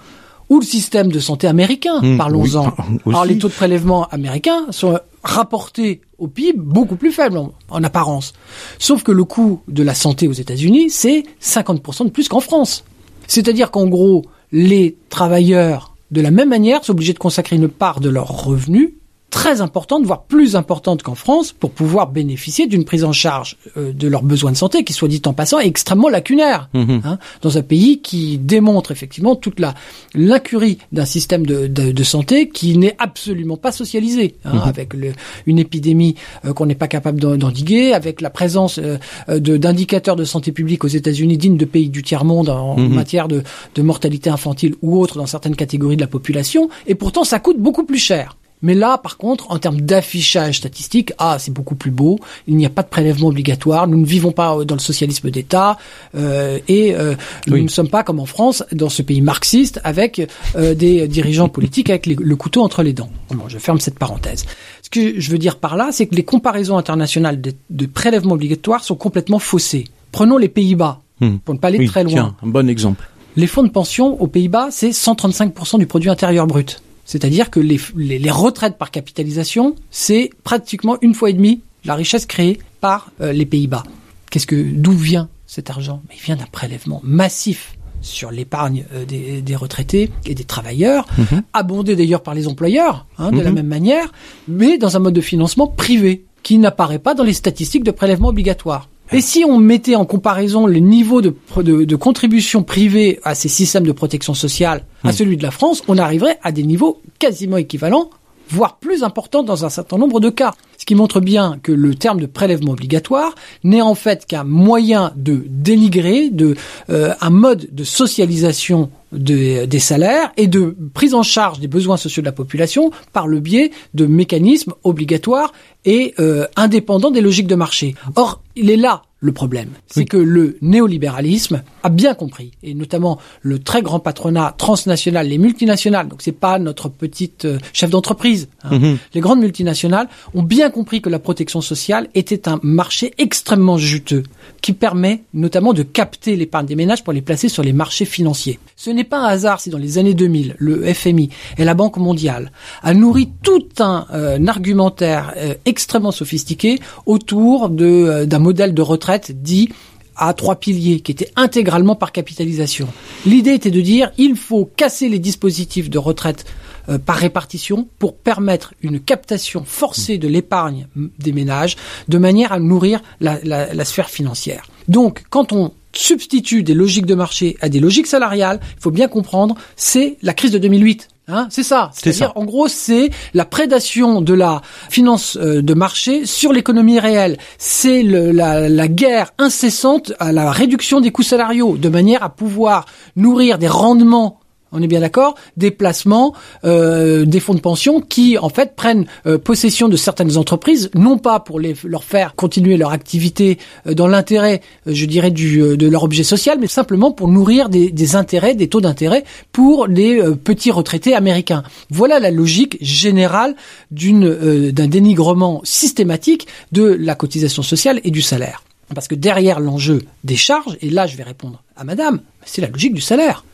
Ou 0.48 0.58
le 0.58 0.66
système 0.66 1.10
de 1.12 1.20
santé 1.20 1.46
américain, 1.46 2.00
Mmh, 2.02 2.18
parlons-en. 2.18 2.74
oui. 3.06 3.14
Alors 3.14 3.24
les 3.24 3.38
taux 3.38 3.46
de 3.48 3.52
prélèvement 3.52 4.06
américains 4.08 4.66
sont 4.70 4.98
rapportés 5.22 6.00
au 6.18 6.26
PIB 6.26 6.58
beaucoup 6.58 6.96
plus 6.96 7.12
faibles 7.12 7.38
en, 7.38 7.52
en 7.70 7.84
apparence. 7.84 8.32
Sauf 8.80 9.04
que 9.04 9.12
le 9.12 9.22
coût 9.22 9.60
de 9.68 9.84
la 9.84 9.94
santé 9.94 10.26
aux 10.26 10.32
États-Unis, 10.32 10.90
c'est 10.90 11.22
50% 11.40 12.06
de 12.06 12.10
plus 12.10 12.28
qu'en 12.28 12.40
France. 12.40 12.82
C'est-à-dire 13.28 13.70
qu'en 13.70 13.86
gros, 13.86 14.24
les 14.50 14.96
travailleurs, 15.10 15.91
de 16.12 16.20
la 16.20 16.30
même 16.30 16.50
manière, 16.50 16.84
sont 16.84 16.92
obligés 16.92 17.14
de 17.14 17.18
consacrer 17.18 17.56
une 17.56 17.68
part 17.68 18.00
de 18.00 18.10
leurs 18.10 18.28
revenus 18.28 18.92
très 19.32 19.60
importante, 19.62 20.04
voire 20.04 20.22
plus 20.24 20.54
importante 20.56 21.02
qu'en 21.02 21.16
France, 21.16 21.50
pour 21.52 21.70
pouvoir 21.72 22.06
bénéficier 22.12 22.66
d'une 22.68 22.84
prise 22.84 23.02
en 23.02 23.12
charge 23.12 23.56
euh, 23.78 23.92
de 23.92 24.06
leurs 24.06 24.22
besoins 24.22 24.52
de 24.52 24.56
santé, 24.56 24.84
qui 24.84 24.92
soit 24.92 25.08
dit 25.08 25.22
en 25.26 25.32
passant, 25.32 25.58
est 25.58 25.66
extrêmement 25.66 26.08
lacunaire, 26.10 26.68
Mhm. 26.74 27.00
hein, 27.04 27.18
dans 27.40 27.56
un 27.58 27.62
pays 27.62 28.00
qui 28.00 28.38
démontre 28.38 28.92
effectivement 28.92 29.34
toute 29.34 29.58
la 29.58 29.72
l'incurie 30.14 30.76
d'un 30.92 31.06
système 31.06 31.46
de, 31.46 31.66
de, 31.66 31.92
de 31.92 32.02
santé 32.04 32.48
qui 32.50 32.76
n'est 32.78 32.94
absolument 32.98 33.56
pas 33.56 33.72
socialisé, 33.72 34.36
hein, 34.44 34.60
avec 34.64 34.92
le, 34.94 35.12
une 35.46 35.58
épidémie 35.58 36.14
euh, 36.44 36.52
qu'on 36.52 36.66
n'est 36.66 36.74
pas 36.74 36.88
capable 36.88 37.18
d'en- 37.18 37.36
d'endiguer, 37.36 37.94
avec 37.94 38.20
la 38.20 38.30
présence 38.30 38.78
euh, 38.78 38.98
de- 39.28 39.56
d'indicateurs 39.56 40.16
de 40.16 40.24
santé 40.24 40.52
publique 40.52 40.84
aux 40.84 40.88
États-Unis 40.88 41.38
dignes 41.38 41.56
de 41.56 41.64
pays 41.64 41.88
du 41.88 42.02
tiers 42.02 42.24
monde 42.26 42.50
en 42.50 42.76
Mhm. 42.76 42.94
matière 42.94 43.28
de, 43.28 43.42
de 43.74 43.82
mortalité 43.82 44.28
infantile 44.28 44.74
ou 44.82 45.00
autre 45.00 45.16
dans 45.16 45.26
certaines 45.26 45.56
catégories 45.56 45.96
de 45.96 46.02
la 46.02 46.06
population, 46.06 46.68
et 46.86 46.94
pourtant 46.94 47.24
ça 47.24 47.38
coûte 47.40 47.58
beaucoup 47.58 47.84
plus 47.84 47.98
cher. 47.98 48.36
Mais 48.62 48.74
là, 48.74 48.96
par 48.98 49.16
contre, 49.16 49.50
en 49.50 49.58
termes 49.58 49.80
d'affichage 49.80 50.58
statistique, 50.58 51.12
ah, 51.18 51.36
c'est 51.38 51.50
beaucoup 51.52 51.74
plus 51.74 51.90
beau. 51.90 52.18
Il 52.46 52.56
n'y 52.56 52.64
a 52.64 52.70
pas 52.70 52.82
de 52.82 52.88
prélèvement 52.88 53.28
obligatoire. 53.28 53.86
Nous 53.88 53.98
ne 53.98 54.06
vivons 54.06 54.32
pas 54.32 54.56
euh, 54.56 54.64
dans 54.64 54.76
le 54.76 54.80
socialisme 54.80 55.30
d'État 55.30 55.78
euh, 56.14 56.58
et 56.68 56.94
euh, 56.94 57.14
nous 57.48 57.62
ne 57.62 57.68
sommes 57.68 57.88
pas 57.88 58.02
comme 58.04 58.20
en 58.20 58.26
France, 58.26 58.62
dans 58.72 58.88
ce 58.88 59.02
pays 59.02 59.20
marxiste, 59.20 59.80
avec 59.84 60.22
euh, 60.56 60.74
des 60.74 61.08
dirigeants 61.08 61.48
politiques 61.58 61.90
avec 61.90 62.06
les- 62.06 62.14
le 62.18 62.36
couteau 62.36 62.62
entre 62.62 62.82
les 62.82 62.92
dents. 62.92 63.10
Bon, 63.34 63.48
je 63.48 63.58
ferme 63.58 63.80
cette 63.80 63.98
parenthèse. 63.98 64.44
Ce 64.82 64.90
que 64.90 65.18
je 65.20 65.30
veux 65.30 65.38
dire 65.38 65.56
par 65.58 65.76
là, 65.76 65.88
c'est 65.90 66.06
que 66.06 66.14
les 66.14 66.24
comparaisons 66.24 66.78
internationales 66.78 67.40
de, 67.40 67.52
de 67.70 67.86
prélèvements 67.86 68.34
obligatoires 68.34 68.84
sont 68.84 68.94
complètement 68.96 69.38
faussées. 69.38 69.84
Prenons 70.12 70.38
les 70.38 70.48
Pays-Bas, 70.48 71.00
Hmm. 71.20 71.36
pour 71.44 71.54
ne 71.54 71.60
pas 71.60 71.68
aller 71.68 71.78
Oui, 71.78 71.86
très 71.86 72.02
loin. 72.02 72.12
tiens, 72.12 72.34
un 72.42 72.48
bon 72.48 72.68
exemple. 72.68 73.08
Les 73.36 73.46
fonds 73.46 73.62
de 73.62 73.68
pension 73.68 74.20
aux 74.20 74.26
Pays-Bas, 74.26 74.68
c'est 74.72 74.90
135% 74.90 75.78
du 75.78 75.86
produit 75.86 76.10
intérieur 76.10 76.46
brut. 76.48 76.82
C'est-à-dire 77.04 77.50
que 77.50 77.60
les, 77.60 77.80
les, 77.96 78.18
les 78.18 78.30
retraites 78.30 78.78
par 78.78 78.90
capitalisation, 78.90 79.74
c'est 79.90 80.30
pratiquement 80.44 80.96
une 81.02 81.14
fois 81.14 81.30
et 81.30 81.32
demie 81.32 81.60
la 81.84 81.94
richesse 81.94 82.26
créée 82.26 82.58
par 82.80 83.10
euh, 83.20 83.32
les 83.32 83.44
Pays-Bas. 83.46 83.82
Qu'est-ce 84.30 84.46
que 84.46 84.62
d'où 84.62 84.92
vient 84.92 85.28
cet 85.46 85.68
argent? 85.70 86.02
Mais 86.08 86.14
il 86.16 86.22
vient 86.22 86.36
d'un 86.36 86.46
prélèvement 86.46 87.00
massif 87.04 87.76
sur 88.00 88.30
l'épargne 88.30 88.84
euh, 88.94 89.04
des, 89.04 89.42
des 89.42 89.56
retraités 89.56 90.10
et 90.26 90.34
des 90.34 90.44
travailleurs, 90.44 91.06
abondé 91.52 91.94
d'ailleurs 91.96 92.22
par 92.22 92.34
les 92.34 92.48
employeurs, 92.48 93.06
hein, 93.18 93.30
de 93.30 93.40
la 93.40 93.50
Mhm. 93.50 93.54
même 93.56 93.66
manière, 93.68 94.12
mais 94.48 94.78
dans 94.78 94.96
un 94.96 95.00
mode 95.00 95.14
de 95.14 95.20
financement 95.20 95.66
privé 95.68 96.24
qui 96.42 96.58
n'apparaît 96.58 96.98
pas 96.98 97.14
dans 97.14 97.22
les 97.24 97.32
statistiques 97.32 97.84
de 97.84 97.90
prélèvement 97.92 98.28
obligatoire. 98.28 98.88
Et 99.12 99.20
si 99.20 99.44
on 99.44 99.58
mettait 99.58 99.94
en 99.94 100.06
comparaison 100.06 100.66
le 100.66 100.78
niveau 100.78 101.20
de, 101.20 101.34
de, 101.56 101.84
de 101.84 101.96
contribution 101.96 102.62
privée 102.62 103.20
à 103.24 103.34
ces 103.34 103.48
systèmes 103.48 103.86
de 103.86 103.92
protection 103.92 104.32
sociale 104.32 104.84
à 105.04 105.12
celui 105.12 105.36
de 105.36 105.42
la 105.42 105.50
France, 105.50 105.82
on 105.86 105.98
arriverait 105.98 106.38
à 106.42 106.50
des 106.50 106.62
niveaux 106.62 107.02
quasiment 107.18 107.58
équivalents, 107.58 108.08
voire 108.48 108.78
plus 108.78 109.02
importants 109.02 109.42
dans 109.42 109.64
un 109.66 109.68
certain 109.68 109.98
nombre 109.98 110.18
de 110.20 110.30
cas. 110.30 110.54
Ce 110.82 110.84
qui 110.84 110.96
montre 110.96 111.20
bien 111.20 111.60
que 111.62 111.70
le 111.70 111.94
terme 111.94 112.20
de 112.20 112.26
prélèvement 112.26 112.72
obligatoire 112.72 113.36
n'est 113.62 113.80
en 113.82 113.94
fait 113.94 114.26
qu'un 114.26 114.42
moyen 114.42 115.12
de 115.14 115.44
dénigrer, 115.48 116.28
de 116.28 116.56
euh, 116.90 117.14
un 117.20 117.30
mode 117.30 117.68
de 117.70 117.84
socialisation 117.84 118.90
de- 119.12 119.64
des 119.66 119.78
salaires 119.78 120.32
et 120.36 120.48
de 120.48 120.76
prise 120.92 121.14
en 121.14 121.22
charge 121.22 121.60
des 121.60 121.68
besoins 121.68 121.96
sociaux 121.98 122.20
de 122.22 122.26
la 122.26 122.32
population 122.32 122.90
par 123.12 123.28
le 123.28 123.38
biais 123.38 123.70
de 123.94 124.06
mécanismes 124.06 124.72
obligatoires 124.82 125.52
et 125.84 126.14
euh, 126.18 126.46
indépendants 126.56 127.12
des 127.12 127.20
logiques 127.20 127.46
de 127.46 127.54
marché. 127.54 127.94
Or, 128.16 128.40
il 128.56 128.68
est 128.68 128.76
là 128.76 129.02
le 129.24 129.30
problème. 129.30 129.68
C'est 129.86 130.04
que 130.04 130.16
le 130.16 130.56
néolibéralisme 130.62 131.62
a 131.84 131.90
bien 131.90 132.12
compris, 132.14 132.50
et 132.64 132.74
notamment 132.74 133.18
le 133.42 133.60
très 133.60 133.80
grand 133.80 134.00
patronat 134.00 134.52
transnational, 134.58 135.28
les 135.28 135.38
multinationales, 135.38 136.08
donc 136.08 136.22
c'est 136.22 136.32
pas 136.32 136.58
notre 136.58 136.88
petite 136.88 137.44
euh, 137.44 137.58
chef 137.72 137.88
d'entreprise, 137.90 138.48
hein. 138.64 138.78
Mhm. 138.78 138.98
les 139.14 139.20
grandes 139.20 139.38
multinationales 139.38 140.08
ont 140.34 140.42
bien 140.42 140.70
compris 140.72 141.00
que 141.00 141.08
la 141.08 141.20
protection 141.20 141.60
sociale 141.60 142.08
était 142.16 142.48
un 142.48 142.58
marché 142.64 143.12
extrêmement 143.18 143.78
juteux, 143.78 144.24
qui 144.60 144.72
permet 144.72 145.22
notamment 145.34 145.72
de 145.72 145.84
capter 145.84 146.34
l'épargne 146.34 146.66
des 146.66 146.74
ménages 146.74 147.04
pour 147.04 147.12
les 147.12 147.22
placer 147.22 147.48
sur 147.48 147.62
les 147.62 147.72
marchés 147.72 148.04
financiers. 148.04 148.58
Ce 148.76 148.90
n'est 148.90 149.04
pas 149.04 149.20
un 149.20 149.26
hasard 149.26 149.60
si 149.60 149.70
dans 149.70 149.78
les 149.78 149.98
années 149.98 150.14
2000, 150.14 150.56
le 150.58 150.92
FMI 150.92 151.30
et 151.58 151.64
la 151.64 151.74
Banque 151.74 151.98
mondiale 151.98 152.50
a 152.82 152.94
nourri 152.94 153.28
tout 153.42 153.68
un, 153.78 154.06
euh, 154.12 154.44
argumentaire 154.46 155.34
euh, 155.36 155.54
extrêmement 155.64 156.10
sophistiqué 156.10 156.80
autour 157.06 157.70
euh, 157.80 158.26
d'un 158.26 158.38
modèle 158.38 158.74
de 158.74 158.82
retraite 158.82 159.42
dit 159.42 159.68
à 160.16 160.34
trois 160.34 160.56
piliers 160.56 161.00
qui 161.00 161.12
était 161.12 161.30
intégralement 161.36 161.96
par 161.96 162.12
capitalisation. 162.12 162.88
L'idée 163.26 163.54
était 163.54 163.70
de 163.70 163.80
dire 163.80 164.10
il 164.18 164.36
faut 164.36 164.66
casser 164.76 165.08
les 165.08 165.18
dispositifs 165.18 165.90
de 165.90 165.98
retraite 165.98 166.44
euh, 166.88 166.98
par 166.98 167.16
répartition 167.16 167.88
pour 167.98 168.16
permettre 168.16 168.74
une 168.82 169.00
captation 169.00 169.64
forcée 169.64 170.18
de 170.18 170.28
l'épargne 170.28 170.86
des 171.18 171.32
ménages 171.32 171.76
de 172.08 172.18
manière 172.18 172.52
à 172.52 172.58
nourrir 172.58 173.00
la, 173.20 173.38
la- 173.44 173.72
la 173.72 173.84
sphère 173.84 174.10
financière. 174.10 174.64
Donc, 174.88 175.24
quand 175.30 175.52
on 175.52 175.72
substitue 175.94 176.62
des 176.62 176.74
logiques 176.74 177.06
de 177.06 177.14
marché 177.14 177.56
à 177.60 177.68
des 177.68 177.78
logiques 177.80 178.06
salariales, 178.06 178.60
il 178.78 178.82
faut 178.82 178.90
bien 178.90 179.08
comprendre, 179.08 179.54
c'est 179.76 180.16
la 180.22 180.32
crise 180.34 180.50
de 180.50 180.58
2008. 180.58 181.08
Hein, 181.28 181.46
c'est 181.50 181.62
ça. 181.62 181.90
C'est 181.94 182.04
C'est-à-dire, 182.12 182.32
ça. 182.34 182.38
en 182.38 182.44
gros, 182.44 182.66
c'est 182.66 183.10
la 183.32 183.44
prédation 183.44 184.20
de 184.20 184.34
la 184.34 184.60
finance 184.90 185.38
euh, 185.40 185.62
de 185.62 185.72
marché 185.74 186.26
sur 186.26 186.52
l'économie 186.52 186.98
réelle. 186.98 187.38
C'est 187.58 188.02
le- 188.02 188.32
la, 188.32 188.68
la 188.68 188.88
guerre 188.88 189.32
incessante 189.38 190.12
à 190.18 190.32
la 190.32 190.50
réduction 190.50 191.00
des 191.00 191.12
coûts 191.12 191.22
salariaux, 191.22 191.76
de 191.76 191.88
manière 191.88 192.24
à 192.24 192.28
pouvoir 192.30 192.86
nourrir 193.14 193.58
des 193.58 193.68
rendements. 193.68 194.40
On 194.72 194.82
est 194.82 194.86
bien 194.86 195.00
d'accord 195.00 195.34
Des 195.56 195.70
placements, 195.70 196.34
euh, 196.64 197.24
des 197.26 197.40
fonds 197.40 197.54
de 197.54 197.60
pension 197.60 198.00
qui, 198.00 198.38
en 198.38 198.48
fait, 198.48 198.74
prennent 198.74 199.06
euh, 199.26 199.38
possession 199.38 199.88
de 199.88 199.96
certaines 199.96 200.36
entreprises, 200.38 200.90
non 200.94 201.18
pas 201.18 201.40
pour 201.40 201.60
leur 201.60 202.04
faire 202.04 202.34
continuer 202.34 202.78
leur 202.78 202.92
activité 202.92 203.58
euh, 203.86 203.94
dans 203.94 204.08
l'intérêt, 204.08 204.62
je 204.86 205.04
dirais, 205.04 205.30
du, 205.30 205.76
de 205.76 205.88
leur 205.88 206.04
objet 206.04 206.24
social, 206.24 206.58
mais 206.58 206.66
simplement 206.66 207.12
pour 207.12 207.28
nourrir 207.28 207.68
des, 207.68 208.16
intérêts, 208.16 208.54
des 208.54 208.68
taux 208.68 208.80
d'intérêt 208.80 209.24
pour 209.52 209.86
les 209.86 210.22
petits 210.44 210.70
retraités 210.70 211.14
américains. 211.14 211.62
Voilà 211.90 212.18
la 212.18 212.30
logique 212.30 212.78
générale 212.80 213.54
d'un 213.90 214.88
dénigrement 214.88 215.60
systématique 215.64 216.46
de 216.72 216.84
la 216.84 217.14
cotisation 217.14 217.62
sociale 217.62 218.00
et 218.04 218.10
du 218.10 218.22
salaire. 218.22 218.64
Parce 218.94 219.08
que 219.08 219.14
derrière 219.14 219.60
l'enjeu 219.60 220.02
des 220.24 220.36
charges, 220.36 220.76
et 220.80 220.90
là 220.90 221.06
je 221.06 221.16
vais 221.16 221.22
répondre 221.22 221.62
à 221.76 221.84
madame, 221.84 222.20
c'est 222.44 222.60
la 222.60 222.68
logique 222.68 222.94
du 222.94 223.00
salaire. 223.00 223.44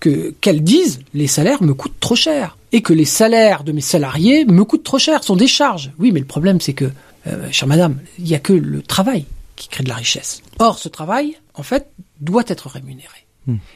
Que 0.00 0.34
Qu'elles 0.40 0.62
disent, 0.62 1.00
les 1.14 1.26
salaires 1.26 1.62
me 1.62 1.74
coûtent 1.74 2.00
trop 2.00 2.16
cher. 2.16 2.56
Et 2.72 2.82
que 2.82 2.92
les 2.92 3.04
salaires 3.04 3.64
de 3.64 3.72
mes 3.72 3.80
salariés 3.80 4.44
me 4.44 4.64
coûtent 4.64 4.84
trop 4.84 4.98
cher, 4.98 5.24
sont 5.24 5.36
des 5.36 5.46
charges. 5.46 5.90
Oui, 5.98 6.12
mais 6.12 6.20
le 6.20 6.26
problème 6.26 6.60
c'est 6.60 6.74
que, 6.74 6.90
euh, 7.26 7.48
chère 7.50 7.68
madame, 7.68 7.98
il 8.18 8.24
n'y 8.24 8.34
a 8.34 8.38
que 8.38 8.52
le 8.52 8.82
travail 8.82 9.24
qui 9.56 9.68
crée 9.68 9.84
de 9.84 9.88
la 9.88 9.96
richesse. 9.96 10.42
Or, 10.58 10.78
ce 10.78 10.88
travail, 10.88 11.36
en 11.54 11.62
fait, 11.62 11.90
doit 12.20 12.44
être 12.46 12.68
rémunéré. 12.68 13.26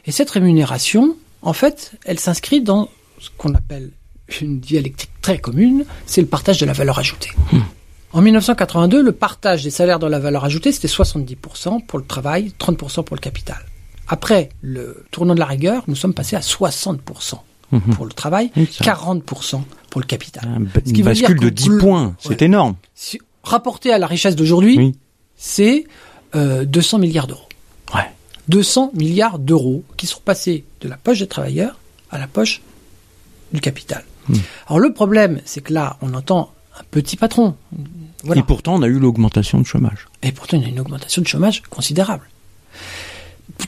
Et 0.05 0.11
cette 0.11 0.29
rémunération, 0.29 1.15
en 1.41 1.53
fait, 1.53 1.93
elle 2.05 2.19
s'inscrit 2.19 2.61
dans 2.61 2.89
ce 3.19 3.29
qu'on 3.37 3.55
appelle 3.55 3.89
une 4.41 4.59
dialectique 4.59 5.09
très 5.21 5.39
commune, 5.39 5.85
c'est 6.05 6.21
le 6.21 6.27
partage 6.27 6.59
de 6.59 6.65
la 6.65 6.73
valeur 6.73 6.99
ajoutée. 6.99 7.31
En 8.13 8.21
1982, 8.21 9.01
le 9.01 9.11
partage 9.11 9.63
des 9.63 9.71
salaires 9.71 9.99
dans 9.99 10.09
la 10.09 10.19
valeur 10.19 10.45
ajoutée, 10.45 10.71
c'était 10.71 10.87
70% 10.87 11.85
pour 11.85 11.97
le 11.97 12.05
travail, 12.05 12.53
30% 12.59 13.03
pour 13.03 13.15
le 13.15 13.21
capital. 13.21 13.57
Après 14.13 14.49
le 14.61 15.05
tournant 15.09 15.33
de 15.33 15.39
la 15.39 15.47
rigueur, 15.47 15.83
nous 15.87 15.95
sommes 15.95 16.13
passés 16.13 16.35
à 16.35 16.41
60% 16.41 16.99
pour 17.95 18.05
le 18.05 18.11
travail, 18.13 18.51
Oui, 18.55 18.69
ça. 18.71 18.83
40% 18.85 19.63
pour 19.89 19.99
le 20.01 20.05
capital. 20.05 20.47
Un 20.47 20.59
ba- 20.59 20.69
Ce 20.85 20.91
qui 20.93 20.99
Une 20.99 21.05
veut 21.07 21.13
dire 21.13 21.29
bascule 21.29 21.39
de 21.39 21.45
qu'au 21.49 21.55
10 21.55 21.69
gl- 21.69 21.79
points, 21.79 22.15
c'est 22.19 22.29
Ouais. 22.29 22.43
énorme. 22.45 22.75
Si- 22.93 23.19
rapporté 23.43 23.91
à 23.91 23.97
la 23.97 24.05
richesse 24.05 24.35
d'aujourd'hui, 24.35 24.77
Oui. 24.77 24.95
c'est 25.35 25.85
euh, 26.35 26.63
200 26.65 26.99
milliards 26.99 27.25
d'euros. 27.27 27.47
Ouais. 27.95 28.09
200 28.49 28.91
milliards 28.93 29.39
d'euros 29.39 29.83
qui 29.97 30.05
sont 30.05 30.19
passés 30.23 30.63
de 30.81 30.87
la 30.89 30.97
poche 30.97 31.19
des 31.19 31.27
travailleurs 31.27 31.79
à 32.11 32.19
la 32.19 32.27
poche 32.27 32.61
du 33.51 33.61
capital. 33.61 34.03
Hmm. 34.29 34.35
Alors 34.67 34.79
le 34.79 34.93
problème, 34.93 35.41
c'est 35.45 35.61
que 35.61 35.73
là, 35.73 35.97
on 36.01 36.13
entend 36.13 36.53
un 36.79 36.83
petit 36.91 37.17
patron. 37.17 37.55
Voilà. 38.23 38.41
Et 38.41 38.43
pourtant, 38.43 38.75
on 38.75 38.81
a 38.83 38.87
eu 38.87 38.99
l'augmentation 38.99 39.59
de 39.59 39.65
chômage. 39.65 40.07
Et 40.21 40.31
pourtant, 40.31 40.57
il 40.57 40.63
y 40.63 40.65
a 40.65 40.69
une 40.69 40.79
augmentation 40.79 41.21
de 41.21 41.27
chômage 41.27 41.61
considérable. 41.69 42.29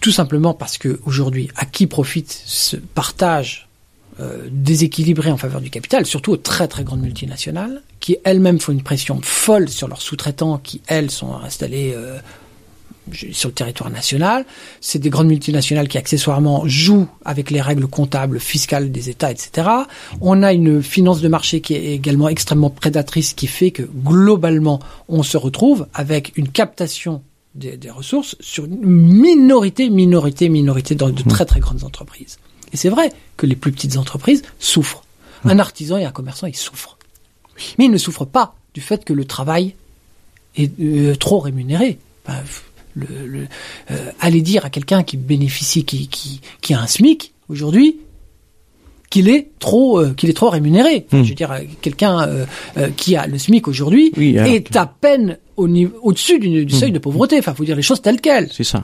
Tout 0.02 0.12
simplement 0.12 0.54
parce 0.54 0.78
que 0.78 1.00
aujourd'hui, 1.06 1.50
à 1.56 1.66
qui 1.66 1.88
profite 1.88 2.42
ce 2.46 2.76
partage 2.76 3.68
euh, 4.20 4.48
déséquilibré 4.50 5.30
en 5.30 5.38
faveur 5.38 5.60
du 5.60 5.70
capital, 5.70 6.06
surtout 6.06 6.32
aux 6.32 6.38
très 6.38 6.70
très 6.70 6.86
grandes 6.86 7.02
multinationales, 7.02 7.82
qui 8.00 8.18
elles-mêmes 8.24 8.60
font 8.60 8.72
une 8.72 8.84
pression 8.84 9.20
folle 9.22 9.68
sur 9.68 9.88
leurs 9.88 10.02
sous-traitants, 10.02 10.58
qui 10.58 10.82
elles 10.88 11.12
sont 11.12 11.36
installés 11.36 11.92
euh, 11.94 12.18
sur 13.32 13.50
le 13.50 13.54
territoire 13.54 13.90
national. 13.90 14.46
C'est 14.80 15.00
des 15.00 15.10
grandes 15.10 15.28
multinationales 15.28 15.88
qui 15.88 15.98
accessoirement 15.98 16.64
jouent 16.66 17.10
avec 17.26 17.52
les 17.52 17.62
règles 17.62 17.88
comptables, 17.88 18.40
fiscales 18.40 18.92
des 18.92 19.10
États, 19.10 19.32
etc. 19.32 19.68
On 20.22 20.44
a 20.44 20.54
une 20.54 20.82
finance 20.82 21.22
de 21.22 21.28
marché 21.28 21.62
qui 21.62 21.74
est 21.76 21.94
également 21.94 22.30
extrêmement 22.30 22.70
prédatrice, 22.70 23.34
qui 23.34 23.48
fait 23.48 23.72
que 23.72 23.84
globalement, 23.84 24.80
on 25.10 25.24
se 25.24 25.38
retrouve 25.38 25.88
avec 25.94 26.32
une 26.38 26.50
captation 26.50 27.22
des, 27.56 27.78
des 27.78 27.90
ressources 27.90 28.36
sur 28.40 28.66
une 28.66 28.86
minorité, 28.86 29.90
minorité, 29.90 30.50
minorité 30.50 30.96
dans 30.96 31.10
de 31.10 31.24
très 31.24 31.46
très 31.46 31.60
grandes 31.60 31.84
entreprises. 31.84 32.38
Et 32.74 32.78
c'est 32.78 32.90
vrai 32.90 33.12
que 33.38 33.46
les 33.46 33.56
plus 33.56 33.72
petites 33.72 33.98
entreprises 33.98 34.44
souffrent. 34.60 35.04
Un 35.46 35.60
artisan 35.60 35.98
et 35.98 36.06
un 36.06 36.12
commerçant, 36.12 36.48
ils 36.48 36.56
souffrent. 36.56 36.98
Mais 37.78 37.86
ils 37.86 37.92
ne 37.92 37.98
souffrent 37.98 38.26
pas 38.26 38.56
du 38.74 38.82
fait 38.82 39.06
que 39.06 39.14
le 39.14 39.26
travail 39.26 39.76
est 40.56 40.72
euh, 40.80 41.16
trop 41.16 41.40
rémunéré. 41.40 42.00
Ben, 42.28 42.44
le, 42.96 43.28
le, 43.28 43.48
euh, 43.92 44.12
aller 44.20 44.42
dire 44.42 44.66
à 44.66 44.70
quelqu'un 44.70 45.04
qui 45.04 45.18
bénéficie, 45.18 45.86
qui, 45.86 46.08
qui, 46.08 46.42
qui 46.62 46.74
a 46.74 46.82
un 46.82 46.88
SMIC 46.88 47.34
aujourd'hui, 47.50 47.98
qu'il 49.16 49.30
est 49.30 49.48
trop, 49.60 50.02
euh, 50.02 50.14
qu'il 50.14 50.30
est 50.30 50.34
trop 50.34 50.50
rémunéré. 50.50 51.06
Enfin, 51.08 51.20
Hmm. 51.20 51.24
Je 51.24 51.30
veux 51.30 51.36
dire, 51.36 51.52
euh, 51.54 51.60
quelqu'un 51.82 52.28
euh, 52.28 52.90
qui 52.98 53.16
a 53.16 53.28
le 53.28 53.38
SMIC 53.38 53.66
aujourd'hui 53.70 54.12
Oui, 54.18 54.36
est 54.38 54.70
que- 54.70 54.78
à 54.78 54.86
peine 54.88 55.38
au 55.56 55.70
niveau, 55.70 55.94
au-dessus 56.02 56.38
du, 56.38 56.66
du 56.66 56.76
seuil 56.76 56.92
de 56.92 57.00
pauvreté. 57.00 57.38
Enfin, 57.40 57.54
faut 57.54 57.64
dire 57.64 57.78
les 57.78 57.82
choses 57.82 58.02
telles 58.02 58.20
quelles. 58.20 58.50
C'est 58.52 58.66
ça. 58.66 58.84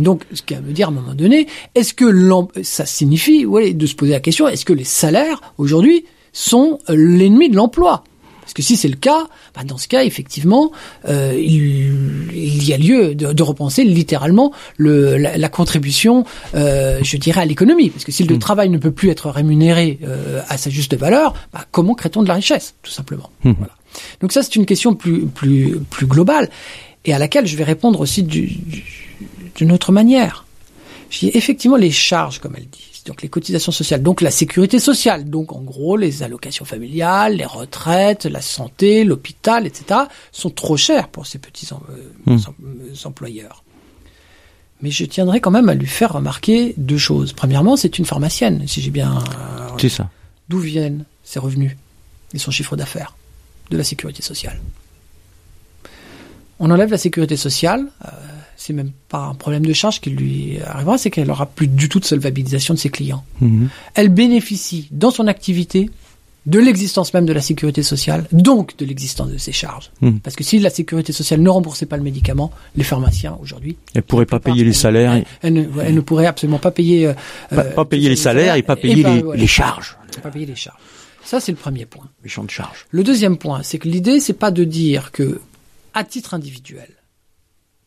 Donc, 0.00 0.22
ce 0.32 0.40
qui 0.40 0.54
veut 0.54 0.72
dire 0.72 0.88
à 0.88 0.90
un 0.90 0.94
moment 0.94 1.14
donné, 1.14 1.46
est-ce 1.74 1.92
que 1.92 2.06
ça 2.62 2.86
signifie, 2.86 3.44
ouais, 3.44 3.74
de 3.74 3.84
se 3.86 3.94
poser 3.94 4.12
la 4.12 4.20
question, 4.20 4.48
est-ce 4.48 4.64
que 4.64 4.72
les 4.72 4.84
salaires 4.84 5.42
aujourd'hui 5.58 6.06
sont 6.32 6.78
l'ennemi 6.88 7.50
de 7.50 7.56
l'emploi? 7.56 8.02
Parce 8.46 8.54
que 8.54 8.62
si 8.62 8.76
c'est 8.76 8.86
le 8.88 8.94
cas, 8.96 9.26
bah, 9.56 9.64
dans 9.64 9.76
ce 9.76 9.88
cas, 9.88 10.04
effectivement, 10.04 10.70
euh, 11.08 11.34
il, 11.36 12.32
il 12.32 12.64
y 12.64 12.72
a 12.72 12.76
lieu 12.78 13.16
de, 13.16 13.32
de 13.32 13.42
repenser 13.42 13.82
littéralement 13.82 14.52
le, 14.76 15.16
la, 15.16 15.36
la 15.36 15.48
contribution, 15.48 16.24
euh, 16.54 17.00
je 17.02 17.16
dirais, 17.16 17.40
à 17.40 17.44
l'économie. 17.44 17.90
Parce 17.90 18.04
que 18.04 18.12
si 18.12 18.22
le 18.22 18.38
travail 18.38 18.68
ne 18.70 18.78
peut 18.78 18.92
plus 18.92 19.10
être 19.10 19.30
rémunéré 19.30 19.98
euh, 20.04 20.42
à 20.48 20.58
sa 20.58 20.70
juste 20.70 20.94
valeur, 20.96 21.34
bah, 21.52 21.64
comment 21.72 21.94
crée-t-on 21.94 22.22
de 22.22 22.28
la 22.28 22.34
richesse, 22.34 22.74
tout 22.82 22.92
simplement 22.92 23.30
Voilà. 23.42 23.74
Donc 24.20 24.30
ça, 24.30 24.42
c'est 24.44 24.54
une 24.56 24.66
question 24.66 24.94
plus, 24.94 25.26
plus, 25.26 25.78
plus 25.90 26.06
globale 26.06 26.48
et 27.04 27.12
à 27.12 27.18
laquelle 27.18 27.46
je 27.46 27.56
vais 27.56 27.64
répondre 27.64 28.00
aussi 28.00 28.22
du- 28.22 28.46
du- 28.46 28.84
d'une 29.56 29.72
autre 29.72 29.90
manière. 29.90 30.44
Je 31.10 31.18
dis 31.20 31.30
effectivement 31.34 31.76
les 31.76 31.90
charges, 31.90 32.38
comme 32.38 32.54
elle 32.56 32.68
dit, 32.68 32.85
donc 33.06 33.22
les 33.22 33.28
cotisations 33.28 33.72
sociales, 33.72 34.02
donc 34.02 34.20
la 34.20 34.30
sécurité 34.30 34.78
sociale, 34.78 35.30
donc 35.30 35.52
en 35.52 35.60
gros 35.62 35.96
les 35.96 36.22
allocations 36.22 36.64
familiales, 36.64 37.36
les 37.36 37.44
retraites, 37.46 38.24
la 38.26 38.40
santé, 38.40 39.04
l'hôpital, 39.04 39.66
etc., 39.66 40.00
sont 40.32 40.50
trop 40.50 40.76
chères 40.76 41.08
pour 41.08 41.26
ces 41.26 41.38
petits 41.38 41.68
em- 41.72 41.80
euh, 41.90 42.02
Hmm. 42.26 42.38
euh, 42.64 42.94
employeurs. 43.04 43.62
Mais 44.82 44.90
je 44.90 45.04
tiendrai 45.06 45.40
quand 45.40 45.50
même 45.50 45.68
à 45.70 45.74
lui 45.74 45.86
faire 45.86 46.12
remarquer 46.12 46.74
deux 46.76 46.98
choses. 46.98 47.32
Premièrement, 47.32 47.76
c'est 47.76 47.96
une 47.98 48.04
pharmacienne, 48.04 48.66
si 48.68 48.82
j'ai 48.82 48.90
bien... 48.90 49.16
euh, 49.18 49.68
C'est 49.80 49.88
ça. 49.88 50.10
D'où 50.50 50.58
viennent 50.58 51.04
ses 51.24 51.38
revenus 51.38 51.72
et 52.34 52.38
son 52.38 52.50
chiffre 52.50 52.76
d'affaires 52.76 53.16
de 53.70 53.76
la 53.78 53.84
sécurité 53.84 54.22
sociale 54.22 54.60
On 56.58 56.70
enlève 56.70 56.90
la 56.90 56.98
sécurité 56.98 57.36
sociale, 57.36 57.86
euh, 58.04 58.08
c'est 58.56 58.72
même 58.72 58.92
pas 59.08 59.24
un 59.26 59.34
problème 59.34 59.64
de 59.66 59.72
charge 59.72 60.00
qui 60.00 60.10
lui 60.10 60.58
arrivera, 60.64 60.98
c'est 60.98 61.10
qu'elle 61.10 61.30
aura 61.30 61.46
plus 61.46 61.68
du 61.68 61.88
tout 61.88 62.00
de 62.00 62.04
solvabilisation 62.04 62.74
de 62.74 62.78
ses 62.78 62.88
clients. 62.90 63.24
Mhm. 63.40 63.68
Elle 63.94 64.08
bénéficie 64.08 64.88
dans 64.90 65.10
son 65.10 65.26
activité 65.26 65.90
de 66.46 66.60
l'existence 66.60 67.12
même 67.12 67.26
de 67.26 67.32
la 67.32 67.40
sécurité 67.40 67.82
sociale, 67.82 68.24
donc 68.30 68.76
de 68.76 68.84
l'existence 68.86 69.30
de 69.32 69.36
ses 69.36 69.50
charges. 69.50 69.90
Mhm. 70.00 70.20
Parce 70.20 70.36
que 70.36 70.44
si 70.44 70.60
la 70.60 70.70
sécurité 70.70 71.12
sociale 71.12 71.40
ne 71.40 71.48
remboursait 71.50 71.86
pas 71.86 71.96
le 71.96 72.04
médicament, 72.04 72.52
les 72.76 72.84
pharmaciens 72.84 73.36
aujourd'hui, 73.42 73.76
Elle 73.94 74.04
pourrait 74.04 74.26
pas 74.26 74.38
payer 74.38 74.62
les 74.62 74.72
salaires. 74.72 75.14
et- 75.16 75.24
elle 75.42 75.52
ne, 75.54 75.64
elle 75.82 75.94
ne 75.94 76.00
pourrait 76.00 76.26
absolument 76.26 76.60
pas 76.60 76.70
payer, 76.70 77.08
euh, 77.08 77.14
Pas, 77.50 77.64
euh, 77.64 77.74
pas 77.74 77.84
payer 77.84 78.08
les 78.08 78.16
salaires 78.16 78.54
et 78.54 78.62
pas 78.62 78.76
payer 78.76 79.02
ben, 79.02 79.16
les, 79.16 79.22
voilà. 79.22 79.40
les 79.40 79.46
charges. 79.48 79.96
pas 80.22 80.30
payer 80.30 80.46
les 80.46 80.54
charges. 80.54 80.78
Ça, 81.24 81.40
c'est 81.40 81.50
le 81.50 81.58
premier 81.58 81.84
point. 81.84 82.04
Les 82.22 82.28
champs 82.30 82.44
de 82.44 82.50
charges. 82.50 82.86
Le 82.92 83.02
deuxième 83.02 83.36
point, 83.36 83.64
c'est 83.64 83.78
que 83.78 83.88
l'idée, 83.88 84.20
c'est 84.20 84.32
pas 84.32 84.52
de 84.52 84.62
dire 84.62 85.10
que, 85.10 85.40
à 85.94 86.04
titre 86.04 86.32
individuel, 86.34 86.88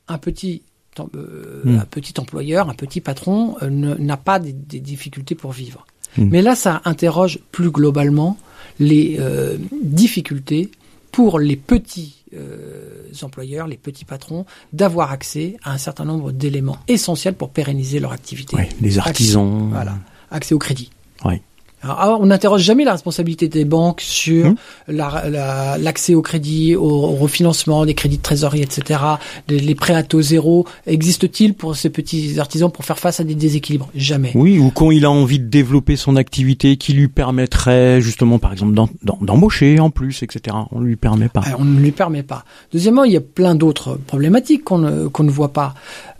un 0.09 0.17
petit, 0.17 0.61
em- 0.97 1.07
euh, 1.15 1.61
Mm. 1.65 1.79
un 1.79 1.85
petit 1.85 2.13
employeur, 2.19 2.69
un 2.69 2.73
petit 2.73 2.99
patron 3.01 3.55
euh, 3.61 3.69
n'a 3.69 4.17
pas 4.17 4.39
des, 4.39 4.51
des 4.53 4.79
difficultés 4.79 5.35
pour 5.35 5.51
vivre. 5.53 5.85
Mm. 6.17 6.29
Mais 6.31 6.41
là, 6.41 6.55
ça 6.55 6.81
interroge 6.85 7.39
plus 7.51 7.71
globalement 7.71 8.37
les 8.79 9.17
euh, 9.19 9.57
difficultés 9.81 10.71
pour 11.11 11.39
les 11.39 11.55
petits 11.55 12.15
euh, 12.35 13.09
employeurs, 13.23 13.67
les 13.67 13.77
petits 13.77 14.05
patrons, 14.05 14.45
d'avoir 14.73 15.11
accès 15.11 15.57
à 15.63 15.73
un 15.73 15.77
certain 15.77 16.05
nombre 16.05 16.31
d'éléments 16.31 16.77
essentiels 16.87 17.33
pour 17.33 17.49
pérenniser 17.49 17.99
leur 17.99 18.11
activité. 18.11 18.55
Les 18.81 18.99
artisans. 18.99 19.55
Accès, 19.63 19.73
voilà, 19.73 19.97
accès 20.31 20.53
au 20.55 20.59
crédit. 20.59 20.91
Ouais. 21.25 21.41
Alors, 21.81 21.97
ah, 21.99 22.17
on 22.19 22.25
n'interroge 22.25 22.61
jamais 22.61 22.83
la 22.83 22.91
responsabilité 22.91 23.47
des 23.47 23.63
banques 23.63 24.01
sur 24.01 24.53
la- 24.89 25.29
la- 25.29 25.77
l'accès 25.77 26.13
au 26.13 26.21
crédit, 26.21 26.75
au, 26.75 26.83
au 26.83 27.15
refinancement, 27.15 27.85
des 27.85 27.93
crédits 27.93 28.17
de 28.17 28.21
trésorerie, 28.21 28.61
etc. 28.61 28.99
Les, 29.47 29.59
les 29.59 29.75
prêts 29.75 29.93
à 29.95 30.03
taux 30.03 30.21
zéro 30.21 30.65
existe-t-il 30.87 31.53
pour 31.53 31.75
ces 31.77 31.89
petits 31.89 32.37
artisans 32.39 32.69
pour 32.69 32.83
faire 32.83 32.99
face 32.99 33.19
à 33.21 33.23
des 33.23 33.35
déséquilibres? 33.35 33.87
Jamais. 33.95 34.31
Oui, 34.35 34.59
ou 34.59 34.71
quand 34.71 34.91
il 34.91 35.05
a 35.05 35.11
envie 35.11 35.39
de 35.39 35.45
développer 35.47 35.95
son 35.95 36.17
activité 36.17 36.75
qui 36.75 36.91
lui 36.93 37.07
permettrait 37.07 38.01
justement, 38.01 38.39
par 38.39 38.51
exemple, 38.51 38.73
d'em- 38.73 38.87
d'em- 39.03 39.15
d'embaucher 39.25 39.79
en 39.79 39.89
plus, 39.89 40.21
etc. 40.21 40.57
On 40.71 40.81
lui 40.81 40.97
permet 40.97 41.29
pas. 41.29 41.41
Euh, 41.47 41.55
On 41.59 41.63
ne 41.65 41.79
lui 41.79 41.91
permet 41.91 42.23
pas. 42.23 42.43
Deuxièmement, 42.73 43.05
il 43.05 43.13
y 43.13 43.17
a 43.17 43.21
plein 43.21 43.55
d'autres 43.55 43.97
problématiques 44.07 44.63
qu'on 44.65 44.79
ne, 44.79 45.03
ne 45.07 45.29
voit 45.31 45.53
pas. 45.53 45.75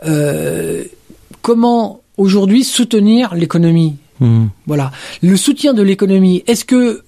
Euh, 0.06 0.84
comment 1.42 2.00
aujourd'hui 2.18 2.64
soutenir 2.64 3.36
l'économie? 3.36 3.96
Hmm. 4.20 4.48
Voilà. 4.68 4.92
Le 5.22 5.38
soutien 5.38 5.74
de 5.74 5.82
l'économie, 5.82 6.44
est-ce 6.48 6.66
que 6.66 7.04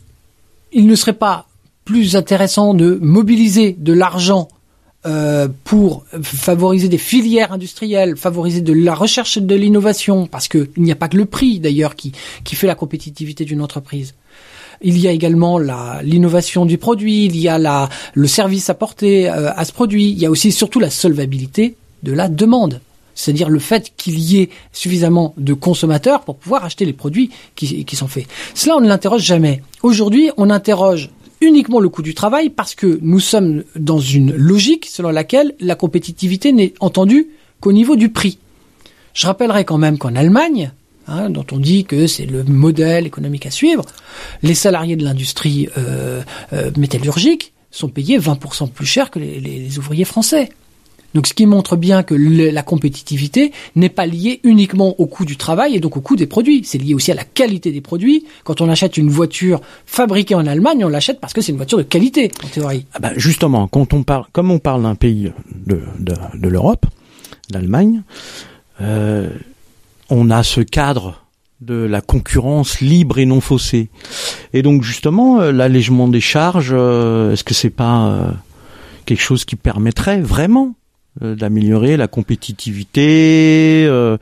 il 0.71 0.87
ne 0.87 0.95
serait 0.95 1.13
pas 1.13 1.47
plus 1.85 2.15
intéressant 2.15 2.73
de 2.73 2.97
mobiliser 3.01 3.75
de 3.77 3.93
l'argent 3.93 4.47
euh, 5.07 5.47
pour 5.63 6.05
favoriser 6.21 6.87
des 6.87 6.99
filières 6.99 7.51
industrielles, 7.51 8.15
favoriser 8.15 8.61
de 8.61 8.71
la 8.71 8.93
recherche 8.93 9.37
et 9.37 9.41
de 9.41 9.55
l'innovation, 9.55 10.27
parce 10.27 10.47
que 10.47 10.69
il 10.77 10.83
n'y 10.83 10.91
a 10.91 10.95
pas 10.95 11.07
que 11.07 11.17
le 11.17 11.25
prix 11.25 11.59
d'ailleurs 11.59 11.95
qui, 11.95 12.13
fait 12.45 12.67
la 12.67 12.75
compétitivité 12.75 13.43
d'une 13.43 13.61
entreprise. 13.61 14.13
Il 14.83 14.99
y 14.99 15.07
a 15.07 15.11
également 15.11 15.57
l'innovation 15.57 16.65
du 16.65 16.77
produit, 16.77 17.25
il 17.25 17.35
y 17.35 17.47
a 17.47 17.57
la, 17.57 17.89
le 18.13 18.27
service 18.27 18.69
apporté 18.69 19.27
euh, 19.27 19.51
à 19.55 19.65
ce 19.65 19.73
produit, 19.73 20.11
il 20.11 20.19
y 20.19 20.27
a 20.27 20.29
aussi 20.29 20.51
surtout 20.51 20.79
la 20.79 20.91
solvabilité 20.91 21.75
de 22.03 22.13
la 22.13 22.29
demande. 22.29 22.79
C'est-à-dire 23.15 23.49
le 23.49 23.59
fait 23.59 23.91
qu'il 23.97 24.19
y 24.19 24.41
ait 24.41 24.49
suffisamment 24.71 25.33
de 25.37 25.53
consommateurs 25.53 26.21
pour 26.21 26.37
pouvoir 26.37 26.65
acheter 26.65 26.85
les 26.85 26.93
produits 26.93 27.29
qui, 27.55 27.95
sont 27.95 28.07
faits. 28.07 28.25
Cela, 28.53 28.77
on 28.77 28.81
ne 28.81 28.87
l'interroge 28.87 29.23
jamais. 29.23 29.61
Aujourd'hui, 29.83 30.31
on 30.37 30.49
interroge 30.49 31.09
uniquement 31.41 31.79
le 31.79 31.89
coût 31.89 32.01
du 32.01 32.13
travail 32.13 32.49
parce 32.49 32.75
que 32.75 32.99
nous 33.01 33.19
sommes 33.19 33.63
dans 33.75 33.99
une 33.99 34.33
logique 34.33 34.85
selon 34.85 35.09
laquelle 35.09 35.55
la 35.59 35.75
compétitivité 35.75 36.53
n'est 36.53 36.73
entendue 36.79 37.29
qu'au 37.59 37.73
niveau 37.73 37.95
du 37.95 38.09
prix. 38.09 38.37
Je 39.13 39.27
rappellerai 39.27 39.65
quand 39.65 39.77
même 39.77 39.97
qu'en 39.97 40.15
Allemagne, 40.15 40.71
hein, 41.07 41.29
dont 41.29 41.45
on 41.51 41.57
dit 41.57 41.83
que 41.83 42.07
c'est 42.07 42.25
le 42.25 42.43
modèle 42.43 43.05
économique 43.05 43.45
à 43.45 43.51
suivre, 43.51 43.83
les 44.43 44.55
salariés 44.55 44.95
de 44.95 45.03
l'industrie 45.03 45.67
euh, 45.77 46.21
euh, 46.53 46.71
métallurgique 46.77 47.53
sont 47.71 47.89
payés 47.89 48.19
20% 48.19 48.69
plus 48.69 48.85
cher 48.85 49.11
que 49.11 49.19
les 49.19 49.77
ouvriers 49.79 50.05
français. 50.05 50.49
Donc 51.13 51.27
ce 51.27 51.33
qui 51.33 51.45
montre 51.45 51.75
bien 51.75 52.03
que 52.03 52.15
la 52.15 52.63
compétitivité 52.63 53.51
n'est 53.75 53.89
pas 53.89 54.05
liée 54.05 54.39
uniquement 54.43 54.95
au 54.99 55.07
coût 55.07 55.25
du 55.25 55.37
travail 55.37 55.75
et 55.75 55.79
donc 55.79 55.97
au 55.97 56.01
coût 56.01 56.15
des 56.15 56.27
produits. 56.27 56.63
C'est 56.63 56.77
lié 56.77 56.93
aussi 56.93 57.11
à 57.11 57.15
la 57.15 57.23
qualité 57.23 57.71
des 57.71 57.81
produits. 57.81 58.25
Quand 58.43 58.61
on 58.61 58.69
achète 58.69 58.97
une 58.97 59.09
voiture 59.09 59.61
fabriquée 59.85 60.35
en 60.35 60.47
Allemagne, 60.47 60.83
on 60.85 60.89
l'achète 60.89 61.19
parce 61.19 61.33
que 61.33 61.41
c'est 61.41 61.51
une 61.51 61.57
voiture 61.57 61.77
de 61.77 61.83
qualité, 61.83 62.31
en 62.43 62.47
théorie. 62.47 62.85
Ah 62.93 62.99
bah, 62.99 63.11
justement, 63.15 63.67
quand 63.67 63.93
on 63.93 64.03
parle, 64.03 64.25
comme 64.31 64.51
on 64.51 64.59
parle 64.59 64.83
d'un 64.83 64.95
pays 64.95 65.31
de, 65.65 65.81
de, 65.99 66.13
de 66.35 66.47
l'Europe, 66.47 66.85
l'Allemagne, 67.51 68.03
euh, 68.79 69.29
on 70.09 70.29
a 70.29 70.43
ce 70.43 70.61
cadre 70.61 71.21
de 71.61 71.75
la 71.75 72.01
concurrence 72.01 72.81
libre 72.81 73.19
et 73.19 73.25
non 73.25 73.39
faussée. 73.39 73.89
Et 74.53 74.61
donc 74.61 74.83
justement, 74.83 75.39
euh, 75.39 75.51
l'allègement 75.51 76.07
des 76.07 76.21
charges, 76.21 76.73
euh, 76.73 77.33
est-ce 77.33 77.43
que 77.43 77.53
c'est 77.53 77.69
pas 77.69 78.07
euh, 78.07 78.31
quelque 79.05 79.21
chose 79.21 79.45
qui 79.45 79.55
permettrait 79.55 80.21
vraiment 80.21 80.75
d'améliorer 81.19 81.97
la 81.97 82.07
compétitivité 82.07 83.85
euh, 83.89 84.17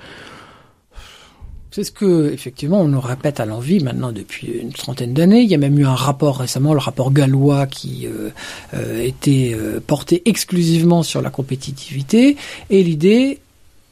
C'est 1.71 1.83
ce 1.83 1.91
que, 1.91 2.31
effectivement, 2.33 2.81
on 2.81 2.87
nous 2.87 2.99
répète 2.99 3.39
à 3.39 3.45
l'envie 3.45 3.79
maintenant 3.79 4.11
depuis 4.11 4.47
une 4.47 4.73
trentaine 4.73 5.13
d'années. 5.13 5.41
Il 5.41 5.49
y 5.49 5.53
a 5.53 5.59
même 5.59 5.77
eu 5.77 5.85
un 5.85 5.93
rapport 5.93 6.39
récemment, 6.39 6.73
le 6.73 6.79
rapport 6.79 7.13
gallois, 7.13 7.67
qui 7.67 8.07
euh, 8.07 8.31
euh, 8.73 9.03
était 9.03 9.51
euh, 9.53 9.79
porté 9.79 10.23
exclusivement 10.25 11.03
sur 11.03 11.21
la 11.21 11.29
compétitivité. 11.29 12.37
Et 12.71 12.81
l'idée, 12.81 13.39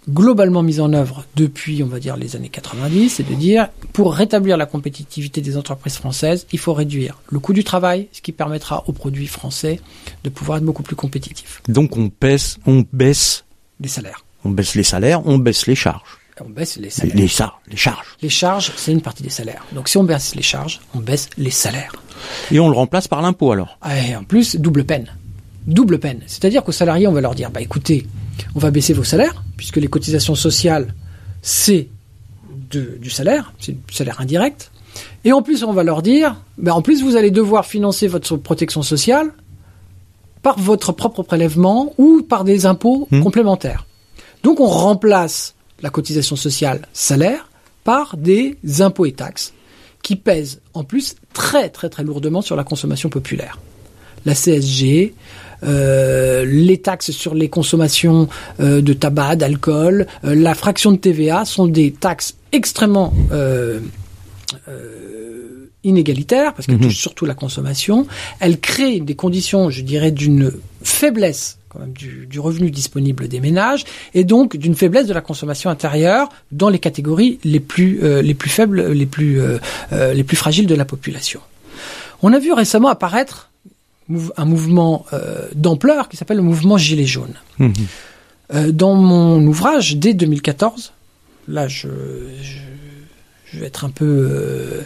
globalement 0.10 0.64
mise 0.64 0.80
en 0.80 0.94
œuvre 0.94 1.26
depuis, 1.36 1.84
on 1.84 1.88
va 1.88 2.00
dire, 2.00 2.16
les 2.18 2.36
années 2.36 2.50
90, 2.50 3.10
c'est 3.10 3.28
de 3.30 3.34
dire, 3.36 3.68
pour 3.94 4.14
rétablir 4.14 4.58
la 4.58 4.66
compétitivité 4.66 5.42
des 5.42 5.58
entreprises 5.58 5.96
françaises, 5.98 6.48
il 6.52 6.60
faut 6.60 6.74
réduire 6.74 7.18
le 7.30 7.40
coût 7.40 7.54
du 7.54 7.64
travail, 7.64 8.08
ce 8.12 8.22
qui 8.22 8.32
permettra 8.32 8.84
aux 8.88 8.94
produits 8.94 9.28
français 9.28 9.80
de 10.24 10.30
pouvoir 10.30 10.60
être 10.60 10.64
beaucoup 10.64 10.84
plus 10.84 10.96
compétitifs. 10.96 11.62
Donc 11.68 11.98
on 11.98 12.10
baisse, 12.22 12.58
on 12.66 12.84
baisse, 12.94 13.44
Les 13.82 13.90
salaires. 13.90 14.24
on 14.46 14.50
baisse 14.52 14.76
les 14.76 14.84
salaires, 14.84 15.22
on 15.28 15.38
baisse 15.38 15.68
les 15.68 15.76
charges, 15.76 16.18
On 16.40 16.50
baisse 16.50 16.78
les 16.78 16.90
salaires. 16.90 17.16
les, 17.16 17.28
char- 17.28 17.62
les 17.70 17.78
charges, 17.78 18.08
Les 18.22 18.30
charges, 18.30 18.72
c'est 18.78 18.92
une 18.92 19.02
partie 19.02 19.24
des 19.24 19.30
salaires. 19.30 19.66
Donc 19.74 19.90
si 19.90 19.98
on 19.98 20.04
baisse 20.04 20.36
les 20.36 20.42
charges, 20.44 20.80
on 20.96 21.00
baisse 21.00 21.30
les 21.38 21.52
salaires. 21.52 21.92
et 22.52 22.60
on 22.60 22.70
le 22.70 22.76
remplace 22.76 23.08
par 23.08 23.22
l'impôt 23.22 23.52
alors. 23.52 23.78
Ah, 23.82 23.98
Et 24.00 24.16
en 24.16 24.24
plus, 24.24 24.56
double 24.56 24.86
peine. 24.86 25.08
Double 25.66 26.00
peine. 26.00 26.22
C'est-à-dire 26.28 26.64
qu'aux 26.64 26.72
salariés, 26.72 27.08
on 27.08 27.12
va 27.12 27.20
leur 27.20 27.36
dire, 27.36 27.52
bah 27.52 27.60
écoutez, 27.60 28.08
on 28.56 28.60
va 28.60 28.72
baisser 28.72 28.94
vos 28.94 29.04
salaires, 29.04 29.44
puisque 29.58 29.78
les 29.78 29.88
cotisations 29.88 30.36
sociales, 30.36 30.94
c'est 31.42 31.90
du 32.70 33.10
salaire, 33.10 33.54
c'est 33.60 33.74
du 33.74 33.94
salaire 33.94 34.22
indirect. 34.22 34.72
Et 35.24 35.32
en 35.32 35.42
plus, 35.42 35.64
on 35.64 35.74
va 35.74 35.84
leur 35.84 36.02
dire, 36.02 36.42
bah 36.58 36.74
en 36.74 36.82
plus, 36.82 37.04
vous 37.04 37.16
allez 37.16 37.32
devoir 37.32 37.66
financer 37.66 38.08
votre 38.08 38.38
protection 38.38 38.82
sociale 38.82 39.32
par 40.42 40.60
votre 40.60 40.92
propre 40.92 41.24
prélèvement 41.24 41.94
ou 41.98 42.22
par 42.22 42.44
des 42.44 42.66
impôts 42.66 43.08
Hmm. 43.12 43.22
complémentaires. 43.24 43.86
Donc 44.44 44.60
on 44.60 44.68
remplace 44.68 45.56
la 45.82 45.90
cotisation 45.90 46.36
sociale 46.36 46.88
salaire 46.94 47.50
par 47.84 48.18
des 48.18 48.58
impôts 48.80 49.06
et 49.06 49.12
taxes 49.12 49.54
qui 50.04 50.16
pèsent 50.16 50.62
en 50.74 50.84
plus 50.84 51.16
très 51.34 51.70
très 51.70 51.90
très 51.90 52.04
lourdement 52.04 52.42
sur 52.42 52.56
la 52.56 52.64
consommation 52.64 53.10
populaire. 53.10 53.60
La 54.26 54.36
CSG, 54.36 55.14
euh, 55.64 56.46
les 56.46 56.78
taxes 56.80 57.12
sur 57.12 57.34
les 57.34 57.50
consommations 57.50 58.28
euh, 58.60 58.82
de 58.82 58.94
tabac, 58.94 59.36
d'alcool, 59.38 60.08
euh, 60.24 60.36
la 60.36 60.54
fraction 60.56 60.92
de 60.92 60.98
TVA 60.98 61.46
sont 61.46 61.68
des 61.68 61.92
taxes 61.92 62.36
extrêmement 62.52 63.14
euh, 63.32 63.80
euh, 64.70 65.70
inégalitaires 65.84 66.54
parce 66.54 66.66
qu'elles 66.68 66.76
Mhm. 66.78 66.84
touchent 66.84 66.98
surtout 67.02 67.26
la 67.26 67.34
consommation. 67.34 68.08
Elles 68.40 68.60
créent 68.60 69.00
des 69.00 69.16
conditions, 69.16 69.70
je 69.70 69.82
dirais, 69.82 70.12
d'une 70.12 70.52
faiblesse 70.84 71.58
quand 71.70 71.80
même 71.80 71.92
du, 71.92 72.26
du 72.30 72.40
revenu 72.40 72.72
disponible 72.72 73.28
des 73.28 73.40
ménages 73.42 73.84
et 74.14 74.24
donc 74.24 74.56
d'une 74.56 74.74
faiblesse 74.76 75.06
de 75.08 75.14
la 75.14 75.20
consommation 75.22 75.70
intérieure 75.70 76.30
dans 76.54 76.70
les 76.70 76.80
catégories 76.80 77.40
les 77.44 77.60
plus 77.60 78.00
euh, 78.04 78.22
les 78.22 78.34
plus 78.34 78.50
faibles, 78.50 78.92
les 78.94 79.06
plus 79.06 79.42
les 79.92 80.24
plus 80.24 80.38
fragiles 80.38 80.66
de 80.68 80.76
la 80.76 80.86
population. 80.86 81.42
On 82.24 82.32
a 82.34 82.40
vu 82.40 82.52
récemment 82.54 82.88
apparaître 82.88 83.47
un 84.38 84.46
mouvement 84.46 85.06
euh, 85.14 85.48
d'ampleur 85.56 86.10
qui 86.10 86.18
s'appelle 86.18 86.38
le 86.38 86.44
mouvement 86.44 86.78
Gilets 86.78 87.06
jaunes. 87.06 87.36
Mhm. 87.60 87.74
Euh, 88.54 88.72
dans 88.72 88.94
mon 88.96 89.46
ouvrage 89.46 89.98
dès 89.98 90.14
2014, 90.14 90.94
là 91.50 91.68
je, 91.68 91.88
je, 92.42 92.60
je 93.54 93.60
vais 93.60 93.66
être 93.68 93.84
un 93.86 93.90
peu, 93.90 94.06
euh, 94.06 94.82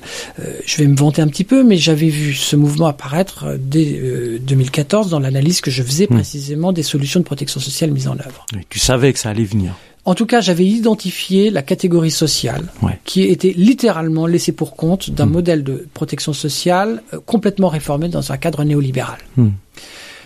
je 0.65 0.77
vais 0.77 0.87
me 0.87 0.95
vanter 0.95 1.21
un 1.21 1.27
petit 1.27 1.43
peu, 1.43 1.63
mais 1.63 1.77
j'avais 1.77 2.09
vu 2.09 2.33
ce 2.33 2.55
mouvement 2.55 2.87
apparaître 2.87 3.57
dès 3.59 3.99
euh, 3.99 4.39
2014 4.41 5.09
dans 5.09 5.19
l'analyse 5.19 5.61
que 5.61 5.69
je 5.71 5.83
faisais 5.83 6.07
Hmm. 6.09 6.15
précisément 6.15 6.71
des 6.71 6.83
solutions 6.83 7.19
de 7.19 7.25
protection 7.25 7.59
sociale 7.59 7.91
mises 7.91 8.07
en 8.07 8.17
œuvre. 8.17 8.45
Tu 8.69 8.79
savais 8.79 9.13
que 9.13 9.19
ça 9.19 9.29
allait 9.29 9.43
venir. 9.43 9.73
En 10.03 10.15
tout 10.15 10.25
cas, 10.25 10.41
j'avais 10.41 10.65
identifié 10.65 11.51
la 11.51 11.61
catégorie 11.61 12.09
sociale 12.11 12.71
Ouais. 12.81 12.99
qui 13.05 13.21
était 13.23 13.53
littéralement 13.55 14.25
laissée 14.25 14.51
pour 14.51 14.75
compte 14.75 15.11
d'un 15.11 15.27
Mm. 15.27 15.31
modèle 15.31 15.63
de 15.63 15.87
protection 15.93 16.33
sociale 16.33 17.03
euh, 17.13 17.19
complètement 17.25 17.67
réformé 17.69 18.07
dans 18.09 18.31
un 18.31 18.37
cadre 18.37 18.63
néolibéral. 18.63 19.19
Mm. 19.37 19.49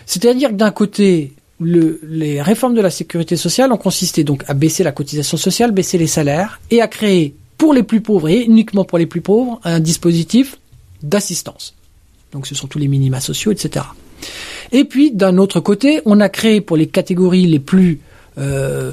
C'est-à-dire 0.06 0.48
que 0.50 0.54
d'un 0.54 0.70
côté, 0.70 1.32
le- 1.60 2.00
les 2.08 2.40
réformes 2.40 2.74
de 2.74 2.80
la 2.80 2.90
sécurité 2.90 3.36
sociale 3.36 3.70
ont 3.72 3.76
consisté 3.76 4.24
donc 4.24 4.44
à 4.48 4.54
baisser 4.54 4.82
la 4.82 4.92
cotisation 4.92 5.36
sociale, 5.36 5.72
baisser 5.72 5.98
les 5.98 6.06
salaires 6.06 6.60
et 6.70 6.80
à 6.80 6.88
créer 6.88 7.34
pour 7.58 7.74
les 7.74 7.82
plus 7.82 8.00
pauvres 8.00 8.28
et 8.28 8.42
uniquement 8.44 8.84
pour 8.84 8.98
les 8.98 9.06
plus 9.06 9.20
pauvres 9.20 9.60
un 9.64 9.80
dispositif 9.80 10.58
d'assistance. 11.02 11.74
Donc 12.32 12.46
ce 12.46 12.54
sont 12.54 12.66
tous 12.66 12.78
les 12.78 12.88
minima 12.88 13.20
sociaux, 13.20 13.52
etc. 13.52 13.84
Et 14.72 14.84
puis 14.84 15.10
d'un 15.12 15.36
autre 15.38 15.60
côté, 15.60 16.00
on 16.06 16.20
a 16.20 16.28
créé 16.28 16.60
pour 16.60 16.76
les 16.78 16.86
catégories 16.86 17.46
les 17.46 17.58
plus 17.60 18.00
euh, 18.38 18.92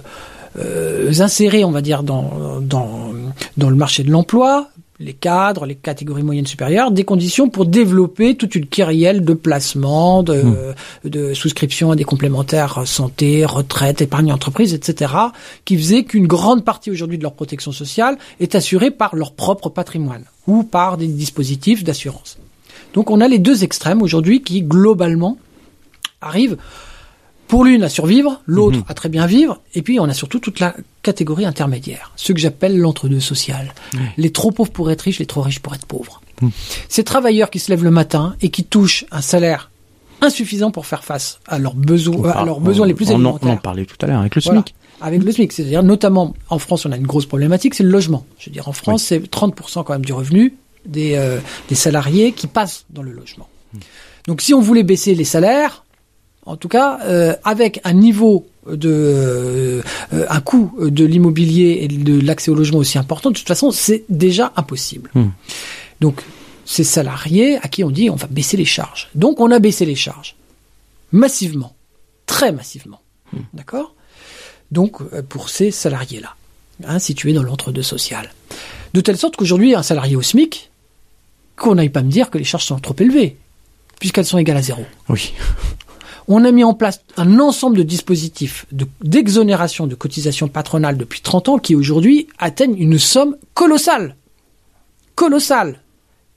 euh, 0.60 1.12
insérées, 1.20 1.64
on 1.66 1.72
va 1.72 1.82
dire, 1.82 2.04
dans, 2.04 2.60
dans, 2.62 3.12
dans 3.58 3.70
le 3.70 3.76
marché 3.76 4.04
de 4.04 4.12
l'emploi, 4.12 4.70
les 5.00 5.14
cadres, 5.14 5.66
les 5.66 5.76
catégories 5.76 6.24
moyennes 6.24 6.46
supérieures, 6.46 6.92
des 6.92 7.04
conditions 7.04 7.50
pour 7.50 7.66
développer 7.66 8.36
toute 8.36 8.56
une 8.56 8.68
kyrielle 8.68 9.26
de 9.26 9.34
placements, 9.34 10.24
de, 10.24 10.74
de 11.04 11.34
souscription 11.34 11.92
à 11.92 11.96
des 11.96 12.04
complémentaires 12.04 12.84
santé, 12.86 13.46
retraite, 13.46 14.02
épargne 14.02 14.32
entreprise, 14.32 14.74
etc., 14.74 15.14
qui 15.66 15.78
faisait 15.78 16.04
qu'une 16.04 16.28
grande 16.28 16.64
partie 16.64 16.92
aujourd'hui 16.92 17.18
de 17.18 17.24
leur 17.24 17.34
protection 17.34 17.72
sociale 17.72 18.18
est 18.40 18.56
assurée 18.56 18.92
par 18.92 19.16
leur 19.16 19.34
propre 19.34 19.70
patrimoine 19.70 20.26
ou 20.48 20.64
par 20.64 20.98
des 20.98 21.08
dispositifs 21.08 21.84
d'assurance. 21.84 22.38
Donc 22.94 23.10
on 23.10 23.20
a 23.22 23.28
les 23.28 23.40
deux 23.40 23.64
extrêmes 23.64 24.02
aujourd'hui 24.02 24.42
qui, 24.42 24.62
globalement, 24.62 25.38
arrivent 26.22 26.58
pour 27.54 27.66
l'une 27.66 27.84
à 27.84 27.90
survivre, 27.90 28.42
l'autre 28.48 28.78
Mhm. 28.78 28.84
à 28.88 28.96
très 28.96 29.10
bien 29.10 29.28
vivre, 29.28 29.62
et 29.76 29.84
puis 29.84 30.00
on 30.00 30.06
a 30.06 30.14
surtout 30.16 30.40
toute 30.40 30.60
la 30.60 30.74
catégorie 31.04 31.46
intermédiaire, 31.46 32.12
ce 32.16 32.34
que 32.34 32.40
j'appelle 32.40 32.80
l'entre-deux 32.80 33.20
social. 33.20 33.76
Les 34.18 34.32
trop 34.32 34.50
pauvres 34.50 34.72
pour 34.72 34.90
être 34.90 35.02
riches, 35.02 35.20
les 35.20 35.28
trop 35.28 35.42
riches 35.44 35.60
pour 35.60 35.76
être 35.76 35.86
pauvres. 35.86 36.20
Ces 36.90 37.04
travailleurs 37.04 37.52
qui 37.52 37.60
se 37.60 37.70
lèvent 37.70 37.84
le 37.84 37.92
matin 37.92 38.36
et 38.42 38.50
qui 38.50 38.64
touchent 38.64 39.06
un 39.12 39.22
salaire 39.22 39.70
insuffisant 40.22 40.72
pour 40.72 40.88
faire 40.88 41.04
face 41.04 41.40
à 41.48 41.60
leurs 41.60 41.76
besoins, 41.76 42.32
à 42.32 42.44
leurs 42.44 42.60
besoins 42.60 42.88
les 42.88 42.96
plus 42.96 43.12
on. 43.12 43.24
On 43.24 43.26
en 43.48 43.58
parlait 43.58 43.86
tout 43.86 43.98
à 44.02 44.08
l'heure 44.08 44.22
avec 44.22 44.34
le 44.34 44.42
Voilà. 44.42 44.62
SMIC. 44.62 44.76
Avec 45.02 45.22
le 45.24 45.32
SMIC, 45.32 45.54
c'est-à-dire 45.54 45.84
notamment 45.84 46.34
en 46.50 46.58
France, 46.58 46.88
on 46.88 46.92
a 46.92 46.98
une 46.98 47.06
grosse 47.06 47.28
problématique, 47.28 47.76
c'est 47.76 47.84
le 47.84 47.92
logement. 47.92 48.26
Je 48.40 48.50
veux 48.50 48.52
dire, 48.54 48.68
en 48.68 48.74
France, 48.74 49.04
c'est 49.04 49.20
30% 49.30 49.84
quand 49.84 49.94
même 49.94 50.06
du 50.06 50.14
revenu 50.14 50.56
des, 50.88 51.14
euh, 51.18 51.38
des 51.70 51.76
salariés 51.76 52.32
qui 52.32 52.48
passent 52.48 52.86
dans 52.90 53.04
le 53.04 53.12
logement. 53.12 53.48
Donc, 54.28 54.42
si 54.42 54.56
on 54.56 54.60
voulait 54.62 54.82
baisser 54.84 55.14
les 55.14 55.24
salaires, 55.26 55.83
en 56.46 56.58
tout 56.58 56.68
cas, 56.68 57.00
euh, 57.04 57.36
avec 57.44 57.80
un 57.84 57.94
niveau 57.94 58.46
de 58.68 59.82
euh, 60.14 60.26
un 60.30 60.42
coût 60.42 60.74
de 60.80 61.06
l'immobilier 61.06 61.80
et 61.82 61.88
de 61.88 62.20
l'accès 62.20 62.52
au 62.52 62.56
logement 62.56 62.80
aussi 62.80 62.98
important, 62.98 63.32
de 63.32 63.38
toute 63.38 63.48
façon, 63.48 63.72
c'est 63.72 64.04
déjà 64.10 64.52
impossible. 64.56 65.10
Hmm. 65.14 65.30
Donc, 66.02 66.22
ces 66.66 66.84
salariés 66.84 67.58
à 67.58 67.68
qui 67.68 67.84
on 67.84 67.92
dit 67.92 68.10
on 68.10 68.16
va 68.16 68.28
baisser 68.28 68.58
les 68.58 68.66
charges. 68.66 69.10
Donc, 69.16 69.40
on 69.40 69.52
a 69.52 69.60
baissé 69.60 69.86
les 69.86 69.96
charges 69.96 70.36
massivement, 71.14 71.76
très 72.26 72.52
massivement, 72.52 73.00
d'accord? 73.54 73.94
Donc 74.74 75.02
euh, 75.02 75.22
pour 75.22 75.50
ces 75.50 75.72
salariés-là, 75.72 76.36
hein, 76.86 77.00
situés 77.00 77.32
dans 77.32 77.44
l'entre-deux 77.44 77.84
social. 77.84 78.34
De 78.94 79.02
telle 79.02 79.18
sorte 79.18 79.38
qu'aujourd'hui, 79.38 79.76
un 79.76 79.84
salarié 79.84 80.16
au 80.16 80.22
SMIC, 80.22 80.72
qu'on 81.56 81.76
n'aille 81.76 81.90
pas 81.90 82.02
me 82.02 82.10
dire 82.10 82.30
que 82.30 82.38
les 82.38 82.44
charges 82.44 82.66
sont 82.66 82.80
trop 82.80 82.96
élevées, 83.00 83.38
puisqu'elles 84.00 84.26
sont 84.26 84.40
égales 84.40 84.58
à 84.58 84.62
zéro. 84.62 84.84
Oui. 85.08 85.34
On 86.28 86.46
a 86.46 86.52
mis 86.52 86.64
en 86.64 86.74
place 86.74 87.02
un 87.18 87.40
ensemble 87.40 87.78
de 87.78 87.84
dispositifs 87.84 88.66
de- 88.72 88.88
d'exonération 89.02 89.88
de 89.88 89.96
cotisations 89.96 90.48
patronales 90.48 90.98
depuis 90.98 91.22
30 91.22 91.50
ans 91.50 91.58
qui 91.58 91.76
aujourd'hui 91.76 92.28
atteignent 92.40 92.78
une 92.78 92.98
somme 93.00 93.36
colossale. 93.54 94.16
Colossale. 95.16 95.80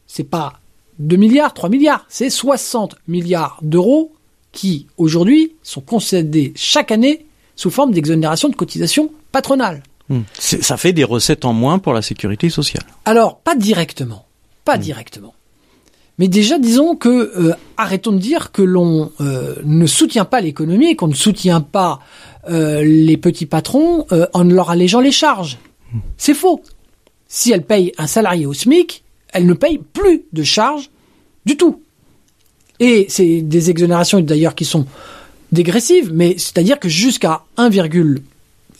C'est 0.06 0.24
pas 0.24 0.60
2 0.98 1.16
milliards, 1.16 1.54
3 1.54 1.68
milliards, 1.68 2.04
c'est 2.08 2.30
60 2.30 2.96
milliards 3.08 3.58
d'euros 3.62 4.12
qui 4.52 4.86
aujourd'hui 4.96 5.52
sont 5.62 5.80
concédés 5.80 6.52
chaque 6.56 6.90
année 6.90 7.26
sous 7.54 7.70
forme 7.70 7.92
d'exonération 7.92 8.48
de 8.48 8.56
cotisations 8.56 9.10
patronales. 9.32 9.82
Hmm. 10.08 10.20
Ça 10.38 10.76
fait 10.76 10.92
des 10.92 11.04
recettes 11.04 11.44
en 11.44 11.52
moins 11.52 11.78
pour 11.78 11.92
la 11.92 12.00
sécurité 12.02 12.48
sociale. 12.48 12.84
Alors, 13.04 13.38
pas 13.38 13.54
directement. 13.56 14.24
Pas 14.64 14.78
directement. 14.78 15.34
Mais 16.18 16.28
déjà, 16.28 16.58
disons 16.58 16.96
que 16.96 17.08
euh, 17.08 17.54
arrêtons 17.76 18.12
de 18.12 18.18
dire 18.18 18.50
que 18.52 18.62
l'on 18.62 19.12
euh, 19.20 19.54
ne 19.64 19.86
soutient 19.86 20.24
pas 20.24 20.40
l'économie 20.40 20.96
qu'on 20.96 21.08
ne 21.08 21.14
soutient 21.14 21.60
pas 21.60 22.00
euh, 22.48 22.82
les 22.84 23.16
petits 23.16 23.46
patrons 23.46 24.06
en 24.32 24.44
leur 24.44 24.70
allégeant 24.70 25.00
les 25.00 25.12
charges. 25.12 25.58
C'est 26.16 26.34
faux. 26.34 26.62
Si 27.28 27.52
elle 27.52 27.62
paye 27.62 27.92
un 27.98 28.06
salarié 28.06 28.46
au 28.46 28.54
SMIC, 28.54 29.02
elle 29.32 29.46
ne 29.46 29.54
paye 29.54 29.78
plus 29.78 30.22
de 30.32 30.42
charges 30.42 30.90
du 31.44 31.56
tout. 31.56 31.80
Et 32.80 33.06
c'est 33.08 33.40
des 33.42 33.70
exonérations 33.70 34.20
d'ailleurs 34.20 34.54
qui 34.54 34.64
sont 34.64 34.86
dégressives, 35.52 36.12
mais 36.12 36.36
c'est-à-dire 36.38 36.78
que 36.78 36.88
jusqu'à 36.88 37.42
1,6 37.56 38.20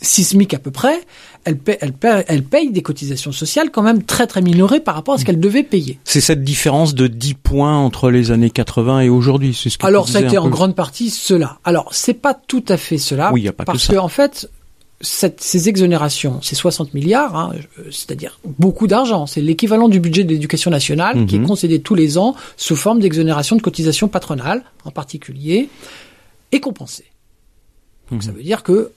SMIC 0.01 0.53
à 0.53 0.59
peu 0.59 0.71
près, 0.71 1.01
elle 1.47 1.57
paye, 1.57 1.77
elle, 1.81 1.93
paye, 1.93 2.23
elle 2.27 2.43
paye 2.43 2.71
des 2.71 2.81
cotisations 2.81 3.31
sociales 3.31 3.71
quand 3.71 3.81
même 3.81 4.03
très 4.03 4.27
très 4.27 4.41
minorées 4.41 4.79
par 4.81 4.93
rapport 4.95 5.15
à 5.15 5.17
ce 5.17 5.25
qu'elle 5.25 5.39
devait 5.39 5.63
payer. 5.63 5.97
C'est 6.03 6.21
cette 6.21 6.43
différence 6.43 6.93
de 6.93 7.07
10 7.07 7.33
points 7.35 7.75
entre 7.77 8.11
les 8.11 8.31
années 8.31 8.49
80 8.51 8.99
et 9.01 9.09
aujourd'hui. 9.09 9.53
C'est 9.59 9.69
ce 9.69 9.77
que 9.77 9.85
Alors 9.85 10.07
ça 10.09 10.19
a 10.19 10.21
été 10.21 10.37
en 10.37 10.49
grande 10.49 10.75
partie 10.75 11.09
cela. 11.09 11.57
Alors 11.63 11.87
c'est 11.91 12.13
pas 12.13 12.33
tout 12.33 12.63
à 12.67 12.77
fait 12.77 12.97
cela, 12.97 13.31
Oui, 13.33 13.41
y 13.43 13.47
a 13.47 13.53
pas 13.53 13.63
que 13.63 13.71
parce 13.71 13.83
ça. 13.83 13.93
que 13.93 13.97
en 13.97 14.07
fait 14.09 14.49
cette- 14.99 15.41
ces 15.41 15.69
exonérations, 15.69 16.41
ces 16.41 16.55
60 16.55 16.95
milliards, 16.95 17.35
hein, 17.37 17.51
euh, 17.77 17.83
c'est-à-dire 17.91 18.39
beaucoup 18.57 18.87
d'argent, 18.87 19.27
c'est 19.27 19.41
l'équivalent 19.41 19.89
du 19.89 19.99
budget 19.99 20.23
de 20.23 20.29
l'éducation 20.31 20.71
nationale 20.71 21.27
qui 21.27 21.35
est 21.35 21.39
Mhm. 21.39 21.45
concédé 21.47 21.79
tous 21.81 21.93
les 21.93 22.17
ans 22.17 22.35
sous 22.57 22.75
forme 22.75 22.99
d'exonération 22.99 23.55
de 23.55 23.61
cotisations 23.61 24.07
patronales 24.07 24.63
en 24.85 24.91
particulier, 24.91 25.69
est 26.51 26.59
compensé. 26.59 27.03
Donc 28.09 28.21
Mhm. 28.21 28.25
ça 28.25 28.31
veut 28.31 28.41
dire 28.43 28.63
que 28.63 28.91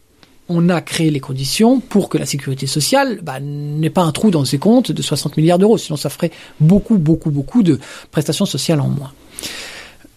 on 0.52 0.68
a 0.68 0.80
créé 0.80 1.10
les 1.10 1.20
conditions 1.20 1.78
pour 1.80 2.08
que 2.08 2.18
la 2.18 2.26
sécurité 2.26 2.66
sociale 2.66 3.20
bah, 3.22 3.38
n'ait 3.40 3.88
pas 3.90 4.02
un 4.02 4.12
trou 4.12 4.30
dans 4.30 4.44
ses 4.44 4.58
comptes 4.58 4.90
de 4.92 5.00
60 5.02 5.36
milliards 5.36 5.58
d'euros, 5.58 5.78
sinon 5.78 5.96
ça 5.96 6.10
ferait 6.10 6.32
beaucoup, 6.58 6.98
beaucoup, 6.98 7.30
beaucoup 7.30 7.62
de 7.62 7.78
prestations 8.10 8.46
sociales 8.46 8.80
en 8.80 8.88
moins. 8.88 9.12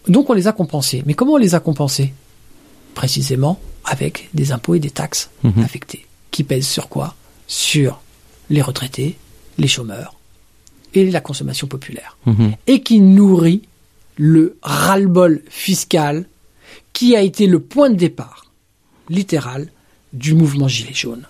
Donc 0.08 0.28
on 0.30 0.32
les 0.34 0.48
a 0.48 0.52
compensés. 0.52 1.02
Mais 1.06 1.14
comment 1.14 1.34
on 1.34 1.36
les 1.38 1.54
a 1.54 1.60
compensés 1.60 2.12
Précisément 2.94 3.58
avec 3.84 4.28
des 4.34 4.52
impôts 4.52 4.74
et 4.74 4.80
des 4.80 4.90
taxes 4.90 5.30
Mhm. 5.44 5.62
affectés, 5.64 6.06
qui 6.30 6.42
pèsent 6.44 6.66
sur 6.68 6.88
quoi? 6.88 7.14
Sur 7.46 8.00
les 8.50 8.60
retraités, 8.62 9.16
les 9.58 9.68
chômeurs 9.68 10.14
et 10.94 11.10
la 11.10 11.20
consommation 11.20 11.66
populaire 11.66 12.16
Mhm. 12.26 12.52
et 12.66 12.82
qui 12.82 13.00
nourrit 13.00 13.62
le 14.16 14.56
ras-le-bol 14.62 15.42
fiscal 15.48 16.26
qui 16.92 17.16
a 17.16 17.20
été 17.22 17.46
le 17.46 17.58
point 17.60 17.90
de 17.90 17.96
départ 17.96 18.46
littéral 19.08 19.68
du 20.14 20.32
mouvement 20.34 20.68
Gilet 20.68 20.94
jaune. 20.94 21.26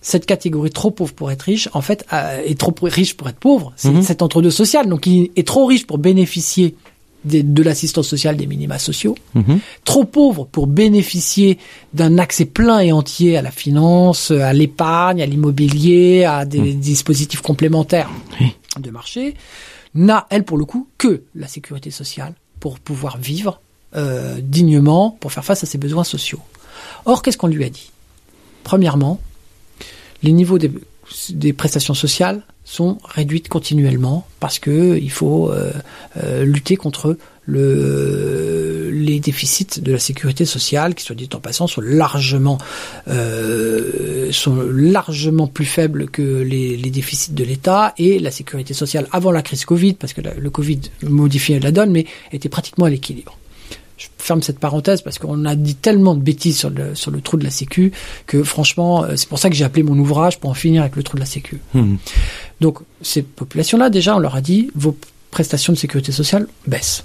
Cette 0.00 0.26
catégorie 0.26 0.70
trop 0.70 0.90
pauvre 0.90 1.14
pour 1.14 1.30
être 1.30 1.42
riche, 1.42 1.68
en 1.72 1.80
fait, 1.80 2.04
est 2.44 2.58
trop 2.58 2.74
riche 2.82 3.16
pour 3.16 3.28
être 3.28 3.38
pauvre. 3.38 3.72
C'est 3.76 4.02
cet 4.02 4.20
entre-deux 4.22 4.50
social. 4.50 4.86
Donc, 4.88 5.06
il 5.06 5.30
est 5.36 5.46
trop 5.46 5.64
riche 5.66 5.86
pour 5.86 5.98
bénéficier 5.98 6.76
de 7.24 7.62
l'assistance 7.62 8.06
sociale 8.06 8.36
des 8.36 8.46
minima 8.46 8.78
sociaux, 8.78 9.14
Mhm. 9.34 9.58
trop 9.86 10.04
pauvre 10.04 10.44
pour 10.44 10.66
bénéficier 10.66 11.56
d'un 11.94 12.18
accès 12.18 12.44
plein 12.44 12.80
et 12.80 12.92
entier 12.92 13.38
à 13.38 13.40
la 13.42 13.50
finance, 13.50 14.30
à 14.30 14.52
l'épargne, 14.52 15.22
à 15.22 15.26
l'immobilier, 15.26 16.24
à 16.24 16.44
des 16.44 16.74
dispositifs 16.74 17.40
complémentaires 17.40 18.10
Oui. 18.42 18.52
de 18.78 18.90
marché, 18.90 19.34
n'a, 19.94 20.26
elle, 20.28 20.44
pour 20.44 20.58
le 20.58 20.66
coup, 20.66 20.86
que 20.98 21.22
la 21.34 21.48
sécurité 21.48 21.90
sociale 21.90 22.34
pour 22.60 22.78
pouvoir 22.78 23.16
vivre 23.16 23.58
euh, 23.96 24.38
dignement, 24.42 25.16
pour 25.20 25.32
faire 25.32 25.44
face 25.46 25.62
à 25.62 25.66
ses 25.66 25.78
besoins 25.78 26.04
sociaux. 26.04 26.40
Or, 27.06 27.22
qu'est-ce 27.22 27.38
qu'on 27.38 27.46
lui 27.46 27.64
a 27.64 27.70
dit? 27.70 27.90
Premièrement, 28.64 29.20
les 30.22 30.32
niveaux 30.32 30.58
des, 30.58 31.52
prestations 31.52 31.94
sociales 31.94 32.42
sont 32.64 32.98
réduites 33.04 33.48
continuellement 33.48 34.26
parce 34.40 34.58
que 34.58 34.98
il 35.00 35.10
faut 35.10 35.50
euh, 35.50 35.70
euh, 36.16 36.44
lutter 36.44 36.76
contre 36.76 37.18
le, 37.46 38.90
les 38.90 39.20
déficits 39.20 39.82
de 39.82 39.92
la 39.92 39.98
sécurité 39.98 40.46
sociale, 40.46 40.94
qui 40.94 41.04
soit 41.04 41.14
dit 41.14 41.28
en 41.34 41.40
passant, 41.40 41.66
sont 41.66 41.82
largement 41.82 42.58
euh, 43.08 44.30
plus 45.52 45.66
faibles 45.66 46.06
que 46.08 46.40
les, 46.40 46.76
déficits 46.90 47.32
de 47.32 47.44
l'État 47.44 47.92
et 47.98 48.18
la 48.18 48.30
sécurité 48.30 48.72
sociale 48.72 49.06
avant 49.12 49.30
la 49.30 49.42
crise 49.42 49.66
Covid, 49.66 49.92
parce 49.92 50.14
que 50.14 50.22
le 50.22 50.50
Covid 50.50 50.80
modifiait 51.02 51.60
la 51.60 51.70
donne, 51.70 51.90
mais 51.90 52.06
était 52.32 52.48
pratiquement 52.48 52.86
à 52.86 52.90
l'équilibre. 52.90 53.36
Je 54.04 54.24
ferme 54.24 54.42
cette 54.42 54.58
parenthèse 54.58 55.02
parce 55.02 55.18
qu'on 55.18 55.44
a 55.44 55.54
dit 55.54 55.74
tellement 55.74 56.14
de 56.14 56.20
bêtises 56.20 56.58
sur 56.58 56.70
le, 56.70 56.94
sur 56.94 57.10
le 57.10 57.20
trou 57.20 57.36
de 57.36 57.44
la 57.44 57.50
Sécu 57.50 57.92
que 58.26 58.42
franchement, 58.42 59.04
euh, 59.04 59.16
c'est 59.16 59.28
pour 59.28 59.38
ça 59.38 59.48
que 59.48 59.56
j'ai 59.56 59.64
appelé 59.64 59.82
mon 59.82 59.98
ouvrage 59.98 60.38
pour 60.38 60.50
en 60.50 60.54
finir 60.54 60.82
avec 60.82 60.96
le 60.96 61.02
trou 61.02 61.16
de 61.16 61.20
la 61.20 61.26
Sécu. 61.26 61.60
Mhm. 61.74 61.98
Donc 62.60 62.78
ces 63.02 63.22
populations-là, 63.22 63.90
déjà, 63.90 64.16
on 64.16 64.18
leur 64.18 64.34
a 64.34 64.40
dit, 64.40 64.70
vos 64.74 64.96
prestations 65.30 65.72
de 65.72 65.78
sécurité 65.78 66.12
sociale 66.12 66.46
baissent. 66.66 67.04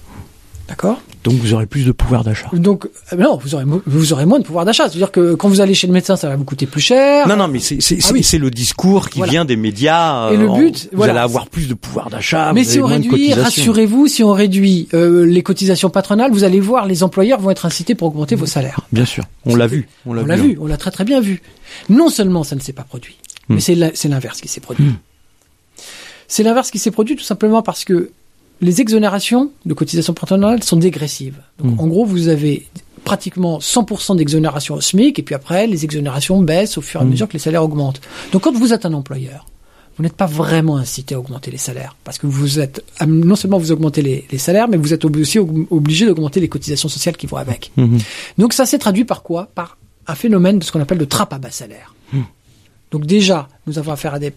D'accord 0.70 1.02
Donc 1.24 1.34
vous 1.34 1.54
aurez 1.56 1.66
plus 1.66 1.84
de 1.86 1.92
pouvoir 1.92 2.24
d'achat. 2.24 2.48
Donc, 2.54 2.88
euh, 3.12 3.16
non, 3.18 3.38
vous 3.42 3.56
aurez, 3.56 3.66
vous 3.88 4.14
aurez 4.14 4.26
moins 4.28 4.38
de 4.40 4.44
pouvoir 4.46 4.66
d'achat. 4.66 4.88
C'est-à-dire 4.88 5.12
que 5.12 5.34
quand 5.34 5.50
vous 5.50 5.62
allez 5.62 5.74
chez 5.74 5.88
le 5.88 5.94
médecin, 5.94 6.16
ça 6.16 6.30
va 6.30 6.36
vous 6.36 6.44
coûter 6.44 6.68
plus 6.68 6.80
cher. 6.82 7.28
Non, 7.28 7.36
non, 7.36 7.48
mais 7.48 7.60
c'est 7.60 7.82
c'est- 7.82 7.98
Ah 8.04 8.12
oui. 8.14 8.24
le 8.40 8.52
discours 8.52 9.10
qui 9.10 9.18
Voilà. 9.18 9.32
vient 9.32 9.46
des 9.46 9.56
médias. 9.56 10.30
Et 10.32 10.38
le 10.38 10.48
euh, 10.50 10.54
but, 10.56 10.90
vous 10.92 10.98
voilà, 10.98 11.14
allez 11.14 11.22
avoir 11.22 11.48
plus 11.48 11.68
de 11.68 11.74
pouvoir 11.74 12.10
d'achat. 12.12 12.54
Mais 12.54 12.62
vous 12.62 12.70
si 12.70 12.80
on 12.80 12.86
réduit, 12.86 13.34
rassurez-vous, 13.34 14.08
si 14.08 14.24
on 14.24 14.32
réduit 14.32 14.88
euh, 14.94 15.26
les 15.26 15.42
cotisations 15.44 15.90
patronales, 15.90 16.32
vous 16.32 16.44
allez 16.44 16.60
voir, 16.60 16.86
les 16.86 17.02
employeurs 17.04 17.40
vont 17.42 17.50
être 17.50 17.66
incités 17.66 17.96
pour 17.96 18.10
augmenter 18.10 18.36
vos 18.36 18.46
salaires. 18.46 18.82
Bien 18.92 19.06
sûr, 19.06 19.24
on 19.46 19.56
l'a 19.56 19.68
vu. 19.68 19.90
On 20.06 20.14
l'a 20.14 20.36
vu, 20.36 20.58
on 20.62 20.68
l'a 20.68 20.78
très 20.78 20.92
très 20.92 21.04
bien 21.04 21.20
vu. 21.20 21.42
Non 21.90 22.10
seulement 22.10 22.44
ça 22.44 22.56
ne 22.56 22.62
s'est 22.62 22.74
pas 22.74 22.84
produit, 22.84 23.18
Hmm. 23.50 23.56
mais 23.56 23.62
c'est 23.62 24.08
l'inverse 24.08 24.40
qui 24.42 24.48
s'est 24.48 24.62
produit. 24.62 24.86
Hmm. 24.86 24.96
C'est 26.28 26.44
l'inverse 26.44 26.70
qui 26.70 26.78
s'est 26.78 26.92
produit 26.92 27.16
tout 27.16 27.24
simplement 27.24 27.64
parce 27.64 27.84
que 27.86 28.12
les 28.62 28.82
exonérations 28.82 29.52
de 29.66 29.74
cotisations 29.74 30.14
patronales 30.14 30.64
sont 30.64 30.78
dégressives. 30.78 31.38
Donc 31.64 31.76
Hmm. 31.76 31.80
en 31.80 31.88
gros, 31.88 32.06
vous 32.06 32.28
avez 32.28 32.68
pratiquement 33.06 33.60
100% 33.60 34.16
d'exonération 34.16 34.76
au 34.76 34.82
SMIC 34.82 35.18
et 35.20 35.24
puis 35.24 35.34
après 35.36 35.66
les 35.68 35.84
exonérations 35.86 36.42
baissent 36.42 36.78
au 36.78 36.82
fur 36.82 37.00
et 37.00 37.04
à 37.04 37.06
Hmm. 37.06 37.12
mesure 37.12 37.28
que 37.28 37.34
les 37.34 37.40
salaires 37.40 37.64
augmentent. 37.64 38.02
Donc 38.34 38.44
quand 38.44 38.54
vous 38.56 38.74
êtes 38.74 38.86
un 38.86 38.94
employeur, 38.94 39.46
vous 39.98 40.04
n'êtes 40.04 40.14
pas 40.16 40.28
vraiment 40.28 40.78
incité 40.78 41.16
à 41.16 41.20
augmenter 41.20 41.52
les 41.52 41.58
salaires 41.58 41.96
parce 42.04 42.18
que 42.18 42.28
vous 42.28 42.60
êtes 42.60 42.84
non 43.06 43.36
seulement 43.36 43.58
vous 43.58 43.72
augmentez 43.72 44.02
les, 44.02 44.26
les 44.32 44.38
salaires, 44.38 44.68
mais 44.70 44.78
vous 44.78 44.94
êtes 44.94 45.04
aussi 45.06 45.40
ob- 45.40 45.66
obligé 45.72 46.06
d'augmenter 46.06 46.40
les 46.40 46.48
cotisations 46.50 46.88
sociales 46.90 47.18
qui 47.18 47.28
vont 47.28 47.38
avec. 47.38 47.72
Mhm. 47.78 47.98
Donc 48.38 48.54
ça 48.54 48.66
s'est 48.66 48.78
traduit 48.80 49.04
par 49.06 49.24
quoi? 49.24 49.50
Par 49.56 49.78
un 50.08 50.16
phénomène 50.16 50.60
de 50.60 50.64
ce 50.64 50.72
qu'on 50.72 50.80
appelle 50.82 50.98
le 51.00 51.06
trappe 51.06 51.34
à 51.34 51.38
bas 51.38 51.52
salaire. 51.52 51.94
Donc 52.92 53.06
déjà, 53.06 53.48
nous 53.68 53.78
avons 53.78 53.92
affaire 53.92 54.14
à 54.16 54.20
des 54.20 54.34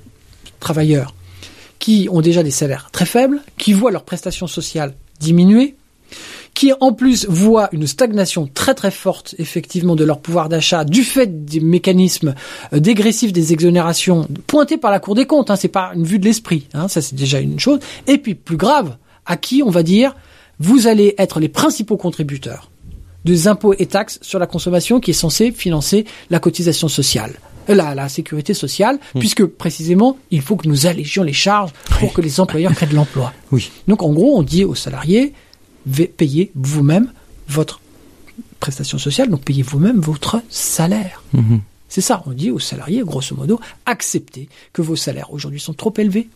travailleurs 0.60 1.14
qui 1.82 2.06
ont 2.12 2.20
déjà 2.20 2.44
des 2.44 2.52
salaires 2.52 2.90
très 2.92 3.06
faibles, 3.06 3.42
qui 3.58 3.72
voient 3.72 3.90
leurs 3.90 4.04
prestations 4.04 4.46
sociales 4.46 4.94
diminuer, 5.18 5.74
qui 6.54 6.72
en 6.78 6.92
plus 6.92 7.26
voient 7.28 7.68
une 7.72 7.88
stagnation 7.88 8.48
très 8.54 8.74
très 8.74 8.92
forte 8.92 9.34
effectivement 9.38 9.96
de 9.96 10.04
leur 10.04 10.20
pouvoir 10.20 10.48
d'achat 10.48 10.84
du 10.84 11.02
fait 11.02 11.44
des 11.44 11.58
mécanismes 11.58 12.36
euh, 12.72 12.78
dégressifs 12.78 13.32
des 13.32 13.52
exonérations 13.52 14.28
pointés 14.46 14.76
par 14.76 14.92
la 14.92 15.00
Cour 15.00 15.16
des 15.16 15.26
comptes. 15.26 15.50
Hein, 15.50 15.56
c'est 15.56 15.66
pas 15.66 15.90
une 15.96 16.04
vue 16.04 16.20
de 16.20 16.24
l'esprit, 16.24 16.68
hein, 16.72 16.86
ça 16.86 17.02
c'est 17.02 17.16
déjà 17.16 17.40
une 17.40 17.58
chose. 17.58 17.80
Et 18.06 18.18
puis 18.18 18.36
plus 18.36 18.56
grave, 18.56 18.96
à 19.26 19.36
qui 19.36 19.64
on 19.64 19.70
va 19.70 19.82
dire 19.82 20.14
vous 20.60 20.86
allez 20.86 21.16
être 21.18 21.40
les 21.40 21.48
principaux 21.48 21.96
contributeurs 21.96 22.70
des 23.24 23.48
impôts 23.48 23.74
et 23.76 23.86
taxes 23.86 24.20
sur 24.22 24.38
la 24.38 24.46
consommation 24.46 25.00
qui 25.00 25.10
est 25.10 25.14
censé 25.14 25.50
financer 25.50 26.04
la 26.30 26.38
cotisation 26.38 26.86
sociale. 26.86 27.32
La, 27.68 27.94
la 27.94 28.08
sécurité 28.08 28.54
sociale, 28.54 28.98
Hmm. 29.14 29.18
puisque 29.20 29.44
précisément, 29.44 30.18
il 30.30 30.42
faut 30.42 30.56
que 30.56 30.66
nous 30.68 30.86
allégions 30.86 31.22
les 31.22 31.32
charges 31.32 31.70
pour 32.00 32.12
que 32.12 32.20
les 32.20 32.40
employeurs 32.40 32.72
créent 32.74 32.86
de 32.86 32.94
l'emploi. 32.94 33.32
Oui. 33.50 33.70
Donc 33.88 34.02
en 34.02 34.12
gros, 34.12 34.36
on 34.38 34.42
dit 34.42 34.64
aux 34.64 34.74
salariés, 34.74 35.32
payez 36.16 36.50
vous-même 36.54 37.12
votre 37.48 37.80
prestation 38.60 38.98
sociale, 38.98 39.28
donc 39.28 39.42
payez 39.42 39.62
vous-même 39.62 40.00
votre 40.00 40.40
salaire. 40.48 41.22
Mhm. 41.32 41.60
C'est 41.88 42.00
ça, 42.00 42.22
on 42.26 42.30
dit 42.32 42.50
aux 42.50 42.58
salariés, 42.58 43.02
grosso 43.04 43.36
modo, 43.36 43.60
acceptez 43.86 44.48
que 44.72 44.80
vos 44.82 44.96
salaires 44.96 45.32
aujourd'hui 45.32 45.60
sont 45.60 45.74
trop 45.74 45.92
élevés 45.98 46.28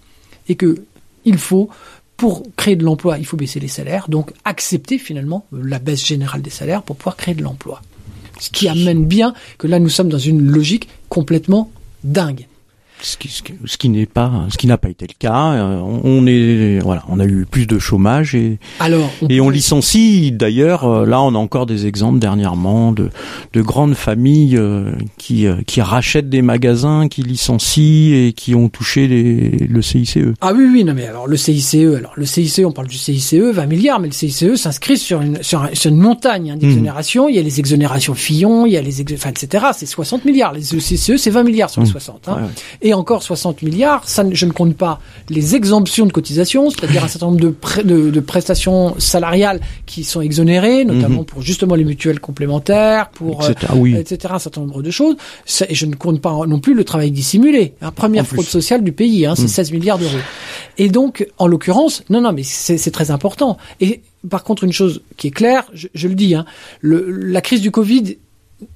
et 0.49 0.55
que 0.55 0.83
il 1.25 1.39
faut, 1.39 1.71
pour 2.17 2.43
créer 2.57 2.77
de 2.77 2.85
l'emploi, 2.85 3.19
il 3.19 3.27
faut 3.27 3.37
baisser 3.37 3.59
les 3.59 3.69
salaires, 3.69 4.09
donc 4.09 4.33
accepter 4.45 4.99
finalement 4.99 5.47
la 5.53 5.79
baisse 5.79 6.05
générale 6.05 6.43
des 6.43 6.51
salaires 6.51 6.83
pour 6.83 6.97
pouvoir 6.97 7.17
créer 7.17 7.35
de 7.35 7.43
l'emploi. 7.43 7.81
Ce 8.39 8.51
qui 8.51 8.69
amène 8.69 9.07
bien 9.07 9.35
que 9.59 9.67
là, 9.67 9.79
nous 9.79 9.89
sommes 9.89 10.09
dans 10.09 10.19
une 10.19 10.51
logique 10.51 10.89
complètement 11.09 11.71
dingue. 12.05 12.47
Ce 13.03 13.17
qui, 13.17 13.29
ce 13.29 13.77
qui- 13.77 13.89
n'est 13.89 14.07
pas, 14.07 14.33
ce 14.49 14.57
qui 14.57 14.67
n'a 14.67 14.79
pas 14.79 14.89
été 14.89 15.07
le 15.07 15.13
cas. 15.19 15.53
Euh, 15.53 15.81
On 16.03 16.27
est, 16.27 16.79
voilà, 16.83 17.05
on 17.09 17.21
a 17.21 17.25
eu 17.27 17.47
plus 17.49 17.67
de 17.67 17.79
chômage 17.79 18.35
et 18.35 18.59
Alors, 18.81 19.11
on 19.23 19.29
et 19.29 19.41
on 19.41 19.49
licencie. 19.51 20.33
D'ailleurs, 20.33 20.85
euh, 20.85 21.07
là, 21.07 21.21
on 21.23 21.35
a 21.35 21.39
encore 21.39 21.67
des 21.67 21.87
exemples 21.87 22.19
dernièrement 22.19 22.93
de 22.93 23.11
de 23.53 23.63
grandes 23.63 23.95
familles 23.95 24.57
euh, 24.57 24.93
qui 25.19 25.47
qui 25.67 25.81
rachètent 25.83 26.29
des 26.31 26.43
magasins, 26.43 27.09
qui 27.09 27.23
licencient 27.23 28.15
et 28.15 28.33
qui 28.35 28.55
ont 28.55 28.69
touché 28.69 29.07
les, 29.09 29.51
le 29.69 29.83
CICE. 29.83 30.19
Ah 30.41 30.53
oui, 30.57 30.65
oui, 30.73 30.85
non, 30.85 30.95
mais 30.95 31.07
alors 31.07 31.27
le 31.29 31.37
CICE, 31.37 31.75
alors 31.97 32.13
le 32.17 32.25
CICE, 32.27 32.61
on 32.65 32.73
parle 32.73 32.89
du 32.89 32.97
CICE, 32.99 33.35
20 33.35 33.67
milliards, 33.67 34.01
mais 34.01 34.09
le 34.09 34.15
CICE 34.15 34.55
s'inscrit 34.57 34.99
sur 34.99 35.21
une, 35.23 35.43
sur, 35.43 35.63
un- 35.63 35.75
sur 35.75 35.91
une 35.91 35.99
montagne 35.99 36.51
hein, 36.53 36.57
d'exonérations. 36.57 37.29
Il 37.29 37.37
y 37.37 37.39
a 37.39 37.43
les 37.43 37.61
exonérations 37.61 38.15
Fillon, 38.15 38.67
il 38.67 38.73
y 38.73 38.77
a 38.77 38.83
les, 38.83 39.01
ex- 39.01 39.13
enfin, 39.15 39.31
etc. 39.31 39.67
C'est 39.77 39.87
60 39.87 40.25
milliards. 40.25 40.53
Les 40.55 40.63
CICE, 40.63 41.17
c'est 41.17 41.31
20 41.31 41.43
milliards 41.45 41.71
sur 41.71 41.83
les 41.83 41.89
60. 41.89 42.29
Hein. 42.29 42.33
Ouais, 42.37 42.43
ouais. 42.43 42.49
Et 42.83 42.86
encore 42.93 43.23
60 43.23 43.63
milliards, 43.63 44.09
ça, 44.09 44.25
je 44.31 44.47
ne 44.47 44.53
compte 44.53 44.77
pas 44.77 45.01
les 45.29 45.55
exemptions 45.57 46.07
de 46.07 46.13
cotisation, 46.13 46.71
c'est-à-dire 46.71 47.05
un 47.05 47.09
certain 47.09 47.27
nombre 47.27 47.41
de, 47.41 47.49
pré- 47.51 47.85
de, 47.85 48.11
de 48.11 48.21
prestations 48.21 48.95
salariales 48.99 49.61
qui 49.87 50.05
sont 50.05 50.21
exonérées, 50.21 50.85
notamment 50.85 51.25
pour 51.25 51.43
justement 51.43 51.75
les 51.75 51.85
mutuelles 51.85 52.21
complémentaires, 52.21 53.09
pour 53.11 53.45
euh, 53.45 53.51
Etc. 53.51 53.73
Oui. 53.77 53.95
etc. 53.97 54.35
Un 54.37 54.39
certain 54.39 54.61
nombre 54.63 54.83
de 54.83 54.91
choses. 54.91 55.17
Ça- 55.45 55.67
Et 55.69 55.75
je 55.75 55.87
ne 55.87 55.95
compte 55.95 56.21
pas 56.21 56.33
non 56.47 56.61
plus 56.61 56.75
le 56.75 56.85
travail 56.85 57.11
dissimulé. 57.11 57.75
Hein, 57.83 57.91
première 57.93 58.23
En 58.23 58.27
plus. 58.27 58.37
fraude 58.37 58.47
sociale 58.47 58.83
du 58.85 58.93
pays, 58.93 59.27
hein, 59.27 59.35
c'est 59.37 59.49
16 59.49 59.73
milliards 59.73 59.99
d'euros. 59.99 60.13
Et 60.79 60.89
donc, 60.89 61.27
en 61.39 61.47
l'occurrence, 61.47 62.03
non, 62.11 62.21
non, 62.21 62.33
mais 62.33 62.43
c'est 62.43 62.79
c'est 62.79 62.91
très 62.91 63.11
important. 63.11 63.57
Et 63.81 64.03
par 64.29 64.45
contre, 64.45 64.65
une 64.65 64.73
chose 64.73 65.03
qui 65.17 65.29
est 65.29 65.31
claire, 65.31 65.65
je, 65.73 65.89
je 65.95 66.09
le 66.09 66.15
dis, 66.15 66.35
hein, 66.35 66.45
le, 66.81 67.11
la 67.11 67.41
crise 67.41 67.61
du 67.61 67.71
Covid 67.71 68.17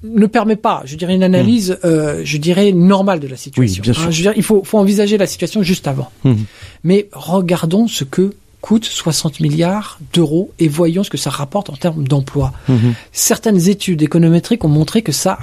ne 0.03 0.25
permet 0.27 0.55
pas, 0.55 0.83
je 0.85 0.95
dirais, 0.95 1.15
une 1.15 1.23
analyse, 1.23 1.77
euh, 1.83 2.21
je 2.23 2.37
dirais, 2.37 2.71
normale 2.71 3.19
de 3.19 3.27
la 3.27 3.37
situation. 3.37 3.81
bien 3.81 3.93
sûr. 3.93 4.03
Hein, 4.03 4.11
je 4.11 4.17
veux 4.17 4.23
dire, 4.23 4.33
il 4.35 4.43
faut, 4.43 4.63
faut 4.63 4.77
envisager 4.77 5.17
la 5.17 5.25
situation 5.27 5.63
juste 5.63 5.87
avant. 5.87 6.11
Mhm. 6.23 6.45
Mais 6.83 7.09
regardons 7.13 7.87
ce 7.87 8.03
que 8.03 8.33
coûte 8.61 8.85
60 8.85 9.39
milliards 9.39 9.99
d'euros 10.13 10.51
et 10.59 10.67
voyons 10.67 11.03
ce 11.03 11.09
que 11.09 11.17
ça 11.17 11.31
rapporte 11.31 11.69
en 11.69 11.75
termes 11.75 12.07
d'emploi. 12.07 12.53
Mhm. 12.69 12.93
Certaines 13.11 13.69
études 13.69 14.03
économétriques 14.03 14.63
ont 14.63 14.69
montré 14.69 15.01
que 15.01 15.11
ça, 15.11 15.39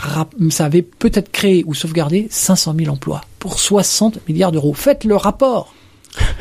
ça 0.50 0.64
avait 0.64 0.82
peut-être 0.82 1.32
créé 1.32 1.64
ou 1.66 1.74
sauvegardé 1.74 2.28
500 2.30 2.74
000 2.78 2.92
emplois 2.92 3.22
pour 3.40 3.58
60 3.58 4.20
milliards 4.28 4.52
d'euros. 4.52 4.72
Faites 4.72 5.04
le 5.04 5.16
rapport. 5.16 5.74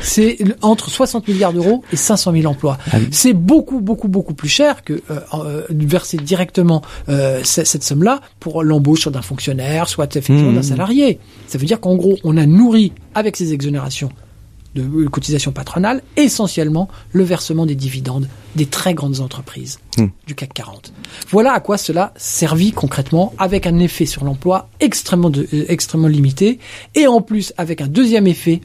C'est 0.00 0.38
entre 0.62 0.90
60 0.90 1.26
milliards 1.28 1.52
d'euros 1.52 1.82
et 1.92 1.96
500 1.96 2.32
000 2.32 2.46
emplois. 2.46 2.78
Ah 2.92 2.96
oui. 2.98 3.08
C'est 3.10 3.32
beaucoup, 3.32 3.80
beaucoup, 3.80 4.08
beaucoup 4.08 4.34
plus 4.34 4.48
cher 4.48 4.84
que 4.84 4.94
euh, 5.10 5.20
euh, 5.34 5.62
verser 5.70 6.16
directement 6.16 6.82
euh, 7.08 7.40
ce- 7.44 7.64
cette 7.64 7.82
somme-là 7.84 8.20
pour 8.40 8.62
l'embauche 8.62 9.00
soit 9.02 9.12
d'un 9.12 9.22
fonctionnaire, 9.22 9.88
soit 9.88 10.14
effectivement 10.16 10.52
Mmh. 10.52 10.54
d'un 10.56 10.62
salarié. 10.62 11.18
Ça 11.46 11.58
veut 11.58 11.66
dire 11.66 11.80
qu'en 11.80 11.96
gros, 11.96 12.16
on 12.24 12.36
a 12.36 12.46
nourri 12.46 12.92
avec 13.14 13.36
ces 13.36 13.52
exonérations 13.52 14.10
de 14.74 14.82
euh, 14.82 15.08
cotisations 15.08 15.50
patronales 15.50 16.02
essentiellement 16.16 16.88
le 17.12 17.24
versement 17.24 17.64
des 17.66 17.74
dividendes 17.74 18.28
des 18.54 18.66
très 18.66 18.94
grandes 18.94 19.20
entreprises 19.20 19.78
Mmh. 19.98 20.06
du 20.26 20.34
CAC 20.34 20.52
40. 20.54 20.92
Voilà 21.30 21.52
à 21.52 21.60
quoi 21.60 21.76
cela 21.78 22.12
servit 22.16 22.72
concrètement, 22.72 23.32
avec 23.38 23.66
un 23.66 23.78
effet 23.78 24.06
sur 24.06 24.24
l'emploi 24.24 24.68
extrêmement, 24.80 25.30
de- 25.30 25.48
euh, 25.52 25.64
extrêmement 25.68 26.06
limité, 26.08 26.58
et 26.94 27.06
en 27.06 27.20
plus 27.20 27.52
avec 27.56 27.80
un 27.80 27.88
deuxième 27.88 28.26
effet 28.26 28.60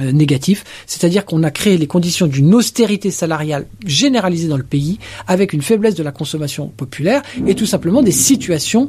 négatif, 0.00 0.64
c'est-à-dire 0.86 1.24
qu'on 1.24 1.42
a 1.42 1.50
créé 1.50 1.76
les 1.76 1.86
conditions 1.86 2.26
d'une 2.26 2.54
austérité 2.54 3.10
salariale 3.10 3.66
généralisée 3.86 4.48
dans 4.48 4.56
le 4.56 4.62
pays, 4.62 4.98
avec 5.26 5.52
une 5.52 5.62
faiblesse 5.62 5.94
de 5.94 6.02
la 6.02 6.12
consommation 6.12 6.68
populaire, 6.68 7.22
et 7.46 7.54
tout 7.54 7.66
simplement 7.66 8.02
des 8.02 8.12
situations 8.12 8.88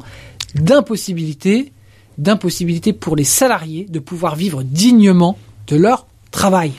d'impossibilité, 0.56 1.72
d'impossibilité 2.18 2.94
pour 2.94 3.15
les 3.15 3.23
salariés 3.23 3.86
de 3.90 3.99
pouvoir 3.99 4.36
vivre 4.36 4.64
dignement 4.64 5.38
de 5.68 5.76
leur 5.76 6.07
travail. 6.31 6.72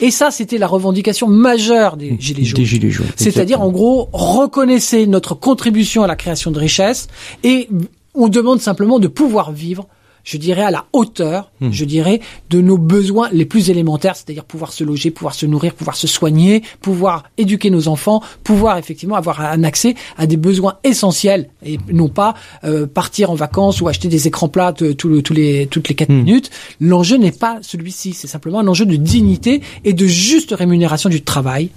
Et 0.00 0.10
ça, 0.10 0.30
c'était 0.30 0.56
la 0.56 0.66
revendication 0.66 1.26
majeure 1.26 1.96
des 1.96 2.16
Gilets 2.18 2.44
jaunes. 2.44 2.60
Des 2.60 2.64
gilets 2.64 2.90
jaunes. 2.90 3.06
C'est-à-dire, 3.16 3.60
en 3.60 3.70
gros, 3.70 4.08
reconnaissez 4.12 5.06
notre 5.06 5.34
contribution 5.34 6.02
à 6.02 6.06
la 6.06 6.16
création 6.16 6.50
de 6.50 6.58
richesses 6.58 7.08
et 7.44 7.68
on 8.14 8.28
demande 8.28 8.60
simplement 8.60 8.98
de 8.98 9.08
pouvoir 9.08 9.52
vivre, 9.52 9.86
je 10.30 10.36
dirais, 10.38 10.62
à 10.62 10.70
la 10.70 10.84
hauteur, 10.92 11.50
Hmm. 11.60 11.70
je 11.72 11.84
dirais, 11.84 12.20
de 12.50 12.60
nos 12.60 12.78
besoins 12.78 13.28
les 13.32 13.44
plus 13.44 13.68
élémentaires, 13.68 14.14
c'est-à-dire 14.16 14.44
pouvoir 14.44 14.72
se 14.72 14.84
loger, 14.84 15.10
pouvoir 15.10 15.34
se 15.34 15.44
nourrir, 15.44 15.74
pouvoir 15.74 15.96
se 15.96 16.06
soigner, 16.06 16.62
pouvoir 16.80 17.24
éduquer 17.36 17.68
nos 17.70 17.88
enfants, 17.88 18.22
pouvoir 18.44 18.78
effectivement 18.78 19.16
avoir 19.16 19.40
un 19.40 19.64
accès 19.64 19.94
à 20.16 20.26
des 20.26 20.36
besoins 20.36 20.74
essentiels 20.84 21.48
et 21.66 21.78
non 21.92 22.08
pas 22.08 22.34
euh, 22.64 22.86
partir 22.86 23.30
en 23.30 23.34
vacances 23.34 23.80
ou 23.80 23.88
acheter 23.88 24.08
des 24.08 24.28
écrans 24.28 24.48
plats 24.48 24.72
tous 24.72 25.08
les, 25.34 25.66
toutes 25.66 25.88
les 25.88 25.94
quatre 25.96 26.10
Hmm. 26.12 26.22
minutes. 26.24 26.50
L'enjeu 26.80 27.16
n'est 27.16 27.32
pas 27.32 27.58
celui-ci, 27.62 28.12
c'est 28.12 28.28
simplement 28.28 28.60
un 28.60 28.68
enjeu 28.68 28.86
de 28.86 28.96
dignité 28.96 29.60
et 29.84 29.92
de 29.92 30.06
juste 30.06 30.52
rémunération 30.56 31.08
du 31.10 31.22
travail 31.22 31.70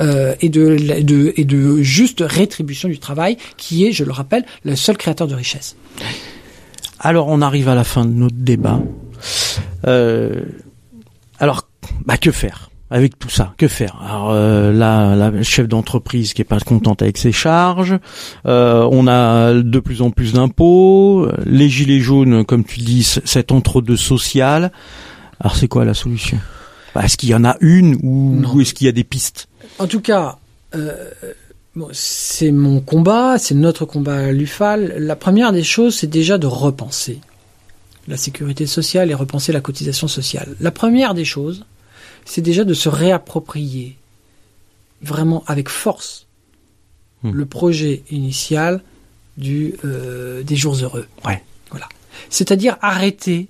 euh, 0.00 0.34
et, 0.40 0.48
de, 0.48 0.76
de, 1.02 1.32
et 1.36 1.44
de 1.44 1.82
juste 1.82 2.22
rétribution 2.26 2.88
du 2.88 2.98
travail, 2.98 3.36
qui 3.56 3.84
est, 3.86 3.92
je 3.92 4.04
le 4.04 4.12
rappelle, 4.12 4.44
le 4.64 4.74
seul 4.76 4.96
créateur 4.96 5.26
de 5.26 5.34
richesse. 5.34 5.76
Alors, 7.02 7.26
on 7.28 7.42
arrive 7.42 7.68
à 7.68 7.74
la 7.74 7.84
fin 7.84 8.04
de 8.04 8.12
notre 8.12 8.36
débat. 8.36 8.80
Euh, 9.86 10.42
alors, 11.38 11.66
bah, 12.06 12.16
que 12.16 12.30
faire 12.30 12.70
avec 12.90 13.18
tout 13.18 13.30
ça? 13.30 13.54
Que 13.56 13.68
faire? 13.68 13.98
Alors, 14.06 14.30
euh, 14.32 14.70
la, 14.70 15.16
la 15.16 15.42
chef 15.42 15.66
d'entreprise 15.66 16.34
qui 16.34 16.42
est 16.42 16.44
pas 16.46 16.60
contente 16.60 17.00
avec 17.02 17.16
ses 17.16 17.32
charges. 17.32 17.98
euh, 18.46 18.86
on 18.92 19.06
a 19.08 19.54
de 19.54 19.78
plus 19.80 20.02
en 20.02 20.10
plus 20.10 20.34
d'impôts. 20.34 21.26
Les 21.46 21.68
gilets 21.70 22.00
jaunes, 22.00 22.44
comme 22.44 22.64
tu 22.64 22.80
dis, 22.80 23.02
cet 23.02 23.50
entre-deux 23.50 23.96
social. 23.96 24.70
Alors, 25.40 25.56
c'est 25.56 25.68
quoi 25.68 25.84
la 25.86 25.94
solution? 25.94 26.38
Bah, 26.94 27.02
Est-ce 27.04 27.16
qu'il 27.16 27.30
y 27.30 27.34
en 27.34 27.44
a 27.44 27.56
une 27.60 27.96
ou 28.02 28.60
est-ce 28.60 28.74
qu'il 28.74 28.84
y 28.84 28.88
a 28.88 28.92
des 28.92 29.04
pistes? 29.04 29.48
En 29.78 29.86
tout 29.86 30.00
cas, 30.00 30.36
euh, 30.74 30.94
bon, 31.76 31.88
c'est 31.92 32.52
mon 32.52 32.80
combat, 32.80 33.38
c'est 33.38 33.54
notre 33.54 33.84
combat 33.84 34.16
à 34.16 34.32
l'UFAL. 34.32 34.94
La 34.98 35.16
première 35.16 35.52
des 35.52 35.62
choses, 35.62 35.96
c'est 35.96 36.06
déjà 36.06 36.38
de 36.38 36.46
repenser 36.46 37.20
la 38.08 38.16
sécurité 38.16 38.66
sociale 38.66 39.10
et 39.10 39.14
repenser 39.14 39.52
la 39.52 39.60
cotisation 39.60 40.08
sociale. 40.08 40.56
La 40.60 40.70
première 40.70 41.14
des 41.14 41.24
choses, 41.24 41.64
c'est 42.24 42.42
déjà 42.42 42.64
de 42.64 42.74
se 42.74 42.88
réapproprier 42.88 43.96
vraiment 45.02 45.44
avec 45.46 45.68
force 45.68 46.26
Hmm. 47.22 47.30
le 47.30 47.46
projet 47.46 48.02
initial 48.10 48.82
du, 49.36 49.74
euh, 49.84 50.42
des 50.42 50.56
jours 50.56 50.74
heureux. 50.74 51.06
Ouais. 51.24 51.42
Voilà. 51.70 51.88
C'est-à-dire 52.30 52.76
arrêter 52.82 53.48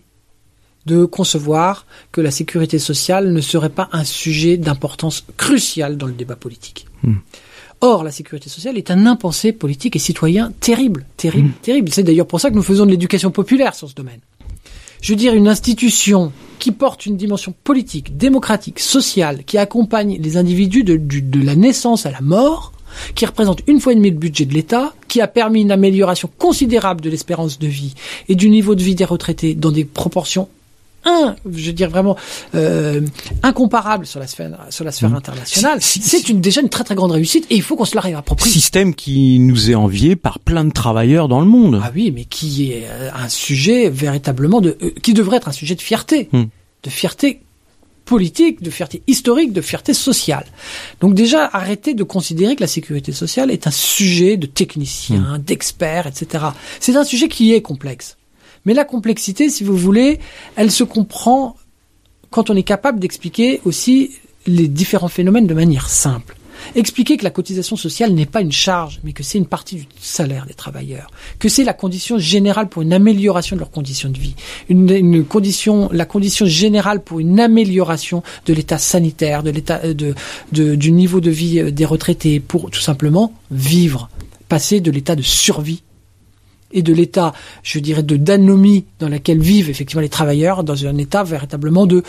de 0.84 1.04
concevoir 1.06 1.86
que 2.10 2.20
la 2.20 2.30
sécurité 2.30 2.78
sociale 2.78 3.32
ne 3.32 3.40
serait 3.40 3.70
pas 3.70 3.88
un 3.92 4.04
sujet 4.04 4.58
d'importance 4.58 5.24
cruciale 5.36 5.96
dans 5.96 6.06
le 6.06 6.12
débat 6.12 6.36
politique. 6.36 6.86
Hmm. 7.02 7.14
Or, 7.84 8.04
la 8.04 8.12
sécurité 8.12 8.48
sociale 8.48 8.78
est 8.78 8.92
un 8.92 9.06
impensé 9.06 9.50
politique 9.50 9.96
et 9.96 9.98
citoyen 9.98 10.52
terrible, 10.60 11.04
terrible, 11.16 11.50
terrible. 11.62 11.90
C'est 11.92 12.04
d'ailleurs 12.04 12.28
pour 12.28 12.40
ça 12.40 12.48
que 12.48 12.54
nous 12.54 12.62
faisons 12.62 12.86
de 12.86 12.92
l'éducation 12.92 13.32
populaire 13.32 13.74
sur 13.74 13.90
ce 13.90 13.94
domaine. 13.94 14.20
Je 15.00 15.12
veux 15.12 15.16
dire, 15.16 15.34
une 15.34 15.48
institution 15.48 16.32
qui 16.60 16.70
porte 16.70 17.06
une 17.06 17.16
dimension 17.16 17.52
politique, 17.64 18.16
démocratique, 18.16 18.78
sociale, 18.78 19.42
qui 19.44 19.58
accompagne 19.58 20.16
les 20.22 20.36
individus 20.36 20.84
de, 20.84 20.96
de 20.96 21.44
la 21.44 21.56
naissance 21.56 22.06
à 22.06 22.12
la 22.12 22.20
mort, 22.20 22.72
qui 23.16 23.26
représente 23.26 23.62
une 23.66 23.80
fois 23.80 23.94
et 23.94 23.96
demie 23.96 24.10
le 24.10 24.16
budget 24.16 24.44
de 24.44 24.54
l'État, 24.54 24.94
qui 25.08 25.20
a 25.20 25.26
permis 25.26 25.62
une 25.62 25.72
amélioration 25.72 26.30
considérable 26.38 27.00
de 27.00 27.10
l'espérance 27.10 27.58
de 27.58 27.66
vie 27.66 27.94
et 28.28 28.36
du 28.36 28.48
niveau 28.48 28.76
de 28.76 28.82
vie 28.82 28.94
des 28.94 29.04
retraités 29.04 29.56
dans 29.56 29.72
des 29.72 29.84
proportions 29.84 30.48
un, 31.04 31.36
je 31.50 31.66
veux 31.66 31.72
dire 31.72 31.90
vraiment 31.90 32.16
euh, 32.54 33.00
incomparable 33.42 34.06
sur 34.06 34.20
la 34.20 34.26
sphère 34.26 34.50
sur 34.70 34.84
la 34.84 34.92
sphère 34.92 35.10
Mmh. 35.10 35.16
internationale. 35.16 35.78
C'est 35.80 36.28
une 36.28 36.40
déjà 36.40 36.60
une 36.60 36.68
très 36.68 36.84
très 36.84 36.94
grande 36.94 37.12
réussite 37.12 37.46
et 37.50 37.56
il 37.56 37.62
faut 37.62 37.76
qu'on 37.76 37.84
se 37.84 37.94
la 37.94 38.00
réapproprie. 38.00 38.48
Système 38.50 38.94
qui 38.94 39.38
nous 39.38 39.70
est 39.70 39.74
envié 39.74 40.16
par 40.16 40.38
plein 40.38 40.64
de 40.64 40.72
travailleurs 40.72 41.28
dans 41.28 41.40
le 41.40 41.46
monde. 41.46 41.80
Ah 41.82 41.90
oui, 41.94 42.12
mais 42.14 42.24
qui 42.24 42.72
est 42.72 42.86
euh, 42.88 43.10
un 43.14 43.28
sujet 43.28 43.90
véritablement 43.90 44.60
de, 44.60 44.76
euh, 44.82 44.90
qui 45.02 45.12
devrait 45.12 45.38
être 45.38 45.48
un 45.48 45.52
sujet 45.52 45.74
de 45.74 45.80
fierté, 45.82 46.28
Hmm. 46.32 46.44
de 46.84 46.90
fierté 46.90 47.40
politique, 48.04 48.62
de 48.62 48.70
fierté 48.70 49.02
historique, 49.06 49.52
de 49.52 49.60
fierté 49.60 49.94
sociale. 49.94 50.44
Donc 51.00 51.14
déjà, 51.14 51.48
arrêtez 51.52 51.94
de 51.94 52.02
considérer 52.02 52.56
que 52.56 52.60
la 52.60 52.66
sécurité 52.66 53.12
sociale 53.12 53.50
est 53.50 53.66
un 53.66 53.70
sujet 53.70 54.36
de 54.36 54.46
techniciens, 54.46 55.38
d'experts, 55.38 56.06
etc. 56.06 56.44
C'est 56.80 56.96
un 56.96 57.04
sujet 57.04 57.28
qui 57.28 57.52
est 57.54 57.62
complexe. 57.62 58.16
Mais 58.64 58.74
la 58.74 58.84
complexité, 58.84 59.48
si 59.50 59.64
vous 59.64 59.76
voulez, 59.76 60.18
elle 60.56 60.70
se 60.70 60.84
comprend 60.84 61.56
quand 62.30 62.50
on 62.50 62.56
est 62.56 62.62
capable 62.62 63.00
d'expliquer 63.00 63.60
aussi 63.64 64.12
les 64.46 64.68
différents 64.68 65.08
phénomènes 65.08 65.46
de 65.46 65.54
manière 65.54 65.88
simple. 65.88 66.36
Expliquer 66.76 67.16
que 67.16 67.24
la 67.24 67.30
cotisation 67.30 67.74
sociale 67.74 68.12
n'est 68.12 68.24
pas 68.26 68.40
une 68.40 68.52
charge, 68.52 69.00
mais 69.02 69.12
que 69.12 69.24
c'est 69.24 69.36
une 69.36 69.46
partie 69.46 69.74
du 69.76 69.86
salaire 70.00 70.46
des 70.46 70.54
travailleurs, 70.54 71.08
que 71.40 71.48
c'est 71.48 71.64
la 71.64 71.72
condition 71.72 72.18
générale 72.18 72.68
pour 72.68 72.82
une 72.82 72.92
amélioration 72.92 73.56
de 73.56 73.60
leurs 73.60 73.72
conditions 73.72 74.10
de 74.10 74.18
vie, 74.18 74.36
une, 74.68 75.24
condition, 75.24 75.88
la 75.92 76.04
condition 76.04 76.46
générale 76.46 77.02
pour 77.02 77.18
une 77.18 77.40
amélioration 77.40 78.22
de 78.46 78.52
l'état 78.54 78.78
sanitaire, 78.78 79.42
de 79.42 79.50
l'état 79.50 79.80
euh, 79.84 79.92
de, 79.92 80.14
de- 80.52 80.76
du 80.76 80.92
niveau 80.92 81.20
de 81.20 81.30
vie 81.32 81.58
euh, 81.58 81.72
des 81.72 81.84
retraités, 81.84 82.38
pour 82.38 82.70
tout 82.70 82.80
simplement 82.80 83.32
vivre, 83.50 84.08
passer 84.48 84.80
de 84.80 84.92
l'état 84.92 85.16
de 85.16 85.22
survie 85.22 85.82
et 86.72 86.82
de 86.82 86.92
l'état, 86.92 87.32
je 87.62 87.78
dirais, 87.78 88.02
de 88.02 88.16
d'anomie 88.16 88.84
dans 88.98 89.08
laquelle 89.08 89.40
vivent 89.40 89.70
effectivement 89.70 90.02
les 90.02 90.08
travailleurs, 90.08 90.64
dans 90.64 90.86
un 90.86 90.96
état 90.98 91.22
véritablement 91.24 91.86
de 91.86 92.02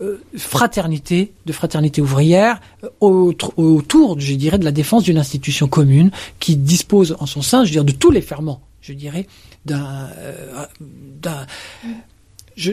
euh, 0.00 0.20
fraternité, 0.36 1.32
de 1.46 1.52
fraternité 1.52 2.00
ouvrière, 2.00 2.60
euh, 2.84 2.88
aut- 3.00 3.34
autour, 3.56 4.18
je 4.20 4.34
dirais, 4.34 4.58
de 4.58 4.64
la 4.64 4.72
défense 4.72 5.02
d'une 5.04 5.18
institution 5.18 5.68
commune 5.68 6.10
qui 6.40 6.56
dispose 6.56 7.16
en 7.18 7.26
son 7.26 7.42
sein, 7.42 7.64
je 7.64 7.72
dire, 7.72 7.84
de 7.84 7.92
tous 7.92 8.10
les 8.10 8.20
ferments, 8.22 8.60
je 8.82 8.92
dirais, 8.92 9.26
d'un 9.64 10.08
euh, 10.18 10.64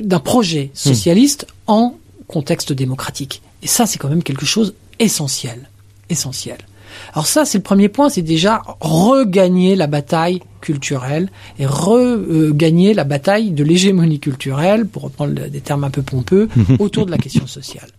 d'un 0.01 0.19
projet 0.19 0.71
socialiste 0.73 1.45
en 1.67 1.95
contexte 2.27 2.73
démocratique. 2.73 3.41
Et 3.61 3.67
ça, 3.67 3.85
c'est 3.85 3.99
quand 3.99 4.09
même 4.09 4.23
quelque 4.23 4.45
chose 4.45 4.73
essentiel, 4.99 5.69
essentiel. 6.09 6.57
Alors 7.13 7.27
ça, 7.27 7.45
c'est 7.45 7.59
le 7.59 7.63
premier 7.63 7.89
point, 7.89 8.09
c'est 8.09 8.21
déjà 8.21 8.61
regagner 8.79 9.75
la 9.75 9.87
bataille 9.87 10.41
culturelle 10.61 11.29
et 11.59 11.65
regagner 11.65 12.93
la 12.93 13.03
bataille 13.03 13.51
de 13.51 13.63
l'hégémonie 13.63 14.19
culturelle, 14.19 14.87
pour 14.87 15.03
reprendre 15.03 15.33
des 15.33 15.61
termes 15.61 15.83
un 15.83 15.89
peu 15.89 16.01
pompeux, 16.01 16.49
autour 16.79 17.05
de 17.05 17.11
la 17.11 17.17
question 17.17 17.47
sociale. 17.47 17.89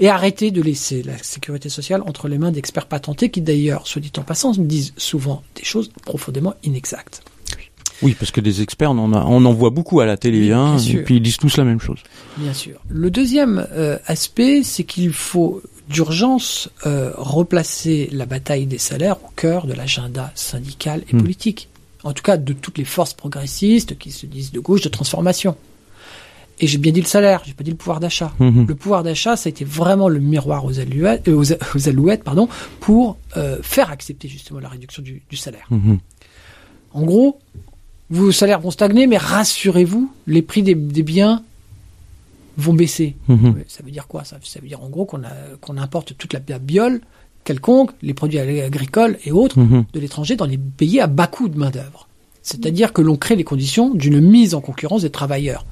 Et 0.00 0.08
arrêter 0.08 0.50
de 0.50 0.62
laisser 0.62 1.02
la 1.02 1.18
sécurité 1.18 1.68
sociale 1.68 2.02
entre 2.06 2.28
les 2.28 2.38
mains 2.38 2.50
d'experts 2.50 2.86
patentés 2.86 3.30
qui 3.30 3.40
d'ailleurs, 3.40 3.86
soit 3.86 4.00
dit 4.00 4.12
en 4.18 4.22
passant, 4.22 4.52
disent 4.52 4.94
souvent 4.96 5.42
des 5.54 5.64
choses 5.64 5.90
profondément 6.04 6.54
inexactes. 6.64 7.22
Oui, 8.02 8.16
parce 8.18 8.32
que 8.32 8.40
des 8.40 8.62
experts, 8.62 8.90
on 8.90 8.98
en, 8.98 9.12
a, 9.12 9.24
on 9.24 9.44
en 9.44 9.52
voit 9.52 9.70
beaucoup 9.70 10.00
à 10.00 10.06
la 10.06 10.16
télé, 10.16 10.50
hein, 10.50 10.76
et 10.78 10.96
puis 10.98 11.16
ils 11.16 11.22
disent 11.22 11.36
tous 11.36 11.56
la 11.56 11.64
même 11.64 11.80
chose. 11.80 12.00
Bien 12.36 12.52
sûr. 12.52 12.80
Le 12.88 13.10
deuxième 13.10 13.66
euh, 13.72 13.96
aspect, 14.06 14.62
c'est 14.64 14.82
qu'il 14.82 15.12
faut 15.12 15.62
d'urgence 15.88 16.68
euh, 16.86 17.12
replacer 17.16 18.08
la 18.12 18.26
bataille 18.26 18.66
des 18.66 18.78
salaires 18.78 19.16
au 19.24 19.28
cœur 19.36 19.66
de 19.66 19.72
l'agenda 19.72 20.30
syndical 20.34 21.02
et 21.08 21.16
Hmm. 21.16 21.20
politique. 21.22 21.68
En 22.04 22.12
tout 22.12 22.22
cas, 22.22 22.36
de 22.36 22.52
toutes 22.52 22.78
les 22.78 22.84
forces 22.84 23.14
progressistes 23.14 23.96
qui 23.98 24.10
se 24.10 24.26
disent 24.26 24.52
de 24.52 24.60
gauche 24.60 24.80
de 24.82 24.88
transformation. 24.88 25.56
Et 26.60 26.66
j'ai 26.66 26.78
bien 26.78 26.92
dit 26.92 27.00
le 27.00 27.06
salaire, 27.06 27.42
j'ai 27.44 27.54
pas 27.54 27.64
dit 27.64 27.70
le 27.70 27.76
pouvoir 27.76 27.98
d'achat. 27.98 28.32
Mhm. 28.38 28.66
Le 28.68 28.74
pouvoir 28.74 29.02
d'achat, 29.02 29.36
ça 29.36 29.48
a 29.48 29.50
été 29.50 29.64
vraiment 29.64 30.08
le 30.08 30.20
miroir 30.20 30.64
aux 30.64 30.78
alouettes, 30.78 31.26
euh, 31.28 31.34
aux, 31.34 31.52
aux 31.76 31.88
alouettes 31.88 32.22
pardon, 32.24 32.48
pour 32.80 33.16
euh, 33.36 33.58
faire 33.62 33.90
accepter 33.90 34.28
justement 34.28 34.60
la 34.60 34.68
réduction 34.68 35.02
du, 35.02 35.22
du 35.28 35.36
salaire. 35.36 35.68
En 36.92 37.02
gros, 37.02 37.38
vos 38.10 38.32
salaires 38.32 38.60
vont 38.60 38.70
stagner, 38.70 39.06
mais 39.06 39.16
rassurez-vous, 39.16 40.12
les 40.26 40.42
prix 40.42 40.62
des, 40.62 40.74
des 40.74 41.02
biens 41.02 41.42
vont 42.58 42.74
baisser. 42.74 43.16
Mhm. 43.28 43.54
Ça 43.68 43.82
veut 43.84 43.90
dire 43.90 44.06
quoi? 44.06 44.24
Ça, 44.24 44.36
ça 44.42 44.60
veut 44.60 44.68
dire 44.68 44.82
en 44.82 44.88
gros 44.88 45.04
qu'on 45.04 45.22
qu'on 45.60 45.76
importe 45.78 46.16
toute 46.18 46.32
la, 46.32 46.40
biole 46.58 47.00
quelconque, 47.44 47.90
les 48.02 48.14
produits 48.14 48.38
agricoles 48.38 49.18
et 49.24 49.32
autres 49.32 49.58
Mhm. 49.58 49.84
de 49.92 50.00
l'étranger 50.00 50.36
dans 50.36 50.44
les 50.46 50.58
pays 50.58 51.00
à 51.00 51.06
bas 51.06 51.26
coût 51.26 51.48
de 51.48 51.58
main-d'œuvre. 51.58 52.08
C'est-à-dire 52.42 52.92
que 52.92 53.02
l'on 53.02 53.16
crée 53.16 53.36
les 53.36 53.44
conditions 53.44 53.94
d'une 53.94 54.20
mise 54.20 54.54
en 54.54 54.60
concurrence 54.60 55.02
des 55.02 55.10
travailleurs 55.10 55.64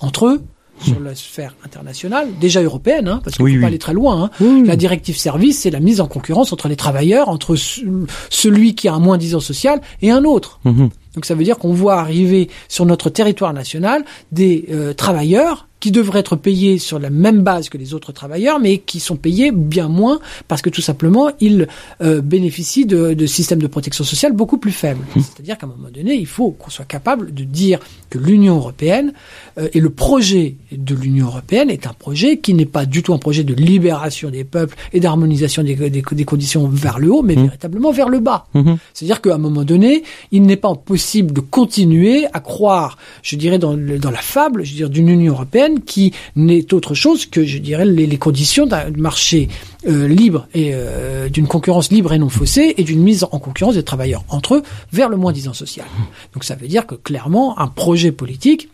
entre 0.00 0.26
eux 0.26 0.42
sur 0.82 1.00
la 1.00 1.14
sphère 1.14 1.54
internationale, 1.64 2.28
déjà 2.38 2.60
européenne, 2.62 3.08
hein, 3.08 3.20
parce 3.24 3.36
qu'il 3.36 3.44
ne 3.46 3.50
Oui, 3.50 3.54
faut 3.56 3.60
pas 3.62 3.66
aller 3.68 3.78
très 3.78 3.94
loin. 3.94 4.30
hein. 4.40 4.62
La 4.66 4.76
directive 4.76 5.16
service, 5.16 5.60
c'est 5.60 5.70
la 5.70 5.80
mise 5.80 6.02
en 6.02 6.06
concurrence 6.06 6.52
entre 6.52 6.68
les 6.68 6.76
travailleurs, 6.76 7.30
entre 7.30 7.56
ce- 7.56 7.80
celui 8.28 8.74
qui 8.74 8.86
a 8.86 8.92
un 8.94 8.98
moins 8.98 9.16
disant 9.16 9.40
social 9.40 9.80
et 10.02 10.10
un 10.10 10.24
autre. 10.24 10.60
Mhm. 10.64 10.90
Donc 11.16 11.24
ça 11.24 11.34
veut 11.34 11.44
dire 11.44 11.58
qu'on 11.58 11.72
voit 11.72 11.98
arriver 11.98 12.48
sur 12.68 12.86
notre 12.86 13.10
territoire 13.10 13.52
national 13.52 14.04
des 14.32 14.66
euh, 14.70 14.92
travailleurs 14.92 15.66
qui 15.78 15.90
devraient 15.92 16.20
être 16.20 16.36
payés 16.36 16.78
sur 16.78 16.98
la 16.98 17.10
même 17.10 17.42
base 17.42 17.68
que 17.68 17.76
les 17.76 17.92
autres 17.92 18.10
travailleurs, 18.10 18.58
mais 18.58 18.78
qui 18.78 18.98
sont 18.98 19.16
payés 19.16 19.50
bien 19.52 19.88
moins 19.88 20.20
parce 20.48 20.62
que 20.62 20.70
tout 20.70 20.80
simplement 20.80 21.30
ils 21.38 21.68
euh, 22.00 22.22
bénéficient 22.22 22.86
de, 22.86 23.12
de 23.12 23.26
systèmes 23.26 23.60
de 23.60 23.66
protection 23.66 24.02
sociale 24.02 24.32
beaucoup 24.32 24.56
plus 24.56 24.72
faibles. 24.72 25.04
C'est-à-dire 25.14 25.58
qu'à 25.58 25.66
un 25.66 25.68
moment 25.70 25.90
donné, 25.92 26.14
il 26.14 26.26
faut 26.26 26.50
qu'on 26.52 26.70
soit 26.70 26.86
capable 26.86 27.32
de 27.34 27.44
dire 27.44 27.78
que 28.08 28.18
l'Union 28.18 28.56
européenne 28.56 29.12
euh, 29.58 29.68
et 29.74 29.80
le 29.80 29.90
projet 29.90 30.56
de 30.72 30.94
l'Union 30.94 31.26
européenne 31.26 31.68
est 31.70 31.86
un 31.86 31.92
projet 31.92 32.38
qui 32.38 32.54
n'est 32.54 32.64
pas 32.66 32.86
du 32.86 33.02
tout 33.02 33.12
un 33.12 33.18
projet 33.18 33.44
de 33.44 33.52
libération 33.54 34.30
des 34.30 34.44
peuples 34.44 34.76
et 34.94 35.00
d'harmonisation 35.00 35.62
des, 35.62 35.74
des- 35.76 36.02
des 36.10 36.24
conditions 36.24 36.66
vers 36.68 36.98
le 36.98 37.12
haut, 37.12 37.22
mais 37.22 37.34
véritablement 37.34 37.92
vers 37.92 38.08
le 38.08 38.20
bas. 38.20 38.46
Mhm. 38.54 38.78
C'est-à-dire 38.94 39.20
qu'à 39.20 39.34
un 39.34 39.38
moment 39.38 39.62
donné, 39.64 40.02
il 40.32 40.42
n'est 40.42 40.56
pas 40.56 40.74
possible 40.74 41.05
de 41.14 41.40
continuer 41.40 42.26
à 42.32 42.40
croire, 42.40 42.98
je 43.22 43.36
dirais, 43.36 43.58
dans, 43.58 43.76
la 43.76 44.18
fable, 44.18 44.64
je 44.64 44.74
dire, 44.74 44.90
d'une 44.90 45.08
Union 45.08 45.32
européenne 45.32 45.82
qui 45.82 46.12
n'est 46.34 46.72
autre 46.74 46.94
chose 46.94 47.26
que, 47.26 47.44
je 47.44 47.58
dirais, 47.58 47.84
les, 47.84 48.18
conditions 48.18 48.66
d'un 48.66 48.90
marché 48.96 49.48
euh, 49.86 50.08
libre 50.08 50.48
et 50.54 50.70
euh, 50.72 51.28
d'une 51.28 51.46
concurrence 51.46 51.90
libre 51.90 52.12
et 52.12 52.18
non 52.18 52.28
faussée 52.28 52.74
et 52.76 52.82
d'une 52.82 53.02
mise 53.02 53.24
en 53.24 53.38
concurrence 53.38 53.74
des 53.74 53.82
travailleurs 53.82 54.24
entre 54.28 54.56
eux 54.56 54.62
vers 54.92 55.08
le 55.08 55.16
moins-disant 55.16 55.52
social. 55.52 55.86
Donc 56.32 56.44
ça 56.44 56.54
veut 56.54 56.68
dire 56.68 56.86
que 56.86 56.94
clairement, 56.94 57.58
un 57.58 57.68
projet 57.68 58.12
politique 58.12 58.68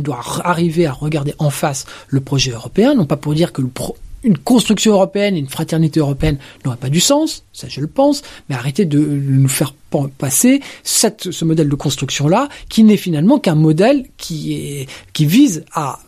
doit 0.00 0.20
arriver 0.42 0.86
à 0.86 0.92
regarder 0.92 1.34
en 1.38 1.50
face 1.50 1.86
le 2.08 2.20
projet 2.20 2.50
européen, 2.50 2.94
non 2.94 3.06
pas 3.06 3.16
pour 3.16 3.34
dire 3.34 3.52
que 3.52 3.62
une 4.24 4.38
construction 4.38 4.92
européenne, 4.92 5.36
une 5.36 5.48
fraternité 5.48 6.00
européenne 6.00 6.38
n'aurait 6.64 6.78
pas 6.78 6.88
du 6.88 7.00
sens, 7.00 7.44
ça 7.52 7.68
je 7.68 7.80
le 7.80 7.86
pense, 7.86 8.22
mais 8.48 8.56
arrêter 8.56 8.86
de 8.86 8.98
nous 8.98 9.48
faire 9.48 9.74
passer 10.02 10.60
cette, 10.82 11.30
ce 11.30 11.44
modèle 11.44 11.68
de 11.68 11.74
construction-là, 11.74 12.48
qui 12.68 12.82
n'est 12.84 12.96
finalement 12.96 13.38
qu'un 13.38 13.54
modèle 13.54 14.06
qui, 14.16 14.54
est, 14.54 14.88
qui 15.12 15.26
vise 15.26 15.64
à 15.72 16.00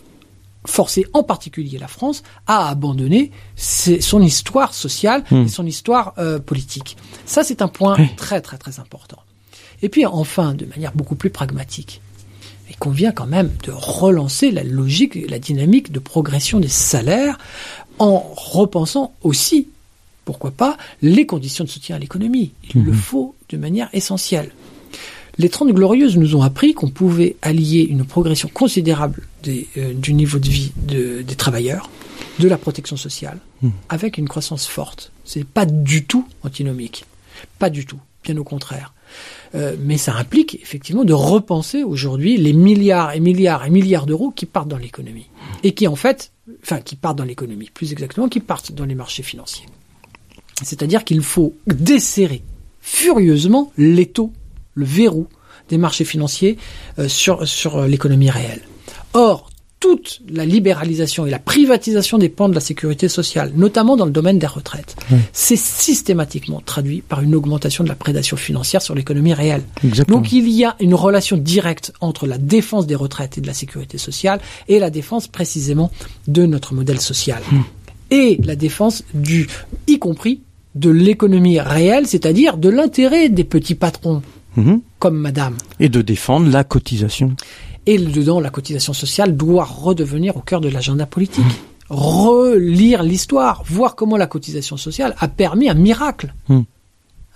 forcer 0.66 1.06
en 1.12 1.22
particulier 1.22 1.78
la 1.78 1.86
France 1.86 2.24
à 2.48 2.68
abandonner 2.68 3.30
ses- 3.54 4.00
son 4.00 4.20
histoire 4.20 4.74
sociale 4.74 5.22
et 5.30 5.46
son 5.46 5.64
histoire 5.64 6.12
euh, 6.18 6.40
politique. 6.40 6.96
Ça, 7.24 7.44
c'est 7.44 7.62
un 7.62 7.68
point 7.68 7.94
Oui. 7.98 8.08
très 8.16 8.40
très 8.40 8.58
très 8.58 8.80
important. 8.80 9.18
Et 9.82 9.88
puis 9.88 10.06
enfin, 10.06 10.54
de 10.54 10.64
manière 10.66 10.92
beaucoup 10.92 11.14
plus 11.14 11.30
pragmatique, 11.30 12.00
il 12.68 12.76
convient 12.76 13.12
quand 13.12 13.26
même 13.26 13.52
de 13.62 13.70
relancer 13.72 14.50
la 14.50 14.64
logique, 14.64 15.14
et 15.14 15.28
la 15.28 15.38
dynamique 15.38 15.92
de 15.92 16.00
progression 16.00 16.58
des 16.58 16.66
salaires 16.66 17.38
en 18.00 18.18
repensant 18.34 19.14
aussi, 19.22 19.68
pourquoi 20.24 20.50
pas, 20.50 20.76
les 21.00 21.26
conditions 21.26 21.62
de 21.62 21.68
soutien 21.70 21.94
à 21.94 21.98
l'économie. 22.00 22.50
Il 22.74 22.82
le 22.82 22.92
faut 22.92 23.35
de 23.48 23.56
manière 23.56 23.88
essentielle. 23.92 24.52
Les 25.38 25.48
Trente 25.50 25.72
Glorieuses 25.72 26.16
nous 26.16 26.34
ont 26.34 26.42
appris 26.42 26.72
qu'on 26.72 26.88
pouvait 26.88 27.36
allier 27.42 27.82
une 27.82 28.04
progression 28.04 28.48
considérable 28.48 29.26
des, 29.42 29.68
euh, 29.76 29.92
du 29.92 30.14
niveau 30.14 30.38
de 30.38 30.48
vie 30.48 30.72
de- 30.76 31.20
des 31.22 31.34
travailleurs, 31.34 31.90
de 32.38 32.48
la 32.48 32.56
protection 32.56 32.96
sociale, 32.96 33.38
avec 33.88 34.16
une 34.18 34.28
croissance 34.28 34.66
forte. 34.66 35.12
C'est 35.24 35.44
pas 35.46 35.66
du 35.66 36.04
tout 36.06 36.26
antinomique. 36.42 37.04
Pas 37.58 37.68
du 37.70 37.84
tout. 37.84 37.98
Bien 38.24 38.36
au 38.38 38.44
contraire. 38.44 38.92
Euh, 39.54 39.76
mais 39.80 39.98
ça 39.98 40.14
implique 40.16 40.58
effectivement 40.62 41.04
de 41.04 41.12
repenser 41.12 41.84
aujourd'hui 41.84 42.36
les 42.38 42.52
milliards 42.52 43.14
et 43.14 43.20
milliards 43.20 43.64
et 43.64 43.70
milliards 43.70 44.06
d'euros 44.06 44.30
qui 44.30 44.46
partent 44.46 44.68
dans 44.68 44.78
l'économie. 44.78 45.26
Et 45.62 45.72
qui 45.72 45.86
en 45.86 45.96
fait, 45.96 46.32
enfin 46.62 46.80
qui 46.80 46.96
partent 46.96 47.16
dans 47.18 47.24
l'économie, 47.24 47.70
plus 47.72 47.92
exactement, 47.92 48.28
qui 48.28 48.40
partent 48.40 48.72
dans 48.72 48.84
les 48.86 48.94
marchés 48.96 49.22
financiers. 49.22 49.66
C'est-à-dire 50.62 51.04
qu'il 51.04 51.20
faut 51.22 51.54
desserrer 51.66 52.42
furieusement 52.86 53.72
l'étau, 53.76 54.32
le 54.74 54.84
verrou 54.84 55.26
des 55.68 55.76
marchés 55.76 56.04
financiers 56.04 56.56
euh, 57.00 57.08
sur, 57.08 57.46
sur 57.46 57.76
euh, 57.78 57.86
l'économie 57.88 58.30
réelle. 58.30 58.60
Or, 59.12 59.50
tout 59.80 59.96
toute 59.96 60.20
la 60.28 60.44
libéralisation 60.44 61.26
et 61.26 61.30
la 61.30 61.38
privatisation 61.38 62.18
des 62.18 62.28
pans 62.28 62.48
de 62.48 62.54
la 62.54 62.60
sécurité 62.60 63.08
sociale, 63.08 63.52
notamment 63.54 63.96
dans 63.96 64.04
le 64.04 64.10
domaine 64.10 64.38
des 64.38 64.46
retraites, 64.46 64.96
c'est 65.32 65.56
systématiquement 65.56 66.60
traduit 66.64 67.02
par 67.02 67.22
une 67.22 67.34
augmentation 67.34 67.84
de 67.84 67.88
la 67.88 67.94
prédation 67.94 68.36
financière 68.36 68.82
sur 68.82 68.94
l'économie 68.94 69.32
réelle. 69.32 69.62
Exactement. 69.84 70.18
Donc 70.18 70.32
il 70.32 70.48
y 70.48 70.64
a 70.64 70.74
une 70.80 70.94
relation 70.94 71.36
directe 71.36 71.92
entre 72.00 72.26
la 72.26 72.38
défense 72.38 72.86
des 72.86 72.96
retraites 72.96 73.38
et 73.38 73.40
de 73.40 73.46
la 73.46 73.54
sécurité 73.54 73.96
sociale 73.96 74.40
et 74.66 74.80
la 74.80 74.90
défense 74.90 75.28
précisément 75.28 75.92
de 76.26 76.46
notre 76.46 76.74
modèle 76.74 77.00
social. 77.00 77.42
Et 78.10 78.38
la 78.42 78.56
défense 78.56 79.04
du, 79.14 79.46
y 79.86 79.98
compris 79.98 80.40
de 80.76 80.90
l'économie 80.90 81.58
réelle, 81.58 82.06
c'est-à-dire 82.06 82.56
de 82.58 82.68
l'intérêt 82.68 83.28
des 83.28 83.44
petits 83.44 83.74
patrons, 83.74 84.22
Mhm. 84.56 84.80
comme 84.98 85.18
madame. 85.18 85.56
Et 85.80 85.88
de 85.88 86.02
défendre 86.02 86.48
la 86.50 86.64
cotisation. 86.64 87.34
Et 87.86 87.98
dedans, 87.98 88.40
la 88.40 88.50
cotisation 88.50 88.92
sociale 88.92 89.36
doit 89.36 89.64
redevenir 89.64 90.36
au 90.36 90.40
cœur 90.40 90.60
de 90.60 90.68
l'agenda 90.68 91.06
politique. 91.06 91.44
Relire 91.88 93.02
l'histoire, 93.02 93.62
voir 93.66 93.94
comment 93.94 94.16
la 94.16 94.26
cotisation 94.26 94.76
sociale 94.76 95.14
a 95.18 95.28
permis 95.28 95.68
un 95.68 95.74
miracle. 95.74 96.34
Hmm. 96.48 96.62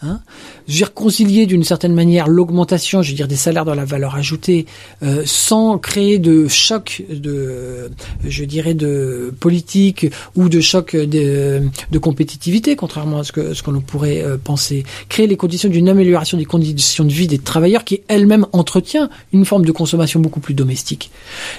Hein 0.02 0.20
J'ai 0.66 0.84
réconcilié 0.84 1.44
d'une 1.44 1.62
certaine 1.62 1.92
manière 1.92 2.26
l'augmentation, 2.26 3.02
je 3.02 3.10
veux 3.10 3.16
dire, 3.16 3.28
des 3.28 3.36
salaires 3.36 3.66
dans 3.66 3.74
la 3.74 3.84
valeur 3.84 4.14
ajoutée, 4.14 4.64
euh, 5.02 5.24
sans 5.26 5.76
créer 5.76 6.18
de 6.18 6.48
choc 6.48 7.02
de, 7.10 7.90
je 8.26 8.44
dirais, 8.44 8.72
de 8.72 9.34
politique 9.40 10.06
ou 10.36 10.48
de 10.48 10.60
choc 10.60 10.96
de, 10.96 11.62
de 11.90 11.98
compétitivité, 11.98 12.76
contrairement 12.76 13.18
à 13.18 13.24
ce 13.24 13.32
que 13.32 13.52
ce 13.52 13.62
qu'on 13.62 13.78
pourrait 13.82 14.22
euh, 14.22 14.38
penser. 14.42 14.84
Créer 15.10 15.26
les 15.26 15.36
conditions 15.36 15.68
d'une 15.68 15.88
amélioration 15.88 16.38
des 16.38 16.46
conditions 16.46 17.04
de 17.04 17.12
vie 17.12 17.26
des 17.26 17.38
travailleurs 17.38 17.84
qui 17.84 18.00
elle-même 18.08 18.46
entretient 18.52 19.10
une 19.34 19.44
forme 19.44 19.66
de 19.66 19.72
consommation 19.72 20.20
beaucoup 20.20 20.40
plus 20.40 20.54
domestique. 20.54 21.10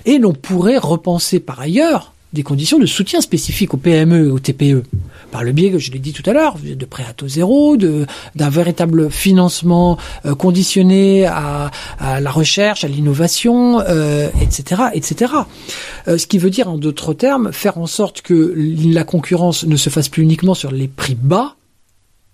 Et 0.05 0.17
l'on 0.17 0.33
pourrait 0.33 0.79
repenser 0.79 1.39
par 1.39 1.59
ailleurs 1.59 2.13
des 2.33 2.43
conditions 2.43 2.79
de 2.79 2.85
soutien 2.85 3.21
spécifiques 3.21 3.73
aux 3.73 3.77
PME 3.77 4.27
et 4.27 4.31
aux 4.31 4.39
TPE, 4.39 4.83
par 5.31 5.43
le 5.43 5.51
biais, 5.51 5.73
je 5.79 5.91
l'ai 5.91 5.99
dit 5.99 6.13
tout 6.13 6.29
à 6.29 6.33
l'heure, 6.33 6.57
de 6.61 6.85
prêts 6.85 7.05
à 7.07 7.13
taux 7.13 7.27
zéro, 7.27 7.77
d'un 7.77 8.49
véritable 8.49 9.09
financement 9.09 9.97
euh, 10.25 10.35
conditionné 10.35 11.25
à, 11.25 11.71
la 11.99 12.31
recherche, 12.31 12.83
à 12.83 12.87
l'innovation, 12.87 13.79
euh, 13.81 14.29
etc., 14.41 14.83
etc. 14.93 15.33
Euh, 16.07 16.17
ce 16.17 16.27
qui 16.27 16.37
veut 16.37 16.49
dire, 16.49 16.69
en 16.69 16.77
d'autres 16.77 17.13
termes, 17.13 17.51
faire 17.53 17.77
en 17.77 17.87
sorte 17.87 18.21
que 18.21 18.53
la 18.55 19.03
concurrence 19.03 19.65
ne 19.65 19.77
se 19.77 19.89
fasse 19.89 20.09
plus 20.09 20.23
uniquement 20.23 20.53
sur 20.53 20.71
les 20.71 20.87
prix 20.87 21.15
bas, 21.15 21.55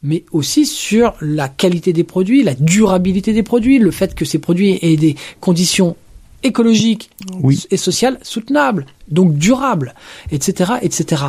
mais 0.04 0.26
aussi 0.32 0.66
sur 0.66 1.14
la 1.22 1.50
qualité 1.50 1.94
des 1.94 2.04
produits, 2.04 2.44
la 2.44 2.56
durabilité 2.56 3.34
des 3.34 3.44
produits, 3.44 3.80
le 3.80 3.92
fait 3.92 4.16
que 4.16 4.26
ces 4.26 4.40
produits 4.40 4.80
aient 4.82 4.96
des 4.96 5.16
conditions 5.40 5.96
écologiques 6.44 7.10
Oui. 7.42 7.64
et 7.72 7.78
sociales 7.78 8.20
soutenables, 8.24 8.86
donc 9.10 9.36
durables, 9.36 9.94
etc., 10.32 10.74
etc. 10.82 11.24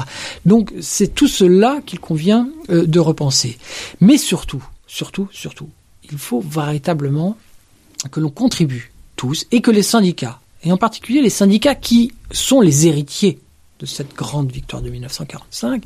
Donc 0.47 0.73
c'est 0.81 1.15
tout 1.15 1.29
cela 1.29 1.81
qu'il 1.87 2.01
convient 2.01 2.49
euh, 2.71 2.87
de 2.87 3.01
repenser. 3.01 3.59
Mais 4.01 4.19
surtout, 4.19 4.63
surtout, 4.87 5.29
surtout, 5.33 5.69
il 6.11 6.19
faut 6.19 6.41
véritablement 6.41 7.37
que 8.11 8.21
l'on 8.21 8.31
contribue 8.31 8.93
tous 9.17 9.47
et 9.51 9.61
que 9.61 9.71
les 9.71 9.83
syndicats, 9.83 10.41
et 10.63 10.71
en 10.73 10.77
particulier 10.77 11.21
les 11.23 11.31
syndicats 11.31 11.75
qui 11.75 12.13
sont 12.31 12.61
les 12.61 12.87
héritiers 12.87 13.39
de 13.81 13.87
cette 13.87 14.15
grande 14.15 14.51
victoire 14.51 14.83
de 14.83 14.91
1945, 14.91 15.83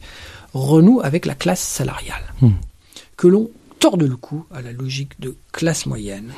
renouent 0.55 1.01
avec 1.03 1.27
la 1.27 1.35
classe 1.35 1.61
salariale. 1.62 2.35
Que 3.16 3.28
l'on 3.28 3.51
torde 3.83 4.05
le 4.05 4.15
cou 4.15 4.45
à 4.55 4.63
la 4.63 4.71
logique 4.71 5.19
de 5.19 5.35
classe 5.51 5.87
moyenne 5.87 6.33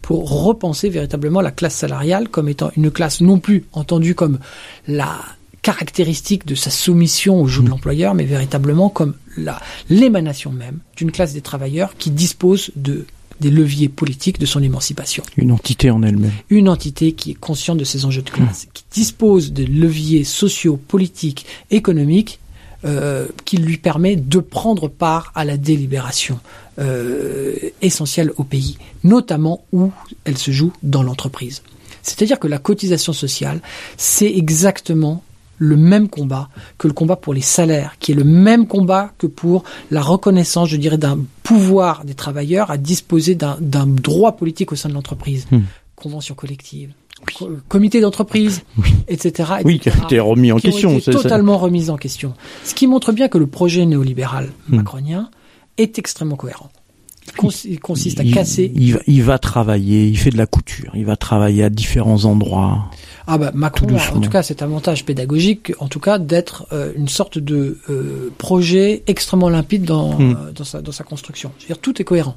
pour 0.00 0.44
repenser 0.44 0.88
véritablement 0.88 1.42
la 1.42 1.50
classe 1.50 1.74
salariale 1.74 2.30
comme 2.30 2.48
étant 2.48 2.70
une 2.78 2.90
classe 2.90 3.20
non 3.20 3.40
plus 3.40 3.64
entendue 3.74 4.14
comme 4.14 4.38
la 4.86 5.18
caractéristique 5.60 6.46
de 6.46 6.54
sa 6.54 6.70
soumission 6.70 7.42
au 7.42 7.46
joug 7.46 7.64
de 7.64 7.68
l'employeur, 7.68 8.14
mais 8.14 8.24
véritablement 8.24 8.88
comme 8.88 9.12
la 9.36 9.60
l'émanation 9.90 10.50
même 10.50 10.78
d'une 10.96 11.12
classe 11.12 11.34
des 11.34 11.42
travailleurs 11.42 11.94
qui 11.98 12.10
dispose 12.10 12.70
de 12.74 13.04
des 13.38 13.50
leviers 13.50 13.90
politiques 13.90 14.40
de 14.40 14.46
son 14.46 14.62
émancipation. 14.62 15.22
Une 15.36 15.52
entité 15.52 15.90
en 15.90 16.02
elle-même. 16.02 16.32
une 16.48 16.70
entité 16.70 17.12
qui 17.12 17.32
est 17.32 17.38
consciente 17.38 17.76
de 17.76 17.84
ses 17.84 18.06
enjeux 18.06 18.22
de 18.22 18.30
classe, 18.30 18.66
qui 18.72 18.84
dispose 18.90 19.52
de 19.52 19.64
leviers 19.64 20.24
sociaux, 20.24 20.78
politiques, 20.78 21.44
économiques, 21.70 22.40
euh, 22.84 23.26
qui 23.44 23.56
lui 23.56 23.76
permet 23.76 24.14
de 24.14 24.38
prendre 24.38 24.88
part 24.88 25.32
à 25.34 25.44
la 25.44 25.56
délibération 25.56 26.38
euh, 26.78 27.54
essentielle 27.82 28.30
au 28.36 28.44
pays, 28.44 28.78
notamment 29.02 29.64
où 29.72 29.90
elle 30.24 30.38
se 30.38 30.52
joue 30.52 30.72
dans 30.84 31.02
l'entreprise. 31.02 31.62
C'est-à-dire 32.02 32.38
que 32.38 32.46
la 32.46 32.58
cotisation 32.58 33.12
sociale, 33.12 33.60
c'est 33.96 34.30
exactement 34.32 35.24
le 35.58 35.76
même 35.76 36.08
combat 36.08 36.48
que 36.78 36.86
le 36.86 36.94
combat 36.94 37.16
pour 37.16 37.34
les 37.34 37.40
salaires, 37.40 37.96
qui 37.98 38.12
est 38.12 38.14
le 38.14 38.24
même 38.24 38.66
combat 38.68 39.12
que 39.18 39.26
pour 39.26 39.64
la 39.90 40.00
reconnaissance, 40.00 40.68
je 40.68 40.76
dirais, 40.76 40.98
d'un 40.98 41.18
pouvoir 41.42 42.04
des 42.04 42.14
travailleurs 42.14 42.70
à 42.70 42.76
disposer 42.76 43.34
d'un 43.34 43.86
droit 43.86 44.36
politique 44.36 44.70
au 44.70 44.76
sein 44.76 44.88
de 44.88 44.94
l'entreprise. 44.94 45.46
Hmm. 45.50 45.62
Convention 45.96 46.36
collective, 46.36 46.92
co- 47.36 47.50
comité 47.68 48.00
d'entreprise, 48.00 48.62
etc., 49.08 49.50
Oui, 49.64 49.78
qui 49.78 49.88
a 49.90 49.96
été 50.04 50.20
remis 50.20 50.52
en 50.52 50.56
qui 50.58 50.68
ont 50.68 50.70
question. 50.70 50.92
été 50.98 51.12
ça. 51.12 51.18
totalement 51.22 51.58
remis 51.58 51.90
en 51.90 51.96
question. 51.96 52.34
Ce 52.64 52.74
qui 52.74 52.86
montre 52.86 53.12
bien 53.12 53.28
que 53.28 53.38
le 53.38 53.46
projet 53.46 53.84
néolibéral 53.86 54.50
Hmm. 54.68 54.76
macronien 54.76 55.30
est 55.76 55.98
extrêmement 55.98 56.36
cohérent. 56.36 56.70
Il, 57.26 57.32
cons- 57.34 57.48
il 57.66 57.78
consiste 57.78 58.20
à 58.20 58.22
Il- 58.22 58.32
casser. 58.34 58.72
Il, 58.74 58.94
va, 58.94 59.00
il 59.06 59.22
va 59.22 59.38
travailler, 59.38 60.06
il 60.06 60.16
fait 60.16 60.30
de 60.30 60.38
la 60.38 60.46
couture, 60.46 60.90
il 60.94 61.04
va 61.04 61.14
travailler 61.16 61.62
à 61.62 61.68
différents 61.70 62.24
endroits. 62.24 62.86
Ah 63.26 63.36
bah 63.36 63.50
Macron 63.54 63.86
a 63.94 64.16
en 64.16 64.20
tout 64.20 64.30
cas 64.30 64.42
cet 64.42 64.62
avantage 64.62 65.04
pédagogique, 65.04 65.72
en 65.78 65.88
tout 65.88 66.00
cas 66.00 66.18
d'être 66.18 66.66
euh, 66.72 66.92
une 66.96 67.08
sorte 67.08 67.36
de 67.38 67.76
euh, 67.90 68.30
projet 68.38 69.02
extrêmement 69.06 69.50
limpide 69.50 69.84
dans, 69.84 70.18
Hmm. 70.18 70.30
euh, 70.32 70.52
dans, 70.52 70.64
sa, 70.64 70.80
dans 70.80 70.92
sa 70.92 71.04
construction. 71.04 71.52
Je 71.58 71.64
veux 71.64 71.66
dire, 71.68 71.78
tout 71.78 72.00
est 72.00 72.04
cohérent. 72.04 72.36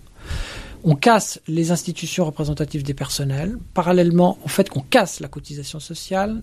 On 0.83 0.95
casse 0.95 1.39
les 1.47 1.71
institutions 1.71 2.25
représentatives 2.25 2.83
des 2.83 2.93
personnels, 2.93 3.57
parallèlement 3.73 4.39
au 4.43 4.47
fait 4.47 4.69
qu'on 4.69 4.81
casse 4.81 5.19
la 5.19 5.27
cotisation 5.27 5.79
sociale, 5.79 6.41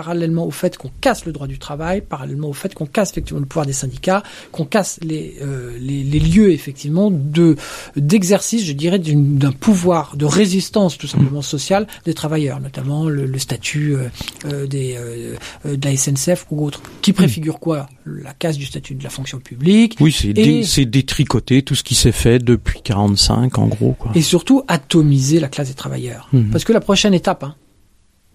parallèlement 0.00 0.44
au 0.46 0.50
fait 0.50 0.76
qu'on 0.76 0.90
casse 1.00 1.24
le 1.24 1.32
droit 1.32 1.46
du 1.46 1.58
travail, 1.58 2.02
parallèlement 2.02 2.48
au 2.48 2.52
fait 2.52 2.74
qu'on 2.74 2.84
casse 2.84 3.12
effectivement 3.12 3.40
le 3.40 3.46
pouvoir 3.46 3.64
des 3.64 3.72
syndicats, 3.72 4.22
qu'on 4.52 4.66
casse 4.66 4.98
les, 5.02 5.36
euh, 5.40 5.74
les, 5.80 6.02
les 6.04 6.18
lieux 6.20 6.50
effectivement 6.52 7.10
de 7.10 7.56
d'exercice, 7.96 8.62
je 8.64 8.72
dirais, 8.74 8.98
d'un 8.98 9.52
pouvoir 9.52 10.14
de 10.16 10.26
résistance 10.26 10.98
tout 10.98 11.06
simplement 11.06 11.40
sociale 11.40 11.86
des 12.04 12.12
travailleurs, 12.12 12.60
notamment 12.60 13.08
le, 13.08 13.24
le 13.24 13.38
statut 13.38 13.94
euh, 13.94 14.08
euh, 14.44 14.66
des, 14.66 14.96
euh, 14.98 15.34
de 15.76 15.88
la 15.88 15.96
SNCF 15.96 16.44
ou 16.50 16.62
autre, 16.66 16.82
qui 17.00 17.14
préfigure 17.14 17.58
quoi? 17.58 17.88
La 18.04 18.34
casse 18.34 18.58
du 18.58 18.66
statut 18.66 18.94
de 18.96 19.02
la 19.02 19.08
fonction 19.10 19.38
publique, 19.40 19.96
Oui, 19.98 20.12
c'est 20.12 20.34
dé- 20.34 20.62
détricoter 20.84 21.62
tout 21.62 21.74
ce 21.74 21.82
qui 21.82 21.94
s'est 21.94 22.12
fait 22.12 22.38
depuis 22.38 22.82
45, 22.82 23.58
en 23.58 23.66
gros. 23.66 23.92
Quoi. 23.98 24.12
et 24.14 24.20
surtout 24.22 24.62
atomiser 24.68 25.40
la 25.40 25.48
classe 25.48 25.68
des 25.68 25.74
travailleurs. 25.74 26.28
Mhm. 26.34 26.50
Parce 26.50 26.64
que 26.64 26.72
la 26.74 26.80
prochaine 26.80 27.14
étape, 27.14 27.44
hein, 27.44 27.54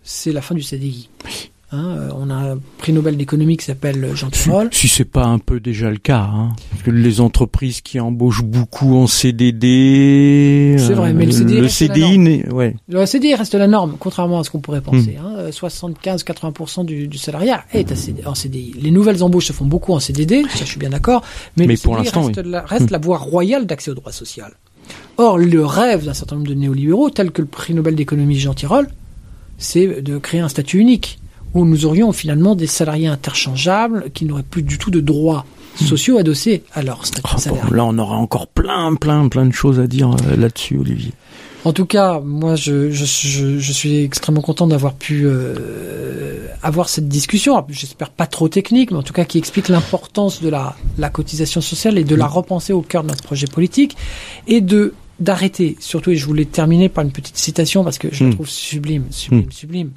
c'est 0.03 0.31
la 0.33 0.41
fin 0.41 0.55
du 0.55 0.63
CDI. 0.63 1.09
Hein, 1.73 1.95
euh, 1.97 2.09
on 2.17 2.29
a 2.29 2.33
un 2.35 2.59
prix 2.79 2.91
Nobel 2.91 3.15
d'économie 3.15 3.55
qui 3.55 3.63
s'appelle 3.65 4.11
Jean 4.13 4.27
Si, 4.33 4.43
Tirole. 4.43 4.69
si 4.73 4.87
c'est 4.89 5.05
pas 5.05 5.23
un 5.25 5.39
peu 5.39 5.59
déjà 5.61 5.89
le 5.89 5.97
cas, 5.97 6.29
hein. 6.33 6.49
Parce 6.71 6.83
que 6.83 6.91
les 6.91 7.21
entreprises 7.21 7.79
qui 7.79 7.97
embauchent 7.99 8.43
beaucoup 8.43 8.97
en 8.97 9.07
CDD, 9.81 10.75
C'est 10.77 10.93
vrai, 10.93 11.13
mais 11.13 11.25
le 11.25 11.31
CDI 11.31 11.55
le 11.55 11.61
reste 11.63 11.81
la 11.81 11.87
CDI, 11.87 12.01
norme. 12.17 12.23
n'est- 12.23 12.49
ouais, 12.51 12.75
Le 12.89 13.05
CDI 13.05 13.35
reste 13.35 13.55
la 13.55 13.67
norme, 13.67 13.95
contrairement 13.99 14.39
à 14.39 14.43
ce 14.43 14.49
qu'on 14.49 14.59
pourrait 14.59 14.81
penser. 14.81 15.17
Hmm. 15.21 15.25
Hein. 15.25 15.35
Euh, 15.37 15.51
75-80% 15.51 16.83
du, 16.85 17.07
du 17.07 17.17
salariat 17.17 17.63
est 17.73 17.91
en 18.25 18.35
CDI. 18.35 18.73
Les 18.81 18.91
nouvelles 18.91 19.23
embauches 19.23 19.45
se 19.47 19.53
font 19.53 19.65
beaucoup 19.65 19.93
en 19.93 19.99
CDD, 19.99 20.43
ça 20.49 20.59
je 20.59 20.65
suis 20.65 20.79
bien 20.79 20.89
d'accord, 20.89 21.23
mais, 21.57 21.67
Mais 21.67 21.75
le 21.75 21.79
pour 21.81 21.93
CDI 21.95 22.03
l'instant, 22.05 22.23
reste, 22.23 22.37
oui. 22.43 22.47
Hmm. 22.47 22.51
la, 22.51 22.61
reste 22.61 22.91
la 22.91 22.97
voie 22.97 23.17
royale 23.17 23.65
d'accès 23.65 23.91
au 23.91 23.95
droit 23.95 24.11
social. 24.11 24.51
Or, 25.17 25.37
le 25.37 25.65
rêve 25.65 26.05
d'un 26.05 26.13
certain 26.13 26.35
nombre 26.35 26.47
de 26.49 26.53
néolibéraux, 26.53 27.09
tel 27.11 27.31
que 27.31 27.41
le 27.41 27.47
prix 27.47 27.73
Nobel 27.73 27.95
d'économie 27.95 28.35
Jean 28.39 28.53
Tirole, 28.53 28.89
c'est 29.57 30.01
de 30.01 30.17
créer 30.17 30.41
un 30.41 30.49
statut 30.49 30.79
unique, 30.79 31.19
où 31.53 31.65
nous 31.65 31.85
aurions 31.85 32.11
finalement 32.11 32.55
des 32.55 32.67
salariés 32.67 33.07
interchangeables 33.07 34.05
qui 34.13 34.25
n'auraient 34.25 34.43
plus 34.43 34.63
du 34.63 34.77
tout 34.77 34.91
de 34.91 34.99
droits 35.01 35.45
sociaux 35.75 36.17
adossés 36.17 36.63
à 36.73 36.81
leur 36.83 37.05
statut 37.05 37.31
bon, 37.33 37.37
salarial. 37.37 37.73
là 37.75 37.85
on 37.85 37.97
aura 37.97 38.15
encore 38.17 38.47
plein, 38.47 38.93
plein, 38.95 39.27
plein 39.29 39.45
de 39.45 39.53
choses 39.53 39.79
à 39.79 39.87
dire 39.87 40.11
euh, 40.11 40.35
là-dessus, 40.35 40.77
Olivier. 40.77 41.13
En 41.63 41.73
tout 41.73 41.85
cas, 41.85 42.19
moi, 42.19 42.55
je, 42.55 42.89
je, 42.89 43.05
je, 43.05 43.59
je 43.59 43.71
suis 43.71 44.03
extrêmement 44.03 44.41
content 44.41 44.65
d'avoir 44.65 44.95
pu 44.95 45.25
euh, 45.25 46.47
avoir 46.63 46.89
cette 46.89 47.07
discussion. 47.07 47.63
J'espère 47.69 48.09
pas 48.09 48.25
trop 48.25 48.47
technique, 48.49 48.89
mais 48.89 48.97
en 48.97 49.03
tout 49.03 49.13
cas 49.13 49.25
qui 49.25 49.37
explique 49.37 49.69
l'importance 49.69 50.41
de 50.41 50.49
la, 50.49 50.75
la 50.97 51.09
cotisation 51.11 51.61
sociale 51.61 51.99
et 51.99 52.03
de 52.03 52.15
la 52.15 52.25
repenser 52.25 52.73
au 52.73 52.81
cœur 52.81 53.03
de 53.03 53.09
notre 53.09 53.23
projet 53.23 53.45
politique 53.47 53.95
et 54.47 54.59
de 54.61 54.93
d'arrêter. 55.19 55.77
Surtout, 55.79 56.09
et 56.09 56.15
je 56.15 56.25
voulais 56.25 56.45
terminer 56.45 56.89
par 56.89 57.03
une 57.03 57.11
petite 57.11 57.37
citation 57.37 57.83
parce 57.83 57.99
que 57.99 58.07
je 58.11 58.23
la 58.23 58.31
Mm. 58.31 58.33
trouve 58.33 58.49
sublime, 58.49 59.03
sublime, 59.11 59.51
sublime. 59.51 59.91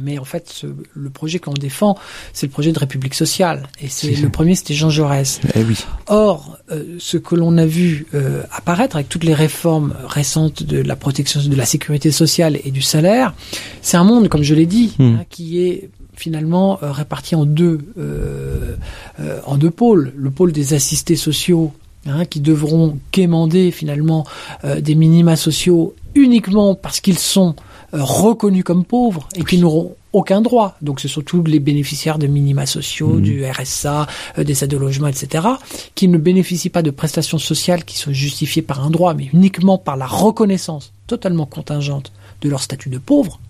Mais 0.00 0.18
en 0.18 0.24
fait, 0.24 0.48
ce- 0.50 0.66
le 0.94 1.10
projet 1.10 1.38
que 1.38 1.46
l'on 1.46 1.54
défend, 1.54 1.96
c'est 2.32 2.46
le 2.46 2.52
projet 2.52 2.72
de 2.72 2.78
République 2.78 3.14
sociale. 3.14 3.68
Et 3.80 3.88
c'est 3.88 4.14
le 4.14 4.28
premier, 4.28 4.54
c'était 4.54 4.74
Jean 4.74 4.90
Jaurès. 4.90 5.40
Eh 5.54 5.62
oui. 5.62 5.76
Or, 6.08 6.56
euh, 6.72 6.96
ce 6.98 7.16
que 7.16 7.34
l'on 7.34 7.56
a 7.58 7.66
vu 7.66 8.06
euh, 8.14 8.42
apparaître 8.52 8.96
avec 8.96 9.08
toutes 9.08 9.24
les 9.24 9.34
réformes 9.34 9.94
récentes 10.06 10.62
de 10.62 10.78
la 10.82 10.96
protection 10.96 11.40
de 11.42 11.54
la 11.56 11.66
sécurité 11.66 12.10
sociale 12.10 12.58
et 12.64 12.70
du 12.70 12.82
salaire, 12.82 13.34
c'est 13.82 13.96
un 13.96 14.04
monde, 14.04 14.28
comme 14.28 14.42
je 14.42 14.54
l'ai 14.54 14.66
dit, 14.66 14.94
Hmm. 14.98 15.16
hein, 15.20 15.24
qui 15.30 15.60
est 15.66 15.90
finalement 16.16 16.78
euh, 16.82 16.92
répartis 16.92 17.34
en 17.34 17.44
deux 17.44 17.78
euh, 17.98 18.76
euh, 19.20 19.40
en 19.46 19.56
deux 19.56 19.70
pôles. 19.70 20.12
Le 20.16 20.30
pôle 20.30 20.52
des 20.52 20.72
assistés 20.74 21.16
sociaux 21.16 21.72
hein, 22.06 22.24
qui 22.24 22.40
devront 22.40 22.98
quémander 23.10 23.70
finalement 23.70 24.24
euh, 24.64 24.80
des 24.80 24.94
minima 24.94 25.34
sociaux 25.36 25.94
uniquement 26.14 26.74
parce 26.76 27.00
qu'ils 27.00 27.18
sont 27.18 27.56
reconnus 28.02 28.64
comme 28.64 28.84
pauvres 28.84 29.28
et 29.36 29.44
qui 29.44 29.58
n'auront 29.58 29.94
aucun 30.12 30.40
droit. 30.40 30.76
Donc 30.82 31.00
ce 31.00 31.08
sont 31.08 31.22
tous 31.22 31.42
les 31.44 31.60
bénéficiaires 31.60 32.18
de 32.18 32.26
minima 32.26 32.66
sociaux, 32.66 33.20
du 33.20 33.44
RSA, 33.44 34.06
euh, 34.38 34.44
des 34.44 34.64
aides 34.64 34.70
de 34.70 34.76
logement, 34.76 35.08
etc., 35.08 35.46
qui 35.94 36.08
ne 36.08 36.18
bénéficient 36.18 36.70
pas 36.70 36.82
de 36.82 36.90
prestations 36.90 37.38
sociales 37.38 37.84
qui 37.84 37.98
sont 37.98 38.12
justifiées 38.12 38.62
par 38.62 38.84
un 38.84 38.90
droit, 38.90 39.14
mais 39.14 39.28
uniquement 39.32 39.78
par 39.78 39.96
la 39.96 40.06
reconnaissance 40.06 40.92
totalement 41.06 41.46
contingente 41.46 42.12
de 42.40 42.48
leur 42.48 42.62
statut 42.62 42.88
de 42.88 42.98
pauvre. 42.98 43.40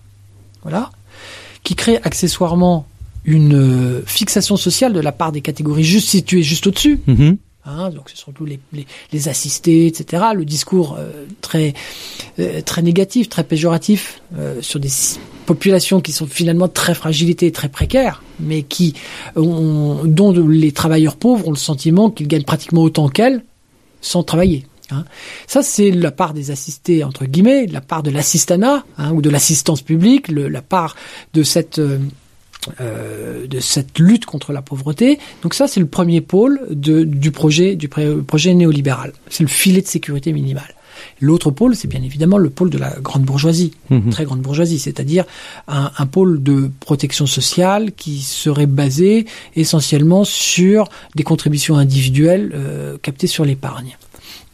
Voilà. 0.62 0.90
Qui 1.62 1.74
crée 1.74 1.98
accessoirement 2.02 2.86
une 3.24 3.54
euh, 3.54 4.02
fixation 4.06 4.56
sociale 4.56 4.92
de 4.92 5.00
la 5.00 5.12
part 5.12 5.32
des 5.32 5.40
catégories 5.40 5.84
juste 5.84 6.08
situées 6.08 6.42
juste 6.42 6.66
au-dessus. 6.66 7.00
Mhm. 7.06 7.38
Hein, 7.66 7.88
donc 7.90 8.10
c'est 8.10 8.18
surtout 8.18 8.44
les, 8.44 8.60
les, 8.74 8.86
les 9.12 9.28
assistés, 9.28 9.86
etc. 9.86 10.22
Le 10.34 10.44
discours 10.44 10.96
euh, 10.98 11.24
très 11.40 11.72
euh, 12.38 12.60
très 12.60 12.82
négatif, 12.82 13.30
très 13.30 13.42
péjoratif 13.44 14.20
euh, 14.36 14.60
sur 14.60 14.80
des 14.80 14.90
populations 15.46 16.02
qui 16.02 16.12
sont 16.12 16.26
finalement 16.26 16.68
très 16.68 16.94
fragilité, 16.94 17.50
très 17.52 17.70
précaires, 17.70 18.22
mais 18.38 18.62
qui 18.64 18.92
ont, 19.36 20.02
dont 20.04 20.32
les 20.32 20.72
travailleurs 20.72 21.16
pauvres 21.16 21.48
ont 21.48 21.52
le 21.52 21.56
sentiment 21.56 22.10
qu'ils 22.10 22.28
gagnent 22.28 22.44
pratiquement 22.44 22.82
autant 22.82 23.08
qu'elles 23.08 23.42
sans 24.02 24.22
travailler. 24.22 24.66
Hein. 24.90 25.04
Ça, 25.46 25.62
c'est 25.62 25.90
la 25.90 26.10
part 26.10 26.34
des 26.34 26.50
assistés 26.50 27.02
entre 27.02 27.24
guillemets, 27.24 27.66
la 27.66 27.80
part 27.80 28.02
de 28.02 28.10
l'assistanat 28.10 28.84
hein, 28.98 29.12
ou 29.12 29.22
de 29.22 29.30
l'assistance 29.30 29.80
publique, 29.80 30.28
le- 30.28 30.48
la 30.48 30.60
part 30.60 30.96
de 31.32 31.42
cette 31.42 31.80
euh, 32.80 33.46
de 33.46 33.60
cette 33.60 33.98
lutte 33.98 34.26
contre 34.26 34.52
la 34.52 34.62
pauvreté. 34.62 35.18
Donc 35.42 35.54
ça, 35.54 35.66
c'est 35.68 35.80
le 35.80 35.86
premier 35.86 36.20
pôle 36.20 36.60
de, 36.70 37.04
du 37.04 37.30
projet 37.30 37.76
du 37.76 37.88
projet 37.88 38.54
néolibéral. 38.54 39.12
C'est 39.28 39.42
le 39.42 39.48
filet 39.48 39.80
de 39.80 39.86
sécurité 39.86 40.32
minimale. 40.32 40.74
L'autre 41.20 41.50
pôle, 41.50 41.74
c'est 41.74 41.88
bien 41.88 42.02
évidemment 42.02 42.38
le 42.38 42.50
pôle 42.50 42.70
de 42.70 42.78
la 42.78 42.90
grande 43.00 43.22
bourgeoisie, 43.24 43.72
Mhm. 43.90 44.10
très 44.10 44.24
grande 44.24 44.40
bourgeoisie, 44.40 44.78
c'est-à-dire 44.78 45.24
un, 45.68 45.90
un 45.98 46.06
pôle 46.06 46.42
de 46.42 46.70
protection 46.80 47.26
sociale 47.26 47.92
qui 47.92 48.20
serait 48.20 48.66
basé 48.66 49.26
essentiellement 49.56 50.24
sur 50.24 50.88
des 51.14 51.24
contributions 51.24 51.76
individuelles 51.76 52.52
euh, 52.54 52.96
captées 53.02 53.26
sur 53.26 53.44
l'épargne. 53.44 53.96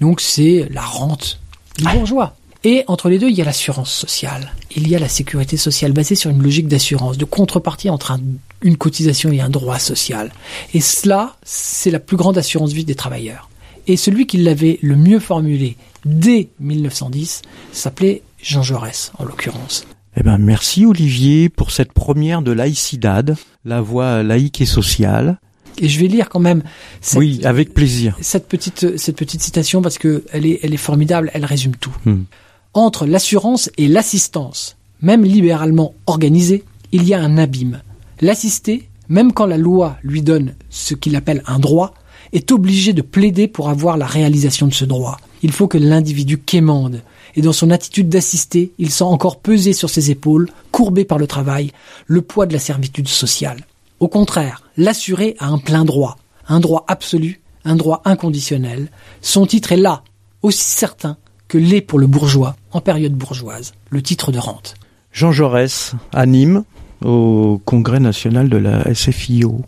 Donc 0.01 0.21
c'est 0.21 0.67
la 0.71 0.83
rente 0.83 1.41
du 1.77 1.85
bourgeois. 1.85 2.35
Et 2.63 2.85
entre 2.89 3.09
les 3.09 3.19
deux, 3.19 3.29
il 3.31 3.35
y 3.37 3.41
a 3.41 3.45
l'assurance 3.45 3.91
sociale. 3.93 4.53
Il 4.77 4.87
y 4.89 4.95
a 4.95 4.99
la 4.99 5.09
sécurité 5.09 5.57
sociale 5.57 5.93
basée 5.93 6.15
sur 6.15 6.31
une 6.31 6.43
logique 6.43 6.69
d'assurance, 6.69 7.17
de 7.17 7.25
contrepartie 7.25 7.89
entre 7.89 8.11
un- 8.13 8.21
une 8.63 8.77
cotisation 8.77 9.33
et 9.33 9.41
un 9.41 9.49
droit 9.49 9.79
social. 9.79 10.31
Et 10.75 10.81
cela, 10.81 11.37
c'est 11.43 11.91
la 11.91 12.01
plus 12.01 12.19
grande 12.19 12.37
assurance 12.37 12.73
vie 12.73 12.85
des 12.85 12.95
travailleurs. 12.95 13.49
Et 13.87 13.97
celui 13.97 14.27
qui 14.27 14.37
l'avait 14.37 14.79
le 14.83 14.95
mieux 14.97 15.21
formulé 15.21 15.77
dès 16.05 16.49
1910 16.61 17.43
s'appelait 17.73 18.23
Jean 18.43 18.63
Jaurès, 18.63 19.11
en 19.19 19.25
l'occurrence. 19.25 19.87
Eh 20.17 20.23
ben, 20.23 20.37
merci 20.39 20.85
Olivier 20.85 21.49
pour 21.49 21.71
cette 21.71 21.93
première 21.93 22.43
de 22.43 22.53
Laïcidad, 22.53 23.37
la 23.65 23.81
voie 23.81 24.23
laïque 24.23 24.61
et 24.61 24.67
sociale. 24.67 25.39
Et 25.79 25.89
je 25.89 25.99
vais 25.99 26.09
lire 26.09 26.29
quand 26.29 26.41
même 26.41 26.63
cette, 27.01 27.19
Oui, 27.21 27.41
avec 27.45 27.73
plaisir. 27.73 28.17
cette 28.21 28.49
petite 28.49 28.99
cette 28.99 29.17
petite 29.17 29.41
citation 29.41 29.81
parce 29.81 29.97
que 29.99 30.25
elle 30.33 30.45
est 30.45 30.61
elle 30.63 30.75
est 30.75 30.79
formidable, 30.79 31.31
elle 31.33 31.45
résume 31.47 31.75
tout. 31.77 31.95
Hmm. 32.05 32.25
Entre 32.73 33.05
l'assurance 33.05 33.69
et 33.79 33.89
l'assistance, 33.89 34.77
même 35.03 35.25
libéralement 35.25 35.93
organisée, 36.07 36.63
il 36.93 37.03
y 37.03 37.15
a 37.15 37.21
un 37.21 37.37
abîme. 37.37 37.83
L'assisté, 38.21 38.89
même 39.09 39.33
quand 39.33 39.47
la 39.47 39.59
loi 39.59 39.97
lui 40.05 40.23
donne 40.23 40.55
ce 40.69 40.95
qu'il 40.95 41.17
appelle 41.17 41.43
un 41.49 41.59
droit, 41.59 41.95
est 42.33 42.53
obligé 42.53 42.93
de 42.93 43.03
plaider 43.03 43.49
pour 43.49 43.71
avoir 43.71 43.97
la 43.97 44.07
réalisation 44.07 44.69
de 44.69 44.73
ce 44.73 44.85
droit. 44.85 45.17
Il 45.43 45.51
faut 45.51 45.67
que 45.67 45.79
l'individu 45.79 46.39
quémande. 46.39 47.03
Et 47.35 47.43
dans 47.43 47.53
son 47.53 47.71
attitude 47.71 48.09
d'assisté, 48.09 48.71
il 48.79 48.91
sent 48.91 49.03
encore 49.03 49.41
peser 49.41 49.73
sur 49.73 49.91
ses 49.91 50.13
épaules, 50.13 50.49
courbé 50.71 51.05
par 51.05 51.19
le 51.19 51.27
travail, 51.27 51.73
le 52.07 52.23
poids 52.23 52.47
de 52.47 52.53
la 52.53 52.61
servitude 52.61 53.09
sociale. 53.09 53.67
Au 53.99 54.07
contraire, 54.07 54.63
l'assuré 54.77 55.35
a 55.41 55.49
un 55.49 55.59
plein 55.59 55.85
droit, 55.85 56.19
un 56.47 56.61
droit 56.61 56.85
absolu, 56.87 57.41
un 57.65 57.75
droit 57.75 58.01
inconditionnel. 58.05 58.93
Son 59.23 59.45
titre 59.45 59.73
est 59.73 59.77
là, 59.77 60.05
aussi 60.43 60.63
certain 60.63 61.17
que 61.49 61.59
l'est 61.59 61.81
pour 61.81 61.99
le 61.99 62.07
bourgeois, 62.07 62.55
en 62.73 62.81
période 62.81 63.15
bourgeoise, 63.15 63.75
le 63.91 64.03
titre 64.03 64.33
de 64.33 64.39
rente. 64.39 64.75
Jean 65.13 65.33
Jaurès, 65.33 65.95
à 66.13 66.27
Nîmes, 66.27 66.65
au 67.05 67.61
Congrès 67.65 68.01
national 68.01 68.49
de 68.49 68.57
la 68.57 68.95
SFIO. 68.95 69.63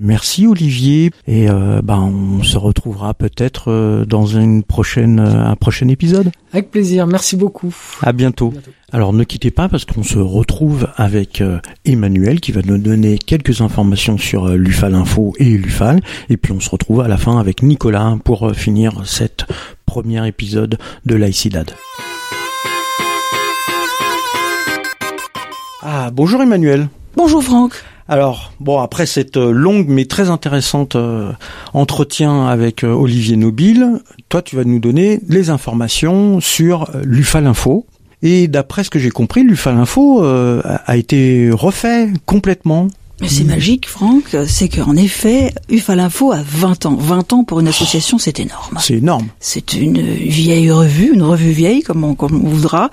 Merci 0.00 0.46
Olivier 0.46 1.12
et 1.28 1.48
euh, 1.48 1.80
ben 1.80 2.00
on 2.00 2.42
se 2.42 2.58
retrouvera 2.58 3.14
peut-être 3.14 3.70
euh, 3.70 4.04
dans 4.04 4.26
une 4.26 4.64
prochaine 4.64 5.20
euh, 5.20 5.44
un 5.44 5.54
prochain 5.54 5.86
épisode. 5.86 6.32
Avec 6.52 6.72
plaisir, 6.72 7.06
merci 7.06 7.36
beaucoup. 7.36 7.74
À 8.02 8.12
bientôt. 8.12 8.50
bientôt. 8.50 8.72
Alors 8.92 9.12
ne 9.12 9.22
quittez 9.24 9.52
pas 9.52 9.68
parce 9.68 9.84
qu'on 9.84 10.02
se 10.02 10.18
retrouve 10.18 10.88
avec 10.96 11.40
euh, 11.40 11.60
Emmanuel 11.84 12.40
qui 12.40 12.52
va 12.52 12.62
nous 12.62 12.78
donner 12.78 13.18
quelques 13.18 13.60
informations 13.60 14.18
sur 14.18 14.46
euh, 14.46 14.56
l'UFAL 14.56 14.94
Info 14.94 15.32
et 15.38 15.56
l'UFAL 15.56 16.00
et 16.28 16.36
puis 16.36 16.52
on 16.52 16.60
se 16.60 16.70
retrouve 16.70 17.00
à 17.00 17.08
la 17.08 17.16
fin 17.16 17.38
avec 17.38 17.62
Nicolas 17.62 18.16
pour 18.24 18.52
finir 18.52 19.02
cette 19.04 19.46
premier 19.86 20.26
épisode 20.26 20.78
de 21.06 21.14
Laïcidad. 21.14 21.70
Ah 25.86 26.10
bonjour 26.10 26.40
Emmanuel. 26.40 26.88
Bonjour 27.14 27.44
Franck. 27.44 27.74
Alors, 28.08 28.54
bon, 28.58 28.78
après 28.78 29.04
cette 29.04 29.36
euh, 29.36 29.52
longue 29.52 29.86
mais 29.86 30.06
très 30.06 30.30
intéressante 30.30 30.96
euh, 30.96 31.30
entretien 31.74 32.46
avec 32.46 32.84
euh, 32.84 32.92
Olivier 32.94 33.36
Nobile, 33.36 34.00
toi, 34.30 34.40
tu 34.40 34.56
vas 34.56 34.64
nous 34.64 34.78
donner 34.78 35.20
les 35.28 35.50
informations 35.50 36.40
sur 36.40 36.84
euh, 36.94 37.02
l'UFAL 37.04 37.46
Info. 37.46 37.84
Et 38.22 38.48
d'après 38.48 38.82
ce 38.82 38.88
que 38.88 38.98
j'ai 38.98 39.10
compris, 39.10 39.42
l'UFAL 39.42 39.76
Info 39.76 40.22
a 40.24 40.96
été 40.96 41.50
refait 41.52 42.08
complètement. 42.24 42.88
Mais 43.20 43.28
c'est 43.28 43.44
magique 43.44 43.88
Franck, 43.88 44.36
c'est 44.48 44.68
qu'en 44.68 44.96
effet, 44.96 45.54
UFA 45.70 45.94
l'Info 45.94 46.32
a 46.32 46.42
20 46.44 46.86
ans. 46.86 46.96
20 46.98 47.32
ans 47.32 47.44
pour 47.44 47.60
une 47.60 47.68
association, 47.68 48.18
c'est 48.18 48.40
énorme. 48.40 48.78
C'est 48.80 48.94
énorme. 48.94 49.28
C'est 49.38 49.72
une 49.74 50.00
vieille 50.02 50.70
revue, 50.72 51.12
une 51.14 51.22
revue 51.22 51.52
vieille, 51.52 51.82
comme 51.82 52.02
on, 52.02 52.14
comme 52.16 52.34
on 52.44 52.48
voudra, 52.48 52.90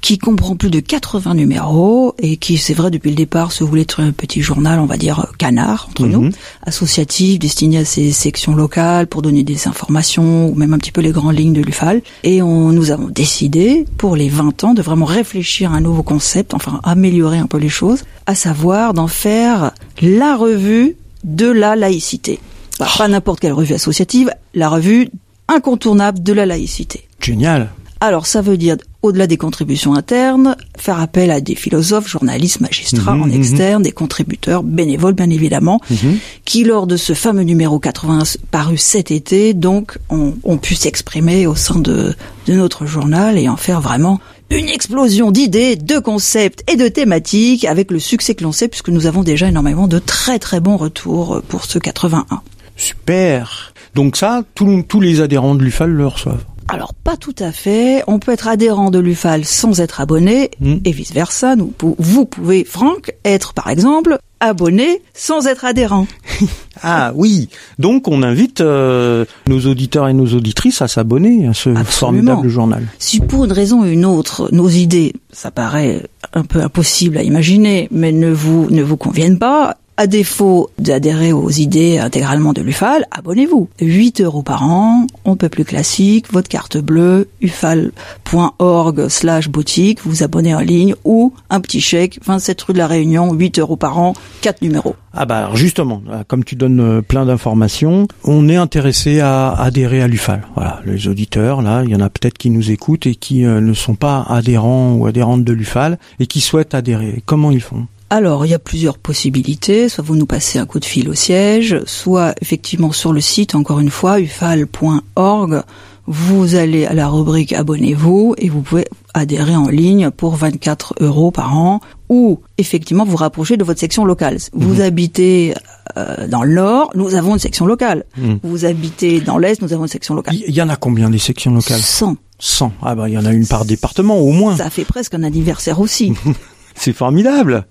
qui 0.00 0.18
comprend 0.18 0.54
plus 0.54 0.70
de 0.70 0.78
80 0.80 1.34
numéros 1.34 2.14
et 2.20 2.36
qui, 2.36 2.58
c'est 2.58 2.74
vrai, 2.74 2.90
depuis 2.92 3.10
le 3.10 3.16
départ, 3.16 3.50
se 3.50 3.64
voulait 3.64 3.82
être 3.82 4.00
un 4.00 4.12
petit 4.12 4.40
journal, 4.40 4.78
on 4.78 4.86
va 4.86 4.96
dire, 4.96 5.26
canard, 5.36 5.88
entre 5.90 6.06
Mhm. 6.06 6.10
nous, 6.12 6.30
associatif, 6.62 7.38
destiné 7.40 7.78
à 7.78 7.84
ces 7.84 8.12
sections 8.12 8.54
locales 8.54 9.08
pour 9.08 9.20
donner 9.22 9.42
des 9.42 9.66
informations 9.66 10.48
ou 10.48 10.54
même 10.54 10.74
un 10.74 10.78
petit 10.78 10.92
peu 10.92 11.00
les 11.00 11.10
grandes 11.10 11.36
lignes 11.36 11.52
de 11.52 11.62
l'UFAL. 11.62 12.02
Et 12.22 12.40
on, 12.40 12.70
nous 12.72 12.92
avons 12.92 13.08
décidé, 13.08 13.84
pour 13.98 14.14
les 14.14 14.28
20 14.28 14.62
ans, 14.64 14.74
de 14.74 14.82
vraiment 14.82 15.06
réfléchir 15.06 15.72
à 15.72 15.76
un 15.76 15.80
nouveau 15.80 16.02
concept, 16.04 16.54
enfin, 16.54 16.80
améliorer 16.84 17.38
un 17.38 17.46
peu 17.46 17.58
les 17.58 17.68
choses, 17.68 18.04
à 18.26 18.34
savoir 18.34 18.94
d'en 18.94 19.06
faire 19.08 19.65
la 20.02 20.36
revue 20.36 20.96
de 21.24 21.46
la 21.50 21.76
laïcité. 21.76 22.38
Bah, 22.78 22.86
Pas 22.98 23.08
n'importe 23.08 23.40
quelle 23.40 23.52
revue 23.52 23.74
associative, 23.74 24.30
la 24.54 24.68
revue 24.68 25.08
incontournable 25.48 26.22
de 26.22 26.32
la 26.32 26.46
laïcité. 26.46 27.06
Génial. 27.20 27.70
Alors 28.00 28.26
ça 28.26 28.42
veut 28.42 28.58
dire, 28.58 28.76
au-delà 29.00 29.26
des 29.26 29.38
contributions 29.38 29.94
internes, 29.94 30.54
faire 30.76 31.00
appel 31.00 31.30
à 31.30 31.40
des 31.40 31.54
philosophes, 31.54 32.06
journalistes, 32.08 32.60
magistrats 32.60 33.14
Mhm, 33.14 33.22
en 33.22 33.26
mhm. 33.26 33.32
externe, 33.34 33.82
des 33.82 33.90
contributeurs, 33.92 34.62
bénévoles 34.62 35.14
bien 35.14 35.30
évidemment, 35.30 35.80
Mhm. 35.90 36.18
qui 36.44 36.64
lors 36.64 36.86
de 36.86 36.98
ce 36.98 37.14
fameux 37.14 37.42
numéro 37.44 37.78
80 37.78 38.36
paru 38.50 38.76
cet 38.76 39.10
été, 39.10 39.54
donc, 39.54 39.96
ont, 40.10 40.34
ont 40.44 40.58
pu 40.58 40.74
s'exprimer 40.74 41.46
au 41.46 41.54
sein 41.54 41.78
de, 41.78 42.14
de 42.46 42.52
notre 42.52 42.84
journal 42.84 43.38
et 43.38 43.48
en 43.48 43.56
faire 43.56 43.80
vraiment 43.80 44.20
une 44.50 44.68
explosion 44.68 45.30
d'idées, 45.30 45.76
de 45.76 45.98
concepts 45.98 46.62
et 46.70 46.76
de 46.76 46.88
thématiques 46.88 47.64
avec 47.64 47.90
le 47.90 47.98
succès 47.98 48.34
que 48.34 48.44
l'on 48.44 48.52
sait 48.52 48.68
puisque 48.68 48.88
nous 48.90 49.06
avons 49.06 49.22
déjà 49.22 49.48
énormément 49.48 49.88
de 49.88 49.98
très 49.98 50.38
très 50.38 50.60
bons 50.60 50.76
retours 50.76 51.42
pour 51.48 51.64
ce 51.64 51.78
81. 51.78 52.42
Super. 52.76 53.72
Donc 53.94 54.16
ça, 54.16 54.42
tous 54.54 54.82
tous 54.82 55.00
les 55.00 55.20
adhérents 55.20 55.54
de 55.54 55.62
l'UFAL 55.62 55.90
le 55.90 56.06
reçoivent. 56.06 56.44
Alors 56.68 56.94
pas 56.94 57.16
tout 57.16 57.34
à 57.38 57.52
fait. 57.52 58.02
On 58.06 58.18
peut 58.18 58.32
être 58.32 58.48
adhérent 58.48 58.90
de 58.90 58.98
l'UFAL 58.98 59.44
sans 59.44 59.80
être 59.80 60.00
abonné 60.00 60.50
Mm. 60.60 60.76
et 60.84 60.92
vice 60.92 61.12
versa. 61.12 61.56
Nous, 61.56 61.72
vous 61.98 62.26
pouvez, 62.26 62.64
Franck, 62.64 63.12
être 63.24 63.52
par 63.54 63.68
exemple 63.68 64.18
abonné 64.40 65.02
sans 65.14 65.46
être 65.46 65.64
adhérent. 65.64 66.06
Ah 66.82 67.12
oui. 67.14 67.48
Donc 67.78 68.06
on 68.06 68.22
invite 68.22 68.60
euh, 68.60 69.24
nos 69.48 69.60
auditeurs 69.60 70.08
et 70.08 70.12
nos 70.12 70.26
auditrices 70.34 70.82
à 70.82 70.88
s'abonner 70.88 71.46
à 71.48 71.54
ce 71.54 71.70
Absolument. 71.70 71.84
formidable 71.86 72.48
journal. 72.50 72.86
Si 72.98 73.20
pour 73.20 73.46
une 73.46 73.52
raison 73.52 73.80
ou 73.80 73.86
une 73.86 74.04
autre, 74.04 74.50
nos 74.52 74.68
idées, 74.68 75.14
ça 75.32 75.50
paraît 75.50 76.02
un 76.34 76.42
peu 76.44 76.60
impossible 76.60 77.16
à 77.16 77.22
imaginer, 77.22 77.88
mais 77.90 78.12
ne 78.12 78.30
vous 78.30 78.68
ne 78.70 78.82
vous 78.82 78.98
conviennent 78.98 79.38
pas, 79.38 79.78
À 79.98 80.06
défaut 80.06 80.68
d'adhérer 80.78 81.32
aux 81.32 81.48
idées 81.48 81.96
intégralement 81.96 82.52
de 82.52 82.60
l'UFAL, 82.60 83.06
abonnez-vous. 83.10 83.70
8 83.80 84.20
euros 84.20 84.42
par 84.42 84.62
an, 84.62 85.06
on 85.24 85.36
peut 85.36 85.48
plus 85.48 85.64
classique, 85.64 86.30
votre 86.30 86.50
carte 86.50 86.76
bleue, 86.76 87.28
ufal.org 87.40 89.08
slash 89.08 89.48
boutique, 89.48 90.00
vous 90.04 90.22
abonnez 90.22 90.54
en 90.54 90.60
ligne 90.60 90.94
ou 91.04 91.32
un 91.48 91.60
petit 91.60 91.80
chèque, 91.80 92.20
27 92.26 92.60
rue 92.60 92.72
de 92.74 92.78
la 92.78 92.86
Réunion, 92.86 93.32
8 93.32 93.58
euros 93.58 93.76
par 93.76 93.98
an, 93.98 94.12
4 94.42 94.60
numéros. 94.60 94.96
Ah 95.14 95.24
bah 95.24 95.48
justement, 95.54 96.02
comme 96.28 96.44
tu 96.44 96.56
donnes 96.56 96.80
euh, 96.80 97.00
plein 97.00 97.24
d'informations, 97.24 98.06
on 98.22 98.50
est 98.50 98.56
intéressé 98.56 99.20
à 99.20 99.50
adhérer 99.52 100.02
à 100.02 100.08
l'UFAL. 100.08 100.42
Voilà, 100.54 100.82
les 100.84 101.08
auditeurs, 101.08 101.62
là, 101.62 101.82
il 101.84 101.90
y 101.90 101.96
en 101.96 102.00
a 102.00 102.10
peut-être 102.10 102.36
qui 102.36 102.50
nous 102.50 102.70
écoutent 102.70 103.06
et 103.06 103.14
qui 103.14 103.46
euh, 103.46 103.62
ne 103.62 103.72
sont 103.72 103.94
pas 103.94 104.26
adhérents 104.28 104.92
ou 104.92 105.06
adhérentes 105.06 105.44
de 105.44 105.54
l'UFAL 105.54 105.98
et 106.20 106.26
qui 106.26 106.42
souhaitent 106.42 106.74
adhérer. 106.74 107.22
Comment 107.24 107.50
ils 107.50 107.62
font? 107.62 107.86
Alors, 108.08 108.46
il 108.46 108.50
y 108.50 108.54
a 108.54 108.60
plusieurs 108.60 108.98
possibilités. 108.98 109.88
Soit 109.88 110.04
vous 110.04 110.14
nous 110.14 110.26
passez 110.26 110.60
un 110.60 110.66
coup 110.66 110.78
de 110.78 110.84
fil 110.84 111.08
au 111.08 111.14
siège, 111.14 111.80
soit 111.86 112.34
effectivement 112.40 112.92
sur 112.92 113.12
le 113.12 113.20
site, 113.20 113.56
encore 113.56 113.80
une 113.80 113.90
fois, 113.90 114.20
ufal.org, 114.20 115.62
vous 116.06 116.54
allez 116.54 116.86
à 116.86 116.94
la 116.94 117.08
rubrique 117.08 117.52
Abonnez-vous 117.52 118.36
et 118.38 118.48
vous 118.48 118.62
pouvez 118.62 118.84
adhérer 119.12 119.56
en 119.56 119.68
ligne 119.68 120.10
pour 120.10 120.36
24 120.36 120.94
euros 121.00 121.32
par 121.32 121.56
an 121.56 121.80
ou 122.08 122.40
effectivement 122.58 123.04
vous 123.04 123.16
rapprocher 123.16 123.56
de 123.56 123.64
votre 123.64 123.80
section 123.80 124.04
locale. 124.04 124.38
Vous 124.52 124.74
mhm. 124.74 124.80
habitez 124.82 125.54
euh, 125.96 126.28
dans 126.28 126.44
le 126.44 126.54
nord, 126.54 126.90
nous 126.94 127.16
avons 127.16 127.32
une 127.32 127.40
section 127.40 127.66
locale. 127.66 128.04
Mhm. 128.16 128.38
Vous 128.44 128.64
habitez 128.64 129.20
dans 129.20 129.38
l'est, 129.38 129.60
nous 129.62 129.72
avons 129.72 129.82
une 129.82 129.88
section 129.88 130.14
locale. 130.14 130.36
Il 130.46 130.54
y, 130.54 130.62
en 130.62 130.68
a 130.68 130.76
combien 130.76 131.10
des 131.10 131.18
sections 131.18 131.52
locales? 131.52 131.80
100. 131.80 132.16
100. 132.38 132.72
Ah 132.82 132.94
bah 132.94 133.08
il 133.08 133.14
y 133.14 133.18
en 133.18 133.24
a 133.24 133.32
une 133.32 133.46
par 133.46 133.64
département 133.64 134.18
au 134.18 134.30
moins. 134.30 134.56
Ça 134.56 134.70
fait 134.70 134.84
presque 134.84 135.14
un 135.14 135.24
anniversaire 135.24 135.80
aussi. 135.80 136.12
C'est 136.76 136.92
formidable. 136.92 137.66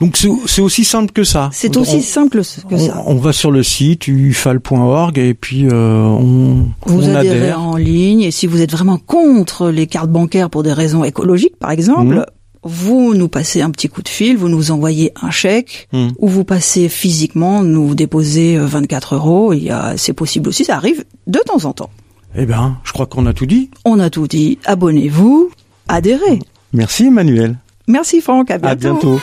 Donc 0.00 0.18
c'est 0.18 0.60
aussi 0.60 0.84
simple 0.84 1.12
que 1.12 1.24
ça. 1.24 1.48
C'est 1.52 1.76
aussi 1.76 2.02
simple 2.02 2.42
que 2.68 2.76
ça. 2.76 3.02
On, 3.06 3.14
va 3.14 3.32
sur 3.32 3.50
le 3.50 3.62
site 3.62 4.08
ufal.org 4.08 5.18
et 5.18 5.32
puis 5.32 5.66
euh, 5.66 6.02
on, 6.02 6.68
vous 6.84 7.08
on 7.08 7.14
adhérez 7.14 7.54
en 7.54 7.76
ligne 7.76 8.20
et 8.20 8.30
si 8.30 8.46
vous 8.46 8.60
êtes 8.60 8.72
vraiment 8.72 8.98
contre 8.98 9.70
les 9.70 9.86
cartes 9.86 10.10
bancaires 10.10 10.50
pour 10.50 10.62
des 10.62 10.74
raisons 10.74 11.02
écologiques 11.02 11.56
par 11.58 11.70
exemple, 11.70 12.16
mmh. 12.16 12.24
vous 12.62 13.14
nous 13.14 13.28
passez 13.28 13.62
un 13.62 13.70
petit 13.70 13.88
coup 13.88 14.02
de 14.02 14.08
fil, 14.08 14.36
vous 14.36 14.50
nous 14.50 14.70
envoyez 14.70 15.12
un 15.22 15.30
chèque 15.30 15.88
mmh. 15.92 16.08
ou 16.18 16.28
vous 16.28 16.44
passez 16.44 16.90
physiquement 16.90 17.62
nous 17.62 17.94
déposez 17.94 18.58
24 18.58 19.12
euh, 19.14 19.16
euros. 19.16 19.52
Il 19.54 19.62
y 19.62 19.70
a 19.70 19.94
c'est 19.96 20.12
possible 20.12 20.50
aussi, 20.50 20.66
ça 20.66 20.76
arrive 20.76 21.04
de 21.26 21.38
temps 21.46 21.64
en 21.64 21.72
temps. 21.72 21.90
Eh 22.38 22.44
bien, 22.44 22.76
je 22.84 22.92
crois 22.92 23.06
qu'on 23.06 23.24
a 23.24 23.32
tout 23.32 23.46
dit. 23.46 23.70
On 23.86 23.98
a 23.98 24.10
tout 24.10 24.26
dit. 24.26 24.58
Abonnez-vous, 24.66 25.50
adhérez. 25.88 26.40
Merci 26.74 27.06
Emmanuel. 27.06 27.56
Merci 27.88 28.20
Franck, 28.20 28.50
à 28.50 28.58
bientôt. 28.58 28.68
À 28.68 28.74
bientôt. 28.74 29.20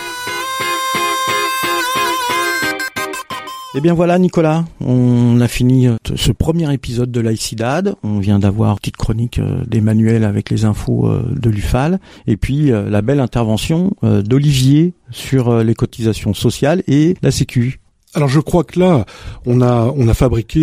Eh 3.76 3.82
bien 3.82 3.96
voilà 3.96 4.20
Nicolas, 4.20 4.66
on 4.82 5.42
a 5.42 5.48
fini 5.48 5.88
euh, 5.88 5.96
ce 6.14 6.32
premier 6.32 6.72
épisode 6.72 7.12
de 7.12 7.20
l'Aïcidad. 7.20 7.96
On 8.04 8.20
vient 8.20 8.38
d'avoir 8.38 8.76
petite 8.78 8.98
chronique 8.98 9.40
euh, 9.40 9.64
d'Emmanuel 9.66 10.26
avec 10.26 10.52
les 10.52 10.66
infos 10.66 11.08
euh, 11.08 11.24
de 11.32 11.50
l'UFAL 11.50 12.00
et 12.28 12.38
puis 12.38 12.70
la 12.70 13.02
belle 13.02 13.20
intervention 13.20 13.92
d'Olivier 14.04 14.94
sur 15.10 15.64
les 15.64 15.74
cotisations 15.74 16.36
sociales 16.36 16.84
et 16.88 17.16
la 17.24 17.32
Sécu. 17.32 17.80
Alors 18.14 18.30
je 18.30 18.40
crois 18.40 18.64
que 18.64 18.80
là, 18.80 19.06
on 19.48 19.62
a 19.62 19.92
on 19.96 20.08
a 20.08 20.14
fabriqué 20.14 20.60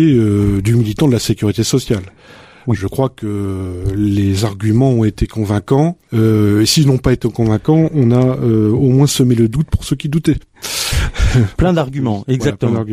du 0.61 0.75
militant 0.75 1.07
de 1.07 1.13
la 1.13 1.19
sécurité 1.19 1.63
sociale. 1.63 2.03
Oui. 2.67 2.77
Je 2.79 2.87
crois 2.87 3.09
que 3.09 3.83
les 3.95 4.45
arguments 4.45 4.91
ont 4.91 5.03
été 5.03 5.27
convaincants. 5.27 5.97
Euh, 6.13 6.61
et 6.61 6.65
s'ils 6.65 6.87
n'ont 6.87 6.97
pas 6.97 7.13
été 7.13 7.29
convaincants, 7.29 7.89
on 7.93 8.11
a 8.11 8.37
au 8.37 8.89
moins 8.89 9.07
semé 9.07 9.35
le 9.35 9.47
doute 9.47 9.67
pour 9.67 9.83
ceux 9.83 9.95
qui 9.95 10.09
doutaient. 10.09 10.39
plein 11.57 11.73
d'arguments, 11.73 12.23
exactement. 12.27 12.83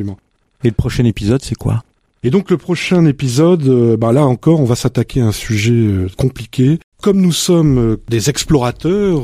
Et 0.65 0.69
le 0.69 0.74
prochain 0.74 1.05
épisode, 1.05 1.43
c'est 1.43 1.55
quoi? 1.55 1.82
Et 2.24 2.31
donc 2.31 2.51
le 2.51 2.57
prochain 2.57 3.05
épisode, 3.05 3.66
euh, 3.69 3.97
bah 3.97 4.12
là 4.12 4.27
encore, 4.27 4.61
on 4.61 4.65
va 4.65 4.74
s'attaquer 4.74 5.20
à 5.20 5.27
un 5.27 5.32
sujet 5.32 5.73
euh, 5.73 6.09
compliqué. 6.16 6.81
Comme 7.01 7.20
nous 7.20 7.32
sommes 7.32 7.78
euh, 7.78 7.97
des 8.09 8.28
explorateurs 8.28 9.20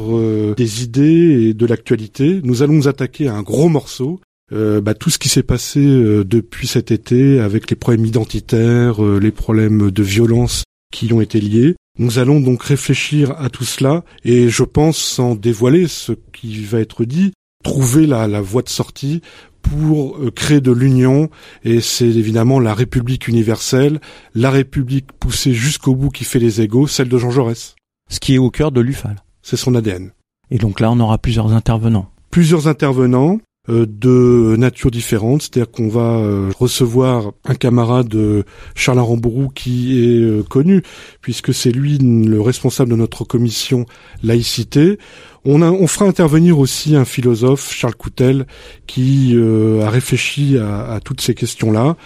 des 0.54 0.84
idées 0.84 1.48
et 1.48 1.54
de 1.54 1.66
l'actualité, 1.66 2.40
nous 2.44 2.62
allons 2.62 2.74
nous 2.74 2.88
attaquer 2.88 3.26
à 3.26 3.34
un 3.34 3.42
gros 3.42 3.68
morceau. 3.68 4.20
Bah, 4.50 4.94
tout 4.94 5.10
ce 5.10 5.18
qui 5.18 5.28
s'est 5.28 5.42
passé 5.42 5.80
depuis 5.80 6.68
cet 6.68 6.90
été 6.90 7.40
avec 7.40 7.70
les 7.70 7.76
problèmes 7.76 8.06
identitaires, 8.06 9.02
les 9.02 9.32
problèmes 9.32 9.90
de 9.90 10.02
violence 10.02 10.64
qui 10.92 11.12
ont 11.12 11.20
été 11.20 11.40
liés. 11.40 11.74
Nous 11.98 12.18
allons 12.18 12.40
donc 12.40 12.62
réfléchir 12.62 13.34
à 13.38 13.50
tout 13.50 13.64
cela 13.64 14.04
et 14.24 14.48
je 14.48 14.62
pense 14.64 14.98
sans 14.98 15.34
dévoiler 15.34 15.86
ce 15.88 16.12
qui 16.32 16.64
va 16.64 16.80
être 16.80 17.04
dit, 17.04 17.32
trouver 17.62 18.06
la, 18.06 18.26
la 18.26 18.40
voie 18.40 18.62
de 18.62 18.68
sortie 18.68 19.22
pour 19.62 20.18
euh, 20.18 20.30
créer 20.30 20.60
de 20.60 20.72
l'union 20.72 21.30
et 21.64 21.80
c'est 21.80 22.06
évidemment 22.08 22.60
la 22.60 22.74
République 22.74 23.28
universelle, 23.28 24.00
la 24.34 24.50
République 24.50 25.12
poussée 25.12 25.54
jusqu'au 25.54 25.94
bout 25.94 26.10
qui 26.10 26.24
fait 26.24 26.38
les 26.38 26.60
égaux, 26.60 26.86
celle 26.86 27.08
de 27.08 27.18
Jean 27.18 27.30
Jaurès. 27.30 27.74
Ce 28.10 28.20
qui 28.20 28.34
est 28.34 28.38
au 28.38 28.50
cœur 28.50 28.70
de 28.70 28.80
l'UFAL. 28.80 29.16
C'est 29.42 29.56
son 29.56 29.74
ADN. 29.74 30.10
Et 30.50 30.58
donc 30.58 30.80
là, 30.80 30.90
on 30.90 31.00
aura 31.00 31.18
plusieurs 31.18 31.52
intervenants. 31.52 32.10
Plusieurs 32.30 32.68
intervenants 32.68 33.36
euh, 33.36 33.38
de 33.68 34.56
nature 34.58 34.90
différente, 34.90 35.42
c'est-à-dire 35.42 35.70
qu'on 35.70 35.88
va 35.88 36.18
euh, 36.18 36.50
recevoir 36.58 37.32
un 37.44 37.54
camarade 37.54 38.08
de 38.08 38.44
Charles 38.74 38.98
Aramburu 38.98 39.48
qui 39.54 40.04
est 40.04 40.48
connu 40.48 40.82
puisque 41.22 41.54
c'est 41.54 41.70
lui 41.70 41.98
le 41.98 42.40
responsable 42.40 42.90
de 42.90 42.96
notre 42.96 43.24
commission 43.24 43.86
laïcité. 44.22 44.98
On, 45.46 45.86
fera 45.86 46.06
intervenir 46.06 46.58
aussi 46.58 46.96
un 46.96 47.04
philosophe, 47.04 47.70
Charles 47.70 47.96
Coutel, 47.96 48.46
qui 48.86 49.32
euh, 49.34 49.84
a 49.84 49.90
réfléchi 49.90 50.56
à, 50.58 51.00
toutes 51.04 51.20
ces 51.20 51.34
questions-là. 51.34 51.96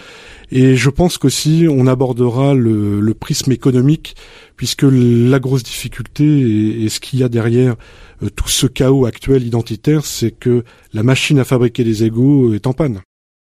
Et 0.51 0.77
je 0.77 0.91
pense 0.91 1.19
qu'aussi 1.19 1.67
on 1.71 1.87
abordera 1.87 2.55
le, 2.55 3.15
prisme 3.15 3.53
économique, 3.53 4.17
puisque 4.57 4.87
la 4.89 5.39
grosse 5.39 5.63
difficulté 5.63 6.85
et, 6.85 6.89
ce 6.89 7.01
qu'il 7.01 7.19
y 7.19 7.25
a 7.25 7.29
derrière 7.29 7.77
euh, 8.23 8.31
tout 8.31 8.49
ce 8.49 8.67
chaos 8.67 9.07
actuel 9.07 9.45
identitaire, 9.45 10.05
c'est 10.05 10.31
que 10.31 10.65
la 10.93 11.03
machine 11.03 11.39
à 11.39 11.45
fabriquer 11.45 11.85
des 11.85 12.05
égaux 12.05 12.55
est 12.55 12.67
en 12.67 12.73
panne. 12.73 13.01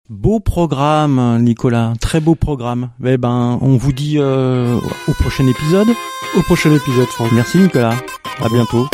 Beau 0.09 0.39
programme, 0.39 1.41
Nicolas. 1.41 1.93
Très 1.99 2.19
beau 2.19 2.35
programme. 2.35 2.89
Eh 3.05 3.17
ben, 3.17 3.57
on 3.61 3.77
vous 3.77 3.93
dit 3.93 4.17
euh, 4.17 4.77
au 5.07 5.13
prochain 5.13 5.47
épisode. 5.47 5.87
Au 6.37 6.41
prochain 6.41 6.73
épisode, 6.73 7.07
Franck. 7.07 7.31
Merci, 7.31 7.57
Nicolas. 7.59 7.95
À 8.41 8.49
bientôt. 8.49 8.87